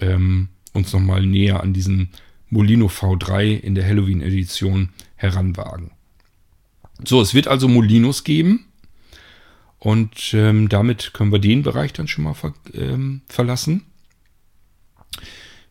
ähm, 0.00 0.48
uns 0.72 0.92
nochmal 0.92 1.24
näher 1.24 1.62
an 1.62 1.72
diesen 1.72 2.10
Molino 2.50 2.86
V3 2.86 3.58
in 3.58 3.74
der 3.74 3.86
Halloween-Edition 3.86 4.90
heranwagen. 5.16 5.90
So, 7.04 7.20
es 7.20 7.34
wird 7.34 7.48
also 7.48 7.68
Molinos 7.68 8.24
geben. 8.24 8.64
Und 9.78 10.34
ähm, 10.34 10.68
damit 10.68 11.12
können 11.12 11.30
wir 11.30 11.38
den 11.38 11.62
Bereich 11.62 11.92
dann 11.92 12.08
schon 12.08 12.24
mal 12.24 12.34
ver 12.34 12.52
ähm, 12.74 13.20
verlassen. 13.28 13.84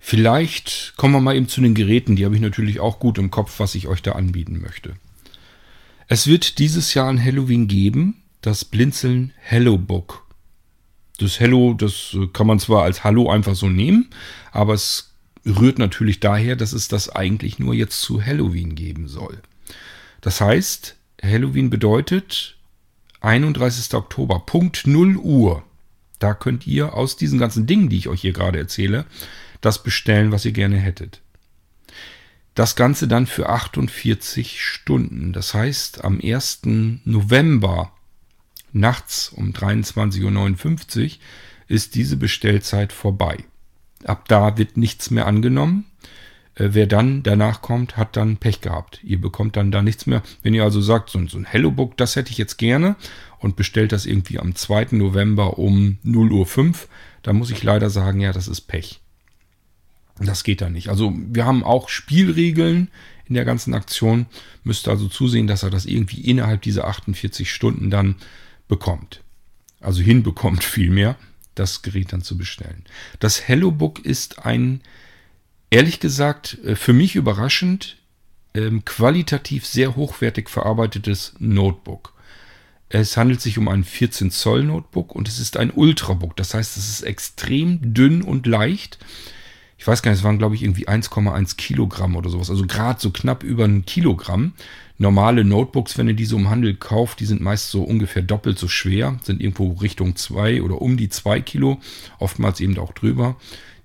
Vielleicht 0.09 0.93
kommen 0.95 1.13
wir 1.15 1.19
mal 1.19 1.35
eben 1.35 1.49
zu 1.49 1.59
den 1.59 1.73
Geräten. 1.73 2.15
Die 2.15 2.23
habe 2.23 2.33
ich 2.33 2.39
natürlich 2.39 2.79
auch 2.79 2.97
gut 2.97 3.17
im 3.17 3.29
Kopf, 3.29 3.59
was 3.59 3.75
ich 3.75 3.89
euch 3.89 4.01
da 4.01 4.13
anbieten 4.13 4.61
möchte. 4.61 4.93
Es 6.07 6.27
wird 6.27 6.59
dieses 6.59 6.93
Jahr 6.93 7.09
an 7.09 7.21
Halloween 7.21 7.67
geben 7.67 8.23
das 8.39 8.63
Blinzeln 8.63 9.33
Hello 9.35 9.77
Book. 9.77 10.25
Das 11.17 11.41
Hello, 11.41 11.73
das 11.73 12.15
äh, 12.17 12.27
kann 12.27 12.47
man 12.47 12.57
zwar 12.57 12.83
als 12.83 13.03
Hallo 13.03 13.29
einfach 13.29 13.53
so 13.53 13.67
nehmen, 13.67 14.09
aber 14.53 14.75
es 14.75 15.13
rührt 15.45 15.77
natürlich 15.77 16.21
daher, 16.21 16.55
dass 16.55 16.71
es 16.71 16.87
das 16.87 17.09
eigentlich 17.09 17.59
nur 17.59 17.73
jetzt 17.73 17.99
zu 17.99 18.25
Halloween 18.25 18.75
geben 18.75 19.09
soll. 19.09 19.41
Das 20.21 20.39
heißt, 20.39 20.95
Halloween 21.21 21.69
bedeutet 21.69 22.55
31. 23.19 23.93
Oktober, 23.93 24.39
Punkt 24.45 24.87
0 24.87 25.17
Uhr. 25.17 25.63
Da 26.19 26.33
könnt 26.33 26.65
ihr 26.65 26.93
aus 26.93 27.17
diesen 27.17 27.39
ganzen 27.39 27.67
Dingen, 27.67 27.89
die 27.89 27.97
ich 27.97 28.07
euch 28.07 28.21
hier 28.21 28.31
gerade 28.31 28.57
erzähle, 28.57 29.05
das 29.61 29.83
bestellen, 29.83 30.31
was 30.31 30.45
ihr 30.45 30.51
gerne 30.51 30.77
hättet. 30.77 31.21
Das 32.55 32.75
Ganze 32.75 33.07
dann 33.07 33.27
für 33.27 33.49
48 33.49 34.63
Stunden. 34.63 35.31
Das 35.31 35.53
heißt, 35.53 36.03
am 36.03 36.19
1. 36.19 36.61
November 37.05 37.91
nachts 38.73 39.29
um 39.29 39.51
23.59 39.51 41.03
Uhr 41.05 41.11
ist 41.67 41.95
diese 41.95 42.17
Bestellzeit 42.17 42.93
vorbei. 42.93 43.37
Ab 44.05 44.27
da 44.27 44.57
wird 44.57 44.77
nichts 44.77 45.11
mehr 45.11 45.27
angenommen. 45.27 45.85
Äh, 46.55 46.69
wer 46.71 46.87
dann 46.87 47.23
danach 47.23 47.61
kommt, 47.61 47.97
hat 47.97 48.17
dann 48.17 48.37
Pech 48.37 48.61
gehabt. 48.61 49.01
Ihr 49.03 49.21
bekommt 49.21 49.55
dann 49.55 49.71
da 49.71 49.81
nichts 49.81 50.05
mehr. 50.05 50.23
Wenn 50.41 50.53
ihr 50.53 50.63
also 50.63 50.81
sagt, 50.81 51.09
so, 51.09 51.19
ein 51.19 51.45
Hello 51.45 51.71
Book, 51.71 51.97
das 51.97 52.15
hätte 52.15 52.31
ich 52.31 52.37
jetzt 52.37 52.57
gerne 52.57 52.95
und 53.39 53.55
bestellt 53.55 53.91
das 53.91 54.05
irgendwie 54.05 54.39
am 54.39 54.55
2. 54.55 54.87
November 54.91 55.59
um 55.59 55.97
0.05 56.03 56.67
Uhr, 56.67 56.73
dann 57.23 57.35
muss 57.35 57.51
ich 57.51 57.63
leider 57.63 57.89
sagen, 57.89 58.19
ja, 58.19 58.31
das 58.31 58.47
ist 58.47 58.61
Pech. 58.61 59.01
Das 60.19 60.43
geht 60.43 60.61
da 60.61 60.69
nicht. 60.69 60.89
Also 60.89 61.13
wir 61.15 61.45
haben 61.45 61.63
auch 61.63 61.89
Spielregeln 61.89 62.89
in 63.27 63.35
der 63.35 63.45
ganzen 63.45 63.73
Aktion. 63.73 64.25
Müsst 64.63 64.87
also 64.87 65.07
zusehen, 65.07 65.47
dass 65.47 65.63
er 65.63 65.69
das 65.69 65.85
irgendwie 65.85 66.21
innerhalb 66.21 66.61
dieser 66.61 66.87
48 66.87 67.51
Stunden 67.51 67.89
dann 67.89 68.15
bekommt. 68.67 69.21
Also 69.79 70.01
hinbekommt 70.01 70.63
vielmehr, 70.63 71.15
das 71.55 71.81
Gerät 71.81 72.13
dann 72.13 72.21
zu 72.21 72.37
bestellen. 72.37 72.83
Das 73.19 73.47
HelloBook 73.47 74.03
ist 74.03 74.45
ein, 74.45 74.81
ehrlich 75.69 75.99
gesagt, 75.99 76.57
äh, 76.63 76.75
für 76.75 76.93
mich 76.93 77.15
überraschend, 77.15 77.97
ähm, 78.53 78.85
qualitativ 78.85 79.65
sehr 79.65 79.95
hochwertig 79.95 80.49
verarbeitetes 80.49 81.33
Notebook. 81.39 82.13
Es 82.89 83.17
handelt 83.17 83.41
sich 83.41 83.57
um 83.57 83.67
ein 83.67 83.83
14 83.83 84.31
Zoll 84.31 84.63
Notebook 84.63 85.13
und 85.13 85.27
es 85.27 85.39
ist 85.39 85.57
ein 85.57 85.71
Ultrabook. 85.71 86.37
Das 86.37 86.53
heißt, 86.53 86.77
es 86.77 86.89
ist 86.89 87.01
extrem 87.01 87.93
dünn 87.93 88.21
und 88.21 88.47
leicht. 88.47 88.97
Ich 89.77 89.85
weiß 89.85 90.01
gar 90.01 90.11
nicht, 90.11 90.19
es 90.19 90.23
waren 90.23 90.37
glaube 90.37 90.55
ich 90.55 90.63
irgendwie 90.63 90.87
1,1 90.87 91.55
Kilogramm 91.55 92.15
oder 92.15 92.29
sowas. 92.29 92.49
Also 92.49 92.65
gerade 92.65 92.99
so 92.99 93.11
knapp 93.11 93.43
über 93.43 93.65
ein 93.65 93.85
Kilogramm 93.85 94.53
normale 94.97 95.43
Notebooks, 95.43 95.97
wenn 95.97 96.07
ihr 96.07 96.13
diese 96.13 96.35
im 96.35 96.49
Handel 96.49 96.75
kauft, 96.75 97.19
die 97.19 97.25
sind 97.25 97.41
meist 97.41 97.69
so 97.69 97.83
ungefähr 97.83 98.21
doppelt 98.21 98.57
so 98.57 98.67
schwer, 98.67 99.19
sind 99.23 99.41
irgendwo 99.41 99.73
Richtung 99.73 100.15
zwei 100.15 100.61
oder 100.61 100.81
um 100.81 100.97
die 100.97 101.09
zwei 101.09 101.39
Kilo, 101.41 101.79
oftmals 102.19 102.59
eben 102.59 102.77
auch 102.79 102.93
drüber. 102.93 103.35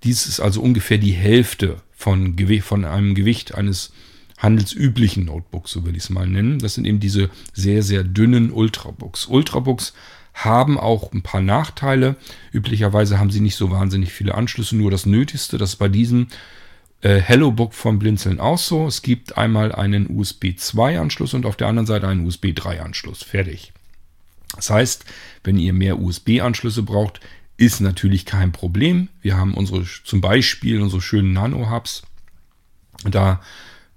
Dies 0.05 0.27
ist 0.27 0.41
also 0.41 0.61
ungefähr 0.61 0.99
die 0.99 1.13
Hälfte 1.13 1.77
von, 1.93 2.37
von 2.63 2.85
einem 2.85 3.15
Gewicht 3.15 3.55
eines 3.55 3.93
handelsüblichen 4.39 5.27
Notebooks, 5.27 5.71
so 5.71 5.85
will 5.85 5.95
ich 5.95 6.05
es 6.05 6.11
mal 6.11 6.27
nennen. 6.27 6.59
Das 6.59 6.75
sind 6.75 6.85
eben 6.85 6.99
diese 6.99 7.31
sehr, 7.53 7.83
sehr 7.83 8.03
dünnen 8.03 8.51
Ultrabooks. 8.51 9.27
Ultrabooks 9.27 9.93
haben 10.35 10.79
auch 10.79 11.13
ein 11.13 11.23
paar 11.23 11.43
Nachteile. 11.43 12.17
Üblicherweise 12.53 13.19
haben 13.19 13.31
sie 13.31 13.41
nicht 13.41 13.57
so 13.57 13.71
wahnsinnig 13.71 14.13
viele 14.13 14.35
Anschlüsse, 14.35 14.77
nur 14.77 14.91
das 14.91 15.07
Nötigste. 15.07 15.59
Das 15.59 15.71
ist 15.71 15.77
bei 15.77 15.89
diesem 15.89 16.29
äh, 17.03 17.21
HelloBook 17.21 17.75
von 17.75 17.99
Blinzeln 17.99 18.41
auch 18.41 18.59
so. 18.59 18.87
Es 18.87 19.03
gibt 19.03 19.37
einmal 19.37 19.73
einen 19.73 20.09
USB 20.09 20.57
2 20.57 21.01
Anschluss 21.01 21.35
und 21.35 21.47
auf 21.47 21.57
der 21.57 21.69
anderen 21.69 21.87
Seite 21.87 22.09
einen 22.09 22.27
USB 22.27 22.55
3 22.55 22.81
Anschluss. 22.81 23.23
Fertig. 23.23 23.73
Das 24.57 24.71
heißt, 24.71 25.05
wenn 25.45 25.59
ihr 25.59 25.73
mehr 25.73 25.99
USB-Anschlüsse 25.99 26.83
braucht, 26.83 27.21
ist 27.57 27.81
natürlich 27.81 28.27
kein 28.27 28.53
Problem. 28.53 29.09
Wir 29.21 29.37
haben 29.37 29.55
unsere, 29.55 29.85
zum 30.05 30.21
Beispiel 30.21 30.81
unsere 30.81 31.01
schönen 31.01 31.33
Nano-Hubs. 31.33 32.03
Da 33.05 33.41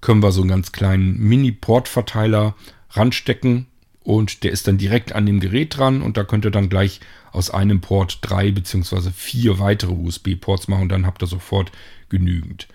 können 0.01 0.23
wir 0.23 0.31
so 0.31 0.41
einen 0.41 0.49
ganz 0.49 0.71
kleinen 0.71 1.17
Mini-Port-Verteiler 1.19 2.55
ranstecken 2.91 3.67
und 4.05 4.43
der 4.43 4.51
ist 4.51 4.67
dann 4.67 4.77
direkt 4.77 5.13
an 5.13 5.25
dem 5.25 5.39
Gerät 5.39 5.77
dran 5.77 6.01
und 6.01 6.15
da 6.15 6.23
könnt 6.23 6.45
ihr 6.45 6.51
dann 6.51 6.69
gleich 6.69 7.01
aus 7.31 7.49
einem 7.49 7.81
Port 7.81 8.19
drei 8.21 8.51
beziehungsweise 8.51 9.11
vier 9.11 9.59
weitere 9.59 9.91
USB-Ports 9.91 10.67
machen 10.67 10.83
und 10.83 10.89
dann 10.89 11.05
habt 11.05 11.21
ihr 11.23 11.27
sofort 11.27 11.71
genügend. 12.07 12.67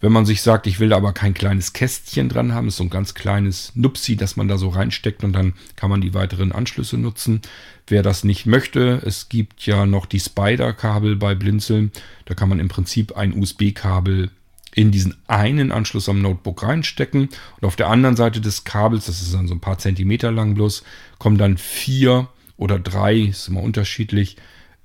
Wenn 0.00 0.12
man 0.12 0.26
sich 0.26 0.42
sagt, 0.42 0.66
ich 0.66 0.80
will 0.80 0.90
da 0.90 0.98
aber 0.98 1.14
kein 1.14 1.32
kleines 1.32 1.72
Kästchen 1.72 2.28
dran 2.28 2.52
haben, 2.52 2.68
ist 2.68 2.76
so 2.76 2.84
ein 2.84 2.90
ganz 2.90 3.14
kleines 3.14 3.72
Nupsi, 3.74 4.16
das 4.16 4.36
man 4.36 4.46
da 4.46 4.58
so 4.58 4.68
reinsteckt 4.68 5.24
und 5.24 5.32
dann 5.32 5.54
kann 5.76 5.88
man 5.88 6.02
die 6.02 6.12
weiteren 6.12 6.52
Anschlüsse 6.52 6.98
nutzen. 6.98 7.40
Wer 7.86 8.02
das 8.02 8.22
nicht 8.22 8.44
möchte, 8.44 9.00
es 9.06 9.30
gibt 9.30 9.64
ja 9.64 9.86
noch 9.86 10.04
die 10.04 10.20
Spider-Kabel 10.20 11.16
bei 11.16 11.34
Blinzeln. 11.34 11.90
Da 12.26 12.34
kann 12.34 12.50
man 12.50 12.60
im 12.60 12.68
Prinzip 12.68 13.16
ein 13.16 13.32
USB-Kabel 13.32 14.30
in 14.74 14.90
diesen 14.90 15.16
einen 15.28 15.70
Anschluss 15.70 16.08
am 16.08 16.20
Notebook 16.20 16.64
reinstecken 16.64 17.28
und 17.60 17.66
auf 17.66 17.76
der 17.76 17.88
anderen 17.88 18.16
Seite 18.16 18.40
des 18.40 18.64
Kabels, 18.64 19.06
das 19.06 19.22
ist 19.22 19.32
dann 19.32 19.46
so 19.46 19.54
ein 19.54 19.60
paar 19.60 19.78
Zentimeter 19.78 20.32
lang 20.32 20.54
bloß, 20.54 20.82
kommen 21.18 21.38
dann 21.38 21.58
vier 21.58 22.28
oder 22.56 22.78
drei, 22.78 23.16
ist 23.16 23.48
immer 23.48 23.62
unterschiedlich, 23.62 24.36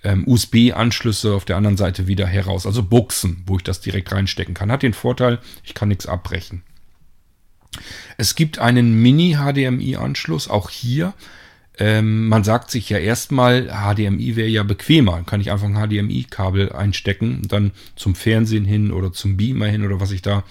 ähm, 0.03 0.27
USB-Anschlüsse 0.27 1.33
auf 1.33 1.45
der 1.45 1.57
anderen 1.57 1.77
Seite 1.77 2.07
wieder 2.07 2.27
heraus. 2.27 2.65
Also 2.65 2.83
Buchsen, 2.83 3.43
wo 3.47 3.57
ich 3.57 3.63
das 3.63 3.81
direkt 3.81 4.11
reinstecken 4.11 4.53
kann. 4.53 4.71
Hat 4.71 4.83
den 4.83 4.93
Vorteil, 4.93 5.39
ich 5.63 5.73
kann 5.73 5.89
nichts 5.89 6.05
abbrechen. 6.05 6.63
Es 8.17 8.35
gibt 8.35 8.59
einen 8.59 9.01
Mini-HDMI-Anschluss, 9.01 10.47
auch 10.47 10.69
hier. 10.69 11.13
Ähm, 11.79 12.27
man 12.27 12.43
sagt 12.43 12.71
sich 12.71 12.89
ja 12.89 12.97
erstmal, 12.97 13.67
HDMI 13.67 14.35
wäre 14.35 14.49
ja 14.49 14.63
bequemer. 14.63 15.13
Dann 15.13 15.25
kann 15.25 15.39
ich 15.39 15.49
einfach 15.49 15.67
ein 15.67 15.75
HDMI-Kabel 15.75 16.73
einstecken 16.73 17.39
und 17.41 17.53
dann 17.53 17.71
zum 17.95 18.15
Fernsehen 18.15 18.65
hin 18.65 18.91
oder 18.91 19.13
zum 19.13 19.37
Beamer 19.37 19.67
hin 19.67 19.85
oder 19.85 20.01
was 20.01 20.11
ich 20.11 20.21
da 20.21 20.43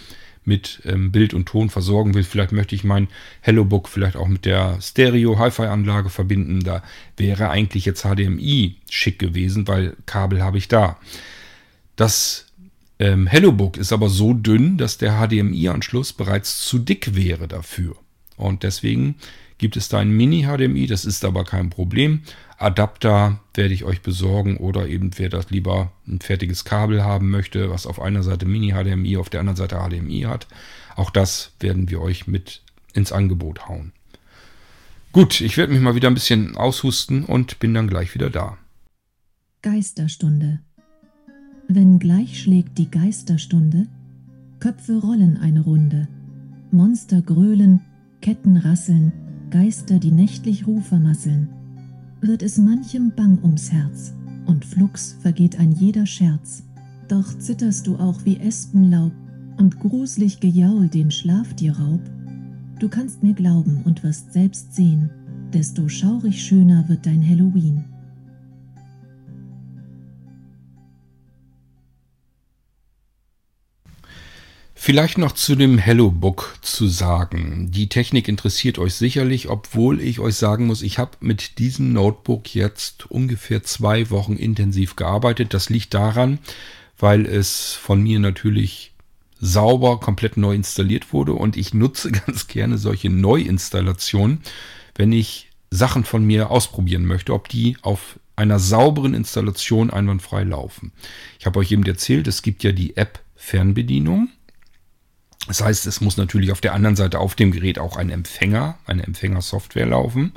mit 0.47 0.81
ähm, 0.87 1.13
Bild 1.13 1.35
und 1.35 1.45
Ton 1.45 1.69
versorgen 1.69 2.15
will. 2.15 2.25
Vielleicht 2.25 2.53
möchte 2.53 2.75
ich 2.75 2.83
mein 2.83 3.09
HelloBook 3.43 3.89
vielleicht 3.91 4.17
auch 4.17 4.27
mit 4.27 4.47
der 4.47 4.81
Stereo-Hi-Fi-Anlage 4.81 6.09
verbinden. 6.09 6.61
Da 6.65 6.83
wäre 7.19 7.51
eigentlich 7.51 7.85
jetzt 7.85 8.05
HDMI 8.05 8.77
schick 8.89 9.19
gewesen, 9.19 9.69
weil 9.69 9.97
Kabel 10.07 10.43
habe 10.43 10.57
ich 10.57 10.69
da. 10.69 10.97
Das 11.97 12.47
ähm, 12.99 13.27
HelloBook 13.27 13.77
ist 13.77 13.93
aber 13.93 14.09
so 14.09 14.33
dünn, 14.33 14.79
dass 14.79 14.97
der 14.97 15.21
HDMI-Anschluss 15.21 16.15
bereits 16.15 16.67
zu 16.67 16.79
dick 16.79 17.15
wäre 17.15 17.47
dafür. 17.47 17.97
Und 18.39 18.63
deswegen 18.63 19.17
gibt 19.59 19.77
es 19.77 19.89
da 19.89 19.99
ein 19.99 20.11
Mini-HDMI, 20.11 20.87
das 20.87 21.05
ist 21.05 21.25
aber 21.25 21.45
kein 21.45 21.71
Problem. 21.71 22.23
Adapter 22.57 23.41
werde 23.55 23.75
ich 23.75 23.85
euch 23.85 24.03
besorgen 24.03 24.57
oder 24.57 24.89
eben 24.89 25.11
wer 25.17 25.29
das 25.29 25.51
lieber 25.51 25.93
ein 26.07 26.21
fertiges 26.21 26.65
Kabel 26.65 27.05
haben 27.05 27.31
möchte, 27.31 27.71
was 27.71 27.87
auf 27.87 28.01
einer 28.01 28.23
Seite 28.23 28.47
Mini-HDMI, 28.47 29.17
auf 29.17 29.31
der 29.31 29.41
anderen 29.41 29.57
Seite 29.57 29.77
HDMI 29.77 30.23
hat. 30.23 30.47
Auch 30.97 31.11
das 31.11 31.53
werden 31.61 31.91
wir 31.91 32.01
euch 32.01 32.27
mit 32.27 32.63
ins 32.95 33.13
Angebot 33.13 33.69
hauen. 33.69 33.93
Gut, 35.13 35.41
ich 35.41 35.57
werde 35.57 35.73
mich 35.73 35.83
mal 35.83 35.95
wieder 35.95 36.09
ein 36.09 36.15
bisschen 36.15 36.57
aushusten 36.57 37.25
und 37.25 37.59
bin 37.59 37.75
dann 37.75 37.89
gleich 37.89 38.15
wieder 38.15 38.31
da. 38.31 38.59
Geisterstunde. 39.63 40.61
Wenn 41.69 41.99
gleich 41.99 42.43
schlägt 42.43 42.79
die 42.79 42.91
Geisterstunde, 42.91 43.87
Köpfe 44.61 44.99
rollen 44.99 45.37
eine 45.37 45.61
Runde, 45.61 46.09
Monster 46.71 47.23
gröhlen, 47.23 47.81
Ketten 48.21 48.57
rasseln, 48.57 49.13
Geister, 49.51 49.99
die 49.99 50.13
nächtlich 50.13 50.67
Ruh 50.67 50.81
vermasseln 50.81 51.49
wird 52.21 52.43
es 52.43 52.59
manchem 52.59 53.13
bang 53.15 53.39
ums 53.43 53.71
Herz, 53.71 54.13
und 54.47 54.65
flugs 54.65 55.17
vergeht 55.21 55.59
ein 55.59 55.73
jeder 55.73 56.07
Scherz. 56.07 56.65
Doch 57.07 57.39
zitterst 57.39 57.87
du 57.87 57.97
auch 57.97 58.25
wie 58.25 58.39
Espenlaub, 58.39 59.13
und 59.57 59.79
gruselig 59.81 60.41
Gejaul 60.41 60.89
den 60.89 61.11
Schlaf 61.11 61.55
dir 61.55 61.77
raub. 61.77 62.01
Du 62.79 62.89
kannst 62.89 63.23
mir 63.23 63.35
glauben 63.35 63.83
und 63.85 64.03
wirst 64.05 64.33
selbst 64.33 64.75
sehen, 64.75 65.11
desto 65.53 65.89
schaurig 65.89 66.43
schöner 66.43 66.89
wird 66.89 67.07
dein 67.07 67.27
Halloween. 67.29 67.85
Vielleicht 74.81 75.19
noch 75.19 75.33
zu 75.33 75.57
dem 75.57 75.77
Hello 75.77 76.09
Book 76.09 76.57
zu 76.63 76.87
sagen. 76.87 77.73
Die 77.73 77.89
Technik 77.89 78.29
interessiert 78.29 78.79
euch 78.79 78.95
sicherlich, 78.95 79.49
obwohl 79.49 80.01
ich 80.01 80.21
euch 80.21 80.37
sagen 80.37 80.67
muss, 80.67 80.83
ich 80.83 80.99
habe 81.01 81.11
mit 81.19 81.59
diesem 81.59 81.93
Notebook 81.93 82.55
jetzt 82.55 83.11
ungefähr 83.11 83.65
zwei 83.65 84.09
Wochen 84.11 84.37
intensiv 84.37 84.95
gearbeitet. 84.95 85.53
Das 85.53 85.69
liegt 85.69 85.95
daran, 85.95 86.39
weil 86.97 87.27
es 87.27 87.75
von 87.75 88.01
mir 88.01 88.21
natürlich 88.21 88.93
sauber, 89.41 89.99
komplett 89.99 90.37
neu 90.37 90.55
installiert 90.55 91.13
wurde 91.13 91.33
und 91.33 91.57
ich 91.57 91.75
nutze 91.75 92.13
ganz 92.27 92.47
gerne 92.47 92.79
solche 92.79 93.11
Neuinstallationen, 93.11 94.43
wenn 94.95 95.13
ich 95.13 95.49
Sachen 95.71 96.05
von 96.05 96.25
mir 96.25 96.53
ausprobieren 96.53 97.05
möchte, 97.05 97.35
ob 97.35 97.49
die 97.49 97.77
auf 97.83 98.21
einer 98.37 98.61
sauberen 98.61 99.15
Installation 99.15 99.91
einwandfrei 99.91 100.45
laufen. 100.45 100.93
Ich 101.41 101.47
habe 101.47 101.59
euch 101.59 101.73
eben 101.73 101.85
erzählt, 101.85 102.29
es 102.29 102.43
gibt 102.43 102.63
ja 102.63 102.71
die 102.71 102.97
App 102.97 103.21
Fernbedienung. 103.35 104.29
Das 105.47 105.63
heißt, 105.63 105.87
es 105.87 106.01
muss 106.01 106.17
natürlich 106.17 106.53
auf 106.53 106.61
der 106.61 106.75
anderen 106.75 106.97
Seite 106.97 107.21
auf 107.21 107.35
dem 107.35 107.53
Gerät 107.53 107.79
auch 107.79 107.97
ein 107.97 108.11
Empfänger, 108.11 108.79
eine 108.87 109.05
Empfängersoftware 109.05 109.87
laufen, 109.87 110.33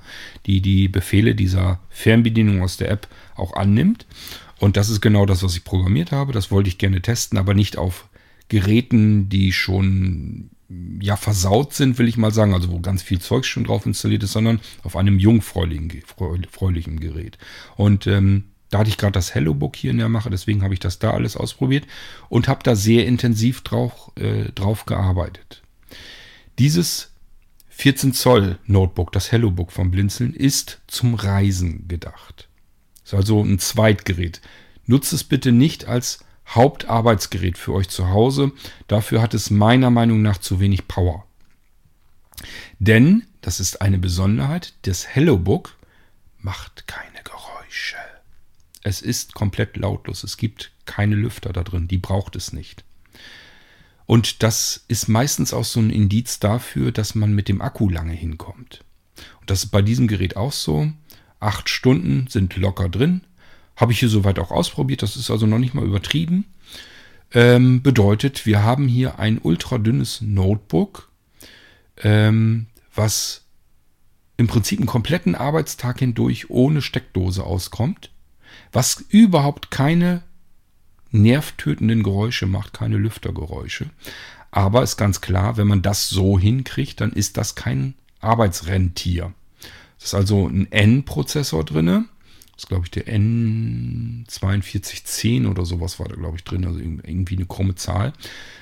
die 0.45 0.61
die 0.61 0.87
Befehle 0.87 1.35
dieser 1.35 1.79
Fernbedienung 1.89 2.61
aus 2.61 2.77
der 2.77 2.91
App 2.91 3.07
auch 3.35 3.53
annimmt. 3.53 4.05
Und 4.59 4.77
das 4.77 4.89
ist 4.89 5.01
genau 5.01 5.25
das, 5.25 5.43
was 5.43 5.55
ich 5.55 5.63
programmiert 5.63 6.11
habe. 6.11 6.33
Das 6.33 6.51
wollte 6.51 6.69
ich 6.69 6.77
gerne 6.77 7.01
testen, 7.01 7.37
aber 7.37 7.53
nicht 7.53 7.77
auf 7.77 8.07
Geräten, 8.47 9.27
die 9.27 9.51
schon 9.51 10.51
ja 11.01 11.17
versaut 11.17 11.73
sind, 11.73 11.97
will 11.97 12.07
ich 12.07 12.15
mal 12.15 12.31
sagen, 12.31 12.53
also 12.53 12.71
wo 12.71 12.79
ganz 12.79 13.01
viel 13.01 13.19
Zeug 13.19 13.45
schon 13.45 13.65
drauf 13.65 13.85
installiert 13.85 14.23
ist, 14.23 14.31
sondern 14.31 14.59
auf 14.83 14.95
einem 14.95 15.19
jungfräulichen 15.19 16.99
Gerät. 16.99 17.37
Und 17.75 18.07
ähm, 18.07 18.45
da 18.71 18.79
hatte 18.79 18.89
ich 18.89 18.97
gerade 18.97 19.11
das 19.11 19.35
Hello 19.35 19.53
Book 19.53 19.75
hier 19.75 19.91
in 19.91 19.97
der 19.97 20.09
Mache, 20.09 20.29
deswegen 20.29 20.63
habe 20.63 20.73
ich 20.73 20.79
das 20.79 20.97
da 20.97 21.11
alles 21.11 21.37
ausprobiert 21.37 21.85
und 22.29 22.47
habe 22.47 22.63
da 22.63 22.75
sehr 22.75 23.05
intensiv 23.05 23.61
drauf, 23.61 24.11
äh, 24.15 24.45
drauf 24.53 24.85
gearbeitet. 24.85 25.61
Dieses 26.57 27.11
14 27.69 28.13
Zoll 28.13 28.59
Notebook, 28.65 29.11
das 29.11 29.31
Hello 29.31 29.51
Book 29.51 29.71
vom 29.71 29.91
Blinzeln, 29.91 30.33
ist 30.33 30.81
zum 30.87 31.15
Reisen 31.15 31.87
gedacht. 31.87 32.47
Ist 33.03 33.13
also 33.13 33.43
ein 33.43 33.59
Zweitgerät. 33.59 34.41
Nutzt 34.85 35.13
es 35.13 35.23
bitte 35.23 35.51
nicht 35.51 35.85
als 35.85 36.23
Hauptarbeitsgerät 36.47 37.57
für 37.57 37.73
euch 37.73 37.89
zu 37.89 38.09
Hause. 38.09 38.51
Dafür 38.87 39.21
hat 39.21 39.33
es 39.33 39.49
meiner 39.49 39.89
Meinung 39.89 40.21
nach 40.21 40.37
zu 40.37 40.59
wenig 40.59 40.87
Power. 40.87 41.25
Denn, 42.79 43.23
das 43.41 43.59
ist 43.59 43.81
eine 43.81 43.97
Besonderheit, 43.97 44.73
das 44.83 45.07
Hello 45.07 45.37
Book 45.37 45.77
macht 46.39 46.87
keine 46.87 47.23
Geräusche. 47.23 47.97
Es 48.83 49.01
ist 49.01 49.33
komplett 49.33 49.77
lautlos. 49.77 50.23
Es 50.23 50.37
gibt 50.37 50.71
keine 50.85 51.15
Lüfter 51.15 51.53
da 51.53 51.63
drin. 51.63 51.87
Die 51.87 51.97
braucht 51.97 52.35
es 52.35 52.53
nicht. 52.53 52.83
Und 54.05 54.43
das 54.43 54.83
ist 54.87 55.07
meistens 55.07 55.53
auch 55.53 55.63
so 55.63 55.79
ein 55.79 55.89
Indiz 55.89 56.39
dafür, 56.39 56.91
dass 56.91 57.15
man 57.15 57.33
mit 57.33 57.47
dem 57.47 57.61
Akku 57.61 57.89
lange 57.89 58.13
hinkommt. 58.13 58.83
Und 59.39 59.49
das 59.49 59.63
ist 59.63 59.69
bei 59.69 59.81
diesem 59.81 60.07
Gerät 60.07 60.35
auch 60.35 60.51
so. 60.51 60.91
Acht 61.39 61.69
Stunden 61.69 62.27
sind 62.27 62.55
locker 62.57 62.89
drin. 62.89 63.21
Habe 63.75 63.93
ich 63.93 63.99
hier 63.99 64.09
soweit 64.09 64.39
auch 64.39 64.51
ausprobiert. 64.51 65.01
Das 65.01 65.15
ist 65.15 65.31
also 65.31 65.45
noch 65.45 65.59
nicht 65.59 65.73
mal 65.73 65.85
übertrieben. 65.85 66.45
Ähm, 67.33 67.81
bedeutet, 67.81 68.45
wir 68.45 68.63
haben 68.63 68.87
hier 68.87 69.19
ein 69.19 69.37
ultradünnes 69.37 70.21
Notebook, 70.21 71.09
ähm, 71.97 72.67
was 72.93 73.45
im 74.35 74.47
Prinzip 74.47 74.79
einen 74.79 74.87
kompletten 74.87 75.35
Arbeitstag 75.35 75.99
hindurch 75.99 76.49
ohne 76.49 76.81
Steckdose 76.81 77.45
auskommt 77.45 78.11
was 78.71 79.03
überhaupt 79.09 79.71
keine 79.71 80.21
nervtötenden 81.11 82.03
Geräusche 82.03 82.45
macht, 82.47 82.73
keine 82.73 82.97
Lüftergeräusche. 82.97 83.89
Aber 84.51 84.83
ist 84.83 84.97
ganz 84.97 85.21
klar, 85.21 85.55
wenn 85.57 85.67
man 85.67 85.81
das 85.81 86.09
so 86.09 86.37
hinkriegt, 86.37 87.01
dann 87.01 87.13
ist 87.13 87.37
das 87.37 87.55
kein 87.55 87.95
Arbeitsrentier. 88.19 89.33
Das 89.97 90.07
ist 90.07 90.13
also 90.13 90.47
ein 90.47 90.69
N-Prozessor 90.71 91.63
drin. 91.63 92.05
Das 92.53 92.65
ist, 92.65 92.69
glaube 92.69 92.85
ich, 92.85 92.91
der 92.91 93.07
N4210 93.07 95.49
oder 95.49 95.65
sowas 95.65 95.99
war 95.99 96.07
da, 96.07 96.15
glaube 96.15 96.37
ich, 96.37 96.43
drin. 96.43 96.65
Also 96.65 96.79
irgendwie 96.79 97.37
eine 97.37 97.45
krumme 97.45 97.75
Zahl. 97.75 98.13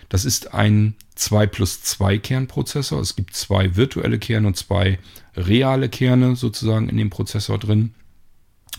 Das 0.09 0.25
ist 0.25 0.53
ein 0.53 0.95
2 1.15 1.47
plus 1.47 1.81
2 1.83 2.17
Kernprozessor. 2.17 2.99
Es 3.01 3.15
gibt 3.15 3.33
zwei 3.35 3.75
virtuelle 3.75 4.19
Kerne 4.19 4.47
und 4.47 4.57
zwei 4.57 4.99
reale 5.35 5.89
Kerne 5.89 6.35
sozusagen 6.35 6.89
in 6.89 6.97
dem 6.97 7.09
Prozessor 7.09 7.57
drin. 7.57 7.93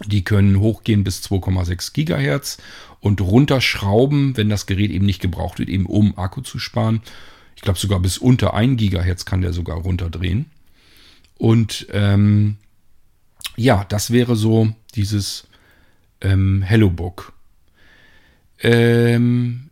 Die 0.07 0.24
können 0.24 0.61
hochgehen 0.61 1.05
bis 1.05 1.22
2,6 1.22 1.93
Gigahertz 1.93 2.59
und 3.01 3.20
runterschrauben, 3.20 4.36
wenn 4.36 4.49
das 4.49 4.66
Gerät 4.66 4.91
eben 4.91 5.07
nicht 5.07 5.20
gebraucht 5.20 5.59
wird, 5.59 5.68
eben 5.68 5.86
um 5.86 6.16
Akku 6.18 6.41
zu 6.41 6.59
sparen. 6.59 7.03
Ich 7.57 7.62
glaube 7.62 7.78
sogar 7.78 8.01
bis 8.01 8.18
unter 8.18 8.55
1 8.55 8.78
Gigahertz 8.78 9.24
kann 9.24 9.43
der 9.43 9.53
sogar 9.53 9.76
runterdrehen. 9.76 10.47
Und 11.36 11.86
ähm, 11.93 12.57
ja, 13.57 13.84
das 13.88 14.11
wäre 14.11 14.36
so 14.36 14.72
dieses 14.95 15.47
ähm, 16.20 16.62
HelloBook. 16.62 17.32
Ähm, 18.61 19.70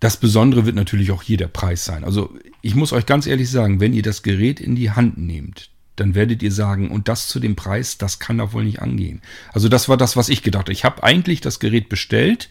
das 0.00 0.18
Besondere 0.18 0.66
wird 0.66 0.76
natürlich 0.76 1.10
auch 1.10 1.22
hier 1.22 1.36
der 1.36 1.48
Preis 1.48 1.84
sein. 1.84 2.04
Also 2.04 2.34
ich 2.62 2.74
muss 2.74 2.92
euch 2.92 3.06
ganz 3.06 3.26
ehrlich 3.26 3.50
sagen, 3.50 3.80
wenn 3.80 3.92
ihr 3.92 4.02
das 4.02 4.22
Gerät 4.22 4.60
in 4.60 4.76
die 4.76 4.90
Hand 4.90 5.18
nehmt, 5.18 5.70
dann 5.96 6.14
werdet 6.14 6.42
ihr 6.42 6.52
sagen, 6.52 6.90
und 6.90 7.08
das 7.08 7.28
zu 7.28 7.40
dem 7.40 7.56
Preis, 7.56 7.98
das 7.98 8.18
kann 8.18 8.38
doch 8.38 8.52
wohl 8.52 8.64
nicht 8.64 8.82
angehen. 8.82 9.22
Also 9.52 9.68
das 9.68 9.88
war 9.88 9.96
das, 9.96 10.16
was 10.16 10.28
ich 10.28 10.42
gedacht 10.42 10.66
habe. 10.66 10.72
Ich 10.72 10.84
habe 10.84 11.02
eigentlich 11.02 11.40
das 11.40 11.58
Gerät 11.58 11.88
bestellt 11.88 12.48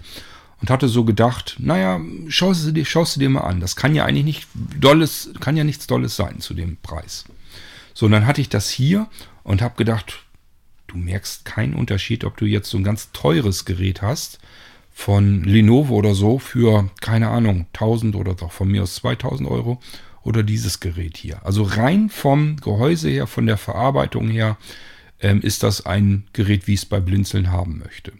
und 0.62 0.70
hatte 0.70 0.88
so 0.88 1.04
gedacht, 1.04 1.56
naja, 1.60 2.02
schaust 2.28 2.66
du 2.66 2.72
dir, 2.72 2.86
schaust 2.86 3.16
du 3.16 3.20
dir 3.20 3.30
mal 3.30 3.42
an. 3.42 3.60
Das 3.60 3.76
kann 3.76 3.96
ja 3.96 4.06
eigentlich 4.06 4.26
nicht 4.26 4.48
dolles, 4.80 5.32
kann 5.40 5.58
ja 5.58 5.64
nichts 5.64 5.88
Dolles 5.88 6.16
sein 6.16 6.40
zu 6.40 6.54
dem 6.54 6.78
Preis. 6.78 7.26
So, 7.94 8.08
und 8.08 8.12
dann 8.12 8.26
hatte 8.26 8.42
ich 8.42 8.50
das 8.50 8.70
hier 8.70 9.08
und 9.44 9.62
habe 9.62 9.76
gedacht, 9.76 10.24
du 10.88 10.98
merkst 10.98 11.46
keinen 11.46 11.74
Unterschied, 11.74 12.24
ob 12.24 12.38
du 12.38 12.46
jetzt 12.46 12.70
so 12.70 12.78
ein 12.78 12.84
ganz 12.84 13.12
teures 13.12 13.66
Gerät 13.66 14.02
hast 14.02 14.40
von 14.92 15.44
Lenovo 15.44 15.94
oder 15.96 16.16
so 16.16 16.40
für, 16.40 16.90
keine 17.02 17.30
Ahnung, 17.30 17.68
1000 17.74 18.16
oder 18.16 18.34
doch 18.34 18.52
von 18.52 18.70
mir 18.70 18.84
aus 18.84 18.96
2000 18.96 19.50
Euro 19.50 19.80
oder 20.26 20.44
dieses 20.44 20.80
Gerät 20.80 21.18
hier. 21.18 21.46
Also 21.46 21.64
rein 21.64 22.10
vom 22.10 22.58
Gehäuse 22.58 23.10
her, 23.10 23.28
von 23.28 23.46
der 23.46 23.58
Verarbeitung 23.58 24.28
her, 24.28 24.58
ähm, 25.22 25.42
ist 25.42 25.64
das 25.64 25.86
ein 25.86 26.26
Gerät, 26.34 26.68
wie 26.68 26.74
ich 26.74 26.82
es 26.82 26.86
bei 26.86 27.00
Blinzeln 27.00 27.52
haben 27.52 27.78
möchte. 27.78 28.12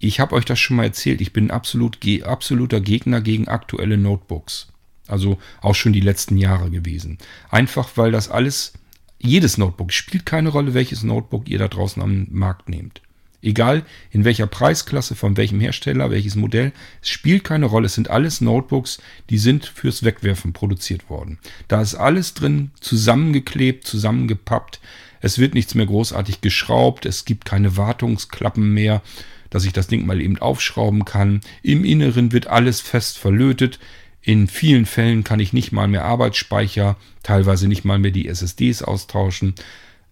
Ich 0.00 0.20
habe 0.20 0.34
euch 0.34 0.44
das 0.44 0.58
schon 0.58 0.76
mal 0.76 0.84
erzählt, 0.84 1.20
ich 1.20 1.32
bin 1.32 1.50
absolut, 1.50 1.98
absoluter 2.24 2.80
Gegner 2.80 3.20
gegen 3.20 3.48
aktuelle 3.48 3.96
Notebooks. 3.96 4.68
Also 5.06 5.38
auch 5.62 5.74
schon 5.74 5.92
die 5.92 6.00
letzten 6.00 6.36
Jahre 6.36 6.70
gewesen. 6.70 7.18
Einfach 7.50 7.88
weil 7.96 8.12
das 8.12 8.28
alles, 8.28 8.74
jedes 9.18 9.58
Notebook, 9.58 9.92
spielt 9.92 10.26
keine 10.26 10.50
Rolle, 10.50 10.74
welches 10.74 11.02
Notebook 11.02 11.48
ihr 11.48 11.58
da 11.58 11.68
draußen 11.68 12.02
am 12.02 12.26
Markt 12.30 12.68
nehmt. 12.68 13.00
Egal 13.40 13.84
in 14.10 14.24
welcher 14.24 14.48
Preisklasse, 14.48 15.14
von 15.14 15.36
welchem 15.36 15.60
Hersteller, 15.60 16.10
welches 16.10 16.34
Modell, 16.34 16.72
es 17.02 17.08
spielt 17.08 17.44
keine 17.44 17.66
Rolle. 17.66 17.86
Es 17.86 17.94
sind 17.94 18.10
alles 18.10 18.40
Notebooks, 18.40 19.00
die 19.30 19.38
sind 19.38 19.66
fürs 19.66 20.02
Wegwerfen 20.02 20.52
produziert 20.52 21.08
worden. 21.08 21.38
Da 21.68 21.80
ist 21.80 21.94
alles 21.94 22.34
drin 22.34 22.72
zusammengeklebt, 22.80 23.86
zusammengepappt. 23.86 24.80
Es 25.20 25.38
wird 25.38 25.54
nichts 25.54 25.74
mehr 25.74 25.86
großartig 25.86 26.40
geschraubt. 26.40 27.06
Es 27.06 27.24
gibt 27.24 27.44
keine 27.44 27.76
Wartungsklappen 27.76 28.72
mehr, 28.72 29.02
dass 29.50 29.64
ich 29.64 29.72
das 29.72 29.86
Ding 29.86 30.04
mal 30.04 30.20
eben 30.20 30.38
aufschrauben 30.38 31.04
kann. 31.04 31.40
Im 31.62 31.84
Inneren 31.84 32.32
wird 32.32 32.48
alles 32.48 32.80
fest 32.80 33.18
verlötet. 33.18 33.78
In 34.20 34.48
vielen 34.48 34.84
Fällen 34.84 35.24
kann 35.24 35.40
ich 35.40 35.52
nicht 35.52 35.72
mal 35.72 35.88
mehr 35.88 36.04
Arbeitsspeicher, 36.04 36.96
teilweise 37.22 37.68
nicht 37.68 37.84
mal 37.84 37.98
mehr 37.98 38.10
die 38.10 38.28
SSDs 38.28 38.82
austauschen. 38.82 39.54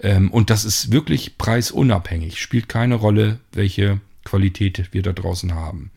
Ähm, 0.01 0.31
und 0.31 0.51
das 0.51 0.65
ist 0.65 0.93
wirklich 0.93 1.39
preisunabhängig. 1.39 2.41
Spielt 2.41 2.69
keine 2.69 2.97
Rolle, 2.97 3.41
welche 3.53 4.01
Qualität 4.25 4.89
wir 4.93 5.03
da 5.03 5.13
draußen 5.13 5.55
haben. 5.55 5.91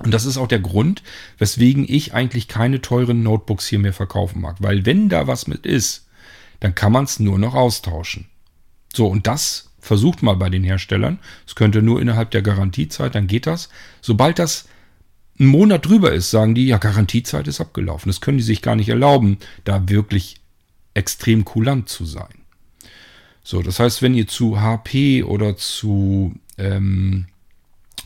Und 0.00 0.12
das 0.12 0.26
ist 0.26 0.36
auch 0.36 0.48
der 0.48 0.60
Grund, 0.60 1.02
weswegen 1.38 1.86
ich 1.88 2.12
eigentlich 2.12 2.48
keine 2.48 2.82
teuren 2.82 3.22
Notebooks 3.22 3.66
hier 3.66 3.78
mehr 3.78 3.94
verkaufen 3.94 4.40
mag. 4.40 4.56
Weil 4.60 4.84
wenn 4.84 5.08
da 5.08 5.26
was 5.26 5.46
mit 5.46 5.64
ist, 5.64 6.06
dann 6.60 6.74
kann 6.74 6.92
man 6.92 7.04
es 7.04 7.18
nur 7.18 7.38
noch 7.38 7.54
austauschen. 7.54 8.26
So, 8.94 9.06
und 9.06 9.26
das 9.26 9.70
versucht 9.80 10.22
mal 10.22 10.36
bei 10.36 10.50
den 10.50 10.64
Herstellern. 10.64 11.18
Es 11.46 11.54
könnte 11.54 11.80
nur 11.80 12.00
innerhalb 12.00 12.30
der 12.30 12.42
Garantiezeit, 12.42 13.14
dann 13.14 13.26
geht 13.26 13.46
das. 13.46 13.68
Sobald 14.02 14.38
das 14.38 14.68
ein 15.38 15.46
Monat 15.46 15.86
drüber 15.86 16.12
ist, 16.12 16.30
sagen 16.30 16.54
die, 16.54 16.66
ja, 16.66 16.78
Garantiezeit 16.78 17.46
ist 17.46 17.60
abgelaufen. 17.60 18.08
Das 18.08 18.20
können 18.20 18.38
die 18.38 18.44
sich 18.44 18.62
gar 18.62 18.76
nicht 18.76 18.88
erlauben, 18.88 19.38
da 19.64 19.88
wirklich 19.88 20.40
extrem 20.94 21.44
kulant 21.44 21.88
zu 21.88 22.04
sein. 22.04 22.45
So, 23.48 23.62
das 23.62 23.78
heißt, 23.78 24.02
wenn 24.02 24.14
ihr 24.14 24.26
zu 24.26 24.60
HP 24.60 25.22
oder 25.22 25.56
zu 25.56 26.34
ähm, 26.58 27.26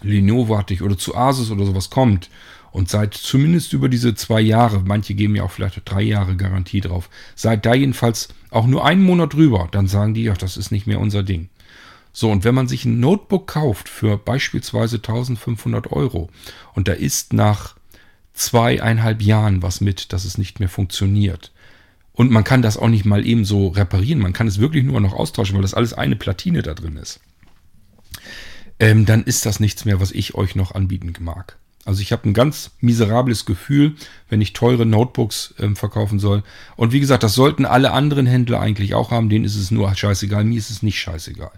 Lenovo 0.03 0.59
hatte 0.59 0.75
ich 0.75 0.83
oder 0.83 0.99
zu 0.99 1.17
Asus 1.17 1.51
oder 1.51 1.65
sowas 1.65 1.89
kommt 1.89 2.29
und 2.73 2.91
seid 2.91 3.15
zumindest 3.15 3.73
über 3.73 3.89
diese 3.89 4.15
zwei 4.15 4.43
Jahre, 4.43 4.83
manche 4.85 5.15
geben 5.15 5.35
ja 5.35 5.45
auch 5.45 5.51
vielleicht 5.51 5.81
drei 5.87 6.03
Jahre 6.03 6.37
Garantie 6.37 6.83
drauf, 6.83 7.09
seid 7.37 7.65
da 7.65 7.73
jedenfalls 7.73 8.29
auch 8.51 8.67
nur 8.67 8.85
einen 8.85 9.03
Monat 9.03 9.33
drüber, 9.33 9.69
dann 9.71 9.87
sagen 9.87 10.13
die, 10.13 10.25
ja, 10.25 10.35
das 10.35 10.59
ist 10.59 10.73
nicht 10.73 10.87
mehr 10.87 11.01
unser 11.01 11.23
Ding. 11.23 11.49
So, 12.13 12.31
und 12.31 12.45
wenn 12.45 12.55
man 12.55 12.69
sich 12.69 12.85
ein 12.85 13.01
Notebook 13.01 13.47
kauft 13.47 13.89
für 13.89 14.19
beispielsweise 14.19 14.97
1500 14.97 15.91
Euro 15.91 16.29
und 16.75 16.87
da 16.87 16.93
ist 16.93 17.33
nach 17.33 17.77
zweieinhalb 18.35 19.23
Jahren 19.23 19.63
was 19.63 19.81
mit, 19.81 20.13
dass 20.13 20.27
es 20.27 20.37
nicht 20.37 20.61
mehr 20.61 20.69
funktioniert. 20.69 21.51
Und 22.13 22.31
man 22.31 22.45
kann 22.45 22.63
das 22.63 22.77
auch 22.77 22.89
nicht 22.89 23.05
mal 23.05 23.25
eben 23.25 23.45
so 23.45 23.69
reparieren, 23.69 24.21
man 24.21 24.33
kann 24.33 24.47
es 24.47 24.59
wirklich 24.59 24.85
nur 24.85 25.01
noch 25.01 25.15
austauschen, 25.15 25.55
weil 25.55 25.63
das 25.63 25.75
alles 25.75 25.95
eine 25.95 26.17
Platine 26.17 26.63
da 26.63 26.75
drin 26.75 26.97
ist 26.97 27.21
ähm, 28.81 29.05
dann 29.05 29.23
ist 29.23 29.47
das 29.47 29.61
nichts 29.61 29.85
mehr, 29.85 30.01
was 30.01 30.11
ich 30.11 30.35
euch 30.35 30.57
noch 30.57 30.75
anbieten 30.75 31.13
mag. 31.21 31.59
Also 31.85 32.03
ich 32.03 32.13
habe 32.13 32.29
ein 32.29 32.35
ganz 32.35 32.73
miserables 32.81 33.45
Gefühl, 33.45 33.95
wenn 34.29 34.41
ich 34.41 34.53
teure 34.53 34.87
Notebooks 34.87 35.55
ähm, 35.59 35.77
verkaufen 35.77 36.19
soll. 36.19 36.43
Und 36.77 36.93
wie 36.93 37.01
gesagt, 37.01 37.23
das 37.23 37.35
sollten 37.35 37.65
alle 37.65 37.93
anderen 37.93 38.27
Händler 38.27 38.61
eigentlich 38.61 38.95
auch 38.95 39.11
haben. 39.11 39.29
Denen 39.29 39.45
ist 39.45 39.57
es 39.57 39.71
nur 39.71 39.95
scheißegal. 39.95 40.45
Mir 40.45 40.59
ist 40.59 40.71
es 40.71 40.83
nicht 40.83 40.99
scheißegal. 40.99 41.53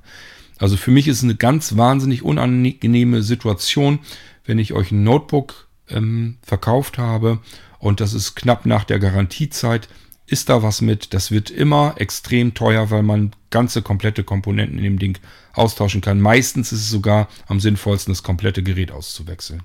Also 0.58 0.76
für 0.76 0.90
mich 0.90 1.08
ist 1.08 1.18
es 1.18 1.24
eine 1.24 1.34
ganz 1.34 1.76
wahnsinnig 1.76 2.22
unangenehme 2.22 3.22
Situation, 3.22 4.00
wenn 4.44 4.58
ich 4.58 4.72
euch 4.72 4.90
ein 4.90 5.02
Notebook 5.02 5.68
ähm, 5.88 6.38
verkauft 6.42 6.98
habe 6.98 7.40
und 7.78 8.00
das 8.00 8.14
ist 8.14 8.36
knapp 8.36 8.64
nach 8.64 8.84
der 8.84 9.00
Garantiezeit 9.00 9.88
ist 10.26 10.48
da 10.48 10.62
was 10.62 10.80
mit. 10.80 11.14
Das 11.14 11.30
wird 11.30 11.50
immer 11.50 11.94
extrem 11.98 12.54
teuer, 12.54 12.90
weil 12.90 13.02
man 13.02 13.32
ganze 13.50 13.82
komplette 13.82 14.24
Komponenten 14.24 14.78
in 14.78 14.84
dem 14.84 14.98
Ding 14.98 15.18
austauschen 15.52 16.00
kann. 16.00 16.20
Meistens 16.20 16.72
ist 16.72 16.80
es 16.80 16.90
sogar 16.90 17.28
am 17.46 17.60
sinnvollsten, 17.60 18.12
das 18.12 18.22
komplette 18.22 18.62
Gerät 18.62 18.90
auszuwechseln. 18.90 19.62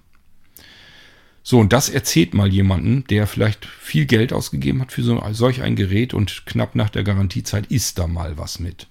So, 1.43 1.59
und 1.59 1.71
das 1.71 1.87
erzählt 1.87 2.33
mal 2.33 2.51
jemanden, 2.51 3.05
der 3.05 3.25
vielleicht 3.25 3.65
viel 3.65 4.05
Geld 4.05 4.33
ausgegeben 4.33 4.81
hat 4.81 4.91
für 4.91 5.03
so, 5.03 5.23
solch 5.31 5.61
ein 5.61 5.77
Gerät 5.77 6.13
und 6.13 6.45
knapp 6.45 6.75
nach 6.75 6.89
der 6.89 7.03
Garantiezeit 7.03 7.67
ist 7.67 7.99
da 7.99 8.07
mal 8.07 8.37
was 8.37 8.59
mit. 8.59 8.87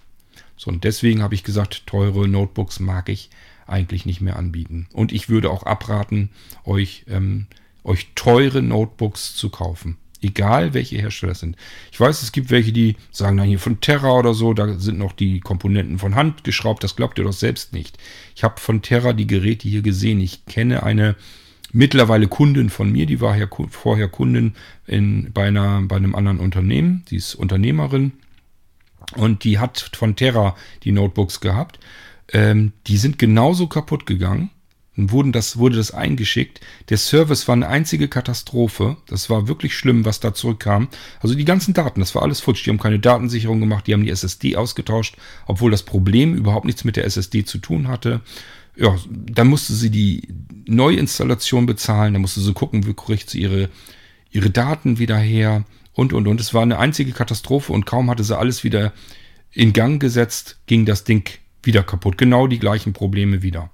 So, 0.57 0.71
und 0.71 0.85
deswegen 0.85 1.23
habe 1.23 1.35
ich 1.35 1.45
gesagt, 1.45 1.87
teure 1.87 2.27
Notebooks 2.27 2.81
mag 2.81 3.11
ich 3.11 3.29
eigentlich 3.67 4.07
nicht 4.07 4.23
mehr 4.23 4.37
anbieten. 4.37 4.89
Und 4.95 5.13
ich 5.13 5.29
würde 5.29 5.51
auch 5.51 5.65
abraten, 5.65 6.31
euch, 6.65 7.05
ähm, 7.09 7.47
euch 7.85 8.09
teure 8.15 8.63
Notebooks 8.63 9.35
zu 9.35 9.51
kaufen. 9.51 9.99
Egal 10.27 10.75
welche 10.75 10.97
Hersteller 10.97 11.33
es 11.33 11.41
sind. 11.41 11.57
Ich 11.93 12.01
weiß, 12.01 12.23
es 12.23 12.33
gibt 12.33 12.51
welche, 12.51 12.73
die 12.73 12.97
sagen 13.11 13.37
dann 13.37 13.47
hier 13.47 13.59
von 13.59 13.81
Terra 13.81 14.13
oder 14.13 14.35
so, 14.35 14.55
da 14.55 14.79
sind 14.79 14.99
noch 14.99 15.13
die 15.13 15.41
Komponenten 15.41 15.99
von 15.99 16.15
Hand 16.15 16.43
geschraubt. 16.43 16.83
Das 16.83 16.97
glaubt 16.97 17.19
ihr 17.19 17.25
doch 17.25 17.33
selbst 17.33 17.73
nicht. 17.73 17.97
Ich 18.35 18.43
habe 18.43 18.61
von 18.61 18.83
Terra 18.83 19.13
die 19.13 19.27
Geräte 19.27 19.69
hier 19.69 19.83
gesehen. 19.83 20.21
Ich 20.21 20.45
kenne 20.47 20.83
eine 20.83 21.15
mittlerweile 21.73 22.27
Kundin 22.27 22.71
von 22.71 22.91
mir, 22.91 23.07
die 23.07 23.21
war 23.21 23.37
ja 23.37 23.47
vorher 23.71 24.09
Kundin 24.09 24.55
in, 24.87 25.33
bei, 25.33 25.49
einer, 25.49 25.83
bei 25.83 25.97
einem 25.97 26.15
anderen 26.15 26.41
Unternehmen. 26.41 27.05
Sie 27.09 27.17
ist 27.17 27.35
Unternehmerin 27.35 28.13
und 29.15 29.45
die 29.45 29.59
hat 29.59 29.91
von 29.95 30.17
Terra 30.17 30.57
die 30.83 30.93
Notebooks 30.93 31.41
gehabt. 31.41 31.79
Ähm, 32.33 32.73
die 32.87 32.97
sind 32.97 33.19
genauso 33.19 33.69
kaputt 33.69 34.07
gegangen 34.07 34.51
wurden 34.97 35.33
das, 35.33 35.59
wurde 35.59 35.77
das 35.77 35.93
eingeschickt. 35.93 36.61
Der 36.89 36.97
Service 36.97 37.47
war 37.49 37.53
eine 37.53 37.69
einzige 37.69 38.09
Katastrophe. 38.09 38.97
Das 39.07 39.29
war 39.29 39.47
wirklich 39.47 39.77
schlimm, 39.77 40.05
was 40.05 40.21
da 40.21 40.33
zurückkam. 40.33 40.89
Also 41.21 41.35
die 41.35 41.45
ganzen 41.45 41.75
Daten, 41.75 42.01
das 42.01 42.15
war 42.15 42.23
alles 42.23 42.41
futsch. 42.41 42.65
Die 42.65 42.71
haben 42.71 42.79
keine 42.79 42.99
Datensicherung 42.99 43.61
gemacht, 43.61 43.87
die 43.87 43.93
haben 43.93 44.05
die 44.05 44.11
SSD 44.11 44.57
ausgetauscht, 44.57 45.17
obwohl 45.47 45.71
das 45.71 45.83
Problem 45.83 46.35
überhaupt 46.35 46.65
nichts 46.65 46.85
mit 46.85 46.97
der 46.97 47.05
SSD 47.05 47.45
zu 47.45 47.59
tun 47.59 47.89
hatte. 47.89 48.23
Ja, 48.77 48.97
dann 49.09 49.49
musste 49.49 49.75
sie 49.75 49.91
die 49.91 50.29
Neuinstallation 50.67 51.67
bezahlen, 51.67 52.15
dann 52.15 52.23
musste 52.23 52.41
sie 52.41 52.53
gucken, 52.53 52.87
wie 52.87 52.95
kriegt 52.95 53.31
sie 53.31 53.41
ihre, 53.41 53.71
ihre 54.31 54.51
Daten 54.51 54.99
wieder 54.99 55.19
her 55.19 55.65
und, 55.93 56.13
und, 56.13 56.27
und. 56.27 56.41
Es 56.41 56.53
war 56.53 56.63
eine 56.63 56.79
einzige 56.79 57.13
Katastrophe 57.13 57.73
und 57.73 57.87
kaum 57.87 58.11
hatte 58.11 58.25
sie 58.25 58.37
alles 58.37 58.65
wieder 58.65 58.93
in 59.51 59.73
Gang 59.73 60.01
gesetzt, 60.01 60.59
ging 60.67 60.85
das 60.85 61.05
Ding 61.05 61.31
wieder 61.63 61.83
kaputt. 61.83 62.19
Genau 62.19 62.47
die 62.47 62.59
gleichen 62.59 62.93
Probleme 62.93 63.43
wieder. 63.43 63.71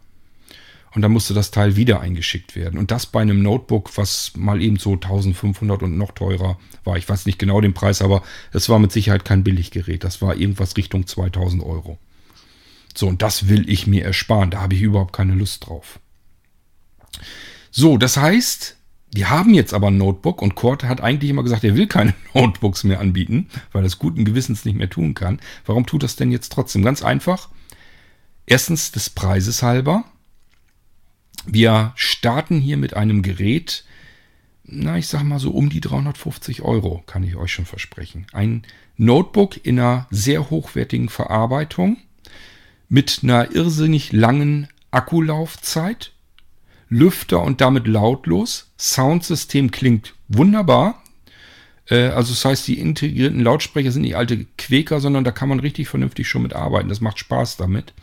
Und 0.95 1.03
dann 1.03 1.13
musste 1.13 1.33
das 1.33 1.51
Teil 1.51 1.77
wieder 1.77 2.01
eingeschickt 2.01 2.55
werden. 2.55 2.79
Und 2.79 2.91
das 2.91 3.07
bei 3.07 3.23
einem 3.23 3.43
Notebook, 3.43 3.97
was 3.97 4.33
mal 4.37 4.61
eben 4.61 4.79
so 4.79 4.93
1500 4.93 5.83
und 5.83 5.97
noch 5.97 6.13
teurer 6.13 6.59
war. 6.85 6.97
Ich 6.97 7.09
weiß 7.09 7.25
nicht 7.27 7.39
genau 7.39 7.61
den 7.61 7.73
Preis, 7.73 8.03
aber 8.03 8.23
es 8.53 8.69
war 8.69 8.79
mit 8.79 8.93
Sicherheit 8.93 9.25
kein 9.25 9.43
Billiggerät. 9.43 10.05
Das 10.05 10.21
war 10.21 10.37
irgendwas 10.37 10.77
Richtung 10.77 11.07
2000 11.07 11.63
Euro. 11.63 11.99
So, 12.95 13.09
und 13.09 13.23
das 13.23 13.49
will 13.49 13.69
ich 13.71 13.87
mir 13.87 14.05
ersparen. 14.05 14.51
Da 14.51 14.61
habe 14.61 14.75
ich 14.75 14.83
überhaupt 14.83 15.15
keine 15.15 15.35
Lust 15.35 15.67
drauf. 15.67 15.99
So, 17.71 17.97
das 17.97 18.19
heißt, 18.19 18.77
die 19.15 19.27
haben 19.27 19.55
jetzt 19.55 19.75
aber 19.75 19.89
ein 19.89 19.99
Notebook 19.99 20.43
und 20.43 20.55
Kurt 20.55 20.85
hat 20.85 21.01
eigentlich 21.01 21.31
immer 21.31 21.43
gesagt, 21.43 21.65
er 21.65 21.77
will 21.77 21.87
keine 21.87 22.15
Notebooks 22.35 22.85
mehr 22.85 23.01
anbieten, 23.01 23.49
weil 23.73 23.83
er 23.83 23.87
es 23.87 23.99
guten 23.99 24.25
Gewissens 24.25 24.65
nicht 24.65 24.77
mehr 24.77 24.91
tun 24.91 25.15
kann. 25.15 25.41
Warum 25.65 25.87
tut 25.87 26.03
das 26.03 26.17
denn 26.17 26.31
jetzt 26.31 26.53
trotzdem? 26.53 26.83
Ganz 26.83 27.03
einfach. 27.03 27.49
Erstens 28.47 28.93
des 28.93 29.11
Preises 29.11 29.63
halber. 29.63 30.05
Wir 31.47 31.93
starten 31.97 32.61
hier 32.61 32.77
mit 32.77 32.95
einem 32.95 33.23
Gerät, 33.23 33.85
na, 34.65 34.97
ich 34.97 35.09
sag 35.09 35.25
mal 35.25 35.41
so 35.41 35.51
um 35.51 35.71
die 35.71 35.81
350 35.81 36.63
Euro, 36.63 37.03
kann 37.07 37.25
ich 37.25 37.37
euch 37.37 37.53
schon 37.53 37.67
versprechen. 37.67 38.27
Ein 38.33 38.63
Notebook 38.97 39.65
in 39.65 39.79
einer 39.79 40.07
sehr 40.11 40.51
hochwertigen 40.51 41.09
Verarbeitung 41.09 41.97
mit 42.89 43.21
einer 43.23 43.55
irrsinnig 43.55 44.13
langen 44.13 44.69
Akkulaufzeit, 44.91 46.13
Lüfter 46.89 47.43
und 47.43 47.61
damit 47.61 47.89
lautlos. 47.89 48.71
Soundsystem 48.79 49.71
klingt 49.71 50.15
wunderbar. 50.29 51.03
Äh, 51.89 52.09
also 52.09 52.33
das 52.33 52.45
heißt, 52.45 52.69
die 52.69 52.79
integrierten 52.79 53.41
Lautsprecher 53.41 53.91
sind 53.91 54.03
nicht 54.03 54.17
alte 54.17 54.47
Quäker, 54.59 55.01
sondern 55.01 55.25
da 55.25 55.33
kann 55.33 55.49
man 55.49 55.61
richtig 55.61 55.89
vernünftig 55.89 56.29
schon 56.29 56.43
mit 56.43 56.53
arbeiten. 56.53 56.89
Das 56.89 57.01
macht 57.01 57.19
Spaß 57.19 57.57
damit. 57.57 57.95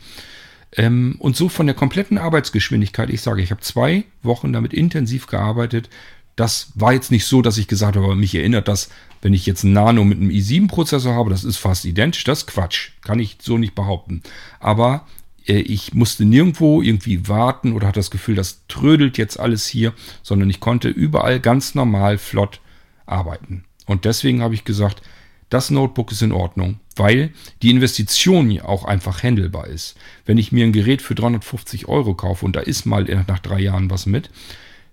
Ähm, 0.76 1.16
und 1.18 1.36
so 1.36 1.48
von 1.48 1.66
der 1.66 1.74
kompletten 1.74 2.18
Arbeitsgeschwindigkeit, 2.18 3.10
ich 3.10 3.22
sage, 3.22 3.42
ich 3.42 3.50
habe 3.50 3.60
zwei 3.60 4.04
Wochen 4.22 4.52
damit 4.52 4.72
intensiv 4.72 5.26
gearbeitet. 5.26 5.88
Das 6.36 6.72
war 6.74 6.92
jetzt 6.92 7.10
nicht 7.10 7.26
so, 7.26 7.42
dass 7.42 7.58
ich 7.58 7.68
gesagt 7.68 7.96
habe, 7.96 8.14
mich 8.14 8.34
erinnert 8.34 8.68
das, 8.68 8.88
wenn 9.20 9.34
ich 9.34 9.46
jetzt 9.46 9.64
ein 9.64 9.72
Nano 9.72 10.04
mit 10.04 10.18
einem 10.18 10.30
i7-Prozessor 10.30 11.14
habe, 11.14 11.30
das 11.30 11.44
ist 11.44 11.58
fast 11.58 11.84
identisch. 11.84 12.24
Das 12.24 12.40
ist 12.40 12.46
Quatsch. 12.46 12.90
Kann 13.02 13.18
ich 13.18 13.38
so 13.42 13.58
nicht 13.58 13.74
behaupten. 13.74 14.22
Aber 14.60 15.06
äh, 15.46 15.58
ich 15.58 15.92
musste 15.92 16.24
nirgendwo 16.24 16.82
irgendwie 16.82 17.28
warten 17.28 17.72
oder 17.72 17.88
hatte 17.88 18.00
das 18.00 18.10
Gefühl, 18.10 18.36
das 18.36 18.62
trödelt 18.68 19.18
jetzt 19.18 19.38
alles 19.38 19.66
hier, 19.66 19.92
sondern 20.22 20.48
ich 20.48 20.60
konnte 20.60 20.88
überall 20.88 21.40
ganz 21.40 21.74
normal 21.74 22.16
flott 22.16 22.60
arbeiten. 23.06 23.64
Und 23.86 24.04
deswegen 24.04 24.40
habe 24.40 24.54
ich 24.54 24.64
gesagt, 24.64 25.02
das 25.50 25.70
Notebook 25.70 26.12
ist 26.12 26.22
in 26.22 26.32
Ordnung, 26.32 26.80
weil 26.96 27.32
die 27.62 27.70
Investition 27.70 28.60
auch 28.60 28.84
einfach 28.84 29.22
handelbar 29.22 29.66
ist. 29.66 29.96
Wenn 30.24 30.38
ich 30.38 30.52
mir 30.52 30.64
ein 30.64 30.72
Gerät 30.72 31.02
für 31.02 31.14
350 31.14 31.88
Euro 31.88 32.14
kaufe 32.14 32.44
und 32.46 32.56
da 32.56 32.60
ist 32.60 32.86
mal 32.86 33.04
nach 33.26 33.40
drei 33.40 33.60
Jahren 33.60 33.90
was 33.90 34.06
mit, 34.06 34.30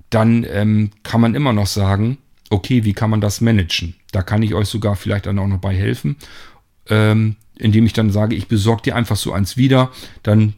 dann 0.10 0.46
ähm, 0.50 0.92
kann 1.04 1.22
man 1.22 1.36
immer 1.36 1.54
noch 1.54 1.68
sagen, 1.68 2.18
okay, 2.50 2.84
wie 2.84 2.94
kann 2.94 3.10
man 3.10 3.22
das 3.22 3.42
managen? 3.42 3.96
Da 4.12 4.24
kann 4.24 4.42
ich 4.42 4.54
euch 4.54 4.68
sogar 4.68 4.96
vielleicht 4.96 5.26
dann 5.28 5.40
auch 5.40 5.48
noch 5.48 5.60
bei 5.60 5.76
helfen, 5.76 6.16
ähm, 6.90 7.36
indem 7.58 7.86
ich 7.86 7.94
dann 7.94 8.12
sage, 8.12 8.36
ich 8.36 8.48
besorge 8.48 8.84
dir 8.84 8.96
einfach 8.96 9.18
so 9.18 9.34
eins 9.34 9.58
wieder, 9.58 9.92
dann 10.24 10.54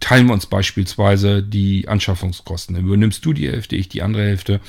teilen 0.00 0.26
wir 0.26 0.34
uns 0.34 0.46
beispielsweise 0.46 1.42
die 1.42 1.88
Anschaffungskosten. 1.88 2.74
Dann 2.74 2.84
übernimmst 2.84 3.24
du 3.24 3.32
die 3.32 3.48
Hälfte, 3.48 3.76
ich 3.76 3.88
die 3.88 4.02
andere 4.02 4.24
Hälfte 4.24 4.60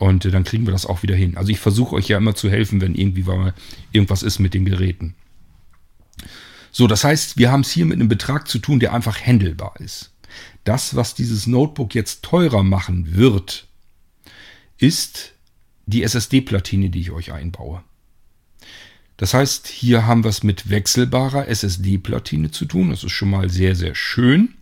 und 0.00 0.24
äh, 0.24 0.30
dann 0.30 0.44
kriegen 0.44 0.66
wir 0.66 0.72
das 0.72 0.86
auch 0.86 1.02
wieder 1.02 1.14
hin. 1.14 1.36
Also 1.36 1.52
ich 1.52 1.60
versuche 1.60 1.94
euch 1.94 2.08
ja 2.08 2.16
immer 2.16 2.34
zu 2.34 2.50
helfen, 2.50 2.80
wenn 2.80 2.94
irgendwie 2.94 3.22
mal 3.22 3.54
irgendwas 3.92 4.22
ist 4.22 4.38
mit 4.38 4.54
den 4.54 4.64
Geräten. 4.64 5.14
So, 6.72 6.86
das 6.86 7.04
heißt, 7.04 7.36
wir 7.36 7.52
haben 7.52 7.60
es 7.60 7.70
hier 7.70 7.84
mit 7.84 7.96
einem 7.96 8.08
Betrag 8.08 8.48
zu 8.48 8.58
tun, 8.58 8.80
der 8.80 8.94
einfach 8.94 9.20
handelbar 9.20 9.74
ist. 9.78 10.12
Das, 10.64 10.96
was 10.96 11.14
dieses 11.14 11.46
Notebook 11.46 11.94
jetzt 11.94 12.22
teurer 12.22 12.62
machen 12.62 13.14
wird, 13.14 13.66
ist 14.78 15.34
die 15.86 16.02
SSD-Platine, 16.02 16.88
die 16.88 17.00
ich 17.00 17.10
euch 17.10 17.32
einbaue. 17.32 17.82
Das 19.18 19.34
heißt, 19.34 19.66
hier 19.68 20.06
haben 20.06 20.24
wir 20.24 20.30
es 20.30 20.42
mit 20.42 20.70
wechselbarer 20.70 21.46
SSD-Platine 21.48 22.52
zu 22.52 22.64
tun. 22.64 22.88
Das 22.88 23.04
ist 23.04 23.12
schon 23.12 23.30
mal 23.30 23.50
sehr, 23.50 23.76
sehr 23.76 23.94
schön. 23.94 24.54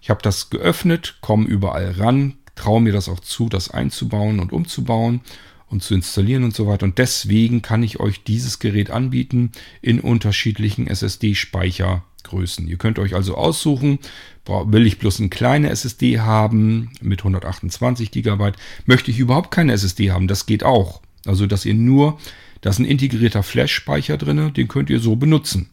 Ich 0.00 0.10
habe 0.10 0.22
das 0.22 0.50
geöffnet, 0.50 1.16
komme 1.22 1.46
überall 1.46 1.90
ran, 1.92 2.34
traue 2.56 2.80
mir 2.80 2.92
das 2.92 3.08
auch 3.08 3.20
zu, 3.20 3.48
das 3.48 3.70
einzubauen 3.70 4.40
und 4.40 4.52
umzubauen 4.52 5.20
und 5.68 5.82
zu 5.82 5.94
installieren 5.94 6.44
und 6.44 6.54
so 6.54 6.66
weiter. 6.66 6.84
Und 6.84 6.98
deswegen 6.98 7.62
kann 7.62 7.82
ich 7.82 8.00
euch 8.00 8.24
dieses 8.24 8.58
Gerät 8.58 8.90
anbieten 8.90 9.52
in 9.82 10.00
unterschiedlichen 10.00 10.86
SSD-Speichergrößen. 10.86 12.66
Ihr 12.66 12.76
könnt 12.76 12.98
euch 12.98 13.14
also 13.14 13.36
aussuchen, 13.36 13.98
will 14.46 14.86
ich 14.86 14.98
bloß 14.98 15.20
eine 15.20 15.28
kleine 15.28 15.70
SSD 15.70 16.20
haben 16.20 16.90
mit 17.00 17.20
128 17.20 18.10
GB, 18.10 18.52
möchte 18.86 19.10
ich 19.10 19.18
überhaupt 19.18 19.50
keine 19.50 19.72
SSD 19.72 20.10
haben, 20.10 20.28
das 20.28 20.46
geht 20.46 20.64
auch. 20.64 21.02
Also, 21.24 21.46
dass 21.46 21.64
ihr 21.64 21.74
nur, 21.74 22.18
da 22.60 22.70
ist 22.70 22.78
ein 22.78 22.84
integrierter 22.84 23.42
Flash-Speicher 23.42 24.16
drin, 24.16 24.54
den 24.54 24.68
könnt 24.68 24.90
ihr 24.90 25.00
so 25.00 25.16
benutzen. 25.16 25.70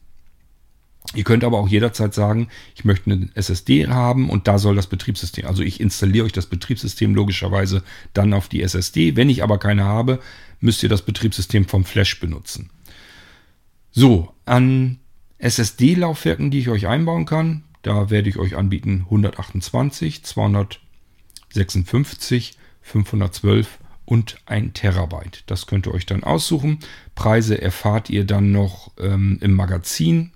Ihr 1.15 1.23
könnt 1.23 1.43
aber 1.43 1.59
auch 1.59 1.67
jederzeit 1.67 2.13
sagen, 2.13 2.47
ich 2.75 2.85
möchte 2.85 3.11
eine 3.11 3.29
SSD 3.35 3.87
haben 3.87 4.29
und 4.29 4.47
da 4.47 4.57
soll 4.57 4.75
das 4.75 4.87
Betriebssystem, 4.87 5.45
also 5.45 5.61
ich 5.61 5.79
installiere 5.79 6.25
euch 6.25 6.31
das 6.31 6.47
Betriebssystem 6.47 7.13
logischerweise 7.13 7.83
dann 8.13 8.33
auf 8.33 8.47
die 8.47 8.63
SSD. 8.63 9.15
Wenn 9.15 9.29
ich 9.29 9.43
aber 9.43 9.59
keine 9.59 9.83
habe, 9.83 10.19
müsst 10.59 10.81
ihr 10.81 10.89
das 10.89 11.03
Betriebssystem 11.03 11.67
vom 11.67 11.85
Flash 11.85 12.19
benutzen. 12.19 12.71
So, 13.91 14.33
an 14.45 14.99
SSD-Laufwerken, 15.37 16.49
die 16.49 16.59
ich 16.59 16.69
euch 16.69 16.87
einbauen 16.87 17.25
kann, 17.25 17.63
da 17.83 18.09
werde 18.09 18.29
ich 18.29 18.37
euch 18.37 18.55
anbieten 18.55 19.01
128, 19.05 20.23
256, 20.23 22.53
512 22.81 23.79
und 24.05 24.37
ein 24.45 24.73
Terabyte. 24.73 25.43
Das 25.47 25.67
könnt 25.67 25.87
ihr 25.87 25.93
euch 25.93 26.05
dann 26.05 26.23
aussuchen. 26.23 26.79
Preise 27.13 27.61
erfahrt 27.61 28.09
ihr 28.09 28.25
dann 28.25 28.51
noch 28.51 28.91
ähm, 28.97 29.37
im 29.41 29.53
Magazin 29.53 30.32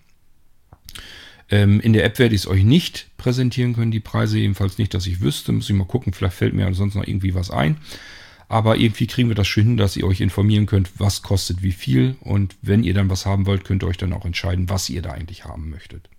ähm, 1.50 1.80
in 1.80 1.94
der 1.94 2.04
App 2.04 2.20
werde 2.20 2.36
ich 2.36 2.42
es 2.42 2.48
euch 2.48 2.64
nicht 2.64 3.08
präsentieren 3.18 3.74
können, 3.74 3.92
die 3.92 4.00
Preise 4.00 4.38
jedenfalls 4.38 4.78
nicht, 4.78 4.94
dass 4.94 5.08
ich 5.08 5.22
wüsste. 5.22 5.52
Muss 5.52 5.70
ich 5.70 5.76
mal 5.76 5.86
gucken, 5.86 6.14
vielleicht 6.14 6.36
fällt 6.36 6.54
mir 6.54 6.74
sonst 6.74 6.96
noch 6.96 7.08
irgendwie 7.08 7.36
was 7.36 7.52
ein. 7.52 7.78
Aber 8.50 8.78
irgendwie 8.78 9.08
kriegen 9.08 9.30
wir 9.30 9.36
das 9.36 9.48
schon 9.48 9.64
hin, 9.64 9.78
dass 9.78 9.98
ihr 9.98 10.06
euch 10.06 10.22
informieren 10.22 10.66
könnt, 10.66 11.00
was 11.00 11.22
kostet 11.22 11.64
wie 11.64 11.72
viel. 11.72 12.16
Und 12.22 12.56
wenn 12.62 12.84
ihr 12.84 12.94
dann 12.94 13.10
was 13.10 13.26
haben 13.26 13.46
wollt, 13.46 13.66
könnt 13.66 13.84
ihr 13.84 13.88
euch 13.88 13.98
dann 13.98 14.14
auch 14.14 14.26
entscheiden, 14.26 14.70
was 14.70 14.90
ihr 14.90 15.02
da 15.02 15.12
eigentlich 15.12 15.46
haben 15.46 15.70
möchtet. 15.70 16.10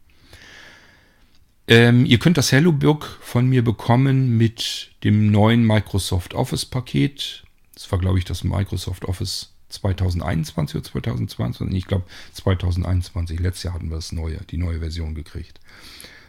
Ähm, 1.68 2.06
ihr 2.06 2.18
könnt 2.18 2.38
das 2.38 2.50
Hello 2.52 2.72
Book 2.72 3.18
von 3.20 3.46
mir 3.46 3.62
bekommen 3.62 4.36
mit 4.36 4.90
dem 5.04 5.30
neuen 5.30 5.66
Microsoft 5.66 6.34
Office 6.34 6.64
Paket. 6.64 7.44
Das 7.74 7.90
war, 7.92 7.98
glaube 7.98 8.18
ich, 8.18 8.24
das 8.24 8.44
Microsoft 8.44 9.04
Office 9.04 9.52
2021 9.68 10.76
oder 10.76 10.84
2022? 10.84 11.76
Ich 11.76 11.86
glaube 11.86 12.04
2021. 12.34 13.40
Letztes 13.40 13.64
Jahr 13.64 13.74
hatten 13.74 13.90
wir 13.90 13.96
das 13.96 14.12
neue, 14.12 14.38
die 14.50 14.56
neue 14.56 14.80
Version 14.80 15.14
gekriegt. 15.14 15.60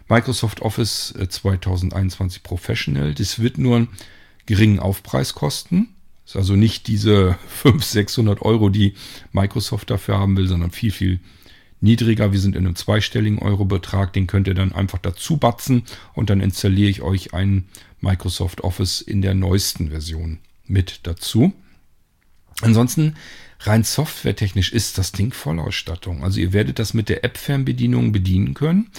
Microsoft 0.09 0.61
Office 0.61 1.13
2021 1.29 2.39
äh, 2.39 2.43
Professional. 2.43 3.13
Das 3.13 3.39
wird 3.39 3.57
nur 3.57 3.77
einen 3.77 3.87
geringen 4.45 4.79
Aufpreis 4.79 5.35
kosten. 5.35 5.89
Ist 6.25 6.35
also 6.35 6.55
nicht 6.55 6.87
diese 6.87 7.37
500, 7.47 7.83
600 7.83 8.41
Euro, 8.41 8.69
die 8.69 8.95
Microsoft 9.31 9.89
dafür 9.89 10.17
haben 10.17 10.35
will, 10.35 10.47
sondern 10.47 10.71
viel, 10.71 10.91
viel 10.91 11.19
niedriger. 11.81 12.31
Wir 12.31 12.39
sind 12.39 12.55
in 12.55 12.65
einem 12.65 12.75
zweistelligen 12.75 13.39
Eurobetrag. 13.39 14.11
Den 14.13 14.27
könnt 14.27 14.47
ihr 14.47 14.55
dann 14.55 14.73
einfach 14.73 14.97
dazu 14.97 15.37
batzen 15.37 15.83
und 16.13 16.29
dann 16.29 16.41
installiere 16.41 16.89
ich 16.89 17.01
euch 17.01 17.33
ein 17.33 17.65
Microsoft 18.01 18.61
Office 18.61 19.01
in 19.01 19.21
der 19.21 19.35
neuesten 19.35 19.89
Version 19.89 20.39
mit 20.65 21.01
dazu. 21.03 21.53
Ansonsten 22.61 23.15
rein 23.61 23.83
softwaretechnisch 23.83 24.71
ist 24.71 24.97
das 24.97 25.11
Ding 25.11 25.33
Vollausstattung. 25.33 26.23
Also 26.23 26.39
ihr 26.39 26.53
werdet 26.53 26.79
das 26.79 26.93
mit 26.93 27.09
der 27.09 27.23
App-Fernbedienung 27.23 28.11
bedienen 28.11 28.53
können. 28.53 28.89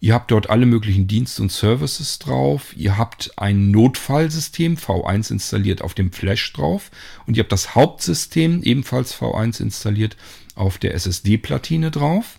Ihr 0.00 0.12
habt 0.12 0.30
dort 0.30 0.50
alle 0.50 0.66
möglichen 0.66 1.06
Dienste 1.06 1.42
und 1.42 1.50
Services 1.50 2.18
drauf. 2.18 2.74
Ihr 2.76 2.98
habt 2.98 3.32
ein 3.36 3.70
Notfallsystem 3.70 4.76
V1 4.76 5.30
installiert 5.30 5.80
auf 5.80 5.94
dem 5.94 6.12
Flash 6.12 6.52
drauf. 6.52 6.90
Und 7.26 7.36
ihr 7.36 7.42
habt 7.42 7.52
das 7.52 7.74
Hauptsystem 7.74 8.62
ebenfalls 8.62 9.18
V1 9.18 9.62
installiert 9.62 10.16
auf 10.54 10.78
der 10.78 10.94
SSD-Platine 10.94 11.90
drauf. 11.90 12.38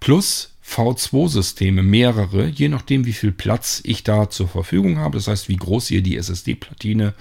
Plus 0.00 0.54
V2-Systeme, 0.66 1.82
mehrere, 1.82 2.46
je 2.46 2.68
nachdem 2.68 3.04
wie 3.04 3.12
viel 3.12 3.32
Platz 3.32 3.80
ich 3.84 4.02
da 4.02 4.30
zur 4.30 4.48
Verfügung 4.48 4.98
habe. 4.98 5.16
Das 5.16 5.28
heißt, 5.28 5.48
wie 5.48 5.56
groß 5.56 5.90
ihr 5.90 6.02
die 6.02 6.16
SSD-Platine 6.16 7.14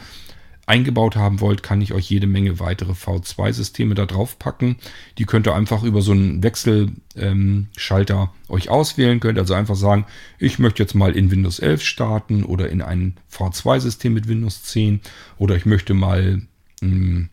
eingebaut 0.70 1.16
haben 1.16 1.42
wollt, 1.42 1.64
kann 1.64 1.82
ich 1.82 1.94
euch 1.94 2.10
jede 2.10 2.28
Menge 2.28 2.60
weitere 2.60 2.92
V2-Systeme 2.92 3.96
da 3.96 4.06
drauf 4.06 4.38
packen. 4.40 4.78
Die 5.18 5.26
könnt 5.26 5.48
ihr 5.48 5.56
einfach 5.56 5.84
über 5.84 6.02
so 6.02 6.12
einen 6.12 6.44
Wechselschalter 6.44 8.22
ähm, 8.22 8.30
euch 8.48 8.70
auswählen. 8.70 9.20
Könnt 9.20 9.40
also 9.40 9.56
einfach 9.56 9.76
sagen, 9.76 10.06
ich 10.38 10.60
möchte 10.60 10.84
jetzt 10.84 10.94
mal 10.94 11.16
in 11.16 11.32
Windows 11.32 11.60
11 11.60 11.82
starten 11.84 12.44
oder 12.44 12.70
in 12.70 12.82
ein 12.82 13.18
V2-System 13.32 14.14
mit 14.14 14.28
Windows 14.28 14.64
10 14.64 15.02
oder 15.38 15.56
ich 15.56 15.66
möchte 15.66 15.94
mal 15.94 16.44
ein 16.82 17.30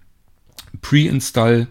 Pre-Install 0.81 1.69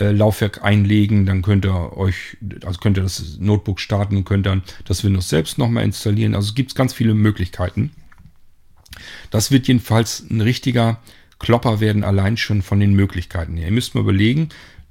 äh, 0.00 0.10
Laufwerk 0.10 0.64
einlegen, 0.64 1.26
dann 1.26 1.42
könnt 1.42 1.64
ihr 1.64 1.96
euch, 1.96 2.36
also 2.64 2.80
könnt 2.80 2.96
ihr 2.96 3.02
das 3.02 3.36
Notebook 3.38 3.78
starten 3.78 4.16
und 4.16 4.24
könnt 4.24 4.46
dann 4.46 4.62
das 4.86 5.04
Windows 5.04 5.28
selbst 5.28 5.58
nochmal 5.58 5.84
installieren. 5.84 6.34
Also 6.34 6.48
es 6.48 6.54
gibt 6.54 6.74
ganz 6.74 6.92
viele 6.92 7.14
Möglichkeiten. 7.14 7.92
Das 9.30 9.50
wird 9.50 9.68
jedenfalls 9.68 10.24
ein 10.28 10.40
richtiger 10.40 11.00
Klopper 11.38 11.80
werden, 11.80 12.04
allein 12.04 12.36
schon 12.36 12.62
von 12.62 12.80
den 12.80 12.94
Möglichkeiten 12.94 13.56
her. 13.56 13.66
Ihr 13.66 13.72
müsst 13.72 13.94
mal 13.94 14.02
überlegen, 14.02 14.48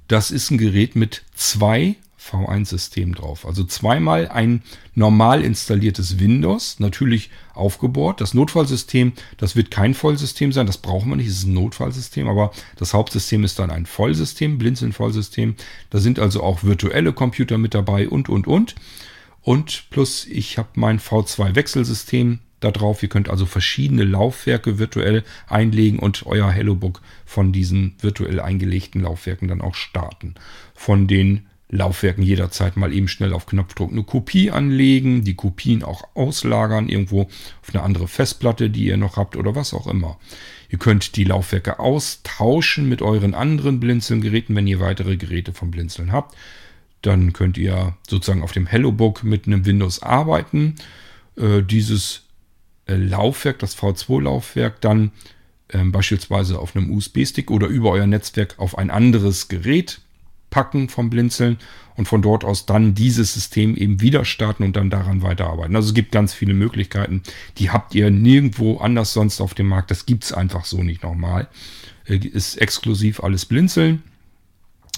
das 0.08 0.30
ist 0.30 0.50
ein 0.50 0.58
Gerät 0.58 0.96
mit 0.96 1.22
zwei 1.34 1.96
V1-Systemen 2.30 3.14
drauf. 3.14 3.46
Also 3.46 3.64
zweimal 3.64 4.28
ein 4.28 4.62
normal 4.94 5.44
installiertes 5.44 6.18
Windows, 6.18 6.80
natürlich 6.80 7.30
aufgebohrt. 7.54 8.20
Das 8.20 8.34
Notfallsystem, 8.34 9.12
das 9.36 9.56
wird 9.56 9.70
kein 9.70 9.94
Vollsystem 9.94 10.52
sein, 10.52 10.66
das 10.66 10.78
brauchen 10.78 11.10
wir 11.10 11.16
nicht, 11.16 11.28
es 11.28 11.38
ist 11.38 11.46
ein 11.46 11.54
Notfallsystem, 11.54 12.28
aber 12.28 12.52
das 12.76 12.94
Hauptsystem 12.94 13.44
ist 13.44 13.58
dann 13.58 13.70
ein 13.70 13.86
Vollsystem, 13.86 14.58
Blinzeln-Vollsystem. 14.58 15.56
Da 15.90 15.98
sind 15.98 16.18
also 16.18 16.42
auch 16.42 16.64
virtuelle 16.64 17.12
Computer 17.12 17.58
mit 17.58 17.74
dabei 17.74 18.08
und, 18.08 18.28
und, 18.28 18.46
und. 18.46 18.74
Und 19.42 19.84
plus 19.90 20.24
ich 20.26 20.56
habe 20.56 20.70
mein 20.74 21.00
V2-Wechselsystem 21.00 22.38
da 22.64 22.70
drauf. 22.70 23.02
Ihr 23.02 23.08
könnt 23.08 23.28
also 23.28 23.46
verschiedene 23.46 24.04
Laufwerke 24.04 24.78
virtuell 24.78 25.22
einlegen 25.48 25.98
und 25.98 26.26
euer 26.26 26.50
HelloBook 26.50 27.00
von 27.24 27.52
diesen 27.52 27.94
virtuell 28.00 28.40
eingelegten 28.40 29.02
Laufwerken 29.02 29.48
dann 29.48 29.60
auch 29.60 29.74
starten. 29.74 30.34
Von 30.74 31.06
den 31.06 31.46
Laufwerken 31.74 32.22
jederzeit 32.22 32.76
mal 32.76 32.92
eben 32.92 33.08
schnell 33.08 33.32
auf 33.32 33.46
Knopfdruck 33.46 33.90
eine 33.90 34.04
Kopie 34.04 34.50
anlegen, 34.50 35.24
die 35.24 35.34
Kopien 35.34 35.82
auch 35.82 36.04
auslagern, 36.14 36.88
irgendwo 36.88 37.22
auf 37.22 37.72
eine 37.72 37.82
andere 37.82 38.06
Festplatte, 38.06 38.70
die 38.70 38.84
ihr 38.84 38.96
noch 38.96 39.16
habt 39.16 39.36
oder 39.36 39.54
was 39.54 39.74
auch 39.74 39.86
immer. 39.86 40.18
Ihr 40.68 40.78
könnt 40.78 41.16
die 41.16 41.24
Laufwerke 41.24 41.78
austauschen 41.78 42.88
mit 42.88 43.02
euren 43.02 43.34
anderen 43.34 43.80
Blinzeln-Geräten, 43.80 44.54
wenn 44.54 44.66
ihr 44.66 44.80
weitere 44.80 45.16
Geräte 45.16 45.52
vom 45.52 45.70
Blinzeln 45.70 46.12
habt. 46.12 46.36
Dann 47.02 47.32
könnt 47.32 47.58
ihr 47.58 47.96
sozusagen 48.08 48.42
auf 48.42 48.52
dem 48.52 48.66
HelloBook 48.66 49.24
mit 49.24 49.46
einem 49.46 49.66
Windows 49.66 50.02
arbeiten. 50.02 50.76
Äh, 51.36 51.62
dieses 51.62 52.23
Laufwerk, 52.86 53.58
das 53.58 53.76
V2-Laufwerk, 53.76 54.80
dann 54.80 55.12
ähm, 55.72 55.92
beispielsweise 55.92 56.58
auf 56.58 56.76
einem 56.76 56.90
USB-Stick 56.90 57.50
oder 57.50 57.66
über 57.66 57.90
euer 57.90 58.06
Netzwerk 58.06 58.58
auf 58.58 58.76
ein 58.76 58.90
anderes 58.90 59.48
Gerät 59.48 60.00
packen 60.50 60.88
vom 60.88 61.10
Blinzeln 61.10 61.58
und 61.96 62.06
von 62.06 62.22
dort 62.22 62.44
aus 62.44 62.64
dann 62.64 62.94
dieses 62.94 63.34
System 63.34 63.76
eben 63.76 64.00
wieder 64.00 64.24
starten 64.24 64.62
und 64.62 64.76
dann 64.76 64.88
daran 64.88 65.22
weiterarbeiten. 65.22 65.74
Also 65.74 65.88
es 65.88 65.94
gibt 65.94 66.12
ganz 66.12 66.32
viele 66.32 66.54
Möglichkeiten. 66.54 67.22
Die 67.58 67.70
habt 67.70 67.94
ihr 67.94 68.10
nirgendwo 68.10 68.78
anders 68.78 69.12
sonst 69.12 69.40
auf 69.40 69.54
dem 69.54 69.66
Markt. 69.66 69.90
Das 69.90 70.06
gibt 70.06 70.22
es 70.22 70.32
einfach 70.32 70.64
so 70.64 70.82
nicht 70.82 71.02
nochmal. 71.02 71.48
Äh, 72.06 72.18
ist 72.18 72.56
exklusiv 72.56 73.20
alles 73.20 73.46
Blinzeln. 73.46 74.04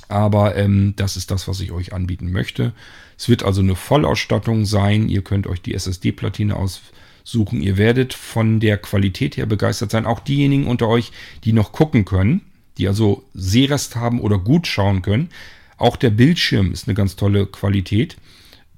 Aber 0.08 0.56
ähm, 0.56 0.92
das 0.96 1.16
ist 1.16 1.30
das, 1.30 1.48
was 1.48 1.60
ich 1.60 1.72
euch 1.72 1.92
anbieten 1.92 2.30
möchte. 2.30 2.72
Es 3.18 3.28
wird 3.28 3.42
also 3.42 3.62
eine 3.62 3.74
Vollausstattung 3.74 4.66
sein. 4.66 5.08
Ihr 5.08 5.22
könnt 5.22 5.46
euch 5.46 5.62
die 5.62 5.74
SSD-Platine 5.74 6.54
aus 6.54 6.82
suchen. 7.26 7.60
Ihr 7.60 7.76
werdet 7.76 8.14
von 8.14 8.60
der 8.60 8.78
Qualität 8.78 9.36
her 9.36 9.46
begeistert 9.46 9.90
sein. 9.90 10.06
Auch 10.06 10.20
diejenigen 10.20 10.66
unter 10.68 10.88
euch, 10.88 11.10
die 11.44 11.52
noch 11.52 11.72
gucken 11.72 12.04
können, 12.04 12.42
die 12.78 12.86
also 12.86 13.24
Sehrest 13.34 13.96
haben 13.96 14.20
oder 14.20 14.38
gut 14.38 14.66
schauen 14.66 15.02
können. 15.02 15.30
Auch 15.76 15.96
der 15.96 16.10
Bildschirm 16.10 16.72
ist 16.72 16.86
eine 16.86 16.94
ganz 16.94 17.16
tolle 17.16 17.46
Qualität. 17.46 18.16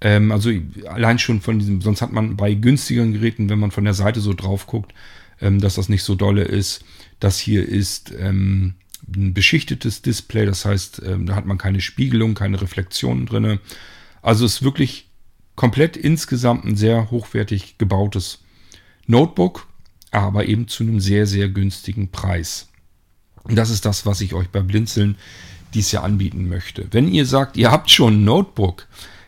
Ähm, 0.00 0.32
also 0.32 0.50
allein 0.86 1.18
schon 1.18 1.42
von 1.42 1.58
diesem, 1.58 1.82
sonst 1.82 2.00
hat 2.00 2.12
man 2.12 2.36
bei 2.36 2.54
günstigeren 2.54 3.12
Geräten, 3.12 3.50
wenn 3.50 3.58
man 3.58 3.70
von 3.70 3.84
der 3.84 3.94
Seite 3.94 4.20
so 4.20 4.32
drauf 4.32 4.66
guckt, 4.66 4.94
ähm, 5.42 5.60
dass 5.60 5.74
das 5.74 5.90
nicht 5.90 6.02
so 6.02 6.14
dolle 6.14 6.42
ist. 6.42 6.84
Das 7.20 7.38
hier 7.38 7.68
ist 7.68 8.14
ähm, 8.18 8.74
ein 9.14 9.34
beschichtetes 9.34 10.00
Display, 10.00 10.46
das 10.46 10.64
heißt, 10.64 11.02
ähm, 11.04 11.26
da 11.26 11.34
hat 11.34 11.44
man 11.44 11.58
keine 11.58 11.82
Spiegelung, 11.82 12.34
keine 12.34 12.60
Reflexionen 12.62 13.26
drin. 13.26 13.58
Also 14.22 14.46
ist 14.46 14.62
wirklich 14.62 15.07
komplett 15.58 15.96
insgesamt 15.96 16.64
ein 16.64 16.76
sehr 16.76 17.10
hochwertig 17.10 17.78
gebautes 17.78 18.38
Notebook, 19.08 19.66
aber 20.12 20.46
eben 20.46 20.68
zu 20.68 20.84
einem 20.84 21.00
sehr, 21.00 21.26
sehr 21.26 21.48
günstigen 21.48 22.12
Preis. 22.12 22.68
Das 23.44 23.68
ist 23.68 23.84
das, 23.84 24.06
was 24.06 24.20
ich 24.20 24.34
euch 24.34 24.50
bei 24.50 24.60
Blinzeln 24.60 25.16
dies 25.74 25.90
Jahr 25.90 26.04
anbieten 26.04 26.48
möchte. 26.48 26.86
Wenn 26.92 27.12
ihr 27.12 27.26
sagt, 27.26 27.56
ihr 27.56 27.72
habt 27.72 27.90
schon 27.90 28.20
ein 28.20 28.24
Notebook, 28.24 28.86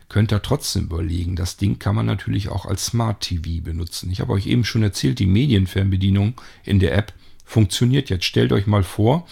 könnt 0.09 0.33
ihr 0.33 0.41
trotzdem 0.41 0.85
überlegen. 0.85 1.35
Das 1.35 1.57
Ding 1.57 1.81
kann 1.81 1.97
man 1.97 2.07
natürlich 2.07 2.49
auch 2.49 2.65
als 2.65 2.87
Smart 2.87 3.23
TV 3.23 3.61
benutzen. 3.65 4.09
Ich 4.13 4.21
habe 4.21 4.33
euch 4.33 4.47
eben 4.47 4.65
schon 4.65 4.85
erzählt, 4.85 5.19
die 5.19 5.27
Medienfernbedienung 5.27 6.41
in 6.65 6.79
der 6.79 6.97
App 6.97 7.13
funktioniert 7.45 8.09
jetzt. 8.09 8.25
Stellt 8.25 8.53
euch 8.53 8.69
mal 8.69 8.85
vor, 8.85 9.27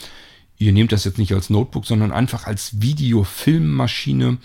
ihr 0.59 0.73
nehmt 0.73 0.91
das 0.91 1.05
jetzt 1.05 1.19
nicht 1.19 1.33
als 1.33 1.49
Notebook, 1.49 1.87
sondern 1.87 2.11
einfach 2.11 2.49
als 2.49 2.83
Videofilmmaschine 2.83 4.39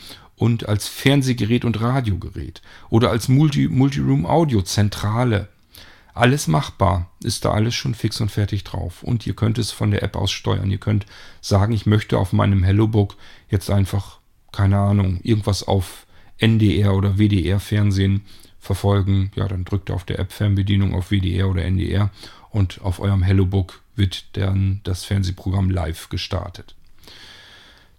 und 0.44 0.68
als 0.68 0.90
Fernsehgerät 0.90 1.64
und 1.64 1.80
Radiogerät 1.80 2.62
oder 2.90 3.12
als 3.12 3.30
Multi 3.30 3.70
Multiroom 3.70 4.26
Audio 4.26 4.62
Zentrale. 4.62 5.48
Alles 6.14 6.48
machbar, 6.48 7.10
ist 7.24 7.46
da 7.46 7.52
alles 7.52 7.76
schon 7.76 7.96
fix 7.96 8.20
und 8.20 8.30
fertig 8.30 8.66
drauf. 8.66 9.04
Und 9.04 9.26
ihr 9.26 9.36
könnt 9.36 9.58
es 9.58 9.72
von 9.72 9.90
der 9.90 10.04
App 10.04 10.18
aus 10.18 10.34
steuern. 10.34 10.70
Ihr 10.70 10.80
könnt 10.80 11.06
sagen, 11.40 11.72
ich 11.72 11.86
möchte 11.86 12.18
auf 12.18 12.34
meinem 12.34 12.62
HelloBook 12.66 13.16
jetzt 13.50 13.70
einfach, 13.70 14.18
keine 14.52 14.80
Ahnung, 14.80 15.22
irgendwas 15.24 15.64
auf 15.64 16.06
NDR 16.40 16.94
oder 16.94 17.18
WDR 17.18 17.62
Fernsehen 17.62 18.26
verfolgen. 18.60 19.32
Ja, 19.36 19.48
dann 19.48 19.64
drückt 19.64 19.90
ihr 19.90 19.96
auf 19.96 20.04
der 20.04 20.20
App 20.20 20.34
Fernbedienung 20.34 20.94
auf 20.94 21.10
WDR 21.10 21.48
oder 21.48 21.64
NDR 21.64 22.12
und 22.50 22.82
auf 22.82 23.00
eurem 23.00 23.24
HelloBook 23.24 23.82
wird 23.96 24.26
dann 24.36 24.82
das 24.84 25.06
Fernsehprogramm 25.06 25.70
live 25.70 26.10
gestartet. 26.10 26.76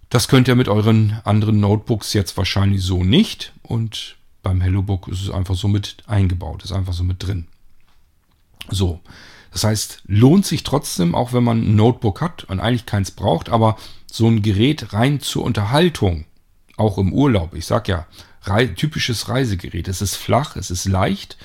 Das 0.09 0.27
könnt 0.27 0.47
ihr 0.47 0.55
mit 0.55 0.67
euren 0.67 1.19
anderen 1.23 1.59
Notebooks 1.59 2.13
jetzt 2.13 2.37
wahrscheinlich 2.37 2.83
so 2.83 3.03
nicht 3.03 3.53
und 3.63 4.17
beim 4.43 4.61
HelloBook 4.61 5.07
ist 5.07 5.23
es 5.23 5.31
einfach 5.31 5.55
so 5.55 5.67
mit 5.67 5.97
eingebaut, 6.05 6.63
ist 6.63 6.71
einfach 6.71 6.93
so 6.93 7.03
mit 7.03 7.23
drin. 7.23 7.47
So, 8.69 9.01
das 9.51 9.63
heißt, 9.63 10.03
lohnt 10.05 10.45
sich 10.45 10.63
trotzdem, 10.63 11.15
auch 11.15 11.33
wenn 11.33 11.43
man 11.43 11.61
ein 11.61 11.75
Notebook 11.75 12.21
hat 12.21 12.43
und 12.45 12.59
eigentlich 12.59 12.85
keins 12.85 13.11
braucht, 13.11 13.49
aber 13.49 13.77
so 14.11 14.27
ein 14.27 14.41
Gerät 14.41 14.93
rein 14.93 15.19
zur 15.19 15.43
Unterhaltung, 15.43 16.25
auch 16.77 16.97
im 16.97 17.13
Urlaub, 17.13 17.53
ich 17.53 17.65
sag 17.65 17.87
ja, 17.87 18.05
rei 18.43 18.67
typisches 18.67 19.29
Reisegerät. 19.29 19.87
Es 19.87 20.01
ist 20.01 20.15
flach, 20.15 20.55
es 20.55 20.71
ist 20.71 20.85
leicht, 20.85 21.37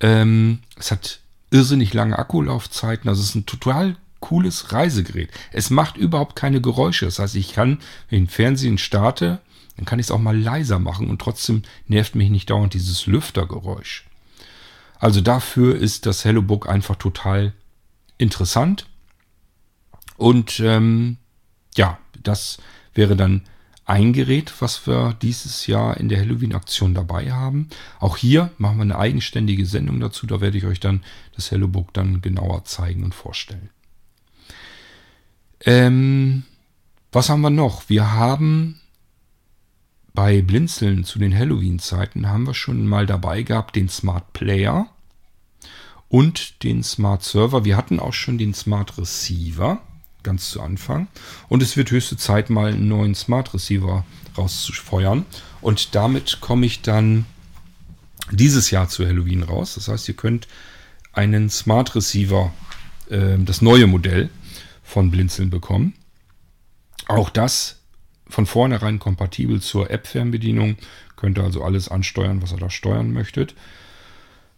ähm, 0.00 0.60
es 0.76 0.90
hat 0.90 1.20
irrsinnig 1.50 1.94
lange 1.94 2.18
Akkulaufzeiten, 2.18 3.08
also 3.08 3.22
es 3.22 3.30
ist 3.30 3.34
ein 3.34 3.46
total 3.46 3.96
cooles 4.20 4.72
Reisegerät. 4.72 5.30
Es 5.52 5.70
macht 5.70 5.96
überhaupt 5.96 6.36
keine 6.36 6.60
Geräusche. 6.60 7.04
Das 7.04 7.18
heißt, 7.18 7.36
ich 7.36 7.52
kann, 7.52 7.78
wenn 8.08 8.22
ich 8.22 8.28
den 8.28 8.34
Fernsehen 8.34 8.78
starte, 8.78 9.40
dann 9.76 9.84
kann 9.84 9.98
ich 9.98 10.06
es 10.06 10.10
auch 10.10 10.18
mal 10.18 10.36
leiser 10.36 10.78
machen 10.78 11.08
und 11.08 11.20
trotzdem 11.20 11.62
nervt 11.86 12.14
mich 12.14 12.30
nicht 12.30 12.50
dauernd 12.50 12.74
dieses 12.74 13.06
Lüftergeräusch. 13.06 14.06
Also 14.98 15.20
dafür 15.20 15.76
ist 15.76 16.06
das 16.06 16.24
HelloBook 16.24 16.68
einfach 16.68 16.96
total 16.96 17.52
interessant. 18.18 18.86
Und 20.16 20.58
ähm, 20.60 21.18
ja, 21.76 21.98
das 22.20 22.58
wäre 22.92 23.14
dann 23.14 23.42
ein 23.84 24.12
Gerät, 24.12 24.52
was 24.60 24.86
wir 24.86 25.16
dieses 25.22 25.66
Jahr 25.66 25.96
in 25.96 26.08
der 26.08 26.18
Halloween-Aktion 26.18 26.92
dabei 26.92 27.32
haben. 27.32 27.68
Auch 28.00 28.16
hier 28.16 28.50
machen 28.58 28.76
wir 28.76 28.82
eine 28.82 28.98
eigenständige 28.98 29.64
Sendung 29.64 30.00
dazu. 30.00 30.26
Da 30.26 30.40
werde 30.40 30.58
ich 30.58 30.66
euch 30.66 30.80
dann 30.80 31.04
das 31.36 31.50
HelloBook 31.52 31.94
dann 31.94 32.20
genauer 32.20 32.64
zeigen 32.64 33.04
und 33.04 33.14
vorstellen. 33.14 33.70
Ähm, 35.64 36.44
was 37.12 37.28
haben 37.28 37.40
wir 37.40 37.50
noch? 37.50 37.88
Wir 37.88 38.12
haben 38.12 38.80
bei 40.14 40.42
Blinzeln 40.42 41.04
zu 41.04 41.18
den 41.18 41.36
Halloween-Zeiten 41.36 42.28
haben 42.28 42.46
wir 42.46 42.54
schon 42.54 42.86
mal 42.86 43.06
dabei 43.06 43.42
gehabt 43.42 43.76
den 43.76 43.88
Smart 43.88 44.32
Player 44.32 44.88
und 46.08 46.62
den 46.64 46.82
Smart 46.82 47.22
Server. 47.22 47.64
Wir 47.64 47.76
hatten 47.76 48.00
auch 48.00 48.14
schon 48.14 48.38
den 48.38 48.52
Smart 48.54 48.98
Receiver 48.98 49.80
ganz 50.22 50.50
zu 50.50 50.60
Anfang. 50.60 51.06
Und 51.48 51.62
es 51.62 51.76
wird 51.76 51.90
höchste 51.90 52.16
Zeit, 52.16 52.50
mal 52.50 52.72
einen 52.72 52.88
neuen 52.88 53.14
Smart 53.14 53.54
Receiver 53.54 54.04
rauszufeuern. 54.36 55.24
Und 55.60 55.94
damit 55.94 56.40
komme 56.40 56.66
ich 56.66 56.82
dann 56.82 57.24
dieses 58.32 58.70
Jahr 58.70 58.88
zu 58.88 59.06
Halloween 59.06 59.42
raus. 59.42 59.74
Das 59.76 59.88
heißt, 59.88 60.08
ihr 60.08 60.16
könnt 60.16 60.48
einen 61.12 61.48
Smart 61.50 61.94
Receiver, 61.94 62.52
äh, 63.08 63.38
das 63.38 63.62
neue 63.62 63.86
Modell 63.86 64.30
von 64.88 65.10
Blinzeln 65.10 65.50
bekommen. 65.50 65.92
Auch 67.08 67.28
das 67.28 67.82
von 68.26 68.46
vornherein 68.46 68.98
kompatibel 68.98 69.60
zur 69.60 69.90
App-Fernbedienung. 69.90 70.76
Könnt 71.14 71.38
ihr 71.38 71.44
also 71.44 71.62
alles 71.62 71.88
ansteuern, 71.88 72.40
was 72.40 72.52
ihr 72.52 72.58
da 72.58 72.70
steuern 72.70 73.12
möchtet. 73.12 73.54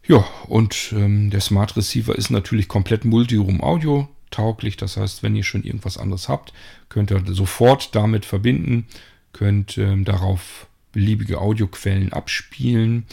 Ja, 0.07 0.25
und 0.47 0.93
ähm, 0.93 1.31
der 1.31 1.41
Smart 1.41 1.77
Receiver 1.77 2.17
ist 2.17 2.31
natürlich 2.31 2.69
komplett 2.69 3.05
Multiroom 3.05 3.61
Audio 3.61 4.09
tauglich. 4.31 4.77
Das 4.77 4.97
heißt, 4.97 5.23
wenn 5.25 5.35
ihr 5.35 5.43
schon 5.43 5.65
irgendwas 5.65 5.99
anderes 5.99 6.29
habt, 6.29 6.53
könnt 6.89 7.11
ihr 7.11 7.23
sofort 7.27 7.95
damit 7.95 8.25
verbinden, 8.25 8.87
könnt 9.33 9.79
ähm, 9.79 10.05
darauf 10.05 10.69
beliebige 10.93 11.41
Audioquellen 11.41 12.13
abspielen, 12.13 13.05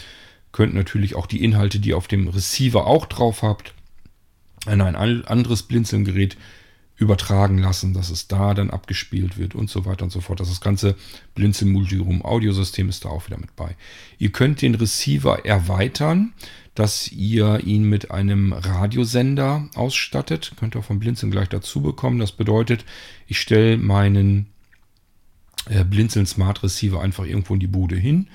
könnt 0.51 0.75
natürlich 0.75 1.15
auch 1.15 1.25
die 1.25 1.43
Inhalte, 1.43 1.79
die 1.79 1.89
ihr 1.89 1.97
auf 1.97 2.07
dem 2.07 2.27
Receiver 2.27 2.85
auch 2.85 3.07
drauf 3.07 3.41
habt, 3.41 3.73
an 4.65 4.81
ein 4.81 4.95
anderes 4.95 5.63
Blinzelgerät 5.63 6.37
übertragen 6.97 7.59
lassen, 7.59 7.93
dass 7.93 8.09
es 8.09 8.27
da 8.27 8.53
dann 8.53 8.71
abgespielt 8.71 9.37
wird 9.37 9.55
und 9.55 9.69
so 9.69 9.85
weiter 9.85 10.03
und 10.03 10.09
so 10.09 10.19
fort. 10.19 10.39
Das, 10.39 10.61
ganze 10.61 10.95
Blinzeln 11.35 11.71
Multiroom 11.71 12.23
Audiosystem 12.23 12.89
ist 12.89 13.05
da 13.05 13.09
auch 13.09 13.27
wieder 13.27 13.37
mit 13.37 13.55
bei. 13.55 13.75
Ihr 14.17 14.31
könnt 14.31 14.61
den 14.61 14.75
Receiver 14.75 15.45
erweitern, 15.45 16.33
dass 16.73 17.11
ihr 17.11 17.61
ihn 17.63 17.83
mit 17.83 18.11
einem 18.11 18.53
Radiosender 18.53 19.69
ausstattet. 19.75 20.53
Könnt 20.59 20.75
ihr 20.75 20.81
vom 20.81 20.99
Blinzeln 20.99 21.31
gleich 21.31 21.49
dazu 21.49 21.81
bekommen. 21.81 22.19
Das 22.19 22.31
bedeutet, 22.31 22.83
ich 23.27 23.39
stelle 23.39 23.77
meinen 23.77 24.47
äh, 25.69 25.83
Blinzeln 25.83 26.25
Smart 26.25 26.63
Receiver 26.63 27.01
einfach 27.01 27.25
irgendwo 27.25 27.53
in 27.53 27.59
die 27.59 27.67
Bude 27.67 27.95
hin 27.95 28.27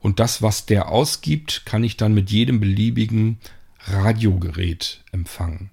und 0.00 0.20
das, 0.20 0.42
was 0.42 0.66
der 0.66 0.88
ausgibt, 0.88 1.62
kann 1.64 1.84
ich 1.84 1.96
dann 1.96 2.14
mit 2.14 2.30
jedem 2.30 2.60
beliebigen 2.60 3.38
Radiogerät 3.80 5.02
empfangen. 5.12 5.70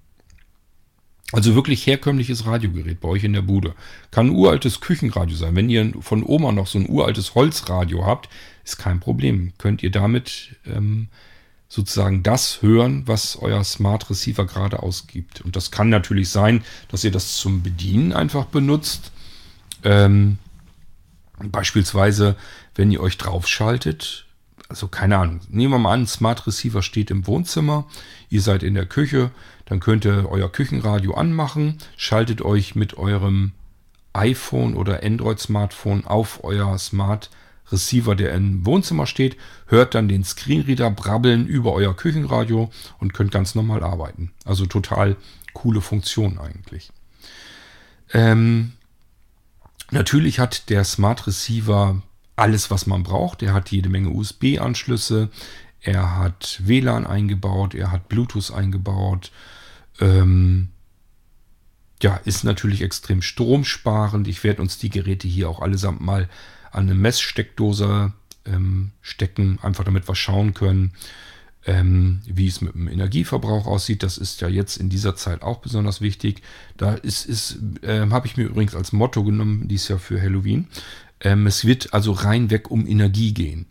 Also 1.32 1.56
wirklich 1.56 1.88
herkömmliches 1.88 2.46
Radiogerät 2.46 3.00
bei 3.00 3.10
euch 3.10 3.24
in 3.24 3.34
der 3.34 3.42
Bude. 3.42 3.74
Kann 4.12 4.28
ein 4.28 4.36
uraltes 4.36 4.80
Küchenradio 4.80 5.36
sein. 5.36 5.56
Wenn 5.56 5.70
ihr 5.70 5.92
von 6.02 6.24
Oma 6.24 6.52
noch 6.52 6.68
so 6.68 6.78
ein 6.78 6.88
uraltes 6.88 7.34
Holzradio 7.34 8.06
habt, 8.06 8.30
ist 8.64 8.78
kein 8.78 9.00
Problem. 9.00 9.54
Könnt 9.58 9.82
ihr 9.82 9.92
damit 9.92 10.56
ähm, 10.66 11.08
sozusagen 11.68 12.24
das 12.24 12.62
hören, 12.62 13.04
was 13.08 13.38
euer 13.38 13.64
Smart 13.64 14.10
Receiver 14.10 14.46
gerade 14.46 14.84
ausgibt. 14.84 15.42
Und 15.42 15.56
das 15.56 15.72
kann 15.72 15.90
natürlich 15.90 16.30
sein, 16.30 16.64
dass 16.90 17.04
ihr 17.04 17.12
das 17.12 17.38
zum 17.38 17.64
Bedienen 17.64 18.14
einfach 18.14 18.46
benutzt. 18.46 19.12
Ähm, 19.84 20.38
beispielsweise, 21.40 22.36
wenn 22.76 22.92
ihr 22.92 23.02
euch 23.02 23.18
draufschaltet, 23.18 24.26
also 24.70 24.88
keine 24.88 25.18
Ahnung, 25.18 25.42
nehmen 25.50 25.74
wir 25.74 25.80
mal 25.80 25.94
an, 25.94 26.08
Smart 26.08 26.48
Receiver 26.48 26.82
steht 26.82 27.12
im 27.12 27.28
Wohnzimmer, 27.28 27.86
ihr 28.30 28.42
seid 28.42 28.64
in 28.64 28.74
der 28.74 28.86
Küche, 28.86 29.32
dann 29.66 29.80
könnt 29.80 30.06
ihr 30.06 30.30
euer 30.30 30.52
Küchenradio 30.52 31.14
anmachen, 31.14 31.78
schaltet 31.98 32.42
euch 32.42 32.76
mit 32.76 32.98
eurem 32.98 33.52
iPhone 34.14 34.76
oder 34.76 35.04
Android-Smartphone 35.04 36.06
auf 36.06 36.44
euer 36.44 36.78
Smart 36.78 37.30
Receiver, 37.72 38.16
der 38.16 38.34
im 38.34 38.66
Wohnzimmer 38.66 39.08
steht, 39.08 39.38
hört 39.68 39.96
dann 39.96 40.08
den 40.08 40.24
Screenreader 40.24 40.92
brabbeln 40.92 41.48
über 41.48 41.74
euer 41.74 41.96
Küchenradio 41.96 42.70
und 43.00 43.14
könnt 43.14 43.32
ganz 43.32 43.56
normal 43.56 43.84
arbeiten. 43.84 44.32
Also 44.46 44.66
total 44.66 45.18
coole 45.54 45.82
Funktion 45.82 46.38
eigentlich. 46.38 46.92
Ähm, 48.14 48.74
natürlich 49.92 50.40
hat 50.40 50.70
der 50.70 50.84
Smart 50.84 51.26
Receiver 51.26 52.02
alles, 52.36 52.70
was 52.70 52.86
man 52.86 53.04
braucht. 53.04 53.42
Er 53.42 53.54
hat 53.54 53.72
jede 53.72 53.90
Menge 53.90 54.10
USB-Anschlüsse, 54.10 55.30
er 55.86 56.18
hat 56.18 56.62
WLAN 56.66 57.06
eingebaut, 57.06 57.76
er 57.76 57.92
hat 57.92 58.10
Bluetooth 58.10 58.52
eingebaut, 58.52 59.32
ähm, 60.00 60.70
ja, 62.02 62.16
ist 62.26 62.44
natürlich 62.44 62.82
extrem 62.82 63.22
stromsparend. 63.22 64.28
Ich 64.28 64.44
werde 64.44 64.62
uns 64.62 64.80
die 64.80 64.90
Geräte 64.90 65.28
hier 65.28 65.48
auch 65.48 65.62
allesamt 65.62 66.02
mal 66.02 66.28
an 66.72 66.86
eine 66.86 66.96
Messsteckdose 66.96 68.14
ähm, 68.46 68.92
stecken, 69.02 69.60
einfach 69.62 69.84
damit 69.84 70.08
wir 70.10 70.16
schauen 70.16 70.56
können, 70.56 70.94
ähm, 71.68 72.22
wie 72.26 72.48
es 72.48 72.62
mit 72.62 72.74
dem 72.74 72.88
Energieverbrauch 72.88 73.68
aussieht. 73.68 74.02
Das 74.02 74.18
ist 74.18 74.42
ja 74.42 74.48
jetzt 74.48 74.78
in 74.78 74.90
dieser 74.90 75.16
Zeit 75.16 75.44
auch 75.44 75.60
besonders 75.60 76.02
wichtig. 76.02 76.42
Da 76.78 76.96
ist, 76.96 77.28
ist 77.28 77.60
äh, 77.84 78.10
habe 78.10 78.26
ich 78.26 78.38
mir 78.38 78.46
übrigens 78.46 78.76
als 78.76 78.92
Motto 78.92 79.24
genommen, 79.24 79.68
dies 79.68 79.88
Jahr 79.88 80.00
für 80.00 80.20
Halloween. 80.20 80.68
Ähm, 81.22 81.46
es 81.46 81.64
wird 81.64 81.94
also 81.94 82.12
reinweg 82.12 82.72
um 82.72 82.88
Energie 82.88 83.34
gehen. 83.34 83.68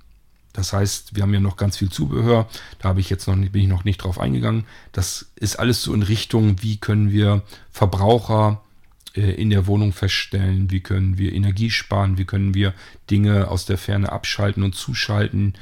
Das 0.54 0.72
heißt, 0.72 1.14
wir 1.14 1.24
haben 1.24 1.34
ja 1.34 1.40
noch 1.40 1.56
ganz 1.56 1.76
viel 1.76 1.90
Zubehör. 1.90 2.48
Da 2.78 2.88
habe 2.88 3.00
ich 3.00 3.10
jetzt 3.10 3.26
noch 3.26 3.36
nicht, 3.36 3.52
bin 3.52 3.62
ich 3.62 3.68
noch 3.68 3.84
nicht 3.84 3.98
drauf 3.98 4.18
eingegangen. 4.18 4.64
Das 4.92 5.26
ist 5.36 5.56
alles 5.56 5.82
so 5.82 5.92
in 5.92 6.02
Richtung, 6.02 6.62
wie 6.62 6.78
können 6.78 7.10
wir 7.10 7.42
Verbraucher 7.70 8.62
äh, 9.16 9.32
in 9.32 9.50
der 9.50 9.66
Wohnung 9.66 9.92
feststellen, 9.92 10.70
wie 10.70 10.80
können 10.80 11.18
wir 11.18 11.32
Energie 11.32 11.70
sparen, 11.70 12.18
wie 12.18 12.24
können 12.24 12.54
wir 12.54 12.72
Dinge 13.10 13.48
aus 13.48 13.66
der 13.66 13.78
Ferne 13.78 14.12
abschalten 14.12 14.62
und 14.62 14.76
zuschalten, 14.76 15.54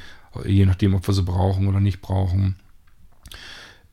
je 0.45 0.65
nachdem, 0.65 0.93
ob 0.93 1.07
wir 1.07 1.13
sie 1.13 1.23
brauchen 1.23 1.67
oder 1.67 1.79
nicht 1.79 2.01
brauchen. 2.01 2.55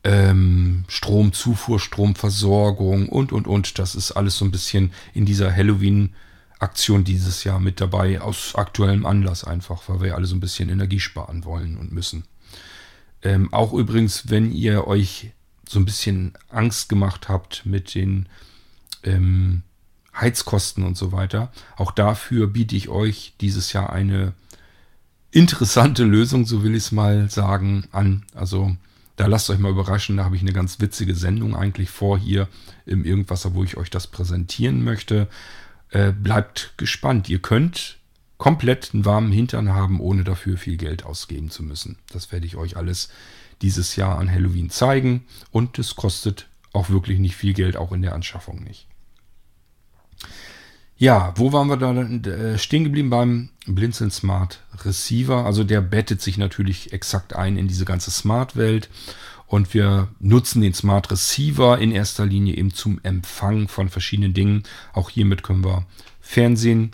ähm, 0.04 0.84
Stromzufuhr, 0.88 1.78
Stromversorgung 1.80 3.08
und, 3.08 3.32
und, 3.32 3.46
und. 3.46 3.78
Das 3.78 3.94
ist 3.94 4.12
alles 4.12 4.36
so 4.36 4.44
ein 4.44 4.50
bisschen 4.50 4.92
in 5.14 5.26
dieser 5.26 5.50
Halloween-Aktion 6.60 7.04
dieses 7.04 7.44
Jahr 7.44 7.58
mit 7.58 7.80
dabei, 7.80 8.20
aus 8.20 8.54
aktuellem 8.54 9.06
Anlass 9.06 9.44
einfach, 9.44 9.82
weil 9.88 10.02
wir 10.02 10.14
alle 10.14 10.26
so 10.26 10.36
ein 10.36 10.40
bisschen 10.40 10.68
Energie 10.68 11.00
sparen 11.00 11.44
wollen 11.44 11.76
und 11.78 11.92
müssen. 11.92 12.24
Ähm, 13.22 13.52
auch 13.52 13.72
übrigens, 13.72 14.30
wenn 14.30 14.52
ihr 14.52 14.86
euch 14.86 15.32
so 15.68 15.78
ein 15.78 15.84
bisschen 15.84 16.34
Angst 16.48 16.88
gemacht 16.88 17.28
habt 17.28 17.64
mit 17.64 17.94
den 17.94 18.28
ähm, 19.02 19.62
Heizkosten 20.14 20.84
und 20.84 20.96
so 20.96 21.12
weiter, 21.12 21.50
auch 21.76 21.92
dafür 21.92 22.46
biete 22.46 22.76
ich 22.76 22.88
euch 22.88 23.34
dieses 23.40 23.72
Jahr 23.72 23.92
eine 23.92 24.34
interessante 25.30 26.04
Lösung, 26.04 26.44
so 26.44 26.62
will 26.62 26.74
ich 26.74 26.84
es 26.84 26.92
mal 26.92 27.30
sagen, 27.30 27.86
an. 27.92 28.24
Also 28.34 28.76
da 29.16 29.26
lasst 29.26 29.48
euch 29.50 29.58
mal 29.58 29.70
überraschen, 29.70 30.16
da 30.16 30.24
habe 30.24 30.36
ich 30.36 30.42
eine 30.42 30.52
ganz 30.52 30.80
witzige 30.80 31.14
Sendung 31.14 31.54
eigentlich 31.54 31.90
vor 31.90 32.18
hier 32.18 32.48
im 32.86 33.04
Irgendwasser, 33.04 33.54
wo 33.54 33.62
ich 33.62 33.76
euch 33.76 33.90
das 33.90 34.06
präsentieren 34.06 34.82
möchte. 34.82 35.28
Äh, 35.90 36.12
bleibt 36.12 36.74
gespannt. 36.76 37.28
Ihr 37.28 37.40
könnt 37.40 37.98
komplett 38.38 38.90
einen 38.94 39.04
warmen 39.04 39.32
Hintern 39.32 39.70
haben, 39.70 40.00
ohne 40.00 40.24
dafür 40.24 40.56
viel 40.56 40.76
Geld 40.76 41.04
ausgeben 41.04 41.50
zu 41.50 41.62
müssen. 41.62 41.98
Das 42.12 42.32
werde 42.32 42.46
ich 42.46 42.56
euch 42.56 42.76
alles 42.76 43.10
dieses 43.60 43.96
Jahr 43.96 44.18
an 44.18 44.30
Halloween 44.30 44.70
zeigen 44.70 45.24
und 45.50 45.78
es 45.78 45.96
kostet 45.96 46.46
auch 46.72 46.88
wirklich 46.88 47.18
nicht 47.18 47.36
viel 47.36 47.52
Geld, 47.52 47.76
auch 47.76 47.92
in 47.92 48.02
der 48.02 48.14
Anschaffung 48.14 48.62
nicht. 48.62 48.86
Ja, 50.96 51.32
wo 51.36 51.52
waren 51.52 51.68
wir 51.68 51.76
da 51.76 51.92
äh, 51.92 52.58
stehen 52.58 52.84
geblieben 52.84 53.10
beim 53.10 53.48
Blinzeln 53.66 54.10
Smart 54.10 54.60
Receiver? 54.84 55.44
Also 55.44 55.64
der 55.64 55.80
bettet 55.80 56.20
sich 56.20 56.38
natürlich 56.38 56.92
exakt 56.92 57.34
ein 57.34 57.56
in 57.56 57.68
diese 57.68 57.86
ganze 57.86 58.10
Smart-Welt. 58.10 58.90
Und 59.50 59.74
wir 59.74 60.06
nutzen 60.20 60.62
den 60.62 60.74
Smart 60.74 61.10
Receiver 61.10 61.76
in 61.76 61.90
erster 61.90 62.24
Linie 62.24 62.56
eben 62.56 62.72
zum 62.72 63.00
Empfang 63.02 63.66
von 63.66 63.88
verschiedenen 63.88 64.32
Dingen. 64.32 64.62
Auch 64.92 65.10
hiermit 65.10 65.42
können 65.42 65.64
wir 65.64 65.86
Fernsehen 66.20 66.92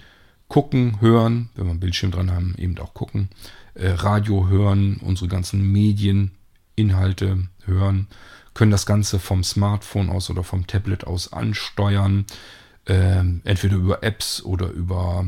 gucken, 0.49 0.99
hören, 1.03 1.51
wenn 1.55 1.67
wir 1.67 1.73
einen 1.73 1.81
Bildschirm 1.81 2.13
dran 2.13 2.31
haben, 2.31 2.55
eben 2.57 2.79
auch 2.79 2.95
gucken. 2.95 3.29
Äh, 3.75 3.91
Radio 3.91 4.49
hören, 4.49 4.97
unsere 5.03 5.29
ganzen 5.29 5.71
Medieninhalte 5.71 7.47
hören. 7.67 8.07
Können 8.55 8.71
das 8.71 8.87
Ganze 8.87 9.19
vom 9.19 9.45
Smartphone 9.45 10.09
aus 10.09 10.31
oder 10.31 10.43
vom 10.43 10.67
Tablet 10.67 11.07
aus 11.07 11.35
ansteuern 11.35 12.25
ähm, 12.87 13.43
entweder 13.45 13.77
über 13.77 14.03
Apps 14.03 14.43
oder 14.43 14.71
über, 14.71 15.27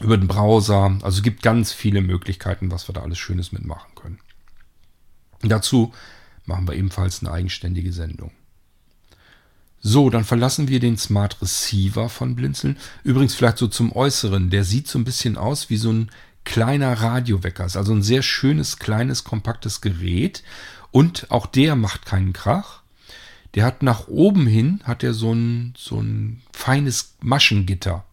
über 0.00 0.16
den 0.16 0.28
Browser. 0.28 0.96
Also 1.02 1.18
es 1.18 1.22
gibt 1.22 1.42
ganz 1.42 1.74
viele 1.74 2.00
Möglichkeiten, 2.00 2.70
was 2.70 2.88
wir 2.88 2.94
da 2.94 3.02
alles 3.02 3.18
Schönes 3.18 3.52
mitmachen 3.52 3.94
können. 3.94 4.18
Dazu 5.42 5.92
machen 6.44 6.66
wir 6.68 6.74
ebenfalls 6.74 7.20
eine 7.20 7.32
eigenständige 7.32 7.92
Sendung. 7.92 8.30
So, 9.80 10.10
dann 10.10 10.24
verlassen 10.24 10.68
wir 10.68 10.80
den 10.80 10.96
Smart 10.96 11.40
Receiver 11.42 12.08
von 12.08 12.34
Blinzeln. 12.34 12.76
Übrigens 13.04 13.34
vielleicht 13.34 13.58
so 13.58 13.68
zum 13.68 13.92
Äußeren. 13.92 14.50
Der 14.50 14.64
sieht 14.64 14.88
so 14.88 14.98
ein 14.98 15.04
bisschen 15.04 15.36
aus 15.36 15.70
wie 15.70 15.76
so 15.76 15.92
ein 15.92 16.10
kleiner 16.44 16.92
Radiowecker. 16.92 17.66
Ist 17.66 17.76
also 17.76 17.92
ein 17.92 18.02
sehr 18.02 18.22
schönes, 18.22 18.78
kleines, 18.78 19.22
kompaktes 19.22 19.82
Gerät. 19.82 20.42
Und 20.90 21.30
auch 21.30 21.46
der 21.46 21.76
macht 21.76 22.06
keinen 22.06 22.32
Krach. 22.32 22.82
Der 23.54 23.64
hat 23.64 23.82
nach 23.82 24.08
oben 24.08 24.46
hin, 24.46 24.80
hat 24.84 25.04
er 25.04 25.12
so 25.12 25.32
ein, 25.32 25.74
so 25.76 26.00
ein 26.00 26.42
feines 26.52 27.14
Maschengitter. 27.20 28.05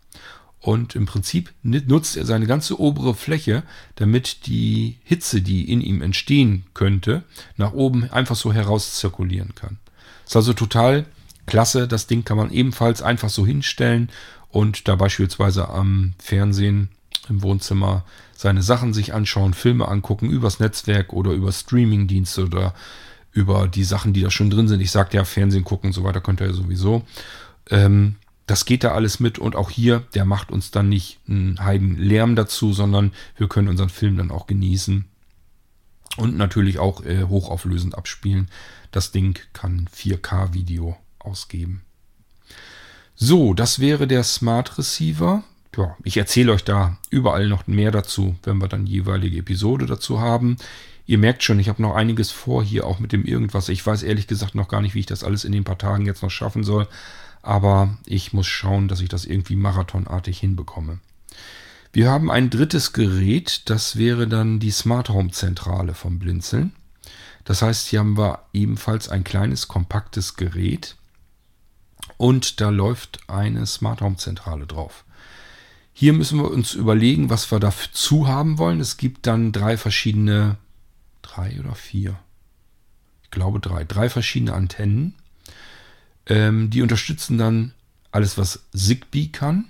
Und 0.64 0.95
im 0.95 1.06
Prinzip 1.06 1.52
nutzt 1.61 2.15
er 2.15 2.26
seine 2.26 2.48
ganze 2.48 2.80
obere 2.80 3.15
Fläche, 3.15 3.64
damit 3.95 4.48
die 4.48 4.95
Hitze, 5.03 5.41
die 5.41 5.69
in 5.69 5.81
ihm 5.81 6.02
entstehen 6.02 6.64
könnte, 6.73 7.23
nach 7.57 7.73
oben 7.73 8.10
einfach 8.10 8.38
so 8.38 8.53
heraus 8.53 8.95
zirkulieren 8.95 9.56
kann. 9.56 9.77
Ist 10.26 10.38
also 10.38 10.53
total 10.53 11.06
klasse. 11.48 11.85
Das 11.85 12.07
Ding 12.07 12.23
kann 12.23 12.38
man 12.38 12.49
ebenfalls 12.49 13.02
einfach 13.02 13.27
so 13.27 13.45
hinstellen 13.45 14.07
und 14.52 14.88
da 14.88 14.95
beispielsweise 14.95 15.68
am 15.68 16.14
Fernsehen 16.18 16.88
im 17.27 17.44
Wohnzimmer 17.44 18.06
seine 18.34 18.64
Sachen 18.64 18.94
sich 18.94 19.14
anschauen, 19.14 19.53
Filme 19.53 19.90
angucken, 19.90 20.30
übers 20.30 20.61
Netzwerk 20.61 21.11
oder 21.11 21.31
über 21.31 21.52
Streamingdienste 21.52 22.45
oder 22.45 22.73
über 23.34 23.68
die 23.68 23.84
Sachen, 23.84 24.14
die 24.14 24.22
da 24.22 24.31
schon 24.31 24.49
drin 24.49 24.69
sind. 24.69 24.80
Ich 24.80 24.91
sagte 24.91 25.18
ja, 25.18 25.26
Fernsehen 25.26 25.65
gucken 25.65 25.90
und 25.90 25.94
so 25.94 26.06
weiter 26.06 26.22
könnt 26.22 26.40
ihr 26.40 26.48
ja 26.48 26.53
sowieso. 26.53 27.03
Ähm, 27.69 28.15
das 28.45 28.65
geht 28.65 28.84
da 28.84 28.91
alles 28.91 29.20
mit 29.20 29.40
und 29.40 29.56
auch 29.56 29.70
hier, 29.70 30.03
der 30.14 30.26
macht 30.26 30.52
uns 30.52 30.72
dann 30.72 30.90
nicht 30.90 31.20
einen 31.28 31.64
heiden 31.64 31.98
Lärm 31.98 32.36
dazu, 32.36 32.74
sondern 32.74 33.14
wir 33.38 33.48
können 33.48 33.70
unseren 33.70 33.90
Film 33.90 34.18
dann 34.18 34.32
auch 34.32 34.48
genießen 34.48 35.06
und 36.18 36.38
natürlich 36.38 36.80
auch 36.80 37.06
äh, 37.06 37.24
hochauflösend 37.24 37.95
abspielen. 37.95 38.49
Das 38.91 39.11
Ding 39.11 39.40
kann 39.53 39.90
4K-Video 39.95 40.98
ausgeben. 41.20 41.84
So, 43.15 43.53
das 43.53 43.80
wäre 43.80 44.07
der 44.07 44.24
Smart 44.24 44.78
Receiver. 44.78 45.44
Ja, 45.76 45.95
ich 46.03 46.18
erzähle 46.18 46.52
euch 46.52 46.64
da 46.64 46.98
überall 47.10 47.48
noch 47.48 47.65
mehr 47.65 47.91
dazu, 47.91 48.36
wenn 48.44 48.57
wir 48.57 48.68
dann 48.68 48.86
jeweilige 48.86 49.40
Episode 49.40 49.86
dazu 49.86 50.20
haben. 50.20 50.57
Ihr 51.06 51.18
merkt 51.18 51.44
schon, 51.44 51.60
ich 51.60 51.68
habe 51.68 51.82
noch 51.82 51.95
einiges 51.95 52.32
vor 52.32 52.64
hier, 52.64 52.86
auch 52.86 52.99
mit 52.99 53.11
dem 53.11 53.26
irgendwas. 53.26 53.70
Ich 53.70 53.86
weiß 53.86 54.03
ehrlich 54.03 54.28
gesagt 54.28 54.56
noch 54.56 54.68
gar 54.68 54.82
nicht, 54.82 54.95
wie 54.95 54.99
ich 54.99 55.06
das 55.06 55.24
alles 55.24 55.44
in 55.45 55.52
den 55.52 55.64
paar 55.64 55.78
Tagen 55.78 56.06
jetzt 56.06 56.22
noch 56.24 56.30
schaffen 56.30 56.64
soll. 56.64 56.88
Aber 57.44 57.98
ich 58.06 58.34
muss 58.34 58.48
schauen, 58.48 58.88
dass 58.88 59.02
ich 59.02 59.10
das 59.10 59.26
irgendwie 59.26 59.56
marathonartig 59.56 60.40
hinbekomme. 60.40 60.99
Wir 61.91 62.10
haben 62.10 62.32
ein 62.32 62.49
drittes 62.49 62.94
Gerät, 62.94 63.70
das 63.70 63.98
wäre 63.98 64.28
dann 64.28 64.60
die 64.60 64.72
Smart 64.72 65.10
Home 65.10 65.30
Zentrale 65.30 65.94
vom 65.94 66.18
Blinzeln. 66.18 66.74
Das 67.44 67.61
heißt, 67.61 67.88
hier 67.88 67.99
haben 67.99 68.18
wir 68.18 68.40
ebenfalls 68.53 69.10
ein 69.10 69.24
kleines, 69.24 69.68
kompaktes 69.68 70.36
Gerät 70.36 70.95
und 72.18 72.61
da 72.61 72.70
läuft 72.70 73.20
eine 73.30 73.68
Smart 73.68 74.02
Home 74.02 74.18
Zentrale 74.18 74.65
drauf. 74.65 75.06
Hier 75.94 76.14
müssen 76.14 76.40
wir 76.40 76.49
uns 76.49 76.74
überlegen, 76.74 77.30
was 77.30 77.52
wir 77.52 77.60
dazu 77.60 78.28
haben 78.28 78.57
wollen. 78.57 78.80
Es 78.80 78.98
gibt 78.98 79.28
dann 79.28 79.52
drei 79.52 79.78
verschiedene 79.78 80.57
drei 81.22 81.60
oder 81.60 81.76
vier. 81.76 82.18
Ich 83.24 83.30
glaube 83.30 83.60
drei. 83.60 83.84
Drei 83.84 84.10
verschiedene 84.10 84.53
Antennen. 84.53 85.14
Ähm, 86.28 86.70
die 86.70 86.82
unterstützen 86.82 87.38
dann 87.38 87.74
alles, 88.12 88.38
was 88.38 88.66
Zigbee 88.74 89.28
kann. 89.28 89.66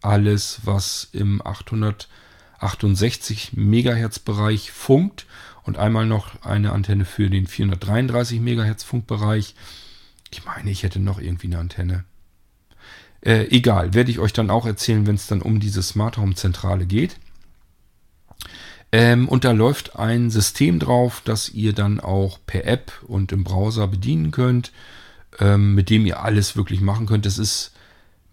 Alles, 0.00 0.60
was 0.64 1.08
im 1.12 1.42
868 1.44 3.52
Megahertz 3.54 4.18
Bereich 4.18 4.72
funkt. 4.72 5.26
Und 5.64 5.78
einmal 5.78 6.06
noch 6.06 6.42
eine 6.42 6.72
Antenne 6.72 7.06
für 7.06 7.30
den 7.30 7.46
433 7.46 8.40
Megahertz 8.40 8.82
Funkbereich. 8.82 9.54
Ich 10.30 10.44
meine, 10.44 10.70
ich 10.70 10.82
hätte 10.82 11.00
noch 11.00 11.20
irgendwie 11.20 11.46
eine 11.46 11.58
Antenne. 11.58 12.04
Äh, 13.22 13.48
egal, 13.48 13.94
werde 13.94 14.10
ich 14.10 14.18
euch 14.18 14.34
dann 14.34 14.50
auch 14.50 14.66
erzählen, 14.66 15.06
wenn 15.06 15.14
es 15.14 15.26
dann 15.26 15.40
um 15.40 15.58
diese 15.58 15.82
Smart 15.82 16.18
Home 16.18 16.34
Zentrale 16.34 16.84
geht. 16.84 17.16
Ähm, 18.92 19.28
und 19.28 19.44
da 19.44 19.52
läuft 19.52 19.96
ein 19.96 20.30
System 20.30 20.78
drauf, 20.78 21.22
das 21.24 21.48
ihr 21.48 21.72
dann 21.72 21.98
auch 21.98 22.38
per 22.46 22.66
App 22.66 22.92
und 23.06 23.32
im 23.32 23.42
Browser 23.42 23.88
bedienen 23.88 24.30
könnt, 24.30 24.70
ähm, 25.40 25.74
mit 25.74 25.90
dem 25.90 26.06
ihr 26.06 26.22
alles 26.22 26.56
wirklich 26.56 26.80
machen 26.80 27.06
könnt. 27.06 27.26
Das 27.26 27.38
ist 27.38 27.72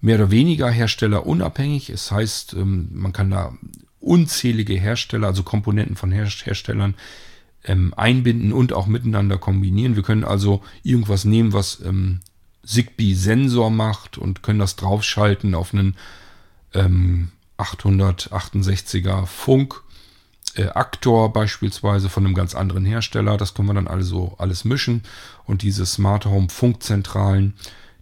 mehr 0.01 0.17
oder 0.17 0.31
weniger 0.31 0.69
herstellerunabhängig. 0.69 1.89
Es 1.89 2.07
das 2.07 2.11
heißt, 2.11 2.53
ähm, 2.53 2.89
man 2.93 3.13
kann 3.13 3.29
da 3.29 3.53
unzählige 3.99 4.73
Hersteller, 4.73 5.27
also 5.27 5.43
Komponenten 5.43 5.95
von 5.95 6.11
Her 6.11 6.27
Herstellern, 6.27 6.95
ähm, 7.63 7.93
einbinden 7.95 8.51
und 8.53 8.73
auch 8.73 8.87
miteinander 8.87 9.37
kombinieren. 9.37 9.95
Wir 9.95 10.01
können 10.03 10.23
also 10.23 10.63
irgendwas 10.83 11.25
nehmen, 11.25 11.53
was 11.53 11.79
ähm, 11.85 12.21
Zigbee-Sensor 12.65 13.69
macht 13.69 14.17
und 14.17 14.41
können 14.43 14.59
das 14.59 14.75
draufschalten 14.75 15.55
auf 15.55 15.73
einen 15.73 15.95
868er 16.73 19.25
Funk 19.25 19.83
äh, 20.55 20.67
Aktor 20.69 21.33
beispielsweise 21.33 22.09
von 22.09 22.25
einem 22.25 22.35
ganz 22.35 22.55
anderen 22.55 22.85
Hersteller. 22.85 23.37
Das 23.37 23.53
können 23.53 23.69
wir 23.69 23.73
dann 23.73 23.87
also 23.87 24.35
alles 24.37 24.65
mischen. 24.65 25.03
Und 25.45 25.61
diese 25.61 25.85
Smart 25.85 26.25
Home 26.25 26.49
Funkzentralen, 26.49 27.53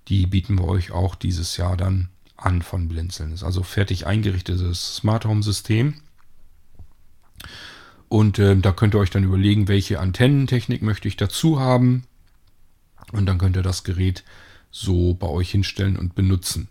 die 0.07 0.25
bieten 0.27 0.57
wir 0.57 0.67
euch 0.67 0.91
auch 0.91 1.15
dieses 1.15 1.57
Jahr 1.57 1.77
dann 1.77 2.09
an 2.37 2.61
von 2.61 2.87
Blinzeln. 2.87 3.31
Das 3.31 3.41
ist 3.41 3.45
also 3.45 3.63
fertig 3.63 4.07
eingerichtetes 4.07 4.95
Smart 4.95 5.25
Home 5.25 5.43
System. 5.43 5.95
Und 8.07 8.39
äh, 8.39 8.57
da 8.57 8.71
könnt 8.71 8.95
ihr 8.95 8.99
euch 8.99 9.11
dann 9.11 9.23
überlegen, 9.23 9.67
welche 9.67 9.99
Antennentechnik 9.99 10.81
möchte 10.81 11.07
ich 11.07 11.17
dazu 11.17 11.59
haben. 11.59 12.03
Und 13.11 13.25
dann 13.27 13.37
könnt 13.37 13.55
ihr 13.55 13.63
das 13.63 13.83
Gerät 13.83 14.23
so 14.71 15.13
bei 15.13 15.27
euch 15.27 15.51
hinstellen 15.51 15.97
und 15.97 16.15
benutzen. 16.15 16.67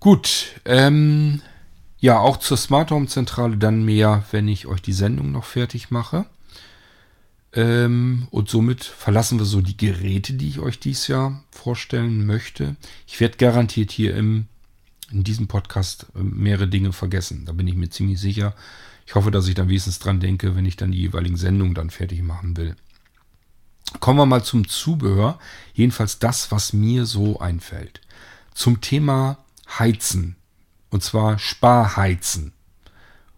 Gut, 0.00 0.60
ähm, 0.64 1.42
ja, 2.00 2.18
auch 2.18 2.36
zur 2.36 2.56
Smart 2.56 2.90
Home 2.90 3.06
Zentrale 3.06 3.56
dann 3.56 3.84
mehr, 3.84 4.24
wenn 4.30 4.48
ich 4.48 4.66
euch 4.66 4.82
die 4.82 4.92
Sendung 4.92 5.32
noch 5.32 5.44
fertig 5.44 5.90
mache. 5.90 6.26
Ähm, 7.52 8.28
und 8.30 8.48
somit 8.48 8.84
verlassen 8.84 9.38
wir 9.38 9.46
so 9.46 9.60
die 9.60 9.76
Geräte, 9.76 10.34
die 10.34 10.48
ich 10.48 10.60
euch 10.60 10.78
dieses 10.78 11.08
Jahr 11.08 11.42
vorstellen 11.50 12.26
möchte. 12.26 12.76
Ich 13.06 13.18
werde 13.20 13.38
garantiert 13.38 13.90
hier 13.90 14.14
im, 14.14 14.46
in 15.10 15.24
diesem 15.24 15.48
Podcast 15.48 16.06
äh, 16.14 16.22
mehrere 16.22 16.68
Dinge 16.68 16.92
vergessen. 16.92 17.46
Da 17.46 17.52
bin 17.52 17.66
ich 17.66 17.74
mir 17.74 17.88
ziemlich 17.88 18.20
sicher. 18.20 18.54
Ich 19.06 19.14
hoffe, 19.14 19.30
dass 19.30 19.48
ich 19.48 19.54
dann 19.54 19.68
wenigstens 19.68 19.98
dran 19.98 20.20
denke, 20.20 20.54
wenn 20.54 20.66
ich 20.66 20.76
dann 20.76 20.92
die 20.92 21.00
jeweiligen 21.00 21.36
Sendungen 21.36 21.74
dann 21.74 21.90
fertig 21.90 22.22
machen 22.22 22.56
will. 22.56 22.76
Kommen 24.00 24.18
wir 24.18 24.26
mal 24.26 24.44
zum 24.44 24.68
Zubehör. 24.68 25.38
Jedenfalls 25.72 26.18
das, 26.18 26.52
was 26.52 26.74
mir 26.74 27.06
so 27.06 27.40
einfällt. 27.40 28.02
Zum 28.54 28.82
Thema 28.82 29.38
Heizen. 29.78 30.36
Und 30.90 31.02
zwar 31.02 31.38
Sparheizen. 31.38 32.52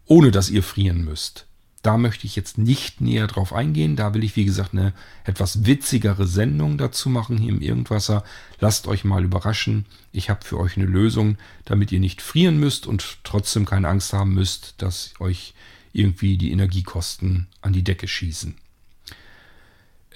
Ohne 0.06 0.31
dass 0.31 0.51
ihr 0.51 0.62
frieren 0.62 1.05
müsst. 1.05 1.47
Da 1.82 1.97
möchte 1.97 2.27
ich 2.27 2.36
jetzt 2.36 2.59
nicht 2.59 3.01
näher 3.01 3.27
drauf 3.27 3.55
eingehen. 3.55 3.97
Da 3.97 4.12
will 4.12 4.22
ich, 4.22 4.36
wie 4.36 4.44
gesagt, 4.44 4.72
eine 4.72 4.93
etwas 5.24 5.64
witzigere 5.64 6.27
Sendung 6.27 6.77
dazu 6.77 7.09
machen 7.09 7.39
hier 7.39 7.51
im 7.51 7.62
Irgendwasser. 7.62 8.22
Lasst 8.59 8.86
euch 8.86 9.05
mal 9.05 9.24
überraschen. 9.24 9.86
Ich 10.12 10.28
habe 10.28 10.44
für 10.44 10.59
euch 10.59 10.77
eine 10.77 10.86
Lösung, 10.86 11.39
damit 11.64 11.90
ihr 11.90 12.01
nicht 12.01 12.20
frieren 12.20 12.59
müsst 12.59 12.86
und 12.86 13.18
trotzdem 13.24 13.64
keine 13.64 13.89
Angst 13.89 14.12
haben 14.12 14.35
müsst, 14.35 14.74
dass 14.78 15.14
euch 15.20 15.55
irgendwie 15.93 16.36
die 16.36 16.52
Energiekosten 16.52 17.48
an 17.62 17.72
die 17.72 17.85
Decke 17.85 18.06
schießen. 18.06 18.56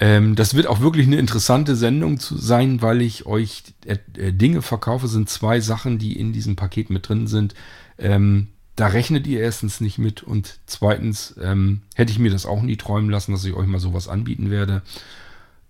Ähm, 0.05 0.35
das 0.35 0.53
wird 0.53 0.67
auch 0.67 0.81
wirklich 0.81 1.07
eine 1.07 1.17
interessante 1.17 1.75
Sendung 1.77 2.21
zu 2.21 2.37
sein, 2.37 2.83
weil 2.83 3.01
ich 3.01 3.25
euch 3.25 3.63
äh, 3.87 3.97
äh, 4.19 4.33
Dinge 4.33 4.61
verkaufe. 4.61 5.09
Sind 5.09 5.31
zwei 5.31 5.61
Sachen, 5.61 5.99
die 5.99 6.21
in 6.21 6.35
diesem 6.35 6.57
Paket 6.57 6.91
mit 6.91 7.09
drin 7.09 7.27
sind. 7.27 7.55
Ähm, 7.97 8.49
da 8.77 8.89
rechnet 8.89 9.27
ihr 9.27 9.41
erstens 9.41 9.81
nicht 9.81 9.97
mit 9.97 10.23
und 10.23 10.59
zweitens 10.67 11.37
ähm, 11.41 11.81
hätte 11.95 12.13
ich 12.13 12.19
mir 12.19 12.31
das 12.31 12.45
auch 12.45 12.61
nie 12.61 12.77
träumen 12.77 13.09
lassen, 13.09 13.33
dass 13.33 13.47
ich 13.47 13.55
euch 13.55 13.67
mal 13.67 13.81
sowas 13.81 14.07
anbieten 14.07 14.51
werde. 14.51 14.83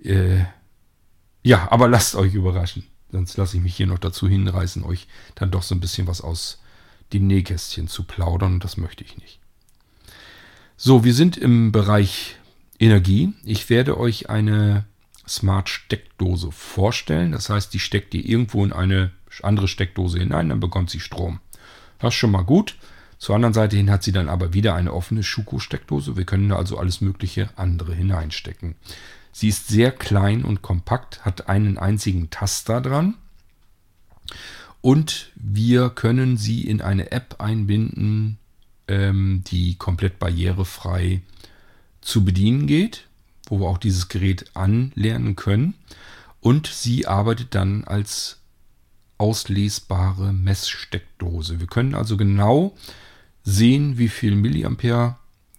Äh, 0.02 0.46
ja, 1.44 1.70
aber 1.70 1.86
lasst 1.86 2.16
euch 2.16 2.34
überraschen. 2.34 2.82
Sonst 3.12 3.36
lasse 3.36 3.56
ich 3.56 3.62
mich 3.62 3.76
hier 3.76 3.86
noch 3.86 4.00
dazu 4.00 4.28
hinreißen, 4.28 4.82
euch 4.82 5.06
dann 5.36 5.52
doch 5.52 5.62
so 5.62 5.76
ein 5.76 5.80
bisschen 5.80 6.08
was 6.08 6.20
aus 6.20 6.60
dem 7.12 7.28
Nähkästchen 7.28 7.86
zu 7.86 8.02
plaudern 8.02 8.54
und 8.54 8.64
das 8.64 8.78
möchte 8.78 9.04
ich 9.04 9.16
nicht. 9.16 9.38
So, 10.76 11.04
wir 11.04 11.14
sind 11.14 11.36
im 11.36 11.70
Bereich 11.70 12.36
Energie. 12.78 13.32
Ich 13.44 13.70
werde 13.70 13.98
euch 13.98 14.30
eine 14.30 14.84
Smart 15.26 15.68
Steckdose 15.68 16.52
vorstellen. 16.52 17.32
Das 17.32 17.48
heißt, 17.48 17.72
die 17.72 17.78
steckt 17.78 18.14
ihr 18.14 18.24
irgendwo 18.24 18.64
in 18.64 18.72
eine 18.72 19.10
andere 19.42 19.68
Steckdose 19.68 20.18
hinein, 20.18 20.48
dann 20.48 20.60
bekommt 20.60 20.90
sie 20.90 21.00
Strom. 21.00 21.40
Das 21.98 22.14
ist 22.14 22.18
schon 22.18 22.30
mal 22.30 22.42
gut. 22.42 22.76
Zur 23.18 23.34
anderen 23.34 23.54
Seite 23.54 23.76
hin 23.76 23.90
hat 23.90 24.02
sie 24.02 24.12
dann 24.12 24.28
aber 24.28 24.52
wieder 24.52 24.74
eine 24.74 24.92
offene 24.92 25.22
Schuko-Steckdose. 25.22 26.16
Wir 26.16 26.24
können 26.24 26.50
da 26.50 26.56
also 26.56 26.78
alles 26.78 27.00
mögliche 27.00 27.48
andere 27.56 27.94
hineinstecken. 27.94 28.74
Sie 29.32 29.48
ist 29.48 29.68
sehr 29.68 29.90
klein 29.90 30.44
und 30.44 30.62
kompakt, 30.62 31.24
hat 31.24 31.48
einen 31.48 31.78
einzigen 31.78 32.30
Taster 32.30 32.80
dran. 32.80 33.14
Und 34.80 35.32
wir 35.34 35.90
können 35.90 36.36
sie 36.36 36.62
in 36.62 36.82
eine 36.82 37.10
App 37.12 37.36
einbinden, 37.38 38.38
ähm, 38.86 39.42
die 39.46 39.76
komplett 39.76 40.18
barrierefrei 40.18 41.22
zu 42.04 42.24
bedienen 42.24 42.66
geht, 42.66 43.08
wo 43.48 43.60
wir 43.60 43.66
auch 43.66 43.78
dieses 43.78 44.08
Gerät 44.08 44.50
anlernen 44.54 45.36
können. 45.36 45.74
Und 46.40 46.66
sie 46.66 47.06
arbeitet 47.06 47.54
dann 47.54 47.84
als 47.84 48.38
auslesbare 49.18 50.32
Messsteckdose. 50.32 51.60
Wir 51.60 51.66
können 51.66 51.94
also 51.94 52.16
genau 52.16 52.74
sehen, 53.42 53.98
wie 53.98 54.08
viel 54.08 54.34
Milliampere 54.34 55.16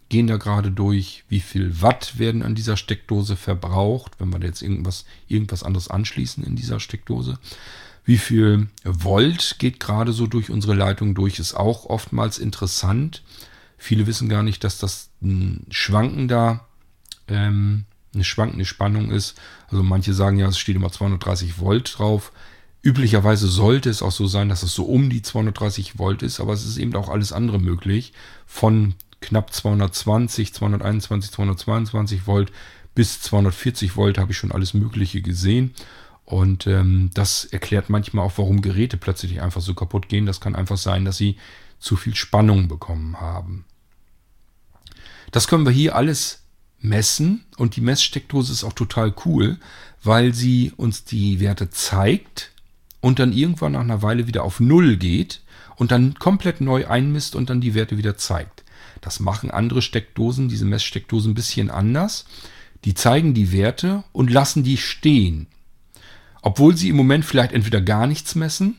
gehen 0.09 0.27
da 0.27 0.37
gerade 0.37 0.71
durch, 0.71 1.23
wie 1.29 1.39
viel 1.39 1.81
Watt 1.81 2.19
werden 2.19 2.43
an 2.43 2.53
dieser 2.53 2.77
Steckdose 2.77 3.35
verbraucht, 3.35 4.13
wenn 4.19 4.31
wir 4.31 4.39
jetzt 4.41 4.61
irgendwas, 4.61 5.05
irgendwas 5.27 5.63
anderes 5.63 5.87
anschließen 5.87 6.43
in 6.43 6.55
dieser 6.55 6.79
Steckdose. 6.79 7.39
Wie 8.03 8.17
viel 8.17 8.67
Volt 8.83 9.55
geht 9.57 9.79
gerade 9.79 10.13
so 10.13 10.27
durch 10.27 10.51
unsere 10.51 10.75
Leitung 10.75 11.15
durch, 11.15 11.39
ist 11.39 11.55
auch 11.55 11.85
oftmals 11.85 12.37
interessant. 12.37 13.23
Viele 13.77 14.07
wissen 14.07 14.29
gar 14.29 14.43
nicht, 14.43 14.63
dass 14.63 14.77
das 14.77 15.09
ein 15.21 15.65
schwankender, 15.69 16.65
ähm, 17.27 17.85
eine 18.13 18.23
schwankende 18.23 18.65
Spannung 18.65 19.11
ist. 19.11 19.39
Also 19.67 19.83
manche 19.83 20.13
sagen 20.13 20.37
ja, 20.37 20.47
es 20.47 20.57
steht 20.57 20.75
immer 20.75 20.91
230 20.91 21.59
Volt 21.59 21.97
drauf. 21.97 22.31
Üblicherweise 22.81 23.47
sollte 23.47 23.89
es 23.89 24.01
auch 24.01 24.11
so 24.11 24.27
sein, 24.27 24.47
dass 24.47 24.63
es 24.63 24.73
so 24.73 24.85
um 24.85 25.09
die 25.09 25.21
230 25.21 25.97
Volt 25.97 26.21
ist, 26.21 26.39
aber 26.39 26.53
es 26.53 26.65
ist 26.65 26.77
eben 26.77 26.95
auch 26.95 27.09
alles 27.09 27.31
andere 27.31 27.59
möglich. 27.59 28.13
Von 28.45 28.93
knapp 29.21 29.51
220, 29.51 30.53
221, 30.53 31.31
222 31.31 32.27
Volt 32.27 32.51
bis 32.93 33.21
240 33.21 33.97
Volt 33.97 34.17
habe 34.17 34.31
ich 34.31 34.37
schon 34.37 34.51
alles 34.51 34.73
Mögliche 34.73 35.21
gesehen. 35.21 35.73
Und 36.23 36.65
ähm, 36.65 37.11
das 37.13 37.45
erklärt 37.45 37.89
manchmal 37.89 38.25
auch, 38.25 38.33
warum 38.37 38.61
Geräte 38.61 38.97
plötzlich 38.97 39.41
einfach 39.41 39.61
so 39.61 39.75
kaputt 39.75 40.09
gehen. 40.09 40.25
Das 40.25 40.41
kann 40.41 40.55
einfach 40.55 40.77
sein, 40.77 41.05
dass 41.05 41.17
sie 41.17 41.37
zu 41.79 41.95
viel 41.95 42.15
Spannung 42.15 42.67
bekommen 42.67 43.19
haben. 43.19 43.65
Das 45.31 45.47
können 45.47 45.65
wir 45.65 45.71
hier 45.71 45.95
alles 45.95 46.43
messen 46.79 47.45
und 47.57 47.75
die 47.75 47.81
Messsteckdose 47.81 48.53
ist 48.53 48.63
auch 48.63 48.73
total 48.73 49.13
cool, 49.25 49.57
weil 50.03 50.33
sie 50.33 50.71
uns 50.77 51.03
die 51.03 51.39
Werte 51.39 51.69
zeigt 51.69 52.51
und 53.01 53.19
dann 53.19 53.33
irgendwann 53.33 53.73
nach 53.73 53.81
einer 53.81 54.01
Weile 54.01 54.27
wieder 54.27 54.43
auf 54.43 54.59
Null 54.59 54.97
geht 54.97 55.41
und 55.75 55.91
dann 55.91 56.15
komplett 56.15 56.61
neu 56.61 56.87
einmisst 56.87 57.35
und 57.35 57.49
dann 57.49 57.61
die 57.61 57.73
Werte 57.73 57.97
wieder 57.97 58.17
zeigt. 58.17 58.63
Das 59.01 59.19
machen 59.19 59.51
andere 59.51 59.81
Steckdosen, 59.81 60.47
diese 60.47 60.65
Messsteckdosen 60.65 61.31
ein 61.31 61.35
bisschen 61.35 61.69
anders. 61.69 62.25
Die 62.85 62.93
zeigen 62.93 63.33
die 63.33 63.51
Werte 63.51 64.03
und 64.11 64.31
lassen 64.31 64.63
die 64.63 64.77
stehen. 64.77 65.47
Obwohl 66.41 66.77
sie 66.77 66.89
im 66.89 66.95
Moment 66.95 67.25
vielleicht 67.25 67.51
entweder 67.51 67.81
gar 67.81 68.07
nichts 68.07 68.35
messen 68.35 68.77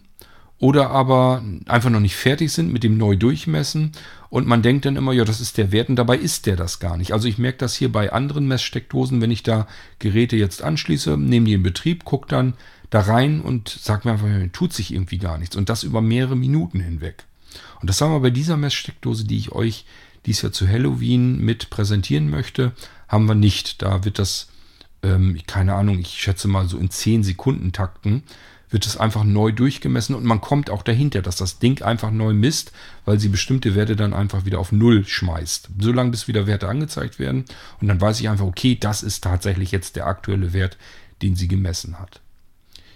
oder 0.58 0.90
aber 0.90 1.42
einfach 1.66 1.90
noch 1.90 2.00
nicht 2.00 2.16
fertig 2.16 2.52
sind 2.52 2.72
mit 2.72 2.82
dem 2.82 2.96
neu 2.96 3.16
durchmessen 3.16 3.92
und 4.30 4.46
man 4.46 4.62
denkt 4.62 4.84
dann 4.86 4.96
immer, 4.96 5.12
ja, 5.12 5.24
das 5.24 5.40
ist 5.40 5.58
der 5.58 5.70
Wert 5.70 5.88
und 5.88 5.96
dabei 5.96 6.16
ist 6.16 6.46
der 6.46 6.56
das 6.56 6.78
gar 6.78 6.96
nicht. 6.96 7.12
Also 7.12 7.28
ich 7.28 7.38
merke 7.38 7.58
das 7.58 7.76
hier 7.76 7.92
bei 7.92 8.12
anderen 8.12 8.48
Messsteckdosen, 8.48 9.20
wenn 9.20 9.30
ich 9.30 9.42
da 9.42 9.66
Geräte 9.98 10.36
jetzt 10.36 10.62
anschließe, 10.62 11.16
nehme 11.16 11.46
die 11.46 11.54
in 11.54 11.62
Betrieb, 11.62 12.04
gucke 12.04 12.28
dann, 12.28 12.54
da 12.90 13.00
rein 13.00 13.40
und 13.40 13.68
sagt 13.68 14.04
mir 14.04 14.12
einfach, 14.12 14.28
tut 14.52 14.72
sich 14.72 14.92
irgendwie 14.92 15.18
gar 15.18 15.38
nichts. 15.38 15.56
Und 15.56 15.68
das 15.68 15.82
über 15.82 16.00
mehrere 16.00 16.36
Minuten 16.36 16.80
hinweg. 16.80 17.24
Und 17.80 17.90
das 17.90 18.00
haben 18.00 18.12
wir 18.12 18.20
bei 18.20 18.30
dieser 18.30 18.56
Messsteckdose, 18.56 19.24
die 19.24 19.38
ich 19.38 19.52
euch 19.52 19.84
dies 20.24 20.42
Jahr 20.42 20.52
zu 20.52 20.68
Halloween 20.68 21.38
mit 21.38 21.70
präsentieren 21.70 22.30
möchte, 22.30 22.72
haben 23.08 23.26
wir 23.26 23.34
nicht. 23.34 23.82
Da 23.82 24.04
wird 24.04 24.18
das, 24.18 24.48
ähm, 25.02 25.38
keine 25.46 25.74
Ahnung, 25.74 25.98
ich 25.98 26.08
schätze 26.08 26.48
mal 26.48 26.68
so 26.68 26.78
in 26.78 26.90
10 26.90 27.22
Sekunden 27.22 27.72
Takten, 27.72 28.22
wird 28.76 28.84
es 28.84 28.98
einfach 28.98 29.24
neu 29.24 29.52
durchgemessen 29.52 30.14
und 30.14 30.24
man 30.24 30.42
kommt 30.42 30.68
auch 30.68 30.82
dahinter, 30.82 31.22
dass 31.22 31.36
das 31.36 31.58
Ding 31.58 31.80
einfach 31.80 32.10
neu 32.10 32.34
misst, 32.34 32.72
weil 33.06 33.18
sie 33.18 33.30
bestimmte 33.30 33.74
Werte 33.74 33.96
dann 33.96 34.12
einfach 34.12 34.44
wieder 34.44 34.58
auf 34.58 34.70
Null 34.70 35.06
schmeißt. 35.06 35.70
Solange 35.80 36.10
bis 36.10 36.28
wieder 36.28 36.46
Werte 36.46 36.68
angezeigt 36.68 37.18
werden 37.18 37.46
und 37.80 37.88
dann 37.88 37.98
weiß 37.98 38.20
ich 38.20 38.28
einfach, 38.28 38.44
okay, 38.44 38.76
das 38.78 39.02
ist 39.02 39.24
tatsächlich 39.24 39.72
jetzt 39.72 39.96
der 39.96 40.06
aktuelle 40.06 40.52
Wert, 40.52 40.76
den 41.22 41.36
sie 41.36 41.48
gemessen 41.48 41.98
hat. 41.98 42.20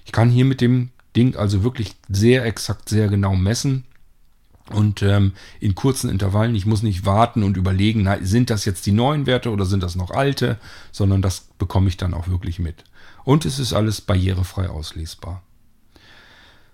Ich 0.04 0.12
kann 0.12 0.28
hier 0.28 0.44
mit 0.44 0.60
dem 0.60 0.90
Ding 1.16 1.34
also 1.34 1.64
wirklich 1.64 1.96
sehr 2.10 2.44
exakt, 2.44 2.90
sehr 2.90 3.08
genau 3.08 3.34
messen. 3.34 3.84
Und 4.68 5.00
ähm, 5.00 5.32
in 5.60 5.74
kurzen 5.74 6.10
Intervallen, 6.10 6.54
ich 6.54 6.66
muss 6.66 6.82
nicht 6.82 7.06
warten 7.06 7.42
und 7.42 7.56
überlegen, 7.56 8.02
na, 8.02 8.18
sind 8.20 8.50
das 8.50 8.66
jetzt 8.66 8.84
die 8.84 8.92
neuen 8.92 9.24
Werte 9.24 9.50
oder 9.50 9.64
sind 9.64 9.82
das 9.82 9.96
noch 9.96 10.10
alte, 10.10 10.58
sondern 10.92 11.22
das 11.22 11.48
bekomme 11.58 11.88
ich 11.88 11.96
dann 11.96 12.12
auch 12.12 12.28
wirklich 12.28 12.58
mit. 12.58 12.84
Und 13.24 13.46
es 13.46 13.58
ist 13.58 13.72
alles 13.72 14.02
barrierefrei 14.02 14.68
auslesbar. 14.68 15.42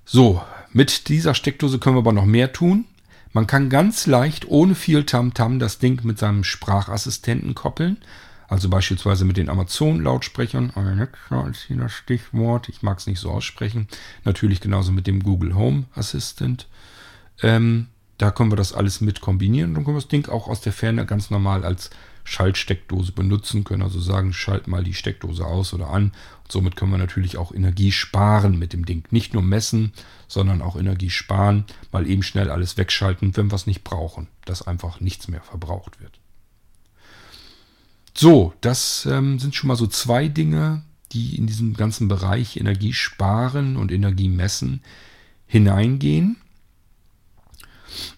So, 0.09 0.41
mit 0.73 1.09
dieser 1.09 1.35
Steckdose 1.35 1.81
können 1.81 1.97
wir 1.97 2.01
aber 2.01 2.13
noch 2.13 2.27
mehr 2.27 2.53
tun. 2.53 2.85
Man 3.33 3.49
kann 3.49 3.69
ganz 3.69 4.07
leicht, 4.07 4.49
ohne 4.49 4.77
viel 4.77 5.05
Tamtam, 5.05 5.55
-Tam, 5.55 5.59
das 5.59 5.79
Ding 5.79 6.01
mit 6.05 6.19
seinem 6.19 6.45
Sprachassistenten 6.45 7.57
koppeln. 7.57 7.99
Also 8.49 8.69
beispielsweise 8.69 9.25
mit 9.25 9.37
den 9.37 9.49
Amazon-Lautsprechern. 9.49 10.71
Alexa 10.77 11.49
ist 11.49 11.65
hier 11.67 11.79
das 11.79 11.93
Stichwort. 11.93 12.69
Ich 12.69 12.83
mag 12.83 12.99
es 12.99 13.09
nicht 13.09 13.19
so 13.19 13.33
aussprechen. 13.33 13.89
Natürlich 14.25 14.61
genauso 14.61 14.93
mit 14.93 15.09
dem 15.09 15.25
Google 15.25 15.57
Home 15.57 15.87
Assistant. 15.97 16.69
Ähm, 17.43 17.89
da 18.19 18.31
können 18.31 18.53
wir 18.53 18.57
das 18.57 18.73
alles 18.73 19.01
mit 19.01 19.21
kombinieren. 19.21 19.75
Dann 19.75 19.85
können 19.85 19.97
wir 19.97 20.01
das 20.01 20.09
Ding 20.09 20.29
auch 20.29 20.47
aus 20.47 20.61
der 20.61 20.73
Ferne 20.73 21.05
ganz 21.05 21.31
normal 21.31 21.65
als 21.65 21.91
Schaltsteckdose 22.27 23.13
benutzen. 23.13 23.65
Können 23.65 23.83
also 23.83 24.01
sagen, 24.01 24.33
schalt 24.33 24.67
mal 24.67 24.85
die 24.85 24.95
Steckdose 24.95 25.47
aus 25.47 25.73
oder 25.73 25.89
an. 25.89 26.13
Und 26.43 26.53
somit 26.53 26.77
können 26.77 26.91
wir 26.91 26.99
natürlich 26.99 27.39
auch 27.39 27.55
Energie 27.55 27.93
sparen 27.93 28.59
mit 28.59 28.73
dem 28.73 28.85
Ding. 28.85 29.05
Nicht 29.11 29.33
nur 29.33 29.43
messen, 29.43 29.93
sondern 30.29 30.61
auch 30.61 30.77
Energie 30.77 31.11
sparen. 31.11 31.65
Mal 31.93 32.07
eben 32.07 32.23
schnell 32.23 32.51
alles 32.51 32.77
wegschalten, 32.77 33.37
wenn 33.37 33.51
wir 33.51 33.55
es 33.57 33.67
nicht 33.67 33.85
brauchen. 33.85 34.27
Dass 34.45 34.67
einfach 34.67 35.01
nichts 35.01 35.29
mehr 35.29 35.41
verbraucht 35.41 36.01
wird. 36.01 36.19
So, 38.13 38.55
das 38.61 39.07
ähm, 39.07 39.39
sind 39.39 39.55
schon 39.55 39.69
mal 39.69 39.77
so 39.77 39.87
zwei 39.87 40.29
Dinge, 40.29 40.83
die 41.13 41.37
in 41.37 41.47
diesem 41.47 41.75
ganzen 41.75 42.09
Bereich 42.09 42.57
Energie 42.57 42.93
sparen 42.93 43.77
und 43.77 43.93
Energie 43.93 44.29
messen 44.29 44.83
hineingehen. 45.47 46.37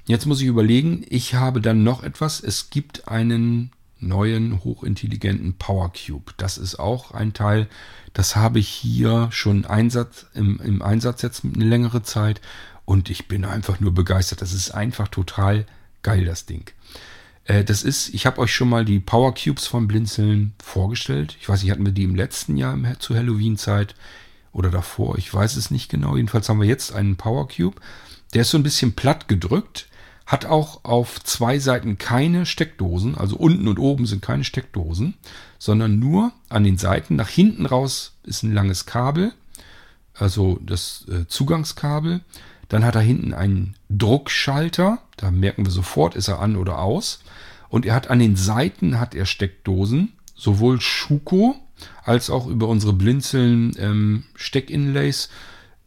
Jetzt 0.06 0.24
muss 0.24 0.40
ich 0.40 0.46
überlegen, 0.46 1.04
ich 1.08 1.34
habe 1.34 1.60
dann 1.60 1.84
noch 1.84 2.02
etwas. 2.02 2.40
Es 2.40 2.70
gibt 2.70 3.08
einen 3.08 3.70
neuen 4.00 4.62
hochintelligenten 4.64 5.54
Power 5.54 5.92
Cube. 5.92 6.32
Das 6.36 6.58
ist 6.58 6.78
auch 6.78 7.12
ein 7.12 7.32
Teil, 7.32 7.68
das 8.12 8.36
habe 8.36 8.58
ich 8.58 8.68
hier 8.68 9.28
schon 9.30 9.64
Einsatz, 9.64 10.26
im, 10.34 10.60
im 10.60 10.82
Einsatz 10.82 11.22
jetzt 11.22 11.44
eine 11.44 11.64
längere 11.64 12.02
Zeit 12.02 12.40
und 12.84 13.10
ich 13.10 13.28
bin 13.28 13.44
einfach 13.44 13.80
nur 13.80 13.92
begeistert. 13.92 14.42
Das 14.42 14.52
ist 14.52 14.70
einfach 14.70 15.08
total 15.08 15.66
geil, 16.02 16.24
das 16.24 16.46
Ding. 16.46 16.70
Äh, 17.44 17.64
das 17.64 17.82
ist, 17.82 18.14
ich 18.14 18.26
habe 18.26 18.40
euch 18.40 18.54
schon 18.54 18.68
mal 18.68 18.84
die 18.84 19.00
Power 19.00 19.34
Cubes 19.34 19.66
von 19.66 19.88
Blinzeln 19.88 20.54
vorgestellt. 20.62 21.36
Ich 21.40 21.48
weiß 21.48 21.62
nicht, 21.62 21.72
hatten 21.72 21.84
wir 21.84 21.92
die 21.92 22.04
im 22.04 22.14
letzten 22.14 22.56
Jahr 22.56 22.78
zu 23.00 23.16
Halloween-Zeit 23.16 23.94
oder 24.52 24.70
davor? 24.70 25.18
Ich 25.18 25.32
weiß 25.32 25.56
es 25.56 25.70
nicht 25.70 25.90
genau. 25.90 26.16
Jedenfalls 26.16 26.48
haben 26.48 26.60
wir 26.60 26.68
jetzt 26.68 26.92
einen 26.92 27.16
Power 27.16 27.48
Cube. 27.48 27.80
Der 28.34 28.42
ist 28.42 28.50
so 28.50 28.58
ein 28.58 28.62
bisschen 28.62 28.92
platt 28.92 29.28
gedrückt, 29.28 29.88
hat 30.28 30.44
auch 30.44 30.84
auf 30.84 31.24
zwei 31.24 31.58
Seiten 31.58 31.96
keine 31.96 32.44
Steckdosen, 32.44 33.16
also 33.16 33.36
unten 33.36 33.66
und 33.66 33.78
oben 33.78 34.04
sind 34.04 34.20
keine 34.20 34.44
Steckdosen, 34.44 35.14
sondern 35.58 35.98
nur 35.98 36.32
an 36.50 36.64
den 36.64 36.76
Seiten. 36.76 37.16
Nach 37.16 37.30
hinten 37.30 37.64
raus 37.64 38.12
ist 38.24 38.42
ein 38.42 38.52
langes 38.52 38.84
Kabel, 38.84 39.32
also 40.12 40.60
das 40.62 41.06
äh, 41.08 41.26
Zugangskabel. 41.26 42.20
Dann 42.68 42.84
hat 42.84 42.94
er 42.94 43.00
hinten 43.00 43.32
einen 43.32 43.76
Druckschalter, 43.88 44.98
da 45.16 45.30
merken 45.30 45.64
wir 45.64 45.72
sofort, 45.72 46.14
ist 46.14 46.28
er 46.28 46.40
an 46.40 46.56
oder 46.56 46.80
aus. 46.80 47.20
Und 47.70 47.86
er 47.86 47.94
hat 47.94 48.10
an 48.10 48.18
den 48.18 48.36
Seiten 48.36 49.00
hat 49.00 49.14
er 49.14 49.24
Steckdosen, 49.24 50.12
sowohl 50.34 50.78
Schuko 50.78 51.56
als 52.04 52.28
auch 52.28 52.46
über 52.46 52.68
unsere 52.68 52.92
Blinzeln 52.92 53.72
ähm, 53.78 54.24
Steckinlays, 54.34 55.30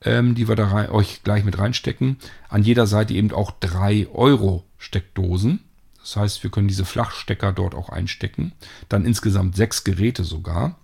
ähm, 0.03 0.35
die 0.35 0.47
wir 0.47 0.55
da 0.55 0.67
rein, 0.67 0.89
euch 0.89 1.23
gleich 1.23 1.43
mit 1.43 1.57
reinstecken. 1.57 2.17
An 2.49 2.63
jeder 2.63 2.87
Seite 2.87 3.13
eben 3.13 3.31
auch 3.31 3.51
3 3.59 4.07
Euro 4.13 4.63
Steckdosen. 4.77 5.59
Das 5.99 6.15
heißt, 6.15 6.43
wir 6.43 6.49
können 6.49 6.67
diese 6.67 6.85
Flachstecker 6.85 7.53
dort 7.53 7.75
auch 7.75 7.89
einstecken. 7.89 8.53
Dann 8.89 9.05
insgesamt 9.05 9.55
sechs 9.55 9.83
Geräte 9.83 10.23
sogar. 10.23 10.77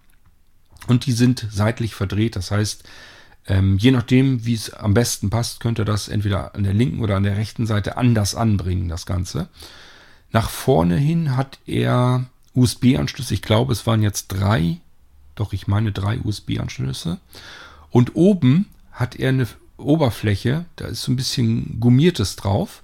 Und 0.87 1.05
die 1.05 1.11
sind 1.11 1.47
seitlich 1.51 1.95
verdreht. 1.95 2.35
Das 2.35 2.51
heißt, 2.51 2.83
ähm, 3.47 3.77
je 3.77 3.91
nachdem, 3.91 4.45
wie 4.45 4.53
es 4.53 4.73
am 4.73 4.93
besten 4.93 5.29
passt, 5.29 5.59
könnt 5.59 5.79
ihr 5.79 5.85
das 5.85 6.07
entweder 6.07 6.53
an 6.53 6.63
der 6.63 6.73
linken 6.73 7.01
oder 7.01 7.15
an 7.15 7.23
der 7.23 7.37
rechten 7.37 7.65
Seite 7.65 7.97
anders 7.97 8.35
anbringen, 8.35 8.89
das 8.89 9.05
Ganze. 9.05 9.47
Nach 10.31 10.49
vorne 10.49 10.97
hin 10.97 11.35
hat 11.35 11.59
er 11.65 12.25
USB-Anschlüsse. 12.53 13.33
Ich 13.33 13.41
glaube, 13.41 13.71
es 13.71 13.87
waren 13.87 14.03
jetzt 14.03 14.27
drei. 14.27 14.77
Doch, 15.35 15.53
ich 15.53 15.67
meine 15.67 15.91
drei 15.91 16.19
USB-Anschlüsse. 16.19 17.19
Und 17.89 18.15
oben 18.15 18.67
hat 18.97 19.15
er 19.15 19.29
eine 19.29 19.47
Oberfläche, 19.77 20.65
da 20.75 20.85
ist 20.85 21.03
so 21.03 21.11
ein 21.11 21.15
bisschen 21.15 21.79
gummiertes 21.79 22.35
drauf. 22.35 22.83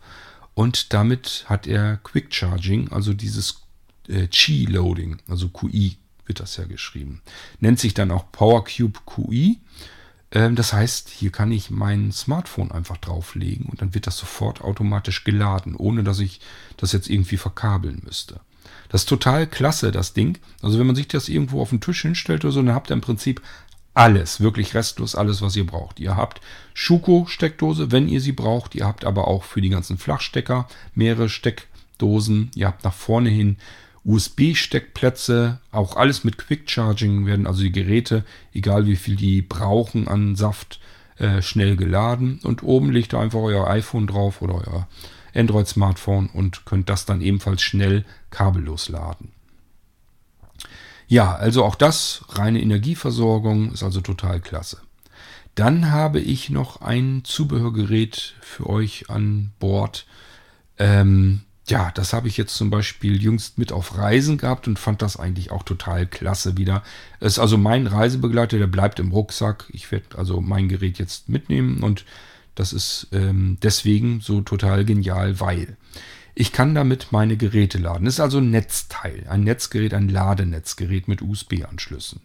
Und 0.53 0.93
damit 0.93 1.45
hat 1.47 1.65
er 1.65 1.97
Quick 1.97 2.33
Charging, 2.33 2.91
also 2.91 3.13
dieses 3.13 3.63
äh, 4.07 4.27
Qi-Loading, 4.27 5.17
also 5.27 5.49
QI 5.49 5.97
wird 6.25 6.39
das 6.39 6.57
ja 6.57 6.65
geschrieben. 6.65 7.21
Nennt 7.59 7.79
sich 7.79 7.95
dann 7.95 8.11
auch 8.11 8.31
PowerCube 8.31 8.99
QI. 9.05 9.59
Ähm, 10.31 10.55
das 10.55 10.71
heißt, 10.71 11.09
hier 11.09 11.31
kann 11.31 11.51
ich 11.51 11.71
mein 11.71 12.11
Smartphone 12.11 12.71
einfach 12.71 12.97
drauflegen 12.97 13.65
und 13.65 13.81
dann 13.81 13.95
wird 13.95 14.05
das 14.05 14.17
sofort 14.17 14.61
automatisch 14.61 15.23
geladen, 15.23 15.75
ohne 15.75 16.03
dass 16.03 16.19
ich 16.19 16.39
das 16.77 16.91
jetzt 16.91 17.09
irgendwie 17.09 17.37
verkabeln 17.37 18.03
müsste. 18.05 18.39
Das 18.89 19.01
ist 19.01 19.09
total 19.09 19.47
klasse, 19.47 19.91
das 19.91 20.13
Ding. 20.13 20.37
Also 20.61 20.77
wenn 20.77 20.85
man 20.85 20.95
sich 20.95 21.07
das 21.07 21.27
irgendwo 21.27 21.61
auf 21.61 21.71
den 21.71 21.81
Tisch 21.81 22.03
hinstellt 22.03 22.45
oder 22.45 22.51
so, 22.51 22.61
dann 22.61 22.75
habt 22.75 22.91
ihr 22.91 22.93
im 22.93 23.01
Prinzip 23.01 23.41
alles, 23.93 24.41
wirklich 24.41 24.73
restlos 24.73 25.15
alles, 25.15 25.41
was 25.41 25.55
ihr 25.55 25.65
braucht. 25.65 25.99
Ihr 25.99 26.15
habt 26.15 26.41
Schuko-Steckdose, 26.73 27.91
wenn 27.91 28.07
ihr 28.07 28.21
sie 28.21 28.31
braucht. 28.31 28.75
Ihr 28.75 28.85
habt 28.85 29.05
aber 29.05 29.27
auch 29.27 29.43
für 29.43 29.61
die 29.61 29.69
ganzen 29.69 29.97
Flachstecker 29.97 30.67
mehrere 30.95 31.29
Steckdosen. 31.29 32.49
Ihr 32.55 32.67
habt 32.67 32.83
nach 32.83 32.93
vorne 32.93 33.29
hin 33.29 33.57
USB-Steckplätze, 34.05 35.59
auch 35.71 35.95
alles 35.95 36.23
mit 36.23 36.37
Quick 36.37 36.69
Charging 36.69 37.25
werden 37.25 37.47
also 37.47 37.61
die 37.61 37.71
Geräte, 37.71 38.25
egal 38.53 38.85
wie 38.85 38.97
viel 38.97 39.15
die 39.15 39.41
brauchen 39.41 40.09
an 40.09 40.35
Saft, 40.35 40.81
äh, 41.17 41.41
schnell 41.41 41.77
geladen. 41.77 42.39
Und 42.43 42.63
oben 42.63 42.91
legt 42.91 43.13
ihr 43.13 43.19
einfach 43.19 43.39
euer 43.39 43.67
iPhone 43.67 44.07
drauf 44.07 44.41
oder 44.41 44.55
euer 44.55 44.87
Android-Smartphone 45.33 46.27
und 46.27 46.65
könnt 46.65 46.89
das 46.89 47.05
dann 47.05 47.21
ebenfalls 47.21 47.61
schnell 47.61 48.05
kabellos 48.29 48.89
laden. 48.89 49.32
Ja, 51.13 51.35
also 51.35 51.63
auch 51.63 51.75
das, 51.75 52.25
reine 52.29 52.59
Energieversorgung, 52.59 53.71
ist 53.71 53.83
also 53.83 54.01
total 54.01 54.41
klasse. 54.41 54.79
Dann 55.53 55.91
habe 55.91 56.19
ich 56.19 56.49
noch 56.49 56.81
ein 56.81 57.21
Zubehörgerät 57.23 58.33
für 58.41 58.67
euch 58.67 59.11
an 59.11 59.51
Bord. 59.59 60.07
Ähm, 60.79 61.41
ja, 61.67 61.91
das 61.91 62.13
habe 62.13 62.27
ich 62.27 62.37
jetzt 62.37 62.55
zum 62.55 62.71
Beispiel 62.71 63.21
jüngst 63.21 63.59
mit 63.59 63.71
auf 63.71 63.95
Reisen 63.95 64.39
gehabt 64.39 64.67
und 64.67 64.79
fand 64.79 65.03
das 65.03 65.15
eigentlich 65.15 65.51
auch 65.51 65.61
total 65.61 66.07
klasse 66.07 66.57
wieder. 66.57 66.81
Es 67.19 67.33
ist 67.33 67.39
also 67.39 67.59
mein 67.59 67.85
Reisebegleiter, 67.85 68.57
der 68.57 68.65
bleibt 68.65 68.99
im 68.99 69.11
Rucksack. 69.11 69.65
Ich 69.71 69.91
werde 69.91 70.17
also 70.17 70.41
mein 70.41 70.67
Gerät 70.67 70.97
jetzt 70.97 71.29
mitnehmen 71.29 71.83
und 71.83 72.05
das 72.55 72.73
ist 72.73 73.09
ähm, 73.11 73.59
deswegen 73.61 74.19
so 74.19 74.41
total 74.41 74.83
genial, 74.83 75.39
weil 75.39 75.77
ich 76.35 76.51
kann 76.51 76.73
damit 76.73 77.11
meine 77.11 77.37
Geräte 77.37 77.77
laden. 77.77 78.05
Das 78.05 78.15
ist 78.15 78.19
also 78.19 78.39
ein 78.39 78.49
Netzteil, 78.49 79.25
ein 79.29 79.43
Netzgerät, 79.43 79.93
ein 79.93 80.09
Ladenetzgerät 80.09 81.07
mit 81.07 81.21
USB-Anschlüssen. 81.21 82.21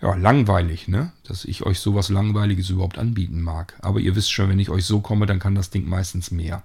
Ja, 0.00 0.14
langweilig, 0.14 0.86
ne? 0.86 1.12
Dass 1.24 1.44
ich 1.44 1.64
euch 1.64 1.80
sowas 1.80 2.10
Langweiliges 2.10 2.70
überhaupt 2.70 2.98
anbieten 2.98 3.40
mag. 3.40 3.74
Aber 3.80 4.00
ihr 4.00 4.14
wisst 4.14 4.32
schon, 4.32 4.48
wenn 4.48 4.58
ich 4.58 4.70
euch 4.70 4.84
so 4.84 5.00
komme, 5.00 5.26
dann 5.26 5.38
kann 5.38 5.54
das 5.54 5.70
Ding 5.70 5.88
meistens 5.88 6.30
mehr. 6.30 6.62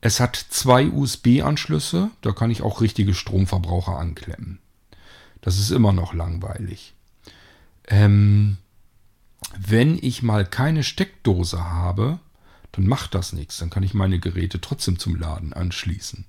Es 0.00 0.20
hat 0.20 0.36
zwei 0.36 0.88
USB-Anschlüsse, 0.88 2.10
da 2.20 2.32
kann 2.32 2.50
ich 2.50 2.62
auch 2.62 2.80
richtige 2.80 3.14
Stromverbraucher 3.14 3.98
anklemmen. 3.98 4.58
Das 5.40 5.58
ist 5.58 5.70
immer 5.70 5.92
noch 5.92 6.12
langweilig. 6.12 6.94
Ähm, 7.88 8.58
wenn 9.56 9.98
ich 10.02 10.22
mal 10.22 10.44
keine 10.44 10.82
Steckdose 10.82 11.64
habe, 11.64 12.18
dann 12.76 12.86
macht 12.86 13.14
das 13.14 13.32
nichts. 13.32 13.58
Dann 13.58 13.70
kann 13.70 13.82
ich 13.82 13.94
meine 13.94 14.18
Geräte 14.18 14.60
trotzdem 14.60 14.98
zum 14.98 15.16
Laden 15.16 15.52
anschließen. 15.52 16.26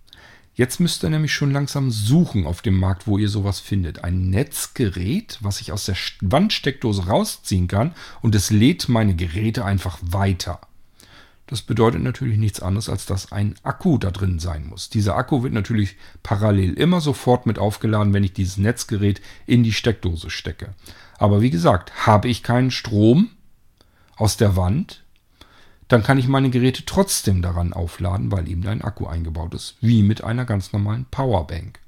Jetzt 0.55 0.79
müsst 0.79 1.03
ihr 1.03 1.11
nämlich 1.11 1.33
schon 1.33 1.51
langsam 1.51 1.91
suchen 1.91 2.47
auf 2.47 2.63
dem 2.63 2.79
Markt, 2.79 3.05
wo 3.05 3.19
ihr 3.19 3.29
sowas 3.29 3.59
findet. 3.59 4.03
Ein 4.03 4.31
Netzgerät, 4.31 5.37
was 5.41 5.61
ich 5.61 5.71
aus 5.71 5.85
der 5.85 5.95
Wandsteckdose 6.21 7.05
rausziehen 7.05 7.67
kann 7.67 7.93
und 8.21 8.33
es 8.33 8.49
lädt 8.49 8.89
meine 8.89 9.15
Geräte 9.15 9.63
einfach 9.65 9.99
weiter. 10.01 10.61
Das 11.45 11.61
bedeutet 11.61 12.01
natürlich 12.01 12.37
nichts 12.37 12.59
anderes, 12.59 12.89
als 12.89 13.05
dass 13.05 13.31
ein 13.31 13.55
Akku 13.63 13.97
da 13.97 14.09
drin 14.09 14.39
sein 14.39 14.67
muss. 14.67 14.89
Dieser 14.89 15.15
Akku 15.15 15.43
wird 15.43 15.53
natürlich 15.53 15.95
parallel 16.23 16.73
immer 16.73 17.01
sofort 17.01 17.45
mit 17.45 17.59
aufgeladen, 17.59 18.13
wenn 18.13 18.23
ich 18.23 18.33
dieses 18.33 18.57
Netzgerät 18.57 19.21
in 19.45 19.63
die 19.63 19.73
Steckdose 19.73 20.29
stecke. 20.29 20.73
Aber 21.19 21.41
wie 21.41 21.51
gesagt, 21.51 22.07
habe 22.07 22.29
ich 22.29 22.41
keinen 22.41 22.71
Strom 22.71 23.29
aus 24.15 24.37
der 24.37 24.55
Wand, 24.55 25.03
dann 25.87 26.03
kann 26.03 26.17
ich 26.17 26.27
meine 26.27 26.49
Geräte 26.49 26.83
trotzdem 26.85 27.41
daran 27.41 27.73
aufladen, 27.73 28.31
weil 28.31 28.49
eben 28.49 28.65
ein 28.67 28.81
Akku 28.81 29.05
eingebaut 29.05 29.53
ist, 29.53 29.75
wie 29.81 30.03
mit 30.03 30.23
einer 30.23 30.45
ganz 30.45 30.73
normalen 30.73 31.05
Powerbank. 31.09 31.79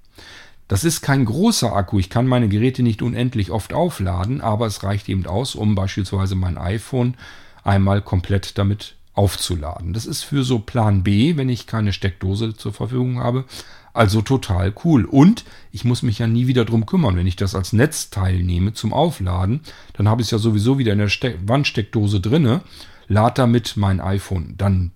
Das 0.67 0.83
ist 0.83 1.01
kein 1.01 1.25
großer 1.25 1.75
Akku. 1.75 1.99
Ich 1.99 2.09
kann 2.09 2.27
meine 2.27 2.47
Geräte 2.47 2.83
nicht 2.83 3.01
unendlich 3.01 3.51
oft 3.51 3.73
aufladen, 3.73 4.39
aber 4.39 4.67
es 4.67 4.83
reicht 4.83 5.09
eben 5.09 5.25
aus, 5.25 5.55
um 5.55 5.75
beispielsweise 5.75 6.35
mein 6.35 6.57
iPhone 6.57 7.15
einmal 7.63 8.01
komplett 8.01 8.57
damit 8.57 8.95
aufzuladen. 9.13 9.93
Das 9.93 10.05
ist 10.05 10.23
für 10.23 10.43
so 10.43 10.59
Plan 10.59 11.03
B, 11.03 11.35
wenn 11.37 11.49
ich 11.49 11.67
keine 11.67 11.91
Steckdose 11.91 12.55
zur 12.55 12.71
Verfügung 12.71 13.19
habe, 13.19 13.45
also 13.93 14.21
total 14.21 14.73
cool. 14.85 15.05
Und 15.05 15.43
ich 15.71 15.83
muss 15.83 16.03
mich 16.03 16.19
ja 16.19 16.27
nie 16.27 16.47
wieder 16.47 16.65
drum 16.65 16.85
kümmern. 16.85 17.17
Wenn 17.17 17.27
ich 17.27 17.35
das 17.35 17.55
als 17.55 17.73
Netzteil 17.73 18.43
nehme 18.43 18.73
zum 18.73 18.93
Aufladen, 18.93 19.61
dann 19.93 20.07
habe 20.07 20.21
ich 20.21 20.27
es 20.27 20.31
ja 20.31 20.37
sowieso 20.37 20.77
wieder 20.77 20.93
in 20.93 20.99
der 20.99 21.09
Ste 21.09 21.35
Wandsteckdose 21.45 22.21
drinne, 22.21 22.61
lade 23.09 23.33
damit 23.35 23.75
mein 23.75 23.99
iPhone 23.99 24.55
dann 24.57 24.91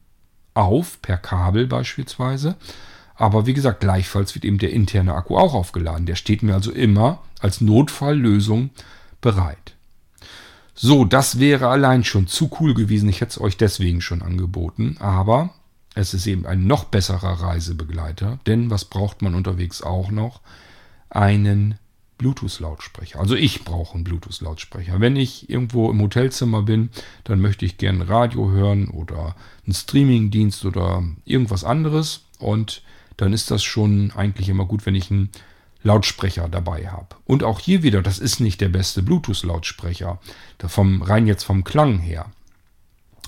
auf, 0.53 1.01
per 1.01 1.17
Kabel 1.17 1.67
beispielsweise. 1.67 2.55
Aber 3.15 3.45
wie 3.45 3.53
gesagt, 3.53 3.81
gleichfalls 3.81 4.33
wird 4.35 4.45
eben 4.45 4.57
der 4.57 4.71
interne 4.71 5.13
Akku 5.13 5.37
auch 5.37 5.53
aufgeladen. 5.53 6.05
Der 6.05 6.15
steht 6.15 6.43
mir 6.43 6.53
also 6.53 6.71
immer 6.71 7.19
als 7.41 7.59
Notfalllösung 7.59 8.69
bereit. 9.19 9.75
So, 10.75 11.05
das 11.05 11.39
wäre 11.39 11.67
allein 11.67 12.03
schon 12.03 12.27
zu 12.27 12.49
cool 12.59 12.73
gewesen. 12.73 13.09
Ich 13.09 13.21
hätte 13.21 13.31
es 13.31 13.41
euch 13.41 13.57
deswegen 13.57 14.01
schon 14.01 14.21
angeboten. 14.21 14.97
Aber 14.99 15.51
es 15.95 16.13
ist 16.13 16.25
eben 16.25 16.45
ein 16.45 16.65
noch 16.65 16.85
besserer 16.85 17.41
Reisebegleiter. 17.41 18.39
Denn 18.47 18.69
was 18.69 18.85
braucht 18.85 19.21
man 19.21 19.35
unterwegs 19.35 19.81
auch 19.81 20.09
noch? 20.09 20.41
Einen 21.09 21.77
Bluetooth-Lautsprecher. 22.23 23.19
Also 23.19 23.35
ich 23.35 23.65
brauche 23.65 23.95
einen 23.95 24.05
Bluetooth-Lautsprecher. 24.05 25.01
Wenn 25.01 25.17
ich 25.17 25.49
irgendwo 25.49 25.91
im 25.91 26.01
Hotelzimmer 26.01 26.61
bin, 26.61 26.89
dann 27.25 27.41
möchte 27.41 27.65
ich 27.65 27.77
gerne 27.77 28.07
Radio 28.07 28.49
hören 28.49 28.87
oder 28.87 29.35
einen 29.65 29.73
Streamingdienst 29.73 30.63
oder 30.63 31.03
irgendwas 31.25 31.65
anderes. 31.65 32.21
Und 32.39 32.81
dann 33.17 33.33
ist 33.33 33.51
das 33.51 33.61
schon 33.61 34.11
eigentlich 34.15 34.47
immer 34.47 34.65
gut, 34.65 34.85
wenn 34.85 34.95
ich 34.95 35.11
einen 35.11 35.29
Lautsprecher 35.83 36.47
dabei 36.47 36.87
habe. 36.87 37.07
Und 37.25 37.43
auch 37.43 37.59
hier 37.59 37.83
wieder, 37.83 38.01
das 38.01 38.19
ist 38.19 38.39
nicht 38.39 38.61
der 38.61 38.69
beste 38.69 39.03
Bluetooth-Lautsprecher, 39.03 40.19
vom, 40.65 41.01
rein 41.01 41.27
jetzt 41.27 41.43
vom 41.43 41.65
Klang 41.65 41.99
her. 41.99 42.27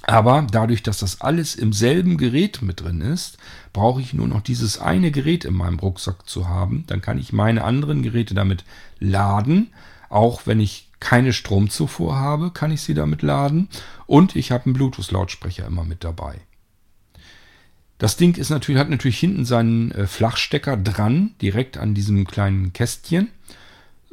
Aber 0.04 0.48
dadurch, 0.50 0.84
dass 0.84 1.00
das 1.00 1.20
alles 1.20 1.56
im 1.56 1.74
selben 1.74 2.18
Gerät 2.18 2.62
mit 2.62 2.82
drin 2.82 3.02
ist, 3.02 3.38
brauche 3.76 4.00
ich 4.00 4.14
nur 4.14 4.30
noch 4.30 4.40
dieses 4.40 4.80
eine 4.80 5.12
Gerät 5.12 5.44
in 5.44 5.54
meinem 5.54 5.80
Rucksack 5.80 6.30
zu 6.30 6.48
haben. 6.48 6.86
Dann 6.88 7.02
kann 7.02 7.18
ich 7.18 7.34
meine 7.34 7.66
anderen 7.66 8.04
Geräte 8.04 8.34
damit 8.34 8.64
laden. 9.00 9.68
Auch 10.08 10.48
wenn 10.48 10.62
ich 10.62 10.88
keine 11.02 11.34
Stromzufuhr 11.34 12.16
habe, 12.16 12.52
kann 12.52 12.72
ich 12.72 12.82
sie 12.82 12.94
damit 12.94 13.22
laden. 13.22 13.68
Und 14.08 14.38
ich 14.38 14.54
habe 14.54 14.66
einen 14.66 14.76
Bluetooth-Lautsprecher 14.76 15.68
immer 15.68 15.84
mit 15.84 16.06
dabei. 16.06 16.40
Das 17.98 18.16
Ding 18.16 18.38
ist 18.38 18.50
natürlich, 18.50 18.80
hat 18.80 18.90
natürlich 18.90 19.20
hinten 19.20 19.44
seinen 19.44 19.92
äh, 19.92 20.08
Flachstecker 20.08 20.78
dran, 20.78 21.32
direkt 21.42 21.78
an 21.78 21.94
diesem 21.94 22.26
kleinen 22.26 22.72
Kästchen, 22.72 23.30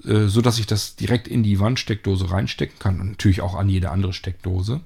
äh, 0.04 0.26
so 0.26 0.40
dass 0.40 0.58
ich 0.58 0.66
das 0.66 0.96
direkt 0.96 1.28
in 1.28 1.44
die 1.44 1.60
Wandsteckdose 1.60 2.32
reinstecken 2.32 2.80
kann 2.80 3.00
und 3.00 3.10
natürlich 3.10 3.42
auch 3.42 3.54
an 3.54 3.68
jede 3.68 3.92
andere 3.92 4.12
Steckdose. 4.12 4.80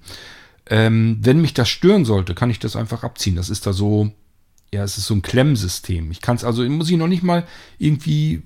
Ähm, 0.67 1.17
wenn 1.23 1.41
mich 1.41 1.55
das 1.55 1.71
stören 1.71 2.05
sollte, 2.05 2.35
kann 2.35 2.51
ich 2.51 2.59
das 2.59 2.77
einfach 2.77 3.05
abziehen. 3.05 3.37
Das 3.37 3.49
ist 3.49 3.67
da 3.67 3.73
so, 3.73 4.13
ja, 4.73 4.83
es 4.83 4.99
ist 4.99 5.07
so 5.07 5.15
ein 5.15 5.23
Klemmsystem. 5.23 6.11
Ich 6.11 6.21
kann 6.21 6.37
es 6.37 6.45
also, 6.45 6.63
muss 6.69 6.91
ich 6.91 6.97
noch 6.97 7.09
nicht 7.09 7.23
mal 7.23 7.47
irgendwie 7.79 8.43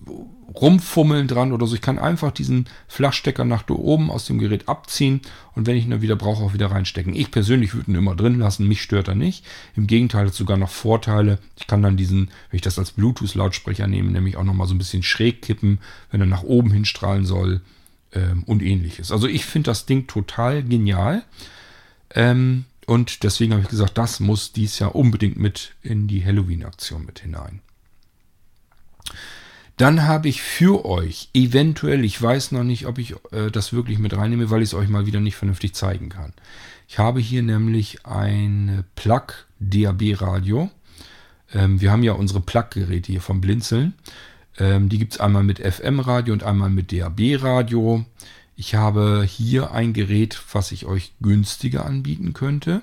rumfummeln 0.55 1.29
dran 1.29 1.53
oder 1.53 1.67
so. 1.67 1.75
Ich 1.75 1.81
kann 1.81 1.99
einfach 1.99 2.33
diesen 2.33 2.67
Flachstecker 2.89 3.45
nach 3.45 3.63
da 3.63 3.75
oben 3.75 4.11
aus 4.11 4.27
dem 4.27 4.39
Gerät 4.39 4.69
abziehen 4.69 5.21
und 5.55 5.67
wenn 5.67 5.77
ich 5.77 5.85
ihn 5.85 5.91
dann 5.91 6.03
wieder 6.03 6.17
brauche, 6.17 6.43
auch 6.43 6.55
wieder 6.55 6.71
reinstecken. 6.71 7.15
Ich 7.15 7.31
persönlich 7.31 7.75
würde 7.75 7.91
ihn 7.91 7.97
immer 7.97 8.17
drin 8.17 8.39
lassen, 8.39 8.67
mich 8.67 8.83
stört 8.83 9.09
er 9.09 9.15
nicht. 9.15 9.45
Im 9.77 9.87
Gegenteil, 9.87 10.27
hat 10.27 10.35
sogar 10.35 10.57
noch 10.57 10.71
Vorteile. 10.71 11.39
Ich 11.57 11.67
kann 11.67 11.83
dann 11.83 11.97
diesen, 11.97 12.31
wenn 12.51 12.57
ich 12.57 12.63
das 12.63 12.79
als 12.79 12.93
Bluetooth-Lautsprecher 12.93 13.87
nehme, 13.87 14.11
nämlich 14.11 14.37
auch 14.37 14.45
nochmal 14.45 14.67
so 14.67 14.75
ein 14.75 14.79
bisschen 14.79 15.03
schräg 15.03 15.43
kippen, 15.43 15.79
wenn 16.11 16.21
er 16.21 16.27
nach 16.27 16.43
oben 16.43 16.73
hinstrahlen 16.73 17.25
soll 17.25 17.61
ähm, 18.13 18.43
und 18.45 18.63
ähnliches. 18.63 19.13
Also 19.13 19.29
ich 19.29 19.45
finde 19.45 19.71
das 19.71 19.87
Ding 19.87 20.07
total 20.07 20.63
genial. 20.65 21.23
Ähm, 22.13 22.65
und 22.91 23.23
deswegen 23.23 23.53
habe 23.53 23.63
ich 23.63 23.69
gesagt, 23.69 23.97
das 23.99 24.19
muss 24.19 24.53
dies 24.53 24.81
Jahr 24.81 24.97
unbedingt 24.97 25.37
mit 25.37 25.77
in 25.81 26.09
die 26.09 26.25
Halloween-Aktion 26.25 27.07
mit 27.07 27.21
hinein. 27.21 27.61
Dann 29.77 30.09
habe 30.09 30.29
ich 30.29 30.43
für 30.43 30.85
euch 30.85 31.29
eventuell, 31.33 32.05
ich 32.05 32.21
weiß 32.21 32.51
noch 32.51 32.65
nicht, 32.65 32.87
ob 32.87 32.99
ich 32.99 33.15
äh, 33.31 33.53
das 33.53 33.73
wirklich 33.73 34.01
mit 34.01 34.17
reinnehme, 34.17 34.51
weil 34.51 34.63
ich 34.63 34.71
es 34.71 34.75
euch 34.75 34.89
mal 34.89 35.07
wieder 35.07 35.21
nicht 35.21 35.37
vernünftig 35.37 35.73
zeigen 35.73 36.09
kann. 36.09 36.33
Ich 36.89 36.99
habe 36.99 37.21
hier 37.21 37.45
nämlich 37.45 38.05
ein 38.07 38.83
Plug 38.97 39.47
DAB 39.61 40.21
Radio. 40.21 40.69
Ähm, 41.55 41.81
wir 41.81 41.93
haben 41.93 42.03
ja 42.03 42.15
unsere 42.15 42.41
Plug-Geräte 42.41 43.13
hier 43.13 43.21
vom 43.21 43.41
Blinzeln. 43.41 43.95
Ähm, 44.59 44.89
die 44.89 44.99
gibt 44.99 45.13
es 45.13 45.21
einmal 45.21 45.45
mit 45.45 45.61
FM-Radio 45.61 46.33
und 46.33 46.43
einmal 46.43 46.71
mit 46.71 46.91
DAB-Radio. 46.91 48.05
Ich 48.61 48.75
habe 48.75 49.27
hier 49.27 49.73
ein 49.73 49.95
Gerät, 49.95 50.39
was 50.53 50.71
ich 50.71 50.85
euch 50.85 51.15
günstiger 51.23 51.87
anbieten 51.87 52.35
könnte, 52.35 52.83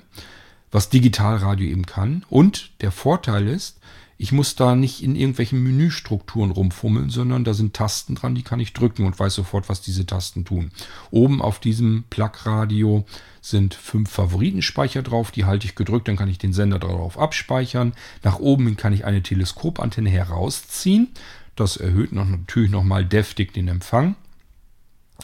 was 0.71 0.89
Digitalradio 0.89 1.69
eben 1.69 1.85
kann. 1.85 2.25
Und 2.31 2.71
der 2.81 2.91
Vorteil 2.91 3.47
ist, 3.47 3.79
ich 4.17 4.31
muss 4.31 4.55
da 4.55 4.73
nicht 4.73 5.03
in 5.03 5.15
irgendwelchen 5.15 5.61
Menüstrukturen 5.61 6.49
rumfummeln, 6.49 7.11
sondern 7.11 7.43
da 7.43 7.53
sind 7.53 7.75
Tasten 7.75 8.15
dran, 8.15 8.33
die 8.33 8.41
kann 8.41 8.59
ich 8.59 8.73
drücken 8.73 9.05
und 9.05 9.19
weiß 9.19 9.35
sofort, 9.35 9.69
was 9.69 9.81
diese 9.81 10.07
Tasten 10.07 10.45
tun. 10.45 10.71
Oben 11.11 11.43
auf 11.43 11.59
diesem 11.59 12.05
Plug-Radio 12.09 13.05
sind 13.39 13.75
fünf 13.75 14.09
Favoritenspeicher 14.09 15.03
drauf, 15.03 15.29
die 15.29 15.45
halte 15.45 15.67
ich 15.67 15.75
gedrückt, 15.75 16.07
dann 16.07 16.17
kann 16.17 16.27
ich 16.27 16.39
den 16.39 16.53
Sender 16.53 16.79
darauf 16.79 17.19
abspeichern. 17.19 17.93
Nach 18.23 18.39
oben 18.39 18.65
hin 18.65 18.77
kann 18.77 18.93
ich 18.93 19.05
eine 19.05 19.21
Teleskopantenne 19.21 20.09
herausziehen. 20.09 21.09
Das 21.55 21.77
erhöht 21.77 22.13
noch, 22.13 22.25
natürlich 22.25 22.71
nochmal 22.71 23.05
deftig 23.05 23.53
den 23.53 23.67
Empfang. 23.67 24.15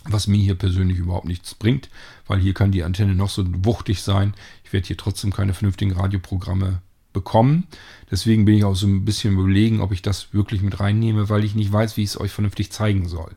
Was 0.06 0.28
mir 0.28 0.41
hier 0.41 0.56
persönlich 0.56 0.98
überhaupt 0.98 1.28
nichts 1.28 1.56
bringt, 1.56 1.90
weil 2.28 2.40
hier 2.40 2.53
kann 2.53 2.72
die 2.72 2.84
Antenne 2.84 3.15
noch 3.15 3.30
so 3.30 3.45
wuchtig 3.64 4.02
sein. 4.02 4.34
Ich 4.64 4.74
werde 4.74 4.88
hier 4.88 4.98
trotzdem 4.98 5.32
keine 5.32 5.53
vernünftigen 5.53 5.94
Radioprogramme 5.94 6.82
bekommen. 7.14 7.68
Deswegen 8.11 8.45
bin 8.45 8.56
ich 8.56 8.64
auch 8.65 8.76
so 8.76 8.88
ein 8.88 9.06
bisschen 9.06 9.34
überlegen, 9.34 9.82
ob 9.82 9.91
ich 9.91 10.02
das 10.02 10.34
wirklich 10.34 10.61
mit 10.61 10.80
reinnehme, 10.80 11.30
weil 11.30 11.44
ich 11.44 11.56
nicht 11.56 11.72
weiß, 11.72 11.95
wie 11.95 12.03
ich 12.03 12.10
es 12.10 12.20
euch 12.20 12.32
vernünftig 12.32 12.72
zeigen 12.72 13.07
soll. 13.07 13.32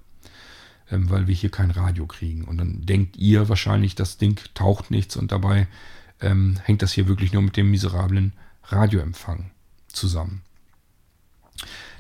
Ähm, 0.91 1.11
weil 1.11 1.27
wir 1.27 1.35
hier 1.35 1.51
kein 1.51 1.71
Radio 1.71 2.07
kriegen. 2.07 2.45
Und 2.45 2.59
dann 2.59 2.87
denkt 2.87 3.17
ihr 3.17 3.49
wahrscheinlich, 3.49 3.95
das 3.95 4.19
Ding 4.19 4.41
taucht 4.55 4.91
nichts 4.91 5.17
und 5.17 5.33
dabei 5.33 5.69
ähm, 6.21 6.59
hängt 6.65 6.83
das 6.83 6.93
hier 6.93 7.09
wirklich 7.09 7.33
nur 7.33 7.43
mit 7.43 7.57
dem 7.57 7.71
miserablen 7.71 8.33
Radioempfang 8.65 9.51
zusammen. 9.89 10.43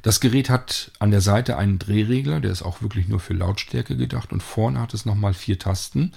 Das 0.02 0.20
Gerät 0.20 0.50
hat 0.50 0.92
an 0.98 1.10
der 1.10 1.20
Seite 1.20 1.56
einen 1.56 1.78
Drehregler, 1.78 2.40
der 2.40 2.52
ist 2.52 2.62
auch 2.62 2.82
wirklich 2.82 3.08
nur 3.08 3.20
für 3.20 3.34
Lautstärke 3.34 3.96
gedacht 3.96 4.32
und 4.32 4.42
vorne 4.42 4.80
hat 4.80 4.94
es 4.94 5.06
nochmal 5.06 5.34
vier 5.34 5.58
Tasten. 5.58 6.12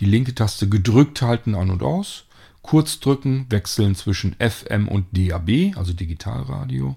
Die 0.00 0.06
linke 0.06 0.34
Taste 0.34 0.68
gedrückt 0.68 1.22
halten 1.22 1.54
an 1.54 1.70
und 1.70 1.82
aus 1.82 2.24
Kurz 2.68 3.00
drücken, 3.00 3.46
wechseln 3.48 3.94
zwischen 3.94 4.36
FM 4.38 4.88
und 4.88 5.06
DAB, 5.16 5.74
also 5.76 5.94
Digitalradio. 5.94 6.96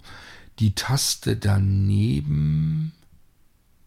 Die 0.59 0.75
Taste 0.75 1.37
daneben 1.37 2.91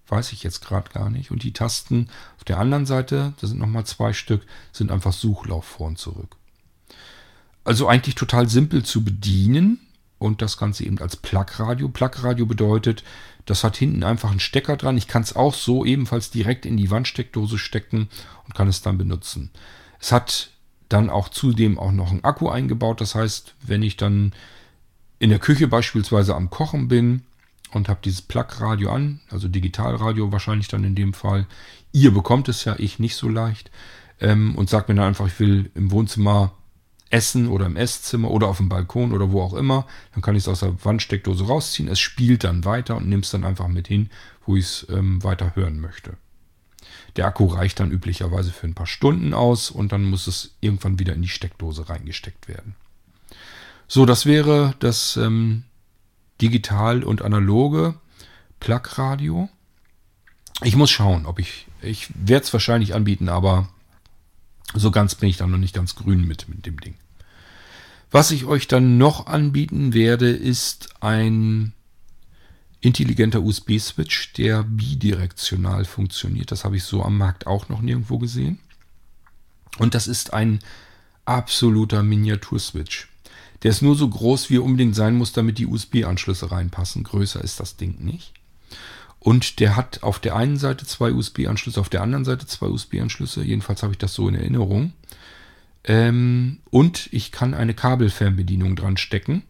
weiß 0.08 0.32
ich 0.32 0.42
jetzt 0.42 0.64
gerade 0.64 0.90
gar 0.90 1.10
nicht. 1.10 1.30
Und 1.30 1.42
die 1.42 1.52
Tasten 1.52 2.08
auf 2.38 2.44
der 2.44 2.58
anderen 2.58 2.86
Seite, 2.86 3.34
da 3.38 3.46
sind 3.46 3.58
nochmal 3.58 3.84
zwei 3.84 4.14
Stück, 4.14 4.46
sind 4.72 4.90
einfach 4.90 5.12
Suchlauf 5.12 5.64
vor 5.64 5.88
und 5.88 5.98
zurück. 5.98 6.36
Also 7.64 7.86
eigentlich 7.86 8.14
total 8.14 8.48
simpel 8.48 8.82
zu 8.82 9.04
bedienen 9.04 9.80
und 10.24 10.40
das 10.40 10.56
Ganze 10.56 10.84
eben 10.84 10.98
als 10.98 11.16
Plug-Radio. 11.16 11.88
Plug-Radio 11.88 12.46
bedeutet, 12.46 13.04
das 13.44 13.62
hat 13.62 13.76
hinten 13.76 14.02
einfach 14.02 14.30
einen 14.30 14.40
Stecker 14.40 14.76
dran. 14.76 14.96
Ich 14.96 15.06
kann 15.06 15.22
es 15.22 15.36
auch 15.36 15.52
so 15.52 15.84
ebenfalls 15.84 16.30
direkt 16.30 16.64
in 16.64 16.78
die 16.78 16.90
Wandsteckdose 16.90 17.58
stecken 17.58 18.08
und 18.46 18.54
kann 18.54 18.68
es 18.68 18.80
dann 18.80 18.96
benutzen. 18.96 19.50
Es 20.00 20.12
hat 20.12 20.50
dann 20.88 21.10
auch 21.10 21.28
zudem 21.28 21.78
auch 21.78 21.92
noch 21.92 22.10
ein 22.10 22.24
Akku 22.24 22.48
eingebaut. 22.48 23.02
Das 23.02 23.14
heißt, 23.14 23.54
wenn 23.62 23.82
ich 23.82 23.98
dann 23.98 24.32
in 25.18 25.28
der 25.28 25.38
Küche 25.38 25.68
beispielsweise 25.68 26.34
am 26.34 26.48
Kochen 26.48 26.88
bin 26.88 27.22
und 27.72 27.90
habe 27.90 28.00
dieses 28.02 28.22
Plug-Radio 28.22 28.90
an, 28.90 29.20
also 29.30 29.46
Digitalradio 29.48 30.32
wahrscheinlich 30.32 30.68
dann 30.68 30.84
in 30.84 30.94
dem 30.94 31.12
Fall, 31.12 31.46
ihr 31.92 32.12
bekommt 32.12 32.48
es 32.48 32.64
ja, 32.64 32.76
ich 32.78 32.98
nicht 32.98 33.16
so 33.16 33.28
leicht, 33.28 33.70
ähm, 34.20 34.54
und 34.56 34.70
sagt 34.70 34.88
mir 34.88 34.94
dann 34.94 35.08
einfach, 35.08 35.26
ich 35.26 35.38
will 35.38 35.70
im 35.74 35.90
Wohnzimmer 35.90 36.52
essen 37.10 37.48
oder 37.48 37.66
im 37.66 37.76
Esszimmer 37.76 38.30
oder 38.30 38.48
auf 38.48 38.56
dem 38.56 38.68
Balkon 38.68 39.12
oder 39.12 39.30
wo 39.30 39.42
auch 39.42 39.54
immer, 39.54 39.86
dann 40.12 40.22
kann 40.22 40.34
ich 40.34 40.44
es 40.44 40.48
aus 40.48 40.60
der 40.60 40.84
Wandsteckdose 40.84 41.46
rausziehen. 41.46 41.88
Es 41.88 42.00
spielt 42.00 42.44
dann 42.44 42.64
weiter 42.64 42.96
und 42.96 43.08
nimmt 43.08 43.24
es 43.24 43.30
dann 43.30 43.44
einfach 43.44 43.68
mit 43.68 43.88
hin, 43.88 44.10
wo 44.46 44.56
ich 44.56 44.64
es 44.64 44.86
ähm, 44.90 45.22
weiter 45.22 45.54
hören 45.54 45.80
möchte. 45.80 46.16
Der 47.16 47.26
Akku 47.26 47.46
reicht 47.46 47.78
dann 47.80 47.92
üblicherweise 47.92 48.50
für 48.50 48.66
ein 48.66 48.74
paar 48.74 48.86
Stunden 48.86 49.34
aus 49.34 49.70
und 49.70 49.92
dann 49.92 50.04
muss 50.04 50.26
es 50.26 50.56
irgendwann 50.60 50.98
wieder 50.98 51.14
in 51.14 51.22
die 51.22 51.28
Steckdose 51.28 51.88
reingesteckt 51.88 52.48
werden. 52.48 52.74
So, 53.86 54.06
das 54.06 54.26
wäre 54.26 54.74
das 54.80 55.16
ähm, 55.16 55.64
digital 56.40 57.04
und 57.04 57.22
analoge 57.22 57.94
Plug-Radio. 58.60 59.48
Ich 60.62 60.76
muss 60.76 60.90
schauen, 60.90 61.26
ob 61.26 61.38
ich, 61.38 61.66
ich 61.82 62.08
werde 62.14 62.44
es 62.44 62.52
wahrscheinlich 62.52 62.94
anbieten, 62.94 63.28
aber 63.28 63.68
so 64.74 64.90
ganz 64.90 65.14
bin 65.14 65.28
ich 65.28 65.36
dann 65.36 65.50
noch 65.50 65.58
nicht 65.58 65.74
ganz 65.74 65.94
grün 65.94 66.26
mit, 66.26 66.48
mit 66.48 66.66
dem 66.66 66.80
Ding. 66.80 66.94
Was 68.10 68.30
ich 68.30 68.44
euch 68.44 68.68
dann 68.68 68.98
noch 68.98 69.26
anbieten 69.26 69.92
werde, 69.92 70.30
ist 70.30 70.94
ein 71.00 71.72
intelligenter 72.80 73.42
USB-Switch, 73.42 74.34
der 74.34 74.62
bidirektional 74.62 75.84
funktioniert. 75.84 76.52
Das 76.52 76.64
habe 76.64 76.76
ich 76.76 76.84
so 76.84 77.02
am 77.02 77.16
Markt 77.16 77.46
auch 77.46 77.68
noch 77.68 77.80
nirgendwo 77.80 78.18
gesehen. 78.18 78.58
Und 79.78 79.94
das 79.94 80.06
ist 80.06 80.32
ein 80.32 80.60
absoluter 81.24 82.02
Miniatur-Switch. 82.02 83.08
Der 83.62 83.70
ist 83.70 83.82
nur 83.82 83.96
so 83.96 84.08
groß, 84.08 84.50
wie 84.50 84.56
er 84.56 84.64
unbedingt 84.64 84.94
sein 84.94 85.16
muss, 85.16 85.32
damit 85.32 85.58
die 85.58 85.66
USB-Anschlüsse 85.66 86.50
reinpassen. 86.50 87.02
Größer 87.02 87.42
ist 87.42 87.58
das 87.60 87.76
Ding 87.76 88.04
nicht. 88.04 88.34
Und 89.24 89.58
der 89.58 89.74
hat 89.74 90.02
auf 90.02 90.18
der 90.18 90.36
einen 90.36 90.58
Seite 90.58 90.84
zwei 90.84 91.10
USB-Anschlüsse, 91.10 91.80
auf 91.80 91.88
der 91.88 92.02
anderen 92.02 92.26
Seite 92.26 92.46
zwei 92.46 92.66
USB-Anschlüsse. 92.66 93.42
Jedenfalls 93.42 93.82
habe 93.82 93.94
ich 93.94 93.98
das 93.98 94.12
so 94.12 94.28
in 94.28 94.34
Erinnerung. 94.34 94.92
Ähm, 95.82 96.58
und 96.68 97.08
ich 97.10 97.32
kann 97.32 97.54
eine 97.54 97.72
Kabelfernbedienung 97.72 98.76
dran 98.76 98.98
stecken. 98.98 99.42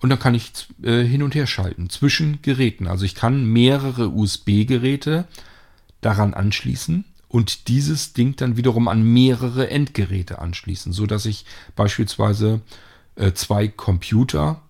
Und 0.00 0.08
dann 0.08 0.18
kann 0.18 0.34
ich 0.34 0.50
äh, 0.82 1.02
hin 1.02 1.22
und 1.22 1.34
her 1.34 1.46
schalten 1.46 1.90
zwischen 1.90 2.40
Geräten. 2.40 2.86
Also 2.86 3.04
ich 3.04 3.14
kann 3.14 3.44
mehrere 3.44 4.08
USB-Geräte 4.08 5.26
daran 6.00 6.32
anschließen 6.32 7.04
und 7.28 7.68
dieses 7.68 8.14
Ding 8.14 8.36
dann 8.36 8.56
wiederum 8.56 8.88
an 8.88 9.02
mehrere 9.02 9.68
Endgeräte 9.68 10.38
anschließen, 10.38 10.94
so 10.94 11.04
dass 11.04 11.26
ich 11.26 11.44
beispielsweise 11.76 12.62
äh, 13.16 13.32
zwei 13.32 13.68
Computer 13.68 14.62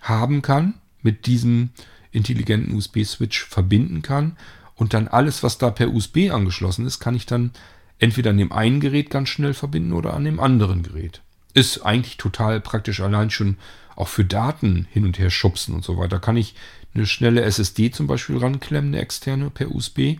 haben 0.00 0.40
kann, 0.42 0.74
mit 1.02 1.26
diesem 1.26 1.70
intelligenten 2.16 2.74
USB-Switch 2.74 3.44
verbinden 3.44 4.02
kann 4.02 4.36
und 4.74 4.94
dann 4.94 5.08
alles, 5.08 5.42
was 5.42 5.58
da 5.58 5.70
per 5.70 5.92
USB 5.92 6.30
angeschlossen 6.30 6.86
ist, 6.86 6.98
kann 6.98 7.14
ich 7.14 7.26
dann 7.26 7.52
entweder 7.98 8.30
an 8.30 8.38
dem 8.38 8.52
einen 8.52 8.80
Gerät 8.80 9.10
ganz 9.10 9.28
schnell 9.28 9.54
verbinden 9.54 9.92
oder 9.92 10.14
an 10.14 10.24
dem 10.24 10.40
anderen 10.40 10.82
Gerät. 10.82 11.22
Ist 11.54 11.84
eigentlich 11.84 12.16
total 12.18 12.60
praktisch 12.60 13.00
allein 13.00 13.30
schon 13.30 13.56
auch 13.94 14.08
für 14.08 14.24
Daten 14.24 14.86
hin 14.90 15.06
und 15.06 15.18
her 15.18 15.30
schubsen 15.30 15.74
und 15.74 15.84
so 15.84 15.96
weiter. 15.96 16.18
Kann 16.18 16.36
ich 16.36 16.54
eine 16.94 17.06
schnelle 17.06 17.42
SSD 17.42 17.90
zum 17.90 18.06
Beispiel 18.06 18.36
ranklemmen, 18.36 18.92
eine 18.92 19.02
externe 19.02 19.48
per 19.48 19.74
USB. 19.74 20.18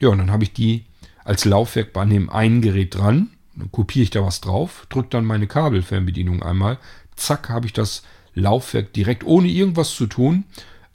Ja, 0.00 0.08
und 0.08 0.18
dann 0.18 0.32
habe 0.32 0.42
ich 0.42 0.52
die 0.52 0.84
als 1.24 1.44
Laufwerk 1.44 1.92
bei 1.92 2.04
dem 2.04 2.30
einen 2.30 2.62
Gerät 2.62 2.96
dran. 2.96 3.30
Dann 3.54 3.70
kopiere 3.70 4.02
ich 4.02 4.10
da 4.10 4.24
was 4.24 4.40
drauf, 4.40 4.86
drücke 4.90 5.10
dann 5.10 5.24
meine 5.24 5.46
Kabelfernbedienung 5.46 6.42
einmal. 6.42 6.78
Zack, 7.14 7.48
habe 7.48 7.66
ich 7.66 7.72
das 7.72 8.02
Laufwerk 8.34 8.92
direkt 8.92 9.24
ohne 9.24 9.48
irgendwas 9.48 9.94
zu 9.94 10.06
tun 10.06 10.44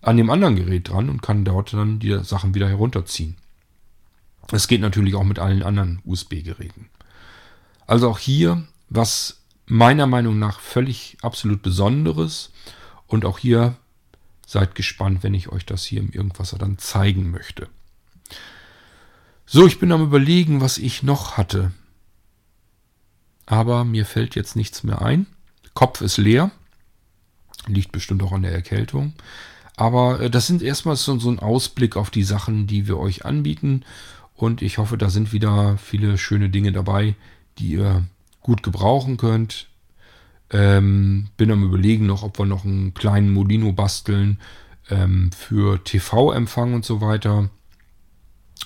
an 0.02 0.18
dem 0.18 0.30
anderen 0.30 0.56
Gerät 0.56 0.90
dran 0.90 1.10
und 1.10 1.22
kann 1.22 1.46
dort 1.46 1.74
dann 1.74 2.00
die 2.00 2.24
Sachen 2.24 2.56
wieder 2.56 2.68
herunterziehen. 2.68 3.38
Das 4.48 4.68
geht 4.68 4.82
natürlich 4.82 5.16
auch 5.16 5.24
mit 5.24 5.40
allen 5.40 5.64
anderen 5.64 6.02
USB-Geräten. 6.06 6.90
Also 7.88 8.10
auch 8.10 8.20
hier, 8.20 8.68
was 8.90 9.42
meiner 9.66 10.08
Meinung 10.08 10.40
nach 10.40 10.60
völlig 10.60 11.18
absolut 11.22 11.62
Besonderes. 11.62 12.52
Und 13.08 13.26
auch 13.26 13.40
hier 13.40 13.76
seid 14.46 14.76
gespannt, 14.76 15.24
wenn 15.24 15.34
ich 15.34 15.50
euch 15.50 15.66
das 15.66 15.86
hier 15.86 16.02
im 16.02 16.12
Irgendwasser 16.12 16.58
dann 16.58 16.78
zeigen 16.78 17.32
möchte. 17.32 17.70
So, 19.46 19.66
ich 19.66 19.80
bin 19.80 19.92
am 19.92 20.04
überlegen, 20.04 20.62
was 20.62 20.78
ich 20.78 21.04
noch 21.04 21.38
hatte. 21.38 21.72
Aber 23.46 23.86
mir 23.86 24.06
fällt 24.06 24.36
jetzt 24.36 24.56
nichts 24.56 24.84
mehr 24.84 25.02
ein. 25.02 25.26
Kopf 25.74 26.02
ist 26.02 26.18
leer. 26.18 26.52
Liegt 27.68 27.92
bestimmt 27.92 28.24
auch 28.24 28.32
an 28.32 28.42
der 28.42 28.54
Erkältung. 28.54 29.14
Aber 29.76 30.20
äh, 30.20 30.30
das 30.30 30.48
sind 30.48 30.62
erstmal 30.62 30.96
so, 30.96 31.18
so 31.20 31.30
ein 31.30 31.40
Ausblick 31.40 31.96
auf 31.96 32.10
die 32.10 32.24
Sachen, 32.24 32.68
die 32.68 32.88
wir 32.88 32.98
euch 32.98 33.26
anbieten. 33.26 33.84
Und 34.36 34.62
ich 34.62 34.78
hoffe, 34.78 34.98
da 34.98 35.10
sind 35.10 35.34
wieder 35.34 35.78
viele 35.78 36.18
schöne 36.18 36.50
Dinge 36.50 36.72
dabei, 36.72 37.16
die 37.58 37.74
ihr 37.74 38.04
gut 38.42 38.64
gebrauchen 38.64 39.18
könnt. 39.18 39.68
Ähm, 40.50 41.30
bin 41.38 41.52
am 41.52 41.64
überlegen 41.64 42.06
noch, 42.06 42.24
ob 42.24 42.38
wir 42.40 42.46
noch 42.46 42.66
einen 42.66 42.94
kleinen 42.94 43.32
Molino 43.32 43.72
basteln 43.72 44.40
ähm, 44.90 45.32
für 45.32 45.84
TV-Empfang 45.84 46.74
und 46.74 46.86
so 46.86 47.02
weiter. 47.02 47.50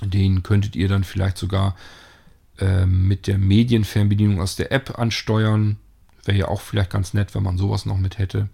Den 0.01 0.43
könntet 0.43 0.75
ihr 0.75 0.87
dann 0.87 1.03
vielleicht 1.03 1.37
sogar 1.37 1.75
ähm, 2.59 3.07
mit 3.07 3.27
der 3.27 3.37
Medienfernbedienung 3.37 4.41
aus 4.41 4.55
der 4.55 4.71
App 4.71 4.97
ansteuern. 4.97 5.77
Wäre 6.23 6.37
ja 6.37 6.47
auch 6.47 6.61
vielleicht 6.61 6.89
ganz 6.89 7.13
nett, 7.13 7.35
wenn 7.35 7.43
man 7.43 7.57
sowas 7.57 7.85
noch 7.85 7.97
mit 7.97 8.17
hätte. 8.17 8.49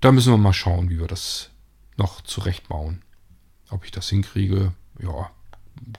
Da 0.00 0.12
müssen 0.12 0.32
wir 0.32 0.38
mal 0.38 0.52
schauen, 0.52 0.90
wie 0.90 1.00
wir 1.00 1.06
das 1.06 1.50
noch 1.96 2.20
zurechtbauen. 2.22 3.02
Ob 3.70 3.84
ich 3.84 3.90
das 3.90 4.08
hinkriege, 4.08 4.72
ja, 5.02 5.30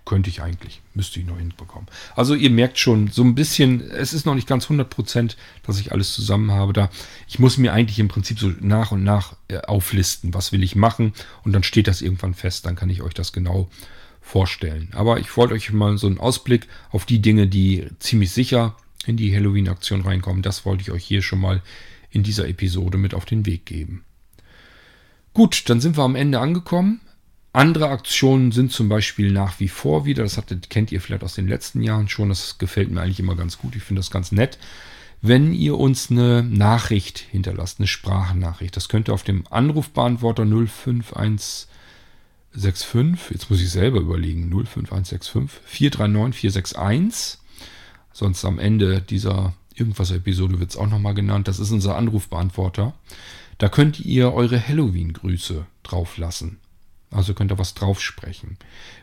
könnte 0.06 0.30
ich 0.30 0.42
eigentlich, 0.42 0.82
müsste 0.94 1.20
ich 1.20 1.26
noch 1.26 1.38
hinbekommen. 1.38 1.88
Also 2.16 2.34
ihr 2.34 2.50
merkt 2.50 2.80
schon, 2.80 3.08
so 3.10 3.24
ein 3.24 3.36
bisschen, 3.36 3.82
es 3.92 4.14
ist 4.14 4.26
noch 4.26 4.36
nicht 4.36 4.48
ganz 4.48 4.68
100%, 4.68 5.36
dass 5.64 5.80
ich 5.80 5.92
alles 5.92 6.14
zusammen 6.14 6.52
habe 6.52 6.74
da. 6.74 6.90
Ich 7.28 7.40
muss 7.40 7.58
mir 7.58 7.74
eigentlich 7.74 8.00
im 8.00 8.08
Prinzip 8.08 8.40
so 8.40 8.52
nach 8.60 8.92
und 8.92 9.04
nach 9.04 9.36
äh, 9.48 9.60
auflisten, 9.60 10.34
was 10.34 10.52
will 10.52 10.64
ich 10.64 10.76
machen 10.76 11.14
und 11.44 11.54
dann 11.54 11.64
steht 11.64 11.88
das 11.88 12.02
irgendwann 12.02 12.34
fest, 12.34 12.66
dann 12.66 12.76
kann 12.76 12.90
ich 12.90 13.02
euch 13.02 13.14
das 13.14 13.34
genau 13.34 13.70
vorstellen. 14.22 14.90
Aber 14.94 15.20
ich 15.20 15.36
wollte 15.38 15.54
euch 15.54 15.72
mal 15.72 15.98
so 15.98 16.08
einen 16.08 16.20
Ausblick 16.20 16.68
auf 16.92 17.06
die 17.06 17.22
Dinge, 17.22 17.48
die 17.48 17.88
ziemlich 18.00 18.32
sicher 18.32 18.76
in 19.06 19.18
die 19.18 19.36
Halloween-Aktion 19.36 20.02
reinkommen, 20.02 20.42
das 20.42 20.66
wollte 20.66 20.82
ich 20.82 20.92
euch 20.92 21.06
hier 21.06 21.22
schon 21.22 21.40
mal 21.40 21.62
in 22.10 22.24
dieser 22.24 22.48
Episode 22.48 22.98
mit 22.98 23.14
auf 23.14 23.26
den 23.26 23.46
Weg 23.46 23.66
geben. 23.66 24.04
Gut, 25.36 25.70
dann 25.70 25.82
sind 25.82 25.98
wir 25.98 26.04
am 26.04 26.16
Ende 26.16 26.40
angekommen. 26.40 27.02
Andere 27.52 27.90
Aktionen 27.90 28.54
sind 28.54 28.72
zum 28.72 28.88
Beispiel 28.88 29.34
nach 29.34 29.60
wie 29.60 29.68
vor 29.68 30.06
wieder, 30.06 30.24
das 30.24 30.38
hattet, 30.38 30.70
kennt 30.70 30.94
ihr 30.94 31.02
vielleicht 31.02 31.26
aus 31.26 31.36
den 31.36 31.50
letzten 31.50 31.82
Jahren 31.82 32.08
schon, 32.08 32.30
das 32.30 32.58
gefällt 32.58 32.90
mir 32.90 33.02
eigentlich 33.02 33.20
immer 33.20 33.36
ganz 33.36 33.58
gut, 33.58 33.76
ich 33.76 33.84
finde 33.84 34.00
das 34.00 34.12
ganz 34.12 34.32
nett. 34.32 34.58
Wenn 35.22 35.54
ihr 35.54 35.78
uns 35.78 36.10
eine 36.10 36.42
Nachricht 36.42 37.20
hinterlasst, 37.20 37.80
eine 37.80 37.88
Sprachnachricht, 37.88 38.78
das 38.78 38.88
könnt 38.88 39.10
ihr 39.10 39.14
auf 39.14 39.24
dem 39.24 39.44
Anrufbeantworter 39.50 40.46
05165, 40.46 41.68
jetzt 42.54 43.50
muss 43.50 43.62
ich 43.62 43.70
selber 43.70 44.00
überlegen, 44.00 44.50
05165 44.50 45.60
439 45.66 46.40
461, 46.40 47.40
sonst 48.14 48.46
am 48.46 48.58
Ende 48.58 49.02
dieser 49.02 49.54
Irgendwas-Episode 49.74 50.62
wird 50.62 50.70
es 50.70 50.78
auch 50.78 50.88
nochmal 50.90 51.14
genannt, 51.14 51.50
das 51.50 51.60
ist 51.60 51.72
unser 51.72 51.98
Anrufbeantworter. 51.98 52.94
Da 53.58 53.70
könnt 53.70 54.00
ihr 54.00 54.34
eure 54.34 54.68
Halloween-Grüße 54.68 55.66
drauf 55.84 56.18
lassen. 56.18 56.60
Also 57.12 57.34
könnt 57.34 57.52
ihr 57.52 57.60
was 57.60 57.74
drauf 57.74 58.02
sprechen. 58.02 58.58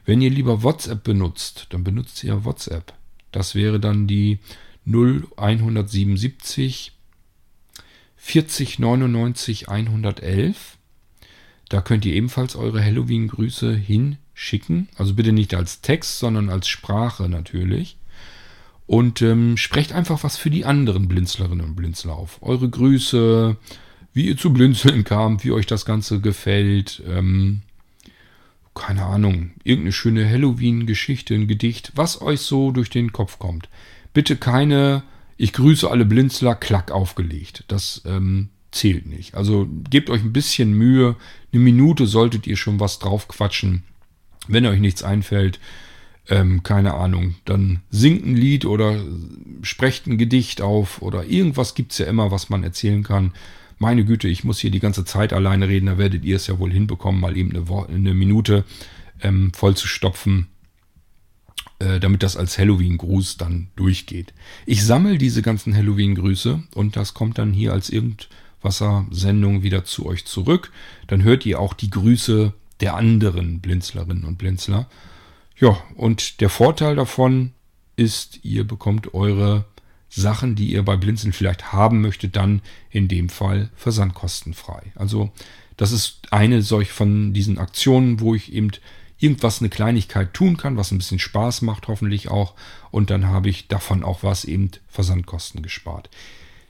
Wenn 0.05 0.21
ihr 0.21 0.31
lieber 0.31 0.63
WhatsApp 0.63 1.03
benutzt, 1.03 1.67
dann 1.71 1.85
benutzt 1.85 2.23
ihr 2.25 2.45
WhatsApp. 2.45 2.93
Das 3.31 3.55
wäre 3.55 3.81
dann 3.81 4.07
die 4.07 4.39
0177 4.87 6.93
40 8.17 8.79
99 8.79 9.69
111. 9.69 10.77
Da 11.69 11.81
könnt 11.81 12.05
ihr 12.05 12.15
ebenfalls 12.15 12.55
eure 12.55 12.85
Halloween-Grüße 12.85 13.75
hinschicken. 13.75 14.89
Also 14.97 15.15
bitte 15.15 15.33
nicht 15.33 15.55
als 15.55 15.81
Text, 15.81 16.19
sondern 16.19 16.51
als 16.51 16.69
Sprache 16.69 17.29
natürlich. 17.29 17.97
Und 18.87 19.23
ähm, 19.23 19.57
sprecht 19.57 19.93
einfach 19.93 20.23
was 20.23 20.37
für 20.37 20.51
die 20.51 20.67
anderen 20.67 21.09
Blinzlerinnen 21.09 21.65
und 21.65 21.75
Blinzler 21.75 22.15
auf. 22.15 22.39
Eure 22.43 22.69
Grüße, 22.69 23.57
wie 24.15 24.27
ihr 24.27 24.37
zu 24.37 24.53
Blinzeln 24.53 25.05
kamt, 25.05 25.45
wie 25.45 25.53
euch 25.53 25.67
das 25.67 25.85
Ganze 25.85 26.21
gefällt. 26.21 27.03
Ähm, 27.09 27.63
keine 28.75 29.05
Ahnung, 29.05 29.51
irgendeine 29.65 29.93
schöne 29.93 30.29
Halloween-Geschichte, 30.29 31.35
ein 31.35 31.47
Gedicht, 31.47 31.93
was 31.95 32.23
euch 32.23 32.41
so 32.41 32.71
durch 32.71 32.91
den 32.91 33.13
Kopf 33.13 33.39
kommt. 33.39 33.69
Bitte 34.15 34.37
keine, 34.37 35.03
ich 35.37 35.53
grüße 35.53 35.91
alle 35.91 36.05
Blinzler, 36.05 36.55
klack 36.55 36.91
aufgelegt. 36.91 37.65
Das 37.69 38.03
ähm, 38.07 38.49
zählt 38.71 39.07
nicht. 39.07 39.35
Also 39.35 39.69
gebt 39.91 40.09
euch 40.09 40.23
ein 40.23 40.33
bisschen 40.33 40.73
Mühe. 40.73 41.17
Eine 41.53 41.63
Minute 41.63 42.07
solltet 42.07 42.47
ihr 42.47 42.57
schon 42.57 42.81
was 42.81 42.99
drauf 42.99 43.29
quatschen. 43.29 43.85
Wenn 44.49 44.67
euch 44.67 44.81
nichts 44.81 45.03
einfällt, 45.03 45.61
ähm, 46.29 46.63
keine 46.63 46.95
Ahnung, 46.95 47.35
dann 47.45 47.81
singt 47.91 48.25
ein 48.25 48.37
Lied 48.37 48.65
oder 48.65 49.05
sprecht 49.63 50.07
ein 50.07 50.19
Gedicht 50.19 50.63
auf 50.63 51.03
oder 51.03 51.25
irgendwas 51.25 51.75
gibt 51.75 51.93
es 51.93 51.99
ja 51.99 52.07
immer, 52.07 52.31
was 52.31 52.49
man 52.49 52.65
erzählen 52.65 53.03
kann 53.03 53.33
meine 53.83 54.05
Güte, 54.05 54.29
ich 54.29 54.45
muss 54.45 54.61
hier 54.61 54.71
die 54.71 54.81
ganze 54.81 55.05
Zeit 55.05 55.33
alleine 55.33 55.69
reden, 55.69 55.87
da 55.87 55.99
werdet 55.99 56.25
ihr 56.25 56.37
es 56.37 56.47
ja 56.47 56.59
wohl 56.59 56.73
hinbekommen, 56.73 57.21
mal 57.21 57.37
eben 57.37 57.51
eine, 57.51 57.87
eine 57.89 58.15
Minute 58.15 58.65
ähm, 59.21 59.53
voll 59.53 59.77
zu 59.77 59.89
stopfen, 59.89 60.47
äh, 61.81 61.99
damit 61.99 62.23
das 62.23 62.37
als 62.37 62.59
Halloween-Gruß 62.59 63.39
dann 63.39 63.69
durchgeht. 63.75 64.33
Ich 64.67 64.85
sammle 64.85 65.19
diese 65.19 65.43
ganzen 65.43 65.75
Halloween-Grüße 65.77 66.63
und 66.75 66.97
das 66.97 67.13
kommt 67.13 67.39
dann 67.39 67.53
hier 67.53 67.73
als 67.73 67.91
Irgendwasser-Sendung 67.91 69.65
wieder 69.65 69.85
zu 69.85 70.07
euch 70.07 70.25
zurück. 70.27 70.71
Dann 71.09 71.25
hört 71.25 71.45
ihr 71.45 71.59
auch 71.59 71.75
die 71.75 71.91
Grüße 71.91 72.55
der 72.81 72.95
anderen 72.95 73.61
Blinzlerinnen 73.61 74.25
und 74.25 74.39
Blinzler. 74.39 74.89
Ja, 75.57 75.77
und 75.97 76.41
der 76.41 76.51
Vorteil 76.51 76.95
davon 76.95 77.53
ist, 77.97 78.45
ihr 78.45 78.65
bekommt 78.65 79.13
eure 79.13 79.65
Sachen, 80.15 80.55
die 80.55 80.67
ihr 80.67 80.83
bei 80.83 80.97
Blinzeln 80.97 81.33
vielleicht 81.33 81.73
haben 81.73 82.03
möchtet, 82.03 82.37
dann 82.37 82.61
in 82.91 83.09
dem 83.09 83.31
Fall 83.31 83.71
versandkostenfrei. 83.77 84.93
Also 84.95 85.33
das 85.79 85.91
ist 85.91 86.21
eine 86.31 86.61
solch 86.63 86.93
von 86.93 87.33
diesen 87.33 87.59
Aktionen, 87.59 88.21
wo 88.21 88.35
ich 88.35 88.53
eben 88.53 88.71
irgendwas, 89.19 89.61
eine 89.61 89.71
Kleinigkeit 89.71 90.35
tun 90.35 90.57
kann, 90.57 90.77
was 90.77 90.91
ein 90.91 90.99
bisschen 90.99 91.19
Spaß 91.19 91.63
macht, 91.63 91.89
hoffentlich 91.89 92.29
auch. 92.29 92.55
Und 92.91 93.09
dann 93.09 93.27
habe 93.27 93.49
ich 93.49 93.69
davon 93.69 94.05
auch 94.05 94.23
was 94.23 94.45
eben 94.45 94.71
Versandkosten 94.89 95.63
gespart. 95.63 96.11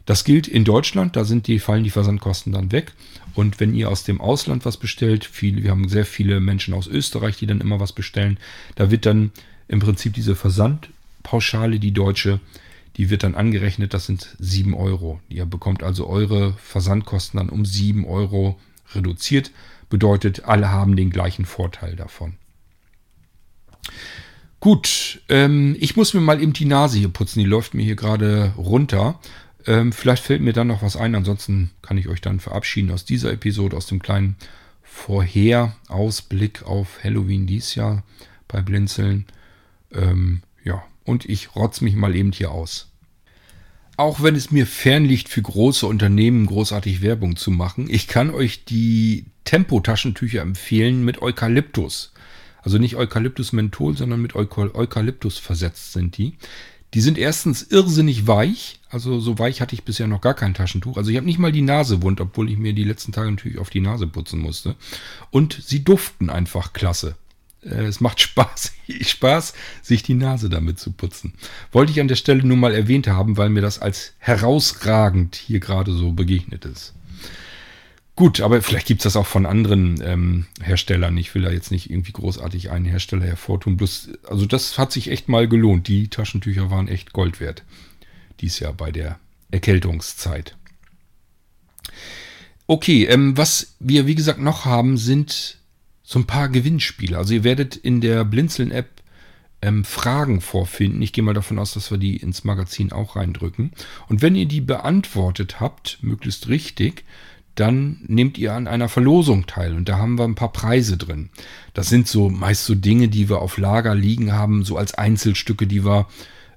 Das 0.06 0.24
gilt 0.24 0.47
in 0.47 0.64
Deutschland, 0.64 1.16
da 1.16 1.24
sind 1.24 1.47
die, 1.47 1.59
fallen 1.59 1.85
die 1.85 1.90
Versandkosten 1.90 2.52
dann 2.52 2.70
weg. 2.70 2.93
Und 3.35 3.59
wenn 3.59 3.74
ihr 3.74 3.89
aus 3.89 4.05
dem 4.05 4.20
Ausland 4.20 4.64
was 4.64 4.77
bestellt, 4.77 5.24
viele, 5.24 5.62
wir 5.62 5.70
haben 5.70 5.89
sehr 5.89 6.05
viele 6.05 6.39
Menschen 6.40 6.74
aus 6.74 6.86
Österreich, 6.86 7.39
die 7.39 7.47
dann 7.47 7.60
immer 7.60 7.81
was 7.81 7.93
bestellen, 7.93 8.39
da 8.74 8.90
wird 8.90 9.06
dann 9.06 9.32
im 9.69 9.81
Prinzip 9.81 10.12
diese 10.12 10.36
Versandpauschale, 10.36 11.78
die 11.78 11.93
deutsche, 11.93 12.40
die 12.97 13.10
wird 13.10 13.23
dann 13.23 13.35
angerechnet, 13.35 13.94
das 13.94 14.06
sind 14.06 14.36
7 14.39 14.74
Euro. 14.74 15.20
Ihr 15.28 15.47
bekommt 15.47 15.82
also 15.82 16.06
eure 16.06 16.52
Versandkosten 16.55 17.39
dann 17.39 17.48
um 17.48 17.64
7 17.64 18.05
Euro 18.05 18.59
reduziert. 18.94 19.51
Bedeutet, 19.89 20.44
alle 20.44 20.70
haben 20.70 20.97
den 20.97 21.10
gleichen 21.10 21.44
Vorteil 21.44 21.97
davon. 21.97 22.35
Gut, 24.60 25.23
ähm, 25.28 25.77
ich 25.81 25.97
muss 25.97 26.14
mir 26.14 26.20
mal 26.20 26.40
eben 26.40 26.52
die 26.52 26.66
Nase 26.66 26.98
hier 26.98 27.09
putzen. 27.09 27.40
Die 27.40 27.47
läuft 27.47 27.74
mir 27.74 27.82
hier 27.82 27.97
gerade 27.97 28.52
runter. 28.56 29.19
Ähm, 29.66 29.93
vielleicht 29.93 30.23
fällt 30.23 30.40
mir 30.40 30.52
dann 30.52 30.69
noch 30.69 30.82
was 30.82 30.97
ein. 30.97 31.14
Ansonsten 31.14 31.70
kann 31.82 31.98
ich 31.98 32.09
euch 32.09 32.20
dann 32.20 32.40
verabschieden 32.40 32.90
aus 32.90 33.05
dieser 33.05 33.32
Episode, 33.32 33.77
aus 33.77 33.86
dem 33.86 34.01
kleinen 34.01 34.36
Vorherausblick 34.82 36.62
auf 36.64 37.02
Halloween 37.02 37.47
dies 37.47 37.74
Jahr 37.74 38.05
bei 38.47 38.60
Blinzeln. 38.60 39.27
Ähm, 39.93 40.43
und 41.05 41.24
ich 41.24 41.55
rotz 41.57 41.81
mich 41.81 41.95
mal 41.95 42.15
eben 42.15 42.33
hier 42.33 42.51
aus. 42.51 42.89
Auch 43.97 44.23
wenn 44.23 44.35
es 44.35 44.51
mir 44.51 44.66
fern 44.66 45.05
liegt, 45.05 45.29
für 45.29 45.43
große 45.43 45.87
Unternehmen 45.87 46.47
großartig 46.47 47.03
Werbung 47.03 47.37
zu 47.37 47.51
machen, 47.51 47.89
ich 47.91 48.09
kann 48.09 48.31
euch 48.31 48.65
die 48.65 49.27
Tempo-Taschentücher 49.45 50.41
empfehlen 50.41 51.05
mit 51.05 51.20
Eukalyptus. 51.20 52.12
Also 52.62 52.79
nicht 52.79 52.97
Eukalyptus-Menthol, 52.97 53.97
sondern 53.97 54.23
mit 54.23 54.35
Eukalyptus 54.35 55.39
versetzt 55.39 55.93
sind 55.93 56.16
die. 56.16 56.37
Die 56.95 57.01
sind 57.01 57.19
erstens 57.19 57.62
irrsinnig 57.62 58.27
weich. 58.27 58.79
Also 58.91 59.19
so 59.19 59.39
weich 59.39 59.61
hatte 59.61 59.74
ich 59.74 59.85
bisher 59.85 60.07
noch 60.07 60.20
gar 60.20 60.35
kein 60.35 60.55
Taschentuch. 60.55 60.97
Also 60.97 61.11
ich 61.11 61.16
habe 61.16 61.27
nicht 61.27 61.39
mal 61.39 61.53
die 61.53 61.62
Nase 61.62 62.03
wund, 62.03 62.20
obwohl 62.20 62.51
ich 62.51 62.59
mir 62.59 62.74
die 62.74 62.85
letzten 62.85 63.12
Tage 63.12 63.31
natürlich 63.31 63.59
auf 63.59 63.70
die 63.70 63.81
Nase 63.81 64.07
putzen 64.07 64.41
musste. 64.41 64.77
Und 65.31 65.59
sie 65.65 65.83
duften 65.83 66.31
einfach 66.31 66.73
klasse. 66.73 67.16
Äh, 67.64 67.84
es 67.84 68.01
macht 68.01 68.20
Spaß, 68.20 68.72
Spaß, 69.01 69.55
sich 69.82 70.02
die 70.02 70.14
Nase 70.14 70.48
damit 70.48 70.78
zu 70.78 70.93
putzen. 70.93 71.34
Wollte 71.70 71.93
ich 71.93 72.01
an 72.01 72.09
der 72.09 72.16
Stelle 72.16 72.44
nur 72.44 72.56
mal 72.56 72.74
erwähnt 72.74 73.06
haben, 73.06 73.36
weil 73.36 73.51
mir 73.51 73.62
das 73.62 73.78
als 73.78 74.14
herausragend 74.18 75.36
hier 75.36 75.60
gerade 75.60 75.93
so 75.93 76.12
begegnet 76.12 76.64
ist. 76.64 76.94
Gut, 78.14 78.43
aber 78.43 78.60
vielleicht 78.60 78.86
gibt 78.86 79.01
es 79.01 79.05
das 79.05 79.16
auch 79.16 79.26
von 79.26 79.47
anderen 79.47 80.01
ähm, 80.05 80.47
Herstellern. 80.60 81.16
Ich 81.16 81.34
will 81.34 81.43
da 81.43 81.51
jetzt 81.51 81.70
nicht 81.70 81.90
irgendwie 81.90 82.12
großartig 82.12 82.70
einen 82.70 82.84
Hersteller 82.84 83.24
hervortun. 83.24 83.78
Bloß, 83.78 84.10
also 84.28 84.44
das 84.44 84.76
hat 84.76 84.93
sich 84.93 85.10
echt 85.10 85.30
mal 85.30 85.48
gelohnt. 85.48 85.89
Die 85.89 86.09
Taschentücher 86.09 86.70
waren 86.70 86.89
echt 86.89 87.14
Gold 87.14 87.40
wert. 87.40 87.64
Dies 88.40 88.59
Jahr 88.59 88.74
bei 88.74 88.93
der 88.93 89.18
Erkältungszeit. 89.51 90.56
Okay, 92.66 93.06
ähm, 93.06 93.36
was 93.36 93.74
wir 93.80 94.06
wie 94.06 94.14
gesagt 94.14 94.40
noch 94.40 94.66
haben, 94.66 94.98
sind 94.98 95.59
so 96.12 96.18
ein 96.18 96.26
paar 96.26 96.51
Gewinnspiele. 96.51 97.16
Also 97.16 97.32
ihr 97.32 97.43
werdet 97.43 97.74
in 97.74 98.02
der 98.02 98.26
Blinzeln-App 98.26 98.90
ähm, 99.62 99.82
Fragen 99.82 100.43
vorfinden. 100.43 101.01
Ich 101.01 101.14
gehe 101.14 101.24
mal 101.24 101.32
davon 101.32 101.59
aus, 101.59 101.72
dass 101.72 101.90
wir 101.90 101.97
die 101.97 102.18
ins 102.18 102.44
Magazin 102.44 102.93
auch 102.93 103.16
reindrücken. 103.16 103.72
Und 104.09 104.20
wenn 104.20 104.36
ihr 104.36 104.44
die 104.44 104.60
beantwortet 104.60 105.59
habt, 105.59 105.98
möglichst 106.02 106.48
richtig, 106.48 107.05
dann 107.55 108.02
nehmt 108.06 108.36
ihr 108.36 108.52
an 108.52 108.66
einer 108.66 108.90
Verlosung 108.90 109.47
teil 109.47 109.74
und 109.74 109.89
da 109.89 109.97
haben 109.97 110.18
wir 110.18 110.24
ein 110.24 110.34
paar 110.34 110.52
Preise 110.52 110.98
drin. 110.98 111.30
Das 111.72 111.89
sind 111.89 112.09
so 112.09 112.28
meist 112.28 112.66
so 112.66 112.74
Dinge, 112.74 113.09
die 113.09 113.30
wir 113.30 113.40
auf 113.40 113.56
Lager 113.56 113.94
liegen 113.94 114.32
haben, 114.32 114.64
so 114.64 114.76
als 114.76 114.93
Einzelstücke, 114.93 115.66
die 115.66 115.84
wir 115.84 116.09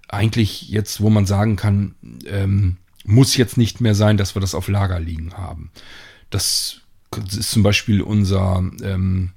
eigentlich 0.09 0.69
jetzt, 0.69 0.99
wo 0.99 1.09
man 1.09 1.25
sagen 1.25 1.55
kann, 1.55 1.95
ähm, 2.27 2.77
muss 3.05 3.37
jetzt 3.37 3.57
nicht 3.57 3.79
mehr 3.79 3.95
sein, 3.95 4.17
dass 4.17 4.35
wir 4.35 4.41
das 4.41 4.55
auf 4.55 4.67
Lager 4.67 4.99
liegen 4.99 5.33
haben. 5.33 5.71
Das 6.29 6.81
ist 7.25 7.51
zum 7.51 7.63
Beispiel 7.63 8.01
unser 8.01 8.63
ähm, 8.81 9.31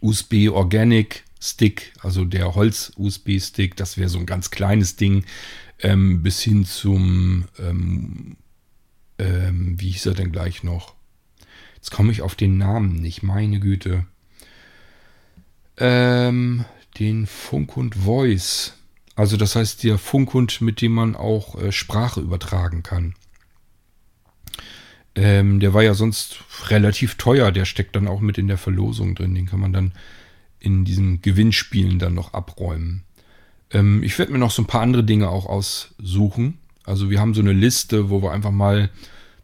USB 0.00 0.48
Organic 0.50 1.24
Stick, 1.40 1.92
also 2.00 2.24
der 2.24 2.54
Holz-USB-Stick, 2.54 3.76
das 3.76 3.96
wäre 3.96 4.08
so 4.08 4.18
ein 4.18 4.26
ganz 4.26 4.50
kleines 4.50 4.96
Ding, 4.96 5.24
ähm, 5.80 6.22
bis 6.22 6.40
hin 6.42 6.64
zum 6.64 7.44
ähm, 7.58 8.36
ähm, 9.18 9.74
wie 9.78 9.90
hieß 9.90 10.06
er 10.06 10.14
denn 10.14 10.32
gleich 10.32 10.62
noch? 10.62 10.94
Jetzt 11.76 11.90
komme 11.90 12.12
ich 12.12 12.22
auf 12.22 12.34
den 12.34 12.58
Namen 12.58 12.94
nicht, 12.94 13.22
meine 13.22 13.60
Güte. 13.60 14.06
Ähm, 15.76 16.64
den 16.98 17.26
Funkhund 17.26 17.94
Voice. 17.94 18.74
Also 19.14 19.36
das 19.36 19.56
heißt 19.56 19.84
der 19.84 19.98
Funkhund, 19.98 20.60
mit 20.60 20.80
dem 20.80 20.92
man 20.92 21.16
auch 21.16 21.60
äh, 21.60 21.72
Sprache 21.72 22.20
übertragen 22.20 22.82
kann. 22.82 23.14
Ähm, 25.18 25.58
der 25.58 25.74
war 25.74 25.82
ja 25.82 25.94
sonst 25.94 26.44
relativ 26.68 27.16
teuer. 27.16 27.50
Der 27.50 27.64
steckt 27.64 27.96
dann 27.96 28.06
auch 28.06 28.20
mit 28.20 28.38
in 28.38 28.46
der 28.46 28.56
Verlosung 28.56 29.16
drin. 29.16 29.34
Den 29.34 29.46
kann 29.46 29.58
man 29.58 29.72
dann 29.72 29.92
in 30.60 30.84
diesen 30.84 31.20
Gewinnspielen 31.22 31.98
dann 31.98 32.14
noch 32.14 32.34
abräumen. 32.34 33.02
Ähm, 33.72 34.04
ich 34.04 34.16
werde 34.16 34.30
mir 34.30 34.38
noch 34.38 34.52
so 34.52 34.62
ein 34.62 34.66
paar 34.66 34.82
andere 34.82 35.02
Dinge 35.02 35.28
auch 35.28 35.46
aussuchen. 35.46 36.58
Also 36.84 37.10
wir 37.10 37.18
haben 37.18 37.34
so 37.34 37.40
eine 37.40 37.52
Liste, 37.52 38.10
wo 38.10 38.22
wir 38.22 38.30
einfach 38.30 38.52
mal 38.52 38.90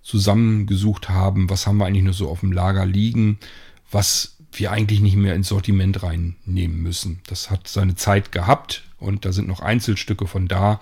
zusammengesucht 0.02 1.08
haben, 1.08 1.50
was 1.50 1.66
haben 1.66 1.78
wir 1.78 1.86
eigentlich 1.86 2.04
nur 2.04 2.14
so 2.14 2.28
auf 2.28 2.40
dem 2.40 2.52
Lager 2.52 2.86
liegen, 2.86 3.38
was 3.90 4.36
wir 4.52 4.70
eigentlich 4.70 5.00
nicht 5.00 5.16
mehr 5.16 5.34
ins 5.34 5.48
Sortiment 5.48 6.04
reinnehmen 6.04 6.80
müssen. 6.82 7.20
Das 7.26 7.50
hat 7.50 7.66
seine 7.66 7.96
Zeit 7.96 8.30
gehabt 8.30 8.84
und 8.98 9.24
da 9.24 9.32
sind 9.32 9.48
noch 9.48 9.60
Einzelstücke 9.60 10.28
von 10.28 10.46
da. 10.46 10.80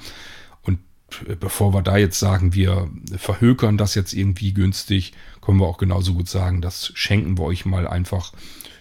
Und 1.20 1.40
bevor 1.40 1.74
wir 1.74 1.82
da 1.82 1.96
jetzt 1.96 2.18
sagen, 2.18 2.54
wir 2.54 2.90
verhökern 3.16 3.76
das 3.76 3.94
jetzt 3.94 4.12
irgendwie 4.12 4.52
günstig, 4.52 5.12
können 5.40 5.58
wir 5.58 5.66
auch 5.66 5.78
genauso 5.78 6.14
gut 6.14 6.28
sagen, 6.28 6.60
das 6.60 6.92
schenken 6.94 7.38
wir 7.38 7.44
euch 7.44 7.64
mal 7.64 7.86
einfach 7.86 8.32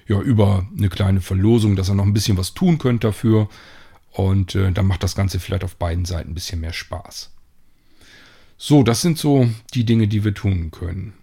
ja, 0.07 0.19
über 0.19 0.67
eine 0.77 0.89
kleine 0.89 1.21
Verlosung, 1.21 1.75
dass 1.75 1.89
ihr 1.89 1.95
noch 1.95 2.05
ein 2.05 2.13
bisschen 2.13 2.37
was 2.37 2.53
tun 2.53 2.77
könnt 2.77 3.03
dafür. 3.03 3.49
Und 4.11 4.55
äh, 4.55 4.71
dann 4.71 4.87
macht 4.87 5.03
das 5.03 5.15
Ganze 5.15 5.39
vielleicht 5.39 5.63
auf 5.63 5.77
beiden 5.77 6.05
Seiten 6.05 6.31
ein 6.31 6.35
bisschen 6.35 6.59
mehr 6.59 6.73
Spaß. 6.73 7.31
So, 8.57 8.83
das 8.83 9.01
sind 9.01 9.17
so 9.17 9.49
die 9.73 9.85
Dinge, 9.85 10.07
die 10.07 10.23
wir 10.23 10.33
tun 10.33 10.69
können. 10.69 11.13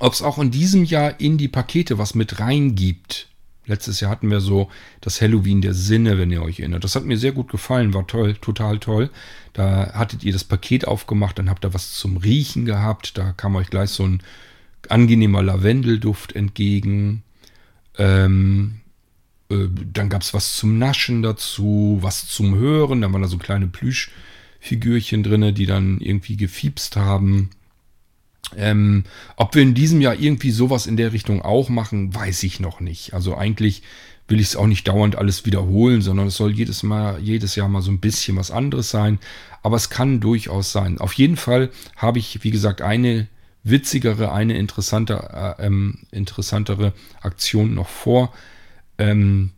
Ob 0.00 0.12
es 0.12 0.22
auch 0.22 0.38
in 0.38 0.50
diesem 0.50 0.84
Jahr 0.84 1.20
in 1.20 1.38
die 1.38 1.48
Pakete 1.48 1.98
was 1.98 2.14
mit 2.14 2.40
reingibt. 2.40 3.28
Letztes 3.68 4.00
Jahr 4.00 4.10
hatten 4.10 4.30
wir 4.30 4.40
so 4.40 4.70
das 5.00 5.20
Halloween 5.20 5.60
der 5.60 5.74
Sinne, 5.74 6.18
wenn 6.18 6.30
ihr 6.30 6.42
euch 6.42 6.58
erinnert. 6.58 6.84
Das 6.84 6.96
hat 6.96 7.04
mir 7.04 7.18
sehr 7.18 7.32
gut 7.32 7.50
gefallen, 7.50 7.94
war 7.94 8.06
toll, 8.06 8.34
total 8.34 8.78
toll. 8.78 9.10
Da 9.52 9.92
hattet 9.92 10.24
ihr 10.24 10.32
das 10.32 10.44
Paket 10.44 10.88
aufgemacht, 10.88 11.38
dann 11.38 11.50
habt 11.50 11.64
ihr 11.64 11.74
was 11.74 11.92
zum 11.92 12.16
Riechen 12.16 12.64
gehabt. 12.64 13.16
Da 13.18 13.32
kam 13.32 13.56
euch 13.56 13.70
gleich 13.70 13.90
so 13.90 14.04
ein 14.04 14.22
angenehmer 14.88 15.42
Lavendelduft 15.42 16.34
entgegen. 16.34 17.22
Ähm, 17.98 18.80
äh, 19.50 19.68
dann 19.92 20.08
gab 20.08 20.22
es 20.22 20.34
was 20.34 20.56
zum 20.56 20.78
Naschen 20.78 21.22
dazu, 21.22 21.98
was 22.00 22.26
zum 22.26 22.56
Hören. 22.56 23.02
Da 23.02 23.12
waren 23.12 23.22
da 23.22 23.28
so 23.28 23.38
kleine 23.38 23.66
Plüsch. 23.66 24.10
Figürchen 24.60 25.22
drin, 25.22 25.54
die 25.54 25.66
dann 25.66 26.00
irgendwie 26.00 26.36
gefiepst 26.36 26.96
haben. 26.96 27.50
Ähm, 28.56 29.04
ob 29.36 29.54
wir 29.54 29.62
in 29.62 29.74
diesem 29.74 30.00
Jahr 30.00 30.14
irgendwie 30.14 30.50
sowas 30.50 30.86
in 30.86 30.96
der 30.96 31.12
Richtung 31.12 31.42
auch 31.42 31.68
machen, 31.68 32.14
weiß 32.14 32.42
ich 32.44 32.60
noch 32.60 32.80
nicht. 32.80 33.12
Also 33.12 33.36
eigentlich 33.36 33.82
will 34.26 34.40
ich 34.40 34.48
es 34.48 34.56
auch 34.56 34.66
nicht 34.66 34.86
dauernd 34.86 35.16
alles 35.16 35.46
wiederholen, 35.46 36.02
sondern 36.02 36.28
es 36.28 36.36
soll 36.36 36.52
jedes 36.52 36.82
Mal, 36.82 37.20
jedes 37.20 37.56
Jahr 37.56 37.68
mal 37.68 37.82
so 37.82 37.90
ein 37.90 38.00
bisschen 38.00 38.36
was 38.36 38.50
anderes 38.50 38.90
sein. 38.90 39.18
Aber 39.62 39.76
es 39.76 39.90
kann 39.90 40.20
durchaus 40.20 40.72
sein. 40.72 40.98
Auf 40.98 41.14
jeden 41.14 41.36
Fall 41.36 41.70
habe 41.96 42.18
ich, 42.18 42.44
wie 42.44 42.50
gesagt, 42.50 42.82
eine 42.82 43.26
witzigere, 43.64 44.32
eine 44.32 44.56
interessante, 44.56 45.56
äh, 45.58 45.66
ähm, 45.66 46.00
interessantere 46.10 46.92
Aktion 47.20 47.74
noch 47.74 47.88
vor. 47.88 48.32
Ähm, 48.98 49.52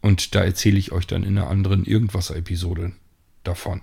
und 0.00 0.34
da 0.34 0.42
erzähle 0.42 0.78
ich 0.78 0.92
euch 0.92 1.06
dann 1.06 1.22
in 1.22 1.38
einer 1.38 1.48
anderen 1.48 1.84
Irgendwas-Episode 1.84 2.92
davon. 3.42 3.80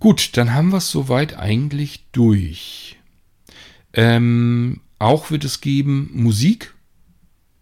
Gut, 0.00 0.38
dann 0.38 0.54
haben 0.54 0.70
wir 0.70 0.78
es 0.78 0.90
soweit 0.90 1.36
eigentlich 1.36 2.06
durch. 2.12 2.96
Ähm, 3.92 4.80
auch 4.98 5.30
wird 5.30 5.44
es 5.44 5.60
geben 5.60 6.10
Musik. 6.14 6.74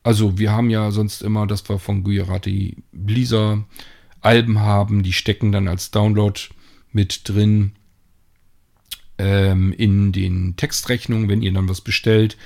Also 0.05 0.39
wir 0.39 0.53
haben 0.53 0.71
ja 0.71 0.93
sonst 0.93 1.23
immer, 1.23 1.49
dass 1.49 1.69
wir 1.69 1.81
von 1.81 2.05
Gujarati 2.05 2.77
Blizzard 2.93 3.65
Alben 4.21 4.61
haben, 4.61 5.03
die 5.03 5.13
stecken 5.13 5.51
dann 5.51 5.67
als 5.67 5.91
Download 5.91 6.41
mit 6.93 7.29
drin 7.29 7.73
ähm, 9.19 9.73
in 9.73 10.13
den 10.13 10.55
Textrechnungen, 10.57 11.29
wenn 11.29 11.43
ihr 11.43 11.53
dann 11.53 11.69
was 11.69 11.81
bestellt. 11.81 12.37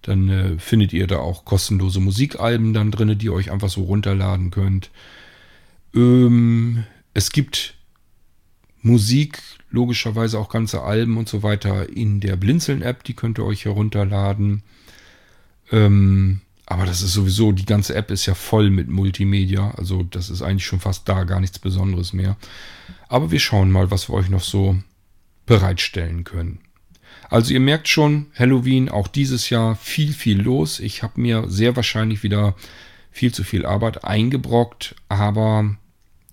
Dann 0.00 0.28
äh, 0.30 0.58
findet 0.58 0.94
ihr 0.94 1.06
da 1.06 1.18
auch 1.18 1.44
kostenlose 1.44 2.00
Musikalben 2.00 2.72
dann 2.72 2.90
drin, 2.90 3.18
die 3.18 3.26
ihr 3.26 3.32
euch 3.34 3.50
einfach 3.50 3.68
so 3.68 3.82
runterladen 3.82 4.50
könnt. 4.50 4.90
Ähm, 5.94 6.84
es 7.12 7.32
gibt 7.32 7.74
Musik, 8.82 9.38
logischerweise 9.70 10.38
auch 10.38 10.48
ganze 10.48 10.82
Alben 10.82 11.16
und 11.16 11.28
so 11.28 11.42
weiter 11.42 11.88
in 11.88 12.20
der 12.20 12.36
Blinzeln-App, 12.36 13.04
die 13.04 13.14
könnt 13.14 13.38
ihr 13.38 13.44
euch 13.44 13.64
herunterladen. 13.64 14.62
Ähm, 15.70 16.40
aber 16.66 16.86
das 16.86 17.02
ist 17.02 17.12
sowieso, 17.12 17.52
die 17.52 17.64
ganze 17.64 17.94
App 17.94 18.10
ist 18.10 18.26
ja 18.26 18.34
voll 18.34 18.70
mit 18.70 18.88
Multimedia, 18.88 19.72
also 19.72 20.02
das 20.02 20.30
ist 20.30 20.42
eigentlich 20.42 20.66
schon 20.66 20.80
fast 20.80 21.08
da 21.08 21.24
gar 21.24 21.40
nichts 21.40 21.58
Besonderes 21.58 22.12
mehr. 22.12 22.36
Aber 23.08 23.30
wir 23.30 23.40
schauen 23.40 23.70
mal, 23.70 23.90
was 23.90 24.08
wir 24.08 24.14
euch 24.14 24.28
noch 24.28 24.42
so 24.42 24.76
bereitstellen 25.46 26.24
können. 26.24 26.60
Also 27.28 27.52
ihr 27.54 27.60
merkt 27.60 27.88
schon, 27.88 28.26
Halloween 28.38 28.88
auch 28.88 29.08
dieses 29.08 29.50
Jahr 29.50 29.76
viel, 29.76 30.12
viel 30.12 30.40
los. 30.40 30.80
Ich 30.80 31.02
habe 31.02 31.20
mir 31.20 31.44
sehr 31.48 31.76
wahrscheinlich 31.76 32.22
wieder 32.22 32.54
viel 33.10 33.32
zu 33.32 33.44
viel 33.44 33.66
Arbeit 33.66 34.04
eingebrockt, 34.04 34.94
aber 35.08 35.76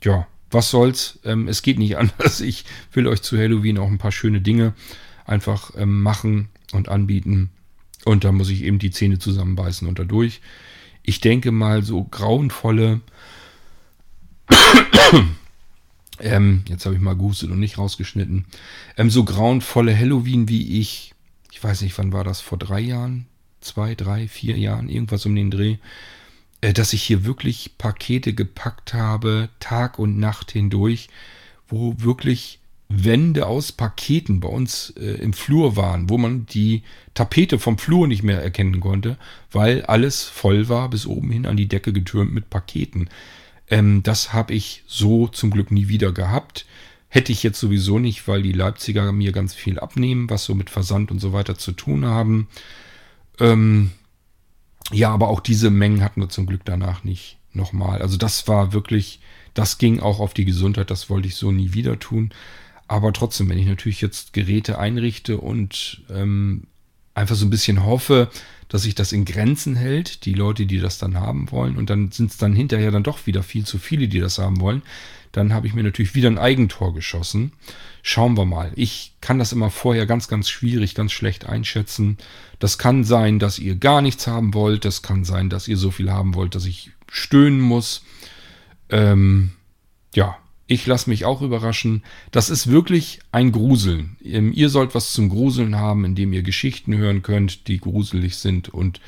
ja, 0.03 0.27
was 0.51 0.69
soll's, 0.69 1.19
ähm, 1.23 1.47
es 1.47 1.61
geht 1.61 1.80
nicht 1.80 1.97
anders. 1.99 2.41
Ich 2.41 2.65
will 2.93 3.07
euch 3.07 3.21
zu 3.21 3.38
Halloween 3.38 3.77
auch 3.77 3.88
ein 3.88 3.97
paar 3.97 4.11
schöne 4.11 4.41
Dinge 4.41 4.73
einfach 5.26 5.71
ähm, 5.77 6.01
machen 6.01 6.49
und 6.73 6.89
anbieten. 6.89 7.51
Und 8.05 8.23
da 8.23 8.31
muss 8.31 8.49
ich 8.49 8.63
eben 8.63 8.80
die 8.80 8.91
Zähne 8.91 9.19
zusammenbeißen 9.19 9.88
und 9.88 9.99
dadurch. 9.99 10.41
Ich 11.03 11.21
denke 11.21 11.51
mal, 11.51 11.84
so 11.84 12.03
grauenvolle. 12.03 13.01
ähm, 16.19 16.63
jetzt 16.67 16.85
habe 16.85 16.95
ich 16.95 17.01
mal 17.01 17.15
gehustet 17.15 17.51
und 17.51 17.59
nicht 17.59 17.77
rausgeschnitten. 17.77 18.45
Ähm, 18.97 19.09
so 19.09 19.23
grauenvolle 19.23 19.97
Halloween 19.97 20.49
wie 20.49 20.80
ich, 20.80 21.13
ich 21.51 21.63
weiß 21.63 21.81
nicht, 21.81 21.97
wann 21.97 22.13
war 22.13 22.23
das, 22.23 22.41
vor 22.41 22.57
drei 22.57 22.80
Jahren? 22.80 23.26
Zwei, 23.61 23.93
drei, 23.93 24.27
vier 24.27 24.57
Jahren, 24.57 24.88
irgendwas 24.88 25.26
um 25.26 25.35
den 25.35 25.51
Dreh 25.51 25.77
dass 26.61 26.94
ich 26.94 27.03
hier 27.03 27.26
wirklich 27.26 27.77
Pakete 27.77 28.34
gepackt 28.34 28.94
habe, 28.94 29.49
Tag 29.60 29.99
und 29.99 30.19
Nacht 30.19 30.52
hindurch, 30.52 31.07
wo 31.68 31.95
wirklich 31.98 32.60
Wände 32.90 33.45
aus 33.45 33.72
Paketen 33.72 34.40
bei 34.40 34.49
uns 34.49 34.90
äh, 34.98 35.22
im 35.22 35.34
Flur 35.34 35.76
waren, 35.76 36.10
wo 36.10 36.18
man 36.18 36.48
die 36.48 36.81
Tapete 37.14 37.60
vom 37.60 37.77
Flur 37.77 38.07
nicht 38.07 38.23
mehr 38.23 38.41
erkennen 38.41 38.80
konnte, 38.80 39.18
weil 39.52 39.84
alles 39.84 40.23
voll 40.23 40.69
war, 40.69 40.90
bis 40.90 41.06
oben 41.06 41.30
hin 41.30 41.45
an 41.45 41.56
die 41.56 41.68
Decke 41.68 41.94
getürmt 41.94 42.34
mit 42.34 42.49
Paketen. 42.49 43.10
Ähm, 43.69 44.02
das 44.02 44.34
habe 44.34 44.56
ich 44.56 44.84
so 44.88 45.27
zum 45.27 45.52
Glück 45.52 45.69
nie 45.69 45.88
wieder 45.88 46.11
gehabt. 46.11 46.65
Hätte 47.10 47.31
ich 47.31 47.44
jetzt 47.44 47.60
sowieso 47.60 47.99
nicht, 47.99 48.27
weil 48.27 48.41
die 48.41 48.53
Leipziger 48.53 49.11
mir 49.11 49.31
ganz 49.31 49.53
viel 49.53 49.80
abnehmen, 49.80 50.30
was 50.30 50.45
so 50.45 50.56
mit 50.56 50.72
Versand 50.72 51.11
und 51.11 51.19
so 51.19 51.31
weiter 51.31 51.57
zu 51.57 51.72
tun 51.73 52.06
haben. 52.06 52.48
Ähm, 53.40 53.91
ja, 54.91 55.10
aber 55.10 55.30
auch 55.30 55.40
diese 55.40 55.70
Mengen 55.70 56.03
hatten 56.03 56.22
wir 56.22 56.30
zum 56.30 56.45
Glück 56.45 56.61
danach 56.66 57.03
nicht 57.03 57.38
nochmal. 57.53 58.02
Also 58.02 58.18
das 58.18 58.48
war 58.48 58.74
wirklich, 58.74 59.20
das 59.53 59.78
ging 59.78 59.99
auch 59.99 60.20
auf 60.20 60.34
die 60.34 60.45
Gesundheit, 60.45 60.91
das 60.91 61.10
wollte 61.10 61.28
ich 61.28 61.36
so 61.36 61.52
nie 61.52 61.74
wieder 61.74 61.99
tun. 61.99 62.32
Aber 62.88 63.14
trotzdem, 63.14 63.49
wenn 63.49 63.60
ich 63.60 63.68
natürlich 63.68 64.02
jetzt 64.02 64.34
Geräte 64.34 64.80
einrichte 64.80 65.38
und 65.38 66.02
ähm, 66.10 66.64
einfach 67.14 67.36
so 67.36 67.45
ein 67.45 67.52
bisschen 67.52 67.86
hoffe, 67.86 68.30
dass 68.68 68.84
sich 68.84 68.95
das 68.95 69.11
in 69.11 69.26
Grenzen 69.26 69.76
hält, 69.76 70.26
die 70.26 70.34
Leute, 70.34 70.66
die 70.66 70.80
das 70.80 70.98
dann 70.98 71.20
haben 71.20 71.52
wollen. 71.52 71.78
Und 71.78 71.90
dann 71.90 72.11
sind 72.11 72.32
es 72.32 72.38
dann 72.38 72.53
hinterher 72.53 72.91
dann 72.91 73.03
doch 73.03 73.28
wieder 73.28 73.44
viel 73.44 73.66
zu 73.66 73.78
viele, 73.78 74.07
die 74.07 74.20
das 74.20 74.40
haben 74.40 74.60
wollen. 74.60 74.82
Dann 75.32 75.53
habe 75.53 75.68
ich 75.68 75.74
mir 75.74 75.84
natürlich 75.84 76.16
wieder 76.16 76.30
ein 76.30 76.40
Eigentor 76.40 76.94
geschossen. 76.94 77.52
Schauen 78.01 78.38
wir 78.38 78.45
mal. 78.45 78.71
Ich 78.76 79.13
kann 79.21 79.39
das 79.39 79.51
immer 79.51 79.69
vorher 79.69 80.05
ganz, 80.05 80.27
ganz 80.27 80.49
schwierig, 80.49 80.95
ganz 80.95 81.11
schlecht 81.11 81.47
einschätzen. 81.47 82.17
Das 82.59 82.77
kann 82.77 83.03
sein, 83.03 83.39
dass 83.39 83.59
ihr 83.59 83.76
gar 83.76 84.01
nichts 84.01 84.27
haben 84.27 84.53
wollt. 84.53 84.85
Das 84.85 85.01
kann 85.01 85.23
sein, 85.23 85.49
dass 85.49 85.67
ihr 85.67 85.77
so 85.77 85.91
viel 85.91 86.11
haben 86.11 86.35
wollt, 86.35 86.55
dass 86.55 86.65
ich 86.65 86.91
stöhnen 87.11 87.59
muss. 87.59 88.03
Ähm, 88.89 89.51
ja, 90.15 90.38
ich 90.67 90.85
lasse 90.85 91.09
mich 91.09 91.26
auch 91.26 91.41
überraschen. 91.41 92.03
Das 92.31 92.49
ist 92.49 92.67
wirklich 92.67 93.19
ein 93.31 93.51
Gruseln. 93.51 94.17
Ähm, 94.23 94.53
ihr 94.53 94.69
sollt 94.69 94.95
was 94.95 95.13
zum 95.13 95.30
Gruseln 95.30 95.76
haben, 95.76 96.05
indem 96.05 96.31
ihr 96.31 96.43
Geschichten 96.43 96.95
hören 96.95 97.21
könnt, 97.21 97.67
die 97.67 97.80
gruselig 97.80 98.38
sind 98.38 98.69
und 98.69 99.01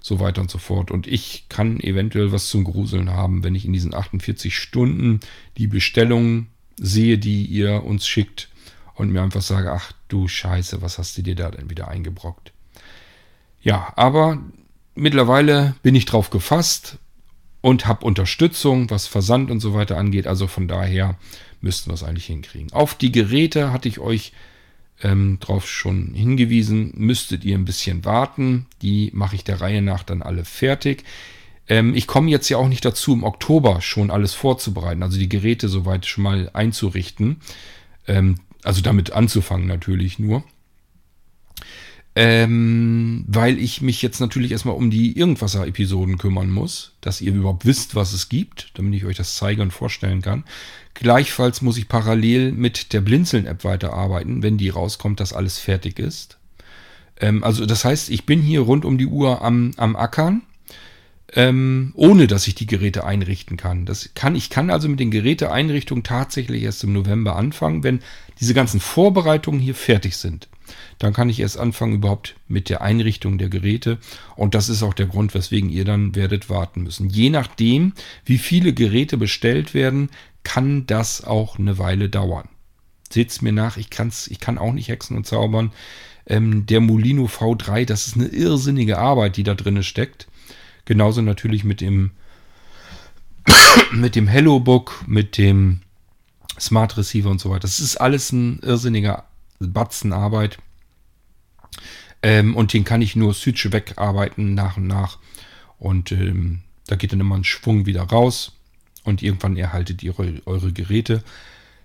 so 0.00 0.20
weiter 0.20 0.40
und 0.40 0.50
so 0.50 0.58
fort. 0.58 0.90
Und 0.90 1.06
ich 1.06 1.46
kann 1.48 1.80
eventuell 1.80 2.30
was 2.32 2.48
zum 2.48 2.64
Gruseln 2.64 3.10
haben, 3.10 3.42
wenn 3.42 3.54
ich 3.54 3.64
in 3.64 3.72
diesen 3.72 3.94
48 3.94 4.56
Stunden 4.56 5.20
die 5.56 5.66
Bestellungen 5.66 6.48
sehe, 6.78 7.18
die 7.18 7.44
ihr 7.44 7.84
uns 7.84 8.06
schickt 8.06 8.48
und 8.94 9.10
mir 9.10 9.22
einfach 9.22 9.42
sage, 9.42 9.72
ach 9.72 9.92
du 10.08 10.28
Scheiße, 10.28 10.82
was 10.82 10.98
hast 10.98 11.18
du 11.18 11.22
dir 11.22 11.34
da 11.34 11.50
denn 11.50 11.70
wieder 11.70 11.88
eingebrockt? 11.88 12.52
Ja, 13.62 13.92
aber 13.96 14.38
mittlerweile 14.94 15.74
bin 15.82 15.94
ich 15.94 16.04
drauf 16.04 16.30
gefasst 16.30 16.98
und 17.60 17.86
habe 17.86 18.06
Unterstützung, 18.06 18.90
was 18.90 19.06
Versand 19.06 19.50
und 19.50 19.60
so 19.60 19.74
weiter 19.74 19.96
angeht. 19.96 20.26
Also 20.26 20.46
von 20.46 20.68
daher 20.68 21.16
müssten 21.60 21.90
wir 21.90 21.94
es 21.94 22.04
eigentlich 22.04 22.26
hinkriegen. 22.26 22.72
Auf 22.72 22.94
die 22.94 23.12
Geräte 23.12 23.72
hatte 23.72 23.88
ich 23.88 23.98
euch 23.98 24.32
ähm, 25.02 25.38
drauf 25.40 25.68
schon 25.68 26.14
hingewiesen. 26.14 26.92
Müsstet 26.96 27.44
ihr 27.44 27.56
ein 27.56 27.64
bisschen 27.64 28.04
warten. 28.04 28.66
Die 28.82 29.10
mache 29.12 29.36
ich 29.36 29.44
der 29.44 29.60
Reihe 29.60 29.82
nach 29.82 30.02
dann 30.02 30.22
alle 30.22 30.44
fertig. 30.44 31.04
Ähm, 31.68 31.94
ich 31.94 32.06
komme 32.06 32.30
jetzt 32.30 32.48
ja 32.48 32.56
auch 32.56 32.68
nicht 32.68 32.84
dazu, 32.84 33.12
im 33.12 33.24
Oktober 33.24 33.80
schon 33.80 34.10
alles 34.10 34.34
vorzubereiten, 34.34 35.02
also 35.02 35.18
die 35.18 35.28
Geräte 35.28 35.68
soweit 35.68 36.06
schon 36.06 36.24
mal 36.24 36.50
einzurichten. 36.52 37.40
Ähm, 38.06 38.36
also 38.64 38.80
damit 38.80 39.12
anzufangen 39.12 39.66
natürlich 39.66 40.18
nur. 40.18 40.42
Ähm, 42.20 43.24
weil 43.28 43.58
ich 43.58 43.80
mich 43.80 44.02
jetzt 44.02 44.18
natürlich 44.18 44.50
erstmal 44.50 44.74
um 44.74 44.90
die 44.90 45.16
Irgendwasser-Episoden 45.16 46.18
kümmern 46.18 46.50
muss, 46.50 46.96
dass 47.00 47.20
ihr 47.20 47.32
überhaupt 47.32 47.64
wisst, 47.64 47.94
was 47.94 48.12
es 48.12 48.28
gibt, 48.28 48.72
damit 48.74 48.94
ich 48.94 49.04
euch 49.04 49.16
das 49.16 49.36
zeigen 49.36 49.60
und 49.60 49.72
vorstellen 49.72 50.20
kann. 50.20 50.42
Gleichfalls 50.94 51.62
muss 51.62 51.78
ich 51.78 51.86
parallel 51.86 52.50
mit 52.50 52.92
der 52.92 53.02
Blinzeln-App 53.02 53.62
weiterarbeiten, 53.62 54.42
wenn 54.42 54.58
die 54.58 54.68
rauskommt, 54.68 55.20
dass 55.20 55.32
alles 55.32 55.58
fertig 55.58 56.00
ist. 56.00 56.38
Ähm, 57.20 57.44
also 57.44 57.66
das 57.66 57.84
heißt, 57.84 58.10
ich 58.10 58.26
bin 58.26 58.42
hier 58.42 58.62
rund 58.62 58.84
um 58.84 58.98
die 58.98 59.06
Uhr 59.06 59.42
am, 59.42 59.70
am 59.76 59.94
Ackern, 59.94 60.42
ähm, 61.34 61.92
ohne 61.94 62.26
dass 62.26 62.46
ich 62.46 62.54
die 62.54 62.66
Geräte 62.66 63.04
einrichten 63.04 63.56
kann. 63.56 63.84
Das 63.84 64.10
kann. 64.14 64.34
Ich 64.34 64.50
kann 64.50 64.70
also 64.70 64.88
mit 64.88 65.00
den 65.00 65.10
Geräteeinrichtungen 65.10 66.04
tatsächlich 66.04 66.62
erst 66.62 66.84
im 66.84 66.92
November 66.92 67.36
anfangen, 67.36 67.82
wenn 67.82 68.00
diese 68.40 68.54
ganzen 68.54 68.80
Vorbereitungen 68.80 69.60
hier 69.60 69.74
fertig 69.74 70.16
sind. 70.16 70.48
Dann 70.98 71.12
kann 71.12 71.30
ich 71.30 71.40
erst 71.40 71.58
anfangen 71.58 71.94
überhaupt 71.94 72.36
mit 72.46 72.68
der 72.68 72.82
Einrichtung 72.82 73.38
der 73.38 73.48
Geräte. 73.48 73.98
Und 74.36 74.54
das 74.54 74.68
ist 74.68 74.82
auch 74.82 74.94
der 74.94 75.06
Grund, 75.06 75.34
weswegen 75.34 75.70
ihr 75.70 75.84
dann 75.84 76.14
werdet 76.14 76.50
warten 76.50 76.82
müssen. 76.82 77.08
Je 77.08 77.30
nachdem, 77.30 77.92
wie 78.24 78.38
viele 78.38 78.72
Geräte 78.72 79.16
bestellt 79.16 79.74
werden, 79.74 80.10
kann 80.44 80.86
das 80.86 81.24
auch 81.24 81.58
eine 81.58 81.78
Weile 81.78 82.08
dauern. 82.08 82.48
Seht's 83.10 83.42
mir 83.42 83.52
nach, 83.52 83.76
ich, 83.76 83.90
kann's, 83.90 84.26
ich 84.28 84.40
kann 84.40 84.58
auch 84.58 84.72
nicht 84.72 84.88
hexen 84.88 85.16
und 85.16 85.26
zaubern. 85.26 85.72
Ähm, 86.26 86.66
der 86.66 86.80
Molino 86.80 87.24
V3, 87.26 87.86
das 87.86 88.06
ist 88.06 88.16
eine 88.16 88.26
irrsinnige 88.26 88.98
Arbeit, 88.98 89.36
die 89.36 89.44
da 89.44 89.54
drin 89.54 89.82
steckt. 89.82 90.26
Genauso 90.88 91.20
natürlich 91.20 91.64
mit 91.64 91.82
dem 91.82 92.12
mit 93.92 94.16
dem 94.16 94.26
Hello 94.26 94.58
Book, 94.58 95.04
mit 95.06 95.36
dem 95.36 95.82
Smart 96.58 96.96
Receiver 96.96 97.28
und 97.28 97.42
so 97.42 97.50
weiter. 97.50 97.60
Das 97.60 97.78
ist 97.78 97.98
alles 97.98 98.32
ein 98.32 98.60
irrsinniger 98.60 99.26
Batzen 99.58 100.14
Arbeit. 100.14 100.56
Ähm, 102.22 102.56
und 102.56 102.72
den 102.72 102.84
kann 102.84 103.02
ich 103.02 103.16
nur 103.16 103.34
Südsche 103.34 103.70
wegarbeiten 103.70 104.54
nach 104.54 104.78
und 104.78 104.86
nach. 104.86 105.18
Und 105.78 106.10
ähm, 106.10 106.62
da 106.86 106.96
geht 106.96 107.12
dann 107.12 107.20
immer 107.20 107.36
ein 107.36 107.44
Schwung 107.44 107.84
wieder 107.84 108.04
raus. 108.04 108.52
Und 109.04 109.22
irgendwann 109.22 109.58
erhaltet 109.58 110.02
ihr 110.02 110.18
eure, 110.18 110.40
eure 110.46 110.72
Geräte. 110.72 111.22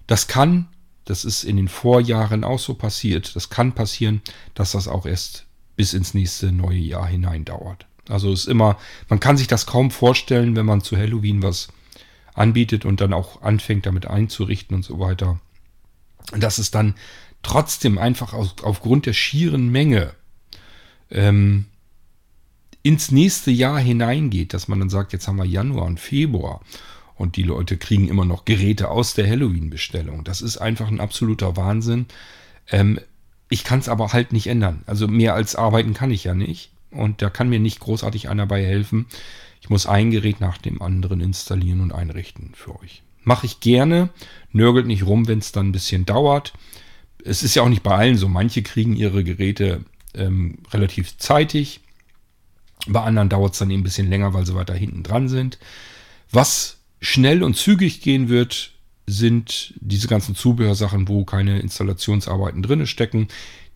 Das 0.08 0.30
kann, 0.30 0.70
das 1.04 1.26
ist 1.26 1.44
in 1.44 1.58
den 1.58 1.68
Vorjahren 1.68 2.46
auch 2.46 2.60
so 2.60 2.74
passiert. 2.74 3.36
Das 3.36 3.50
kann 3.50 3.74
passieren, 3.74 4.22
dass 4.54 4.72
das 4.72 4.88
auch 4.88 5.06
erst 5.06 5.46
bis 5.76 5.94
ins 5.94 6.14
nächste 6.14 6.54
neue 6.54 6.80
Jahr 6.80 7.08
hinein 7.08 7.44
dauert. 7.44 7.86
Also 8.10 8.32
ist 8.32 8.48
immer, 8.48 8.78
man 9.10 9.20
kann 9.20 9.38
sich 9.38 9.48
das 9.48 9.66
kaum 9.66 9.92
vorstellen, 9.92 10.56
wenn 10.56 10.66
man 10.66 10.82
zu 10.82 10.98
Halloween 10.98 11.42
was 11.42 11.70
anbietet 12.34 12.86
und 12.86 13.00
dann 13.00 13.14
auch 13.14 13.42
anfängt 13.42 13.86
damit 13.86 14.08
einzurichten 14.08 14.76
und 14.76 14.84
so 14.84 15.00
weiter. 15.00 15.40
Dass 16.36 16.58
es 16.58 16.72
dann 16.72 16.96
trotzdem 17.44 17.98
einfach 17.98 18.34
aus, 18.34 18.56
aufgrund 18.64 19.06
der 19.06 19.14
schieren 19.14 19.70
Menge 19.70 20.14
ähm, 21.12 21.66
ins 22.82 23.12
nächste 23.12 23.52
Jahr 23.52 23.80
hineingeht, 23.80 24.54
dass 24.54 24.68
man 24.68 24.80
dann 24.80 24.90
sagt, 24.90 25.14
jetzt 25.14 25.28
haben 25.28 25.38
wir 25.38 25.46
Januar 25.46 25.86
und 25.86 26.00
Februar 26.00 26.62
und 27.16 27.38
die 27.38 27.44
Leute 27.44 27.78
kriegen 27.78 28.10
immer 28.10 28.26
noch 28.26 28.44
Geräte 28.46 28.90
aus 28.90 29.14
der 29.14 29.28
Halloween-Bestellung. 29.30 30.24
Das 30.24 30.42
ist 30.42 30.58
einfach 30.58 30.90
ein 30.90 31.00
absoluter 31.00 31.56
Wahnsinn. 31.56 32.08
Ähm, 32.70 33.00
ich 33.50 33.64
kann 33.64 33.80
es 33.80 33.88
aber 33.88 34.12
halt 34.12 34.34
nicht 34.34 34.48
ändern. 34.48 34.84
Also 34.88 35.08
mehr 35.08 35.34
als 35.36 35.56
arbeiten 35.56 35.94
kann 35.94 36.12
ich 36.12 36.26
ja 36.26 36.34
nicht. 36.34 36.73
Und 36.94 37.22
da 37.22 37.30
kann 37.30 37.49
mir 37.49 37.60
nicht 37.60 37.80
großartig 37.80 38.30
einer 38.30 38.45
bei 38.45 38.64
helfen. 38.64 39.07
Ich 39.61 39.70
muss 39.70 39.86
ein 39.86 40.11
Gerät 40.11 40.41
nach 40.41 40.57
dem 40.57 40.82
anderen 40.82 41.22
installieren 41.22 41.82
und 41.82 41.94
einrichten 41.94 42.52
für 42.53 42.80
euch. 42.80 43.02
Mache 43.24 43.45
ich 43.45 43.60
gerne, 43.61 44.10
nörgelt 44.52 44.86
nicht 44.86 45.06
rum, 45.06 45.28
wenn 45.28 45.40
es 45.40 45.52
dann 45.52 45.70
ein 45.70 45.72
bisschen 45.72 46.06
dauert. 46.06 46.53
Es 47.24 47.44
ist 47.44 47.56
ja 47.56 47.61
auch 47.61 47.70
nicht 47.70 47.84
bei 47.84 47.95
allen 47.95 48.18
so. 48.18 48.28
Manche 48.28 48.64
kriegen 48.64 48.95
ihre 48.95 49.24
Geräte 49.24 49.86
ähm, 50.14 50.57
relativ 50.72 51.18
zeitig. 51.18 51.80
Bei 52.88 53.02
anderen 53.02 53.30
dauert 53.30 53.53
es 53.53 53.60
dann 53.60 53.70
eben 53.70 53.82
ein 53.82 53.86
bisschen 53.86 54.10
länger, 54.10 54.34
weil 54.34 54.45
sie 54.45 54.56
weiter 54.56 54.74
hinten 54.74 55.03
dran 55.03 55.30
sind. 55.30 55.57
Was 56.32 56.80
schnell 56.99 57.44
und 57.44 57.56
zügig 57.56 58.02
gehen 58.02 58.28
wird, 58.28 58.72
sind 59.06 59.74
diese 59.80 60.07
ganzen 60.07 60.36
Zubehörsachen, 60.36 61.07
wo 61.07 61.26
keine 61.26 61.60
Installationsarbeiten 61.60 62.64
drin 62.64 62.88
stecken. 62.88 63.28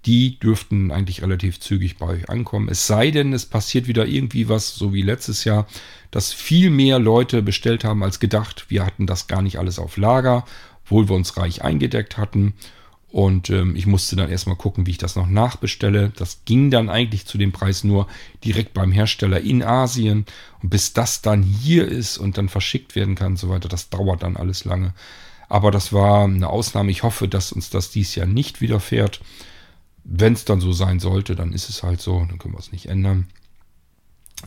Die 0.07 0.39
dürften 0.39 0.89
eigentlich 0.89 1.21
relativ 1.21 1.59
zügig 1.59 1.97
bei 1.97 2.07
euch 2.07 2.29
ankommen. 2.29 2.69
Es 2.69 2.87
sei 2.87 3.11
denn, 3.11 3.33
es 3.33 3.45
passiert 3.45 3.87
wieder 3.87 4.07
irgendwie 4.07 4.47
was, 4.47 4.73
so 4.73 4.93
wie 4.93 5.01
letztes 5.01 5.43
Jahr, 5.43 5.67
dass 6.11 6.31
viel 6.31 6.69
mehr 6.69 6.97
Leute 6.97 7.41
bestellt 7.41 7.83
haben 7.83 8.03
als 8.03 8.21
gedacht. 8.21 8.67
Wir 8.69 8.85
hatten 8.85 9.05
das 9.05 9.27
gar 9.27 9.41
nicht 9.41 9.59
alles 9.59 9.79
auf 9.79 9.97
Lager, 9.97 10.45
obwohl 10.85 11.09
wir 11.09 11.15
uns 11.17 11.35
reich 11.35 11.61
eingedeckt 11.61 12.17
hatten. 12.17 12.53
Und 13.09 13.49
ähm, 13.49 13.75
ich 13.75 13.85
musste 13.85 14.15
dann 14.15 14.29
erstmal 14.29 14.55
gucken, 14.55 14.85
wie 14.85 14.91
ich 14.91 14.97
das 14.97 15.17
noch 15.17 15.27
nachbestelle. 15.27 16.13
Das 16.15 16.43
ging 16.45 16.71
dann 16.71 16.89
eigentlich 16.89 17.25
zu 17.25 17.37
dem 17.37 17.51
Preis 17.51 17.83
nur 17.83 18.07
direkt 18.45 18.73
beim 18.73 18.93
Hersteller 18.93 19.41
in 19.41 19.61
Asien. 19.61 20.25
Und 20.63 20.69
bis 20.69 20.93
das 20.93 21.21
dann 21.21 21.43
hier 21.43 21.85
ist 21.85 22.17
und 22.17 22.37
dann 22.37 22.47
verschickt 22.47 22.95
werden 22.95 23.15
kann 23.15 23.33
und 23.33 23.39
so 23.39 23.49
weiter, 23.49 23.67
das 23.67 23.89
dauert 23.89 24.23
dann 24.23 24.37
alles 24.37 24.63
lange. 24.63 24.93
Aber 25.49 25.69
das 25.69 25.91
war 25.91 26.23
eine 26.23 26.47
Ausnahme. 26.47 26.91
Ich 26.91 27.03
hoffe, 27.03 27.27
dass 27.27 27.51
uns 27.51 27.69
das 27.69 27.91
dies 27.91 28.15
Jahr 28.15 28.27
nicht 28.27 28.61
widerfährt. 28.61 29.19
Wenn 30.09 30.33
es 30.33 30.45
dann 30.45 30.61
so 30.61 30.71
sein 30.71 30.99
sollte, 30.99 31.35
dann 31.35 31.51
ist 31.51 31.69
es 31.69 31.83
halt 31.83 32.01
so. 32.01 32.19
Dann 32.19 32.39
können 32.39 32.53
wir 32.53 32.59
es 32.59 32.71
nicht 32.71 32.85
ändern. 32.87 33.27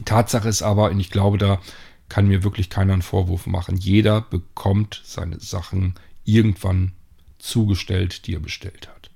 Tatsache 0.04 0.48
ist 0.48 0.62
aber, 0.62 0.90
und 0.90 1.00
ich 1.00 1.10
glaube, 1.10 1.36
da 1.36 1.60
kann 2.08 2.28
mir 2.28 2.42
wirklich 2.42 2.70
keiner 2.70 2.94
einen 2.94 3.02
Vorwurf 3.02 3.46
machen. 3.46 3.76
Jeder 3.76 4.22
bekommt 4.22 5.02
seine 5.04 5.38
Sachen 5.38 5.94
irgendwann 6.24 6.92
zugestellt, 7.38 8.26
die 8.26 8.34
er 8.34 8.40
bestellt 8.40 8.88
hat. 8.88 9.10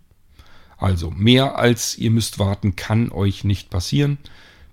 Also 0.76 1.10
mehr 1.10 1.56
als 1.56 1.96
ihr 1.96 2.10
müsst 2.10 2.38
warten, 2.38 2.76
kann 2.76 3.10
euch 3.10 3.44
nicht 3.44 3.70
passieren. 3.70 4.18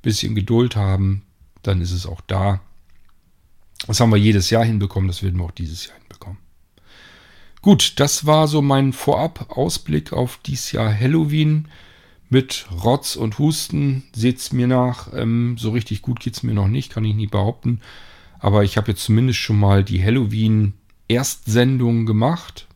Bisschen 0.01 0.35
Geduld 0.35 0.75
haben, 0.75 1.23
dann 1.63 1.79
ist 1.79 1.91
es 1.91 2.05
auch 2.05 2.21
da. 2.21 2.59
Das 3.87 3.99
haben 3.99 4.11
wir 4.11 4.17
jedes 4.17 4.49
Jahr 4.49 4.65
hinbekommen, 4.65 5.07
das 5.07 5.23
werden 5.23 5.39
wir 5.39 5.45
auch 5.45 5.51
dieses 5.51 5.87
Jahr. 5.87 5.95
Gut, 7.61 7.99
das 7.99 8.25
war 8.25 8.47
so 8.47 8.63
mein 8.63 8.91
Vorab-Ausblick 8.91 10.13
auf 10.13 10.39
dieses 10.43 10.71
Jahr 10.71 10.91
Halloween 10.91 11.67
mit 12.27 12.65
Rotz 12.83 13.15
und 13.15 13.37
Husten. 13.37 14.01
Seht's 14.15 14.51
mir 14.51 14.65
nach, 14.65 15.13
ähm, 15.13 15.57
so 15.59 15.69
richtig 15.69 16.01
gut 16.01 16.19
geht's 16.19 16.41
mir 16.41 16.55
noch 16.55 16.67
nicht, 16.67 16.91
kann 16.91 17.05
ich 17.05 17.13
nie 17.13 17.27
behaupten. 17.27 17.81
Aber 18.39 18.63
ich 18.63 18.77
habe 18.77 18.89
jetzt 18.89 19.03
zumindest 19.03 19.37
schon 19.37 19.59
mal 19.59 19.83
die 19.83 20.03
Halloween-Erstsendung 20.03 22.07
gemacht 22.07 22.67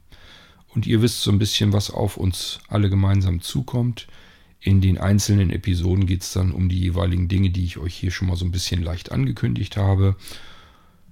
und 0.75 0.85
ihr 0.85 1.01
wisst 1.01 1.23
so 1.23 1.31
ein 1.31 1.39
bisschen, 1.39 1.73
was 1.73 1.89
auf 1.89 2.17
uns 2.17 2.59
alle 2.67 2.91
gemeinsam 2.91 3.41
zukommt. 3.41 4.05
In 4.59 4.81
den 4.81 4.99
einzelnen 4.99 5.49
Episoden 5.49 6.05
geht 6.05 6.21
es 6.21 6.33
dann 6.33 6.51
um 6.51 6.69
die 6.69 6.79
jeweiligen 6.79 7.27
Dinge, 7.27 7.49
die 7.49 7.65
ich 7.65 7.79
euch 7.79 7.95
hier 7.95 8.11
schon 8.11 8.27
mal 8.27 8.35
so 8.35 8.45
ein 8.45 8.51
bisschen 8.51 8.83
leicht 8.83 9.11
angekündigt 9.11 9.77
habe. 9.77 10.15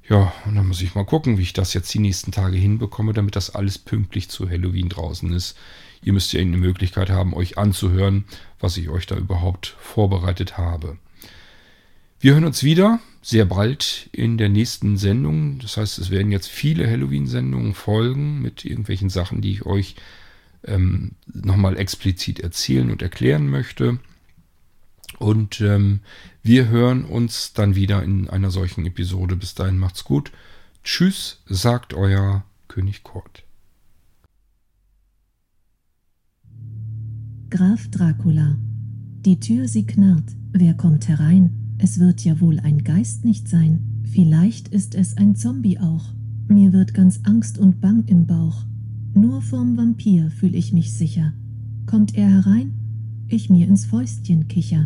Ja, 0.10 0.34
und 0.46 0.56
dann 0.56 0.68
muss 0.68 0.82
ich 0.82 0.96
mal 0.96 1.06
gucken, 1.06 1.38
wie 1.38 1.44
ich 1.44 1.54
das 1.54 1.74
jetzt 1.74 1.94
die 1.94 2.00
nächsten 2.00 2.32
Tage 2.32 2.58
hinbekomme, 2.58 3.14
damit 3.14 3.36
das 3.36 3.56
alles 3.56 3.78
pünktlich 3.78 4.30
zu 4.30 4.50
Halloween 4.50 4.90
draußen 4.90 5.32
ist. 5.32 5.58
Ihr 6.04 6.12
müsst 6.12 6.34
ja 6.34 6.42
eine 6.42 6.58
Möglichkeit 6.58 7.10
haben, 7.10 7.34
euch 7.34 7.58
anzuhören, 7.58 8.26
was 8.60 8.76
ich 8.76 8.90
euch 8.90 9.06
da 9.06 9.16
überhaupt 9.16 9.76
vorbereitet 9.80 10.58
habe. 10.58 10.98
Wir 12.20 12.34
hören 12.34 12.46
uns 12.46 12.64
wieder 12.64 13.00
sehr 13.22 13.46
bald 13.46 14.10
in 14.12 14.38
der 14.38 14.50
nächsten 14.50 14.98
Sendung. 14.98 15.60
Das 15.60 15.78
heißt, 15.78 15.98
es 16.00 16.10
werden 16.10 16.32
jetzt 16.32 16.50
viele 16.50 16.90
Halloween-Sendungen 16.90 17.74
folgen 17.74 18.42
mit 18.42 18.66
irgendwelchen 18.66 19.10
Sachen, 19.10 19.42
die 19.42 19.54
ich 19.54 19.66
euch 19.66 19.96
ähm, 20.66 21.12
nochmal 21.26 21.78
explizit 21.78 22.42
erzählen 22.42 22.92
und 22.92 23.02
erklären 23.02 23.50
möchte. 23.50 24.00
Und 25.24 25.62
ähm, 25.62 26.02
wir 26.41 26.68
hören 26.68 27.06
uns 27.06 27.54
dann 27.54 27.76
wieder 27.76 28.04
in 28.04 28.30
einer 28.30 28.52
solchen 28.52 28.86
Episode. 28.86 29.38
Bis 29.38 29.56
dahin 29.56 29.78
macht's 29.78 30.04
gut. 30.04 30.34
Tschüss, 30.84 31.41
sagt 31.45 31.94
euer 31.94 32.44
König 32.68 33.04
Kurt. 33.04 33.45
Graf 37.50 37.88
Dracula. 37.90 38.58
Die 39.22 39.40
Tür, 39.40 39.70
sie 39.70 39.86
knarrt. 39.86 40.30
Wer 40.52 40.74
kommt 40.74 41.08
herein? 41.08 41.78
Es 41.78 42.02
wird 42.02 42.26
ja 42.26 42.41
wohl 42.41 42.60
ein 42.60 42.84
Geist 42.84 43.24
nicht 43.24 43.48
sein. 43.48 44.04
Vielleicht 44.12 44.68
ist 44.68 44.94
es 44.94 45.16
ein 45.16 45.38
Zombie 45.38 45.80
auch. 45.80 46.04
Mir 46.50 46.74
wird 46.74 46.94
ganz 46.94 47.22
Angst 47.24 47.58
und 47.58 47.80
Bang 47.80 48.04
im 48.08 48.28
Bauch. 48.28 48.66
Nur 49.14 49.41
vorm 49.41 49.78
Vampir 49.78 50.30
fühl 50.32 50.54
ich 50.54 50.74
mich 50.74 50.91
sicher. 50.91 51.32
Kommt 51.86 52.14
er 52.14 52.28
herein? 52.28 52.74
Ich 53.30 53.50
mir 53.50 53.70
ins 53.70 53.86
Fäustchen 53.86 54.50
kicher 54.50 54.86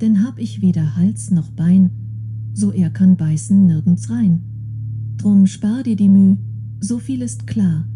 denn 0.00 0.24
hab 0.24 0.38
ich 0.38 0.62
weder 0.62 0.96
Hals 0.96 1.30
noch 1.30 1.50
Bein, 1.50 1.90
so 2.52 2.72
er 2.72 2.90
kann 2.90 3.16
beißen 3.16 3.66
nirgends 3.66 4.10
rein. 4.10 4.42
Drum 5.16 5.46
spar 5.46 5.82
dir 5.82 5.96
die 5.96 6.08
Müh, 6.08 6.36
so 6.80 6.98
viel 6.98 7.22
ist 7.22 7.46
klar, 7.46 7.86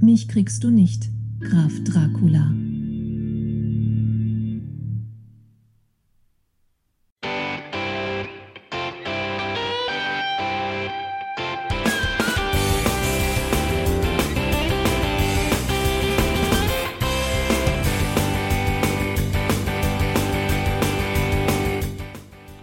mich 0.00 0.28
kriegst 0.28 0.64
du 0.64 0.70
nicht, 0.70 1.10
Graf 1.40 1.72
Dracula. 1.84 2.52